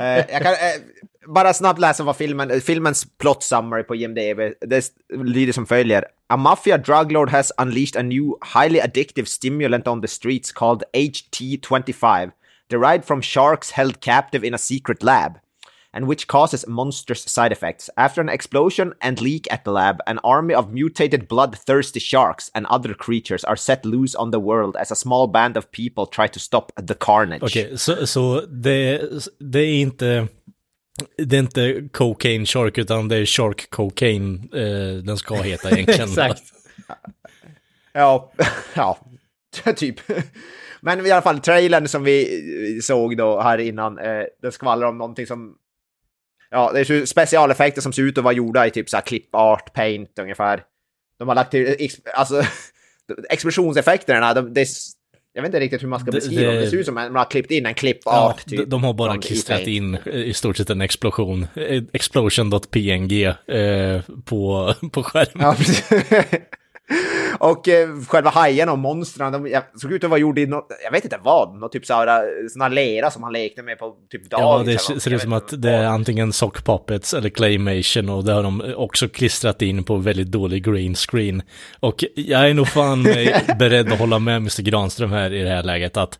uh, 0.00 0.16
jag 0.32 0.42
kan, 0.42 0.52
uh, 0.52 1.32
bara 1.34 1.54
snabbt 1.54 1.80
läsa 1.80 2.04
vad 2.04 2.16
filmen, 2.16 2.60
filmens 2.60 3.06
plot 3.18 3.42
summary 3.42 3.82
på 3.82 3.94
IMDB, 3.94 4.38
det 4.60 4.92
lyder 5.24 5.52
som 5.52 5.66
följer. 5.66 6.04
A 6.28 6.36
mafia 6.36 6.78
drug 6.78 7.12
lord 7.12 7.30
has 7.30 7.52
unleashed 7.58 8.00
a 8.00 8.02
new 8.02 8.34
highly 8.54 8.80
addictive 8.80 9.24
stimulant 9.24 9.86
on 9.88 10.00
the 10.00 10.08
streets 10.08 10.52
called 10.52 10.82
HT25, 10.92 12.30
derived 12.70 13.04
from 13.04 13.22
sharks 13.22 13.70
held 13.70 14.00
captive 14.00 14.46
in 14.46 14.54
a 14.54 14.58
secret 14.58 15.02
lab, 15.02 15.32
and 15.96 16.06
which 16.06 16.26
causes 16.26 16.66
monstrous 16.66 17.22
side 17.22 17.52
effects. 17.52 17.90
After 17.96 18.20
an 18.20 18.28
explosion 18.28 18.94
and 19.00 19.20
leak 19.20 19.46
at 19.50 19.64
the 19.64 19.70
lab, 19.70 19.96
an 20.06 20.18
army 20.22 20.54
of 20.54 20.72
mutated 20.72 21.26
bloodthirsty 21.28 22.00
sharks 22.00 22.50
and 22.54 22.66
other 22.66 22.94
creatures 22.94 23.44
are 23.44 23.56
set 23.56 23.84
loose 23.84 24.14
on 24.14 24.30
the 24.30 24.38
world 24.38 24.76
as 24.76 24.90
a 24.90 24.94
small 24.94 25.26
band 25.26 25.56
of 25.56 25.70
people 25.70 26.06
try 26.06 26.28
to 26.28 26.38
stop 26.38 26.72
the 26.86 26.94
carnage. 26.94 27.42
Okej, 27.42 27.64
okay, 27.64 27.76
så, 27.76 28.06
så 28.06 28.40
det, 28.40 29.00
det 29.40 29.60
är 29.60 29.80
inte 29.80 30.28
det 31.16 31.36
är 31.36 31.40
inte 31.40 31.88
cocaine 31.92 32.46
shark 32.46 32.78
utan 32.78 33.08
det 33.08 33.16
är 33.16 33.26
shark 33.26 33.70
cocaine 33.70 34.48
eh, 34.54 35.02
den 35.04 35.16
ska 35.18 35.34
heta 35.34 35.70
egentligen. 35.78 36.08
Exakt. 36.08 36.42
ja, 37.92 38.32
ja, 38.74 38.98
typ. 39.76 40.00
Men 40.80 41.06
i 41.06 41.10
alla 41.10 41.22
fall 41.22 41.40
trailern 41.40 41.88
som 41.88 42.04
vi 42.04 42.80
såg 42.82 43.16
då 43.16 43.40
här 43.40 43.58
innan, 43.58 43.98
eh, 43.98 44.22
den 44.42 44.52
skvallrar 44.52 44.88
om 44.88 44.98
någonting 44.98 45.26
som... 45.26 45.56
Ja, 46.56 46.70
det 46.72 46.80
är 46.80 47.06
specialeffekter 47.06 47.80
som 47.80 47.92
ser 47.92 48.02
ut 48.02 48.18
att 48.18 48.24
vara 48.24 48.34
gjorda 48.34 48.66
i 48.66 48.70
typ 48.70 48.90
så 48.90 48.96
här 48.96 49.04
clip 49.04 49.34
art, 49.34 49.72
paint 49.72 50.18
ungefär. 50.18 50.62
De 51.18 51.28
har 51.28 51.34
lagt 51.34 51.50
till, 51.50 51.90
alltså 52.14 52.42
explosionseffekterna, 53.30 54.34
de, 54.34 54.54
det 54.54 54.68
jag 55.32 55.42
vet 55.42 55.48
inte 55.48 55.60
riktigt 55.60 55.82
hur 55.82 55.88
man 55.88 56.00
ska 56.00 56.10
beskriva 56.10 56.52
det. 56.52 56.60
Det 56.60 56.70
ser 56.70 56.76
ut 56.76 56.86
som 56.86 56.96
att 56.96 57.12
man 57.12 57.16
har 57.16 57.30
klippt 57.30 57.50
in 57.50 57.66
en 57.66 57.74
klippart. 57.74 58.42
Ja, 58.46 58.56
typ, 58.56 58.70
de 58.70 58.84
har 58.84 58.94
bara 58.94 59.18
klistrat 59.18 59.66
in 59.66 59.98
i 60.12 60.34
stort 60.34 60.56
sett 60.56 60.70
en 60.70 60.80
explosion. 60.80 61.46
Explosion.png 61.92 63.12
eh, 63.22 64.02
på, 64.24 64.74
på 64.92 65.02
skärmen. 65.02 65.56
Ja, 66.10 66.24
och 67.38 67.68
eh, 67.68 67.88
själva 68.08 68.30
hajen 68.30 68.68
och 68.68 68.78
monstren, 68.78 69.32
de 69.32 69.60
såg 69.76 69.92
ut 69.92 70.04
att 70.04 70.10
vara 70.10 70.20
gjorda 70.20 70.40
i 70.40 70.46
något, 70.46 70.66
jag 70.84 70.92
vet 70.92 71.04
inte 71.04 71.18
vad, 71.22 71.58
något 71.58 71.72
typ 71.72 71.86
sådär, 71.86 72.48
såna 72.48 72.68
lera 72.68 73.10
som 73.10 73.22
han 73.22 73.32
lekte 73.32 73.62
med 73.62 73.78
på 73.78 73.94
typ 74.10 74.30
dagis. 74.30 74.88
Ja, 74.88 74.94
det 74.94 75.00
ser 75.00 75.14
ut 75.14 75.22
som 75.22 75.32
att 75.32 75.62
det 75.62 75.70
är 75.70 75.86
antingen 75.86 76.32
sock 76.32 76.64
puppets 76.64 77.14
eller 77.14 77.28
claymation 77.28 78.08
och 78.08 78.24
det 78.24 78.32
har 78.32 78.42
de 78.42 78.74
också 78.76 79.08
klistrat 79.08 79.62
in 79.62 79.84
på 79.84 79.96
väldigt 79.96 80.32
dålig 80.32 80.64
green 80.64 80.94
screen. 80.94 81.42
Och 81.80 82.04
jag 82.14 82.50
är 82.50 82.54
nog 82.54 82.68
fan 82.68 83.02
beredd 83.58 83.92
att 83.92 83.98
hålla 83.98 84.18
med 84.18 84.36
Mr. 84.36 84.62
Granström 84.62 85.12
här 85.12 85.32
i 85.32 85.42
det 85.42 85.50
här 85.50 85.62
läget 85.62 85.96
att 85.96 86.18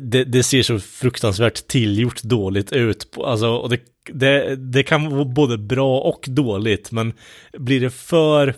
det, 0.00 0.24
det 0.24 0.42
ser 0.42 0.62
så 0.62 0.78
fruktansvärt 0.78 1.68
tillgjort 1.68 2.22
dåligt 2.22 2.72
ut. 2.72 3.06
Alltså, 3.24 3.48
och 3.48 3.70
det, 3.70 3.80
det, 4.12 4.56
det 4.56 4.82
kan 4.82 5.10
vara 5.10 5.24
både 5.24 5.58
bra 5.58 6.00
och 6.00 6.24
dåligt, 6.28 6.92
men 6.92 7.12
blir 7.58 7.80
det 7.80 7.90
för 7.90 8.54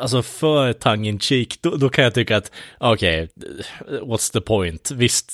alltså 0.00 0.22
för 0.22 0.72
tongue 0.72 1.08
in 1.08 1.20
cheek, 1.20 1.58
då, 1.60 1.76
då, 1.76 1.88
kan 1.88 2.04
jag 2.04 2.14
tycka 2.14 2.36
att 2.36 2.52
okej, 2.78 3.28
okay, 3.36 3.98
what's 3.98 4.32
the 4.32 4.40
point? 4.40 4.90
Visst, 4.90 5.32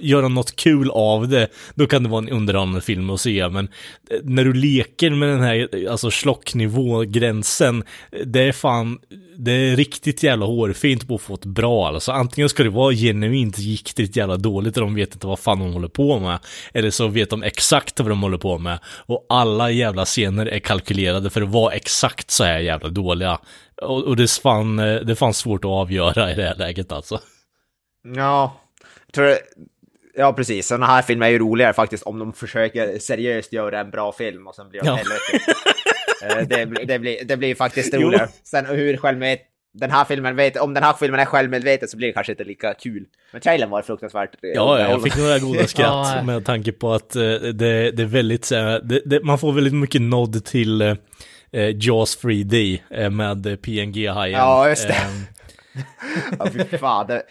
gör 0.00 0.22
de 0.22 0.34
något 0.34 0.56
kul 0.56 0.90
av 0.90 1.28
det, 1.28 1.48
då 1.74 1.86
kan 1.86 2.02
det 2.02 2.08
vara 2.08 2.22
en 2.22 2.28
underhållande 2.28 2.80
film 2.80 3.10
att 3.10 3.20
se, 3.20 3.48
men 3.48 3.68
eh, 4.10 4.20
när 4.22 4.44
du 4.44 4.52
leker 4.52 5.10
med 5.10 5.28
den 5.28 5.40
här, 5.40 5.88
alltså 5.90 6.10
slocknivå-gränsen, 6.10 7.84
det 8.24 8.40
är 8.40 8.52
fan, 8.52 8.98
det 9.38 9.52
är 9.52 9.76
riktigt 9.76 10.22
jävla 10.22 10.46
hårfint 10.46 11.08
på 11.08 11.14
att 11.14 11.22
få 11.22 11.34
ett 11.34 11.44
bra 11.44 11.88
alltså. 11.88 12.12
Antingen 12.12 12.48
ska 12.48 12.62
det 12.62 12.70
vara 12.70 12.92
genuint 12.92 13.58
giktigt 13.58 14.16
jävla 14.16 14.36
dåligt 14.36 14.76
och 14.76 14.82
de 14.82 14.94
vet 14.94 15.14
inte 15.14 15.26
vad 15.26 15.38
fan 15.38 15.58
de 15.58 15.72
håller 15.72 15.88
på 15.88 16.18
med. 16.18 16.38
Eller 16.74 16.90
så 16.90 17.08
vet 17.08 17.30
de 17.30 17.42
exakt 17.42 18.00
vad 18.00 18.08
de 18.08 18.22
håller 18.22 18.38
på 18.38 18.58
med. 18.58 18.78
Och 19.06 19.26
alla 19.28 19.70
jävla 19.70 20.04
scener 20.04 20.46
är 20.46 20.58
kalkylerade 20.58 21.30
för 21.30 21.42
att 21.42 21.48
vara 21.48 21.74
exakt 21.74 22.30
så 22.30 22.44
här 22.44 22.58
jävla 22.58 22.88
dåliga. 22.88 23.38
Och, 23.82 24.04
och 24.04 24.16
det, 24.16 24.30
fan, 24.30 24.76
det 24.76 25.16
fanns 25.18 25.38
svårt 25.38 25.64
att 25.64 25.70
avgöra 25.70 26.32
i 26.32 26.34
det 26.34 26.42
här 26.42 26.56
läget 26.56 26.92
alltså. 26.92 27.20
Ja, 28.14 28.60
jag 29.06 29.14
tror 29.14 29.24
det, 29.24 29.38
Ja, 30.18 30.32
precis. 30.32 30.66
Sådana 30.66 30.86
här 30.86 31.02
filmer 31.02 31.26
är 31.26 31.30
ju 31.30 31.38
roligare 31.38 31.72
faktiskt 31.72 32.02
om 32.02 32.18
de 32.18 32.32
försöker 32.32 32.98
seriöst 32.98 33.52
göra 33.52 33.80
en 33.80 33.90
bra 33.90 34.12
film 34.12 34.46
och 34.46 34.54
sen 34.54 34.68
blir 34.68 34.80
de 34.80 34.86
ja. 34.86 34.94
helvete. 34.94 35.54
Eh, 36.22 36.36
det, 36.48 36.64
det, 36.86 36.98
blir, 36.98 37.24
det 37.24 37.36
blir 37.36 37.54
faktiskt 37.54 37.94
roligare. 37.94 38.28
Sen 38.42 38.66
hur 38.66 38.96
självmed, 38.96 39.38
den 39.74 39.90
här 39.90 40.04
filmen 40.04 40.36
vet, 40.36 40.56
om 40.56 40.74
den 40.74 40.82
här 40.82 40.92
filmen 40.92 41.20
är 41.20 41.24
självmedveten 41.24 41.88
så 41.88 41.96
blir 41.96 42.08
det 42.08 42.12
kanske 42.12 42.32
inte 42.32 42.44
lika 42.44 42.74
kul. 42.74 43.04
Men 43.32 43.40
trailern 43.40 43.70
var 43.70 43.82
fruktansvärt. 43.82 44.34
Eh, 44.42 44.50
ja, 44.54 44.80
jag 44.80 45.02
fick 45.02 45.16
några 45.16 45.38
goda 45.38 45.66
skratt 45.66 46.24
med 46.24 46.44
tanke 46.44 46.72
på 46.72 46.92
att 46.92 47.16
eh, 47.16 47.22
det, 47.22 47.90
det 47.90 48.02
är 48.02 48.06
väldigt, 48.06 48.48
det, 48.48 49.02
det, 49.04 49.22
man 49.24 49.38
får 49.38 49.52
väldigt 49.52 49.74
mycket 49.74 50.02
nod 50.02 50.44
till 50.44 50.80
eh, 50.80 50.96
Jaws 51.74 52.24
3D 52.24 52.80
med 53.10 53.62
PNG-hajen. 53.62 54.38
Ja, 54.38 54.68
just 54.68 54.88
det. 54.88 54.96
Um, 55.08 55.26
ja, 56.38 56.64
fy 56.70 56.78
fan. 56.78 57.06
Det, 57.06 57.22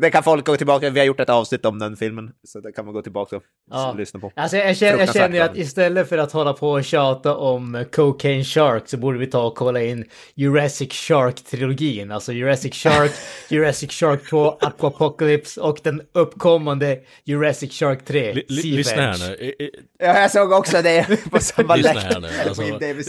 det 0.00 0.10
kan 0.10 0.22
folk 0.22 0.46
gå 0.46 0.56
tillbaka 0.56 0.90
Vi 0.90 1.00
har 1.00 1.06
gjort 1.06 1.20
ett 1.20 1.28
avsnitt 1.28 1.64
om 1.66 1.78
den 1.78 1.96
filmen. 1.96 2.30
Så 2.44 2.60
det 2.60 2.72
kan 2.72 2.84
man 2.84 2.94
gå 2.94 3.02
tillbaka 3.02 3.36
och 3.36 3.42
ja. 3.70 3.94
lyssna 3.98 4.20
på. 4.20 4.32
Alltså 4.36 4.56
jag 4.56 4.76
känner, 4.76 4.98
jag 4.98 5.14
känner 5.14 5.40
att 5.40 5.56
istället 5.56 6.08
för 6.08 6.18
att 6.18 6.32
hålla 6.32 6.52
på 6.52 6.70
och 6.70 6.84
tjata 6.84 7.36
om 7.36 7.84
Cocaine 7.92 8.44
Shark 8.44 8.88
så 8.88 8.96
borde 8.96 9.18
vi 9.18 9.26
ta 9.26 9.46
och 9.46 9.54
kolla 9.54 9.82
in 9.82 10.04
Jurassic 10.34 10.92
Shark-trilogin. 10.92 12.14
Alltså 12.14 12.32
Jurassic 12.32 12.74
Shark, 12.74 13.12
Jurassic 13.48 13.92
Shark 13.92 14.30
2, 14.30 14.48
Aquapocalypse 14.48 15.60
och 15.60 15.78
den 15.82 16.02
uppkommande 16.12 17.00
Jurassic 17.24 17.72
Shark 17.72 18.04
3, 18.04 18.30
L 18.30 18.42
Lyssna 18.48 19.02
här 19.02 19.18
nu. 19.18 19.52
Ja, 19.98 20.20
jag 20.20 20.30
såg 20.30 20.52
också 20.52 20.82
det 20.82 21.06
på 21.30 21.38
samma 21.38 21.76
Lyssna 21.76 22.00
här 22.00 22.20
nu. 22.20 22.28
Alltså, 22.48 22.62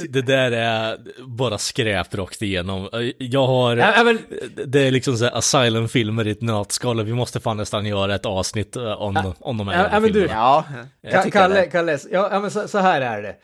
det 0.09 0.21
där 0.21 0.51
är 0.51 0.97
bara 1.27 1.57
skräp 1.57 2.15
rakt 2.15 2.41
igenom. 2.41 3.13
Jag 3.17 3.47
har... 3.47 3.77
Ja, 3.77 4.03
men... 4.03 4.19
Det 4.65 4.81
är 4.81 4.91
liksom 4.91 5.17
så 5.17 5.25
asylum-filmer 5.25 6.27
i 6.27 6.31
ett 6.31 6.41
nötskal 6.65 7.05
vi 7.05 7.13
måste 7.13 7.39
fan 7.39 7.57
nästan 7.57 7.85
göra 7.85 8.15
ett 8.15 8.25
avsnitt 8.25 8.75
eh, 8.75 9.01
om, 9.01 9.15
ja, 9.15 9.33
om 9.39 9.57
de 9.57 9.67
här 9.67 9.89
ja, 9.91 9.99
men 9.99 10.11
du, 10.11 10.25
Ja, 10.25 10.65
jag 11.01 11.33
Kalle, 11.33 11.65
Kalle, 11.65 11.99
ja, 12.11 12.39
men 12.39 12.51
så, 12.51 12.67
så, 12.67 12.77
här 12.77 13.01
är 13.01 13.21
det. 13.21 13.35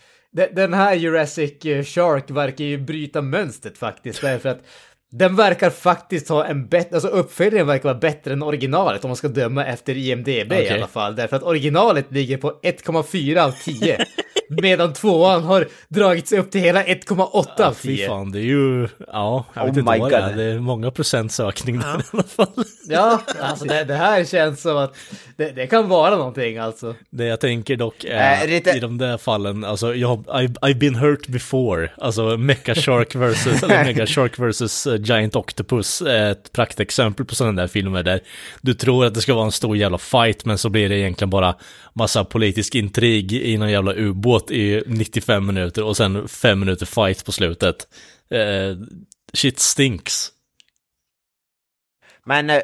Den 0.56 0.74
här 0.74 0.94
Jurassic 0.94 1.64
Shark 1.64 2.32
verkar 2.32 2.66
ju 2.66 2.78
bryta 2.78 3.22
mönstret 3.22 3.78
faktiskt, 3.78 4.22
därför 4.22 4.50
att 4.50 4.60
den 5.12 5.36
verkar 5.36 5.70
faktiskt 5.70 6.30
ha 6.30 6.46
en 6.46 6.68
bättre, 6.68 6.96
alltså 6.96 7.10
uppföljningen 7.10 7.68
verkar 7.68 7.84
vara 7.84 8.00
bättre 8.00 8.34
än 8.34 8.44
originalet 8.44 9.04
om 9.04 9.10
man 9.10 9.16
ska 9.16 9.28
döma 9.28 9.66
efter 9.66 9.98
IMDB 9.98 10.52
okay. 10.52 10.64
i 10.64 10.70
alla 10.70 10.88
fall. 10.88 11.16
Därför 11.16 11.36
att 11.36 11.44
originalet 11.44 12.12
ligger 12.12 12.38
på 12.38 12.60
1,4 12.64 13.40
av 13.40 13.52
10. 13.52 14.06
medan 14.62 14.94
tvåan 14.94 15.44
har 15.44 15.68
dragits 15.88 16.32
upp 16.32 16.52
till 16.52 16.62
hela 16.62 16.84
1,8 16.84 17.48
ja, 17.58 17.68
av 17.68 17.74
10. 17.74 17.98
Fy 17.98 18.08
fan, 18.08 18.32
det 18.32 18.40
är 18.40 18.44
ju, 18.44 18.88
ja, 19.08 19.46
jag 19.54 19.64
oh 19.64 19.68
vet 19.68 19.78
inte 19.78 20.00
vad 20.00 20.12
det 20.12 20.18
är. 20.18 20.36
Det 20.36 20.44
är 20.44 20.60
många 20.60 20.92
procents 20.92 21.40
ökning 21.40 21.76
ja. 21.76 21.88
där 21.88 22.00
i 22.00 22.04
alla 22.12 22.24
fall. 22.24 22.66
ja, 22.88 23.22
alltså 23.40 23.66
det, 23.66 23.84
det, 23.84 23.96
här 23.96 24.24
känns 24.26 24.62
som 24.62 24.78
att 24.78 24.96
det, 25.36 25.52
det, 25.52 25.68
kan 25.68 25.90
vara 25.90 26.16
någonting 26.16 26.58
alltså. 26.58 26.96
Det 27.10 27.26
jag 27.26 27.40
tänker 27.40 27.76
dock 27.76 28.04
är, 28.04 28.44
äh, 28.44 28.50
lite... 28.50 28.70
i 28.70 28.80
de 28.80 28.98
där 28.98 29.18
fallen, 29.18 29.64
alltså 29.64 29.96
jag 29.96 30.08
har, 30.08 30.18
I've, 30.18 30.60
I've 30.60 30.78
been 30.78 30.96
hurt 30.96 31.28
before, 31.28 31.92
alltså 31.98 32.38
Mecha 32.38 32.76
Shark 32.76 33.16
versus, 33.16 33.64
eller 33.64 33.84
Mega 33.86 34.06
Shark 34.06 34.40
versus 34.40 34.88
uh, 34.88 34.96
Giant 35.06 35.36
Octopus 35.36 36.02
är 36.02 36.32
ett 36.32 36.52
praktexempel 36.52 37.26
på 37.26 37.36
sådana 37.36 37.62
där 37.62 37.68
filmer 37.68 38.04
där 38.04 38.20
du 38.62 38.74
tror 38.74 39.06
att 39.06 39.14
det 39.14 39.22
ska 39.22 39.34
vara 39.34 39.46
en 39.46 39.52
stor 39.52 39.78
jävla 39.78 39.98
fight 39.98 40.46
men 40.46 40.58
så 40.58 40.70
blir 40.70 40.90
det 40.90 40.98
egentligen 40.98 41.30
bara 41.30 41.56
massa 41.94 42.26
politisk 42.26 42.76
intrig 42.76 43.34
i 43.34 43.58
någon 43.58 43.72
jävla 43.72 43.94
ubåt 43.94 44.52
i 44.52 44.84
95 44.88 45.46
minuter 45.46 45.84
och 45.84 45.98
sen 45.98 46.28
5 46.28 46.60
minuter 46.60 46.86
fight 46.86 47.26
på 47.26 47.32
slutet. 47.32 47.88
Eh, 48.32 48.78
shit 49.34 49.60
stinks. 49.60 50.30
Men 52.26 52.50
eh, 52.50 52.62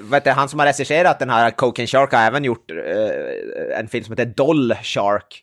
vet 0.00 0.24
du, 0.24 0.30
han 0.30 0.48
som 0.48 0.58
har 0.58 0.66
regisserat 0.66 1.18
den 1.18 1.30
här 1.30 1.50
Cocaine 1.50 1.86
Shark 1.86 2.12
har 2.12 2.20
även 2.20 2.44
gjort 2.44 2.70
eh, 2.70 3.78
en 3.78 3.88
film 3.88 4.04
som 4.04 4.12
heter 4.12 4.34
Doll 4.36 4.74
Shark. 4.82 5.42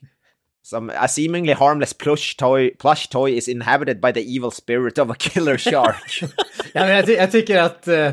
Some, 0.62 0.90
a 0.90 1.08
seemingly 1.08 1.52
harmless 1.52 1.92
plush 1.92 2.36
toy, 2.36 2.70
plush 2.78 3.08
toy 3.08 3.30
is 3.36 3.48
inhabited 3.48 4.00
by 4.00 4.12
the 4.12 4.20
evil 4.20 4.50
spirit 4.50 4.98
of 4.98 5.10
a 5.10 5.14
killer 5.14 5.58
shark. 5.58 6.22
ja, 6.72 6.80
men 6.80 6.88
jag, 6.88 7.06
ty 7.06 7.12
jag, 7.12 7.32
tycker 7.32 7.62
att, 7.62 7.88
uh, 7.88 8.10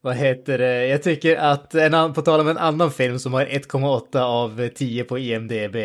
vad 0.00 0.16
heter 0.16 0.58
det, 0.58 0.86
jag 0.86 1.02
tycker 1.02 1.36
att, 1.36 1.74
en, 1.74 2.12
på 2.14 2.22
tal 2.22 2.40
om 2.40 2.48
en 2.48 2.58
annan 2.58 2.90
film 2.90 3.18
som 3.18 3.32
har 3.32 3.44
1,8 3.44 4.20
av 4.20 4.68
10 4.68 5.04
på 5.04 5.18
IMDB, 5.18 5.76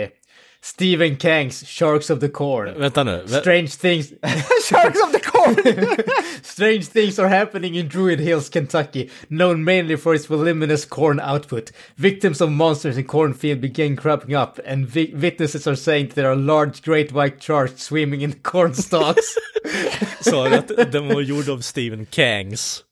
Stephen 0.65 1.17
Kangs 1.17 1.67
Sharks 1.67 2.09
of 2.09 2.21
the 2.21 2.29
Corn. 2.29 2.73
Vänta 2.75 3.03
nu. 3.03 3.27
Strange 3.27 3.75
things... 3.75 4.13
Sharks 4.65 5.03
of 5.03 5.11
the 5.11 5.19
Corn! 5.19 5.57
Strange 6.41 6.85
things 6.85 7.19
are 7.19 7.27
happening 7.27 7.75
in 7.75 7.89
Druid 7.89 8.21
Hills, 8.21 8.47
Kentucky, 8.47 9.09
known 9.29 9.65
mainly 9.65 9.97
for 9.97 10.15
its 10.15 10.25
voluminous 10.25 10.85
corn 10.85 11.19
output. 11.19 11.71
Victims 11.97 12.39
of 12.39 12.49
monsters 12.49 12.97
in 12.97 13.03
cornfield 13.03 13.59
begin 13.59 13.97
cropping 13.97 14.35
up, 14.35 14.57
and 14.65 14.87
vi 14.87 15.13
witnesses 15.13 15.67
are 15.67 15.75
saying 15.75 16.07
that 16.07 16.15
there 16.15 16.31
are 16.31 16.35
large 16.37 16.81
great 16.81 17.11
white 17.11 17.43
sharks 17.43 17.83
swimming 17.83 18.21
in 18.21 18.29
the 18.29 18.39
corn 18.39 18.73
stalks. 18.73 19.37
Sa 20.21 20.47
du 20.47 20.55
att 20.55 20.91
den 20.91 21.07
var 21.07 21.21
gjord 21.21 21.49
av 21.49 21.59
Stephen 21.59 22.05
Kangs? 22.05 22.85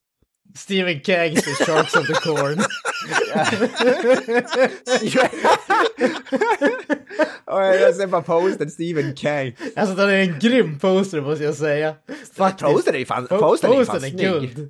Stephen 0.56 1.00
Kang's 1.00 1.44
The 1.44 1.66
Sharks 1.66 1.96
of 1.96 2.08
the 2.08 2.14
Corn. 2.14 2.58
jag 7.56 7.96
ser 7.96 8.08
bara 8.08 8.22
posten 8.22 8.72
Stephen 8.72 9.16
Kang. 9.16 9.56
Alltså 9.76 9.96
den 9.96 10.10
är 10.10 10.20
en 10.20 10.40
grym 10.40 10.80
poster 10.80 11.22
måste 11.22 11.44
jag 11.44 11.56
säga. 11.56 11.96
Faktiskt. 12.36 12.72
Posten 12.72 12.96
är 12.96 13.06
fan, 13.06 13.28
posten 13.28 13.72
är 13.72 13.86
fan 13.86 14.04
är 14.04 14.10
guld. 14.10 14.70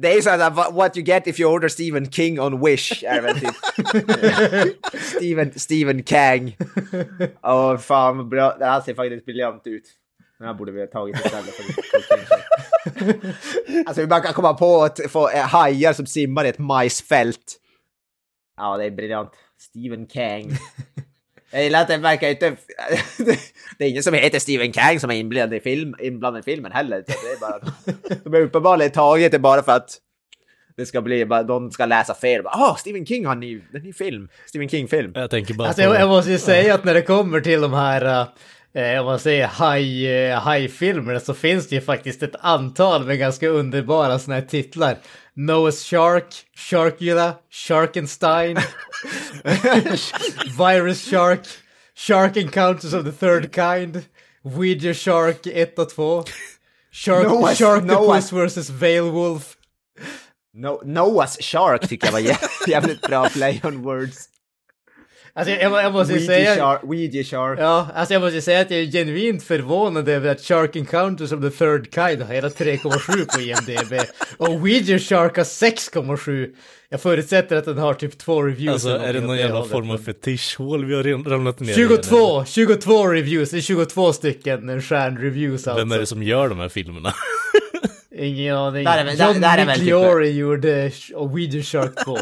Det 0.00 0.12
är 0.12 0.14
ju 0.14 0.22
såhär, 0.22 0.72
what 0.72 0.96
you 0.96 1.06
get 1.06 1.26
if 1.26 1.40
you 1.40 1.52
order 1.52 1.68
Stephen 1.68 2.10
King 2.10 2.40
on 2.40 2.64
Wish, 2.64 3.04
är 3.04 3.20
väl 3.22 3.40
typ. 3.40 3.54
Stephen, 5.00 5.52
Stephen 5.56 6.02
Kang. 6.02 6.56
Åh 7.42 7.72
oh, 7.72 7.78
fan, 7.78 8.28
bra. 8.28 8.56
det 8.58 8.64
här 8.64 8.80
ser 8.80 8.94
faktiskt 8.94 9.24
briljant 9.24 9.62
ut. 9.64 9.84
Den 10.38 10.46
här 10.46 10.54
borde 10.54 10.72
vi 10.72 10.80
ha 10.80 10.86
tagit 10.86 11.16
istället 11.16 11.54
för 11.54 11.64
Alltså 13.86 14.00
vi 14.00 14.06
bara 14.06 14.20
kan 14.20 14.32
komma 14.32 14.54
på 14.54 14.82
att 14.82 15.00
få 15.08 15.30
eh, 15.30 15.42
hajar 15.42 15.92
som 15.92 16.06
simmar 16.06 16.44
i 16.44 16.48
ett 16.48 16.58
majsfält. 16.58 17.60
Ja, 18.56 18.76
det 18.76 18.84
är 18.84 18.90
briljant. 18.90 19.30
Stephen 19.58 20.06
Kang. 20.06 20.50
Jag 21.50 21.64
gillar 21.64 21.82
att 21.82 21.88
det 21.88 21.96
verkar 21.96 22.28
inte... 22.28 22.56
Det 23.78 23.84
är 23.84 23.88
ingen 23.88 24.02
som 24.02 24.14
heter 24.14 24.38
Stephen 24.38 24.72
Kang 24.72 25.00
som 25.00 25.10
är 25.10 25.14
inblandad 25.14 25.56
i, 25.56 25.60
film, 25.60 25.94
inblandad 25.98 26.40
i 26.40 26.42
filmen 26.42 26.72
heller. 26.72 27.04
Det 27.06 27.12
är 27.12 27.40
bara... 27.40 27.60
De 28.24 28.34
är 28.34 28.40
uppenbarligen 28.40 28.92
taget 28.92 29.32
det 29.32 29.38
bara 29.38 29.62
för 29.62 29.72
att 29.72 29.98
det 30.76 30.86
ska 30.86 31.02
bli, 31.02 31.26
bara, 31.26 31.42
de 31.42 31.70
ska 31.70 31.86
läsa 31.86 32.14
fel. 32.14 32.46
Ah, 32.46 32.70
oh, 32.70 32.76
Stephen 32.76 33.06
King 33.06 33.26
har 33.26 33.32
en 33.32 33.40
ny, 33.40 33.62
en 33.74 33.82
ny 33.82 33.92
film. 33.92 34.28
Stephen 34.46 34.68
King-film. 34.68 35.12
Jag 35.14 35.30
tänker 35.30 35.54
bara 35.54 35.68
alltså, 35.68 35.82
jag, 35.82 36.00
jag 36.00 36.08
måste 36.08 36.30
ju 36.30 36.38
säga 36.38 36.74
att 36.74 36.84
när 36.84 36.94
det 36.94 37.02
kommer 37.02 37.40
till 37.40 37.60
de 37.60 37.72
här 37.72 38.20
uh, 38.20 38.28
eh, 38.74 39.00
om 39.00 39.06
man 39.06 39.18
säger 39.18 39.46
haj, 39.46 40.06
eh, 40.06 40.38
hajfilmer 40.38 41.18
så 41.18 41.34
finns 41.34 41.68
det 41.68 41.74
ju 41.74 41.80
faktiskt 41.80 42.22
ett 42.22 42.34
antal 42.40 43.04
med 43.04 43.18
ganska 43.18 43.48
underbara 43.48 44.18
sådana 44.18 44.40
här 44.40 44.46
titlar. 44.46 44.96
Noah's 45.36 45.84
Shark, 45.84 46.26
Sharkula, 46.56 47.34
Sharkenstein, 47.50 48.56
Virus 50.58 51.10
Shark, 51.10 51.40
Shark 51.94 52.36
Encounters 52.36 52.94
of 52.94 53.04
the 53.04 53.12
Third 53.12 53.54
Kind, 53.54 54.02
Ouija 54.42 54.94
Shark 54.94 55.46
1 55.46 55.78
och 55.78 55.90
2, 55.90 56.24
Shark, 56.92 57.26
Noah's, 57.26 57.54
Shark 57.54 57.84
Noah. 57.84 58.46
vs. 58.46 58.70
Vale 58.70 59.00
Wolf. 59.00 59.56
No, 60.54 60.80
Noah's 60.84 61.42
Shark 61.42 61.88
tycker 61.88 62.06
jag 62.06 62.12
var 62.12 62.20
jävligt 62.68 63.00
bra 63.00 63.28
play 63.28 63.60
on 63.64 63.82
words. 63.82 64.28
Alltså 65.36 65.54
jag, 65.54 65.84
jag 65.84 65.92
måste 65.92 66.14
ju 66.14 66.20
säga... 66.20 66.56
Shark, 66.56 66.84
Ouija 66.84 67.24
Shark. 67.24 67.58
Ja, 67.60 67.88
alltså 67.94 68.14
jag 68.14 68.22
måste 68.22 68.42
säga 68.42 68.60
att 68.60 68.70
jag 68.70 68.80
är 68.80 68.86
genuint 68.86 69.42
förvånad 69.42 70.08
över 70.08 70.30
att 70.30 70.40
Shark 70.40 70.76
Encounters 70.76 71.32
of 71.32 71.40
the 71.40 71.50
Third 71.50 71.94
Kind 71.94 72.22
har 72.22 72.34
hela 72.34 72.48
3,7 72.48 73.34
på 73.34 73.40
IMDB. 73.40 74.00
och 74.36 74.48
Ouija 74.48 74.98
Shark 74.98 75.36
har 75.36 75.44
6,7. 75.44 76.50
Jag 76.88 77.00
förutsätter 77.00 77.56
att 77.56 77.64
den 77.64 77.78
har 77.78 77.94
typ 77.94 78.18
två 78.18 78.42
reviews. 78.42 78.72
Alltså 78.72 78.88
är 79.06 79.12
det 79.12 79.20
någon 79.20 79.36
jävla 79.36 79.64
form 79.64 79.90
av 79.90 79.98
fetischhål 79.98 80.84
vi 80.84 80.94
har 80.94 81.30
ramlat 81.30 81.60
ner 81.60 81.74
22! 81.74 82.42
I 82.42 82.46
22 82.46 83.06
reviews, 83.08 83.50
det 83.50 83.56
är 83.56 83.60
22 83.60 84.12
stycken 84.12 84.82
stjärnreviews 84.82 85.68
alltså. 85.68 85.74
Vem 85.74 85.92
är 85.92 85.98
det 85.98 86.06
som 86.06 86.22
gör 86.22 86.48
de 86.48 86.58
här 86.58 86.68
filmerna? 86.68 87.12
Ingen 88.16 88.56
aning. 88.56 88.84
Där 88.84 88.98
är, 88.98 89.04
väl, 89.04 89.20
John 89.20 89.40
där, 89.40 89.56
där 89.56 89.58
är 89.58 89.66
Migliori 89.66 90.26
typ... 90.26 90.36
gjorde 90.36 90.90
Ouija 91.14 91.62
Shark 91.62 92.04
2. 92.04 92.16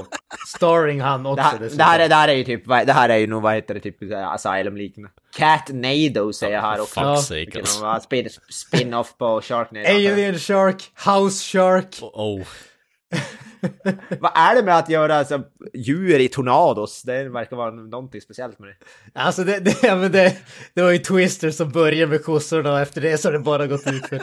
Starring 0.47 1.01
han 1.01 1.27
också 1.27 1.37
det 1.37 1.43
här, 1.43 1.77
det 1.77 1.85
här, 1.85 1.99
är, 2.01 2.09
det 2.09 2.15
här 2.15 2.29
är 2.29 2.33
ju 2.33 2.45
typ, 2.45 2.69
det 2.69 2.93
här 2.93 3.09
är 3.09 3.17
ju 3.17 3.27
nog 3.27 3.43
vad 3.43 3.55
heter 3.55 3.75
det, 3.75 3.81
typ 3.81 3.97
Asylum-liknande. 4.13 5.11
Cat 5.37 5.69
Nado 5.69 6.33
säger 6.33 6.55
jag 6.55 6.63
här 6.63 6.81
också. 6.81 7.01
Ja. 7.01 7.17
Sake, 7.17 7.59
alltså. 7.59 8.01
spin, 8.01 8.29
spin-off 8.51 9.19
på 9.19 9.41
Sharknado. 9.43 9.89
Alien 9.89 10.39
Shark, 10.39 10.83
House 11.07 11.45
Shark. 11.45 11.99
Oh, 12.01 12.41
oh. 12.41 12.47
Vad 14.21 14.33
är 14.35 14.55
det 14.55 14.63
med 14.63 14.79
att 14.79 14.89
göra 14.89 15.17
alltså, 15.17 15.43
djur 15.75 16.19
i 16.19 16.29
tornados? 16.29 17.03
Det 17.03 17.29
verkar 17.29 17.57
vara 17.57 17.71
någonting 17.71 18.21
speciellt 18.21 18.59
med 18.59 18.69
det. 18.69 19.21
Alltså 19.21 19.45
det, 19.45 19.59
det, 19.59 19.83
ja, 19.83 19.97
men 19.97 20.13
det, 20.13 20.37
det 20.75 20.83
var 20.83 20.91
ju 20.91 20.99
Twister 20.99 21.51
som 21.51 21.71
började 21.71 22.07
med 22.07 22.25
kossorna 22.25 22.73
och 22.73 22.81
efter 22.81 23.01
det 23.01 23.19
så 23.19 23.29
har 23.29 23.33
det 23.33 23.39
bara 23.39 23.67
gått 23.67 23.87
ut 23.87 24.07
för. 24.07 24.23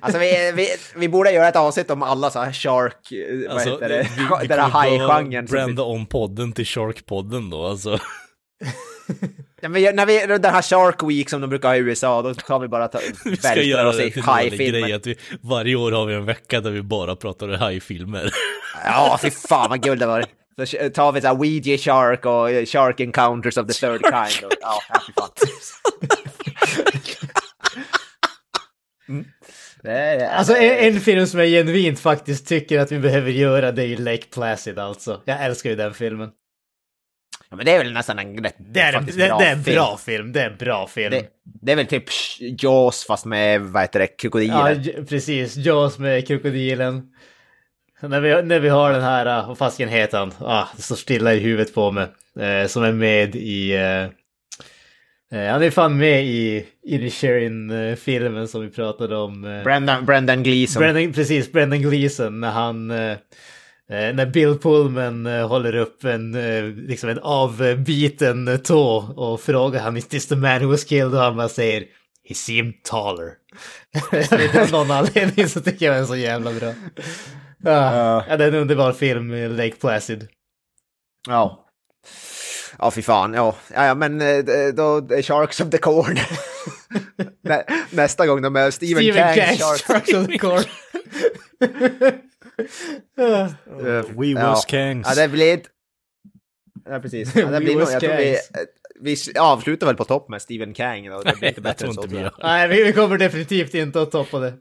alltså 0.00 0.18
vi, 0.18 0.52
vi, 0.54 0.68
vi 0.96 1.08
borde 1.08 1.32
göra 1.32 1.48
ett 1.48 1.56
avsnitt 1.56 1.90
om 1.90 2.02
alla 2.02 2.30
så 2.30 2.40
här 2.40 2.52
shark, 2.52 3.12
alltså, 3.50 3.70
vad 3.70 3.80
heter 3.80 3.88
det, 3.88 4.08
vi, 4.16 4.26
vi 4.40 4.46
den 4.46 4.60
här 4.60 4.68
hajgenren. 4.68 5.46
Branda 5.46 5.82
om 5.82 6.06
podden 6.06 6.52
till 6.52 6.64
Shark-podden 6.64 7.50
då 7.50 7.66
alltså. 7.66 7.98
Ja, 9.60 9.68
men 9.68 9.96
när 9.96 10.06
vi, 10.06 10.26
den 10.26 10.44
här 10.44 10.62
Shark 10.62 11.02
Week 11.02 11.30
som 11.30 11.40
de 11.40 11.50
brukar 11.50 11.68
ha 11.68 11.76
i 11.76 11.78
USA, 11.78 12.22
då 12.22 12.34
kan 12.34 12.60
vi 12.60 12.68
bara 12.68 12.88
ta, 12.88 12.98
vi 13.24 13.36
ska 13.36 13.62
göra 13.62 13.88
oss 13.88 14.00
i 14.00 14.20
hajfilmer. 14.20 15.16
Varje 15.40 15.76
år 15.76 15.92
har 15.92 16.06
vi 16.06 16.14
en 16.14 16.24
vecka 16.24 16.60
där 16.60 16.70
vi 16.70 16.82
bara 16.82 17.16
pratar 17.16 17.48
hajfilmer. 17.48 18.30
ja, 18.84 19.18
fy 19.22 19.30
fan 19.30 19.70
vad 19.70 19.82
guld 19.82 20.00
det 20.00 20.06
var. 20.06 20.24
Så 20.64 20.90
tar 20.90 21.12
vi 21.12 21.20
så 21.20 21.26
här 21.26 21.40
Ouija 21.40 21.78
Shark 21.78 22.26
och 22.26 22.68
Shark 22.68 23.00
Encounters 23.00 23.56
of 23.56 23.66
the 23.66 23.72
Third 23.72 24.00
Kind. 24.00 24.44
Och, 24.44 24.52
ja, 24.60 24.80
fy 25.06 25.12
fan. 25.12 25.28
Mm. 29.08 29.24
Alltså 30.30 30.56
en, 30.56 30.94
en, 30.94 31.00
film 31.00 31.26
som 31.26 31.40
jag 31.40 31.48
genuint 31.48 32.00
faktiskt 32.00 32.46
tycker 32.46 32.78
att 32.78 32.92
vi 32.92 32.98
behöver 32.98 33.30
göra 33.30 33.72
det 33.72 33.84
är 33.84 33.96
Lake 33.96 34.26
Placid 34.34 34.78
alltså. 34.78 35.22
Jag 35.24 35.44
älskar 35.44 35.70
ju 35.70 35.76
den 35.76 35.94
filmen. 35.94 36.30
Ja, 37.50 37.56
men 37.56 37.66
det 37.66 37.72
är 37.72 37.78
väl 37.78 37.92
nästan 37.92 38.18
en 38.18 38.44
rätt 38.44 38.56
det 38.58 38.80
är, 38.80 38.92
en, 38.92 39.06
det, 39.06 39.12
det 39.12 39.24
är 39.24 39.52
en 39.52 39.62
bra 39.62 39.96
film. 39.96 40.32
Det 40.32 40.42
är 40.42 40.50
en 40.50 40.56
bra 40.56 40.86
film. 40.86 41.10
Det, 41.10 41.26
det, 41.44 41.72
är 41.72 41.76
väl 41.76 41.86
typ 41.86 42.04
Jaws 42.40 43.04
fast 43.06 43.24
med, 43.24 43.60
vad 43.60 43.82
heter 43.82 43.98
det, 43.98 44.06
krokodiler. 44.06 44.82
Ja, 44.96 45.02
precis. 45.08 45.56
Jaws 45.56 45.98
med 45.98 46.26
krokodilen. 46.26 47.12
När 48.00 48.20
vi, 48.20 48.42
när 48.42 48.60
vi 48.60 48.68
har 48.68 48.92
den 48.92 49.02
här, 49.02 49.26
äh, 49.26 49.48
vad 49.48 49.58
fasken 49.58 49.88
heter 49.88 50.18
han? 50.18 50.32
Ah, 50.38 50.64
det 50.76 50.82
står 50.82 50.96
stilla 50.96 51.34
i 51.34 51.38
huvudet 51.38 51.74
på 51.74 51.90
mig. 51.90 52.06
Eh, 52.40 52.66
som 52.66 52.82
är 52.82 52.92
med 52.92 53.36
i... 53.36 53.72
Eh, 53.72 54.08
han 55.50 55.62
är 55.62 55.70
fan 55.70 55.98
med 55.98 56.24
i 56.24 56.66
Inisherin-filmen 56.82 58.48
som 58.48 58.60
vi 58.60 58.70
pratade 58.70 59.16
om. 59.16 59.44
Eh, 59.44 59.62
Brendan, 59.62 60.06
Brendan 60.06 60.42
Gleeson. 60.42 60.80
Brendan, 60.80 61.12
precis, 61.12 61.52
Brendan 61.52 61.82
Gleeson 61.82 62.40
när 62.40 62.50
han... 62.50 62.92
Eh, 63.90 64.14
när 64.14 64.26
Bill 64.26 64.58
Pullman 64.58 65.26
eh, 65.26 65.48
håller 65.48 65.76
upp 65.76 66.04
en, 66.04 66.32
liksom 66.86 67.08
en 67.08 67.18
avbiten 67.18 68.60
tå 68.64 68.96
och 69.16 69.40
frågar 69.40 69.80
han 69.80 69.96
is 69.96 70.08
this 70.08 70.28
the 70.28 70.36
man 70.36 70.62
who 70.62 70.70
was 70.70 70.84
killed 70.84 71.14
och 71.14 71.20
han 71.20 71.36
bara 71.36 71.48
säger 71.48 71.84
He 72.28 72.34
seemed 72.34 72.82
taller. 72.82 73.32
av 74.62 74.70
någon 74.70 74.90
anledning 74.90 75.48
så 75.48 75.60
tycker 75.60 75.86
jag 75.86 75.94
den 75.94 76.02
är 76.02 76.06
så 76.06 76.16
jävla 76.16 76.52
bra. 76.52 76.74
Ja, 77.58 78.24
ja. 78.28 78.36
det 78.36 78.44
är 78.44 78.48
en 78.48 78.54
underbar 78.54 78.92
film, 78.92 79.56
Lake 79.56 79.76
Placid. 79.80 80.28
Ja. 81.28 81.66
Ja, 82.78 82.90
fy 82.90 83.02
fan. 83.02 83.34
Ja, 83.34 83.56
ja 83.74 83.94
men 83.94 84.20
eh, 84.20 84.44
då 84.74 84.96
är 84.96 85.22
Sharks 85.22 85.60
of 85.60 85.70
the 85.70 85.78
Corn. 85.78 86.18
Nä, 87.44 87.64
nästa 87.90 88.26
gång 88.26 88.42
de 88.42 88.56
är 88.56 88.70
Stephen, 88.70 89.02
Stephen 89.02 89.34
Kang, 89.34 89.56
Sharks. 89.56 89.82
Sharks 89.82 90.14
of 90.14 90.26
the 90.26 90.38
Corn. 90.38 90.64
We 94.16 94.34
was 94.34 94.64
ja. 94.68 94.78
Kangs. 94.78 95.06
Ja, 95.08 95.22
det 95.22 95.28
blir... 95.28 95.60
Ja, 96.84 97.00
precis. 97.00 97.34
Ja, 97.36 97.46
det 97.46 97.60
blir 97.60 97.74
nog, 97.74 97.82
jag 97.82 98.00
tror 98.00 98.16
vi, 98.16 98.36
vi 99.00 99.16
avslutar 99.38 99.86
väl 99.86 99.96
på 99.96 100.04
topp 100.04 100.28
med 100.28 100.42
Stephen 100.42 100.74
Kang. 100.74 101.04
Det 101.04 101.36
blir 101.38 101.48
inte 101.48 101.60
bättre 101.70 101.86
än 101.86 101.94
så. 101.94 102.30
Nej, 102.42 102.68
vi 102.68 102.92
kommer 102.92 103.18
definitivt 103.18 103.74
inte 103.74 104.02
att 104.02 104.10
toppa 104.10 104.38
det. 104.38 104.54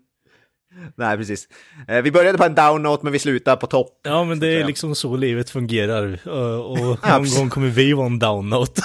Nej, 0.95 1.17
precis. 1.17 1.47
Eh, 1.87 2.01
vi 2.01 2.11
började 2.11 2.37
på 2.37 2.43
en 2.43 2.55
down 2.55 2.83
note 2.83 3.03
men 3.03 3.13
vi 3.13 3.19
slutar 3.19 3.55
på 3.55 3.67
topp. 3.67 3.99
Ja, 4.03 4.23
men 4.23 4.39
det 4.39 4.47
är 4.47 4.65
liksom 4.65 4.95
så 4.95 5.17
livet 5.17 5.49
fungerar. 5.49 6.27
Och, 6.27 6.71
och 6.71 7.09
någon 7.09 7.29
gång 7.37 7.49
kommer 7.49 7.67
vi 7.67 7.93
vara 7.93 8.05
en 8.05 8.19
down 8.19 8.49
note. 8.49 8.81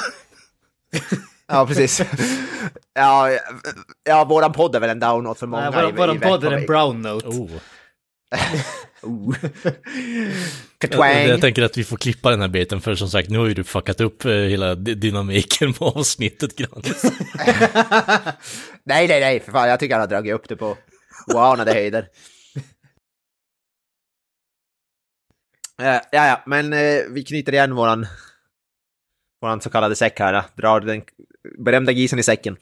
ja, 1.47 1.67
precis. 1.67 2.03
Ja, 2.95 3.31
ja, 4.05 4.25
våran 4.25 4.53
podd 4.53 4.77
är 4.77 4.81
väl 4.81 4.91
en 4.91 5.01
down 5.01 5.25
note 5.25 5.41
för 5.41 5.47
många. 5.47 5.65
Ja, 5.65 5.71
våran, 5.71 5.97
våran 5.97 6.21
podd 6.21 6.45
är 6.45 6.53
en 6.53 6.67
brown 6.67 7.03
note. 7.03 7.27
Oh. 7.27 7.51
Oh. 9.05 9.35
jag, 10.91 11.29
jag 11.29 11.41
tänker 11.41 11.63
att 11.63 11.77
vi 11.79 11.85
får 11.85 11.97
klippa 11.97 12.31
den 12.31 12.41
här 12.41 12.49
biten 12.49 12.81
för 12.81 12.95
som 12.95 13.09
sagt 13.09 13.31
nu 13.31 13.39
har 13.39 13.47
ju 13.47 13.55
du 13.55 13.65
fuckat 13.65 14.01
upp 14.01 14.25
eh, 14.25 14.33
hela 14.33 14.75
dynamiken 14.75 15.73
på 15.73 15.85
avsnittet 15.85 16.57
Granis. 16.57 17.03
nej, 18.85 19.09
nej, 19.09 19.21
nej, 19.21 19.41
för 19.41 19.53
fan 19.53 19.69
jag 19.69 19.81
tycker 19.81 19.95
han 19.95 20.01
har 20.01 20.09
dragit 20.09 20.35
upp 20.35 20.49
det 20.49 20.57
på 20.57 20.77
oanade 21.35 21.73
höjder. 21.73 22.09
Uh, 25.83 25.87
ja, 25.87 26.01
ja, 26.11 26.43
men 26.47 26.73
uh, 26.73 27.03
vi 27.11 27.25
knyter 27.25 27.53
igen 27.53 27.75
våran, 27.75 28.07
våran 29.41 29.61
så 29.61 29.71
kallade 29.71 29.97
säck 29.97 30.19
här. 30.19 30.45
Drar 30.57 30.81
den 30.81 31.03
berömda 31.59 31.93
gisen 31.93 32.19
i 32.19 32.23
säcken. 32.23 32.57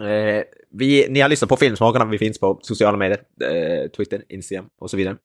Uh, 0.00 0.42
vi, 0.70 1.06
ni 1.08 1.20
har 1.20 1.28
lyssnat 1.28 1.48
på 1.48 1.56
Filmsmakarna, 1.56 2.04
vi 2.04 2.18
finns 2.18 2.38
på 2.40 2.58
sociala 2.62 2.96
medier, 2.96 3.88
Twitter, 3.88 4.22
Instagram 4.28 4.68
och 4.80 4.90
så 4.90 4.96
vidare. 4.96 5.16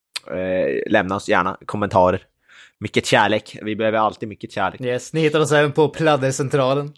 lämna 0.87 1.15
oss 1.15 1.29
gärna 1.29 1.57
kommentarer. 1.65 2.25
Mycket 2.79 3.05
kärlek, 3.05 3.57
vi 3.61 3.75
behöver 3.75 3.97
alltid 3.97 4.29
mycket 4.29 4.51
kärlek. 4.51 4.81
Yes, 4.81 5.13
ni 5.13 5.21
hittar 5.21 5.39
oss 5.39 5.51
även 5.51 5.71
på 5.71 5.89
Pladdercentralen. 5.89 6.93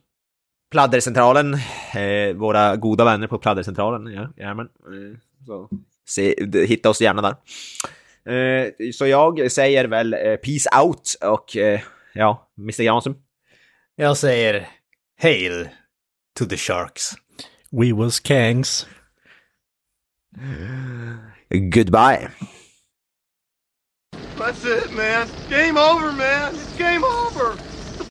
Pladdercentralen, 0.72 1.54
eh, 1.96 2.36
våra 2.36 2.76
goda 2.76 3.06
vänner 3.06 3.28
på 3.28 3.38
Pladdercentralen, 3.38 4.14
ja, 4.14 4.30
jajamän. 4.38 4.66
Eh, 4.66 5.18
så 5.46 5.70
se, 6.08 6.36
hitta 6.68 6.90
oss 6.90 7.02
gärna 7.02 7.22
där. 7.22 7.36
Eh, 8.34 8.72
så 8.94 9.08
jag 9.08 9.52
säger 9.52 9.86
väl 9.86 10.14
eh, 10.14 10.36
peace 10.36 10.70
out 10.84 11.16
och 11.22 11.58
eh, 11.58 11.82
ja, 12.14 12.52
Mr. 12.58 12.82
Jansson. 12.82 13.16
Jag 13.96 14.18
säger 14.18 14.68
hail 15.22 15.70
to 16.40 16.46
the 16.46 16.58
sharks. 16.58 17.12
We 17.72 17.94
was 17.94 18.20
kangs. 18.20 18.86
Goodbye. 21.70 22.30
That's 24.38 24.66
it, 24.66 24.92
man. 24.94 25.30
Game 25.50 25.78
over, 25.78 26.12
man. 26.12 26.56
It's 26.56 26.76
game 26.78 27.04
over. 27.04 27.58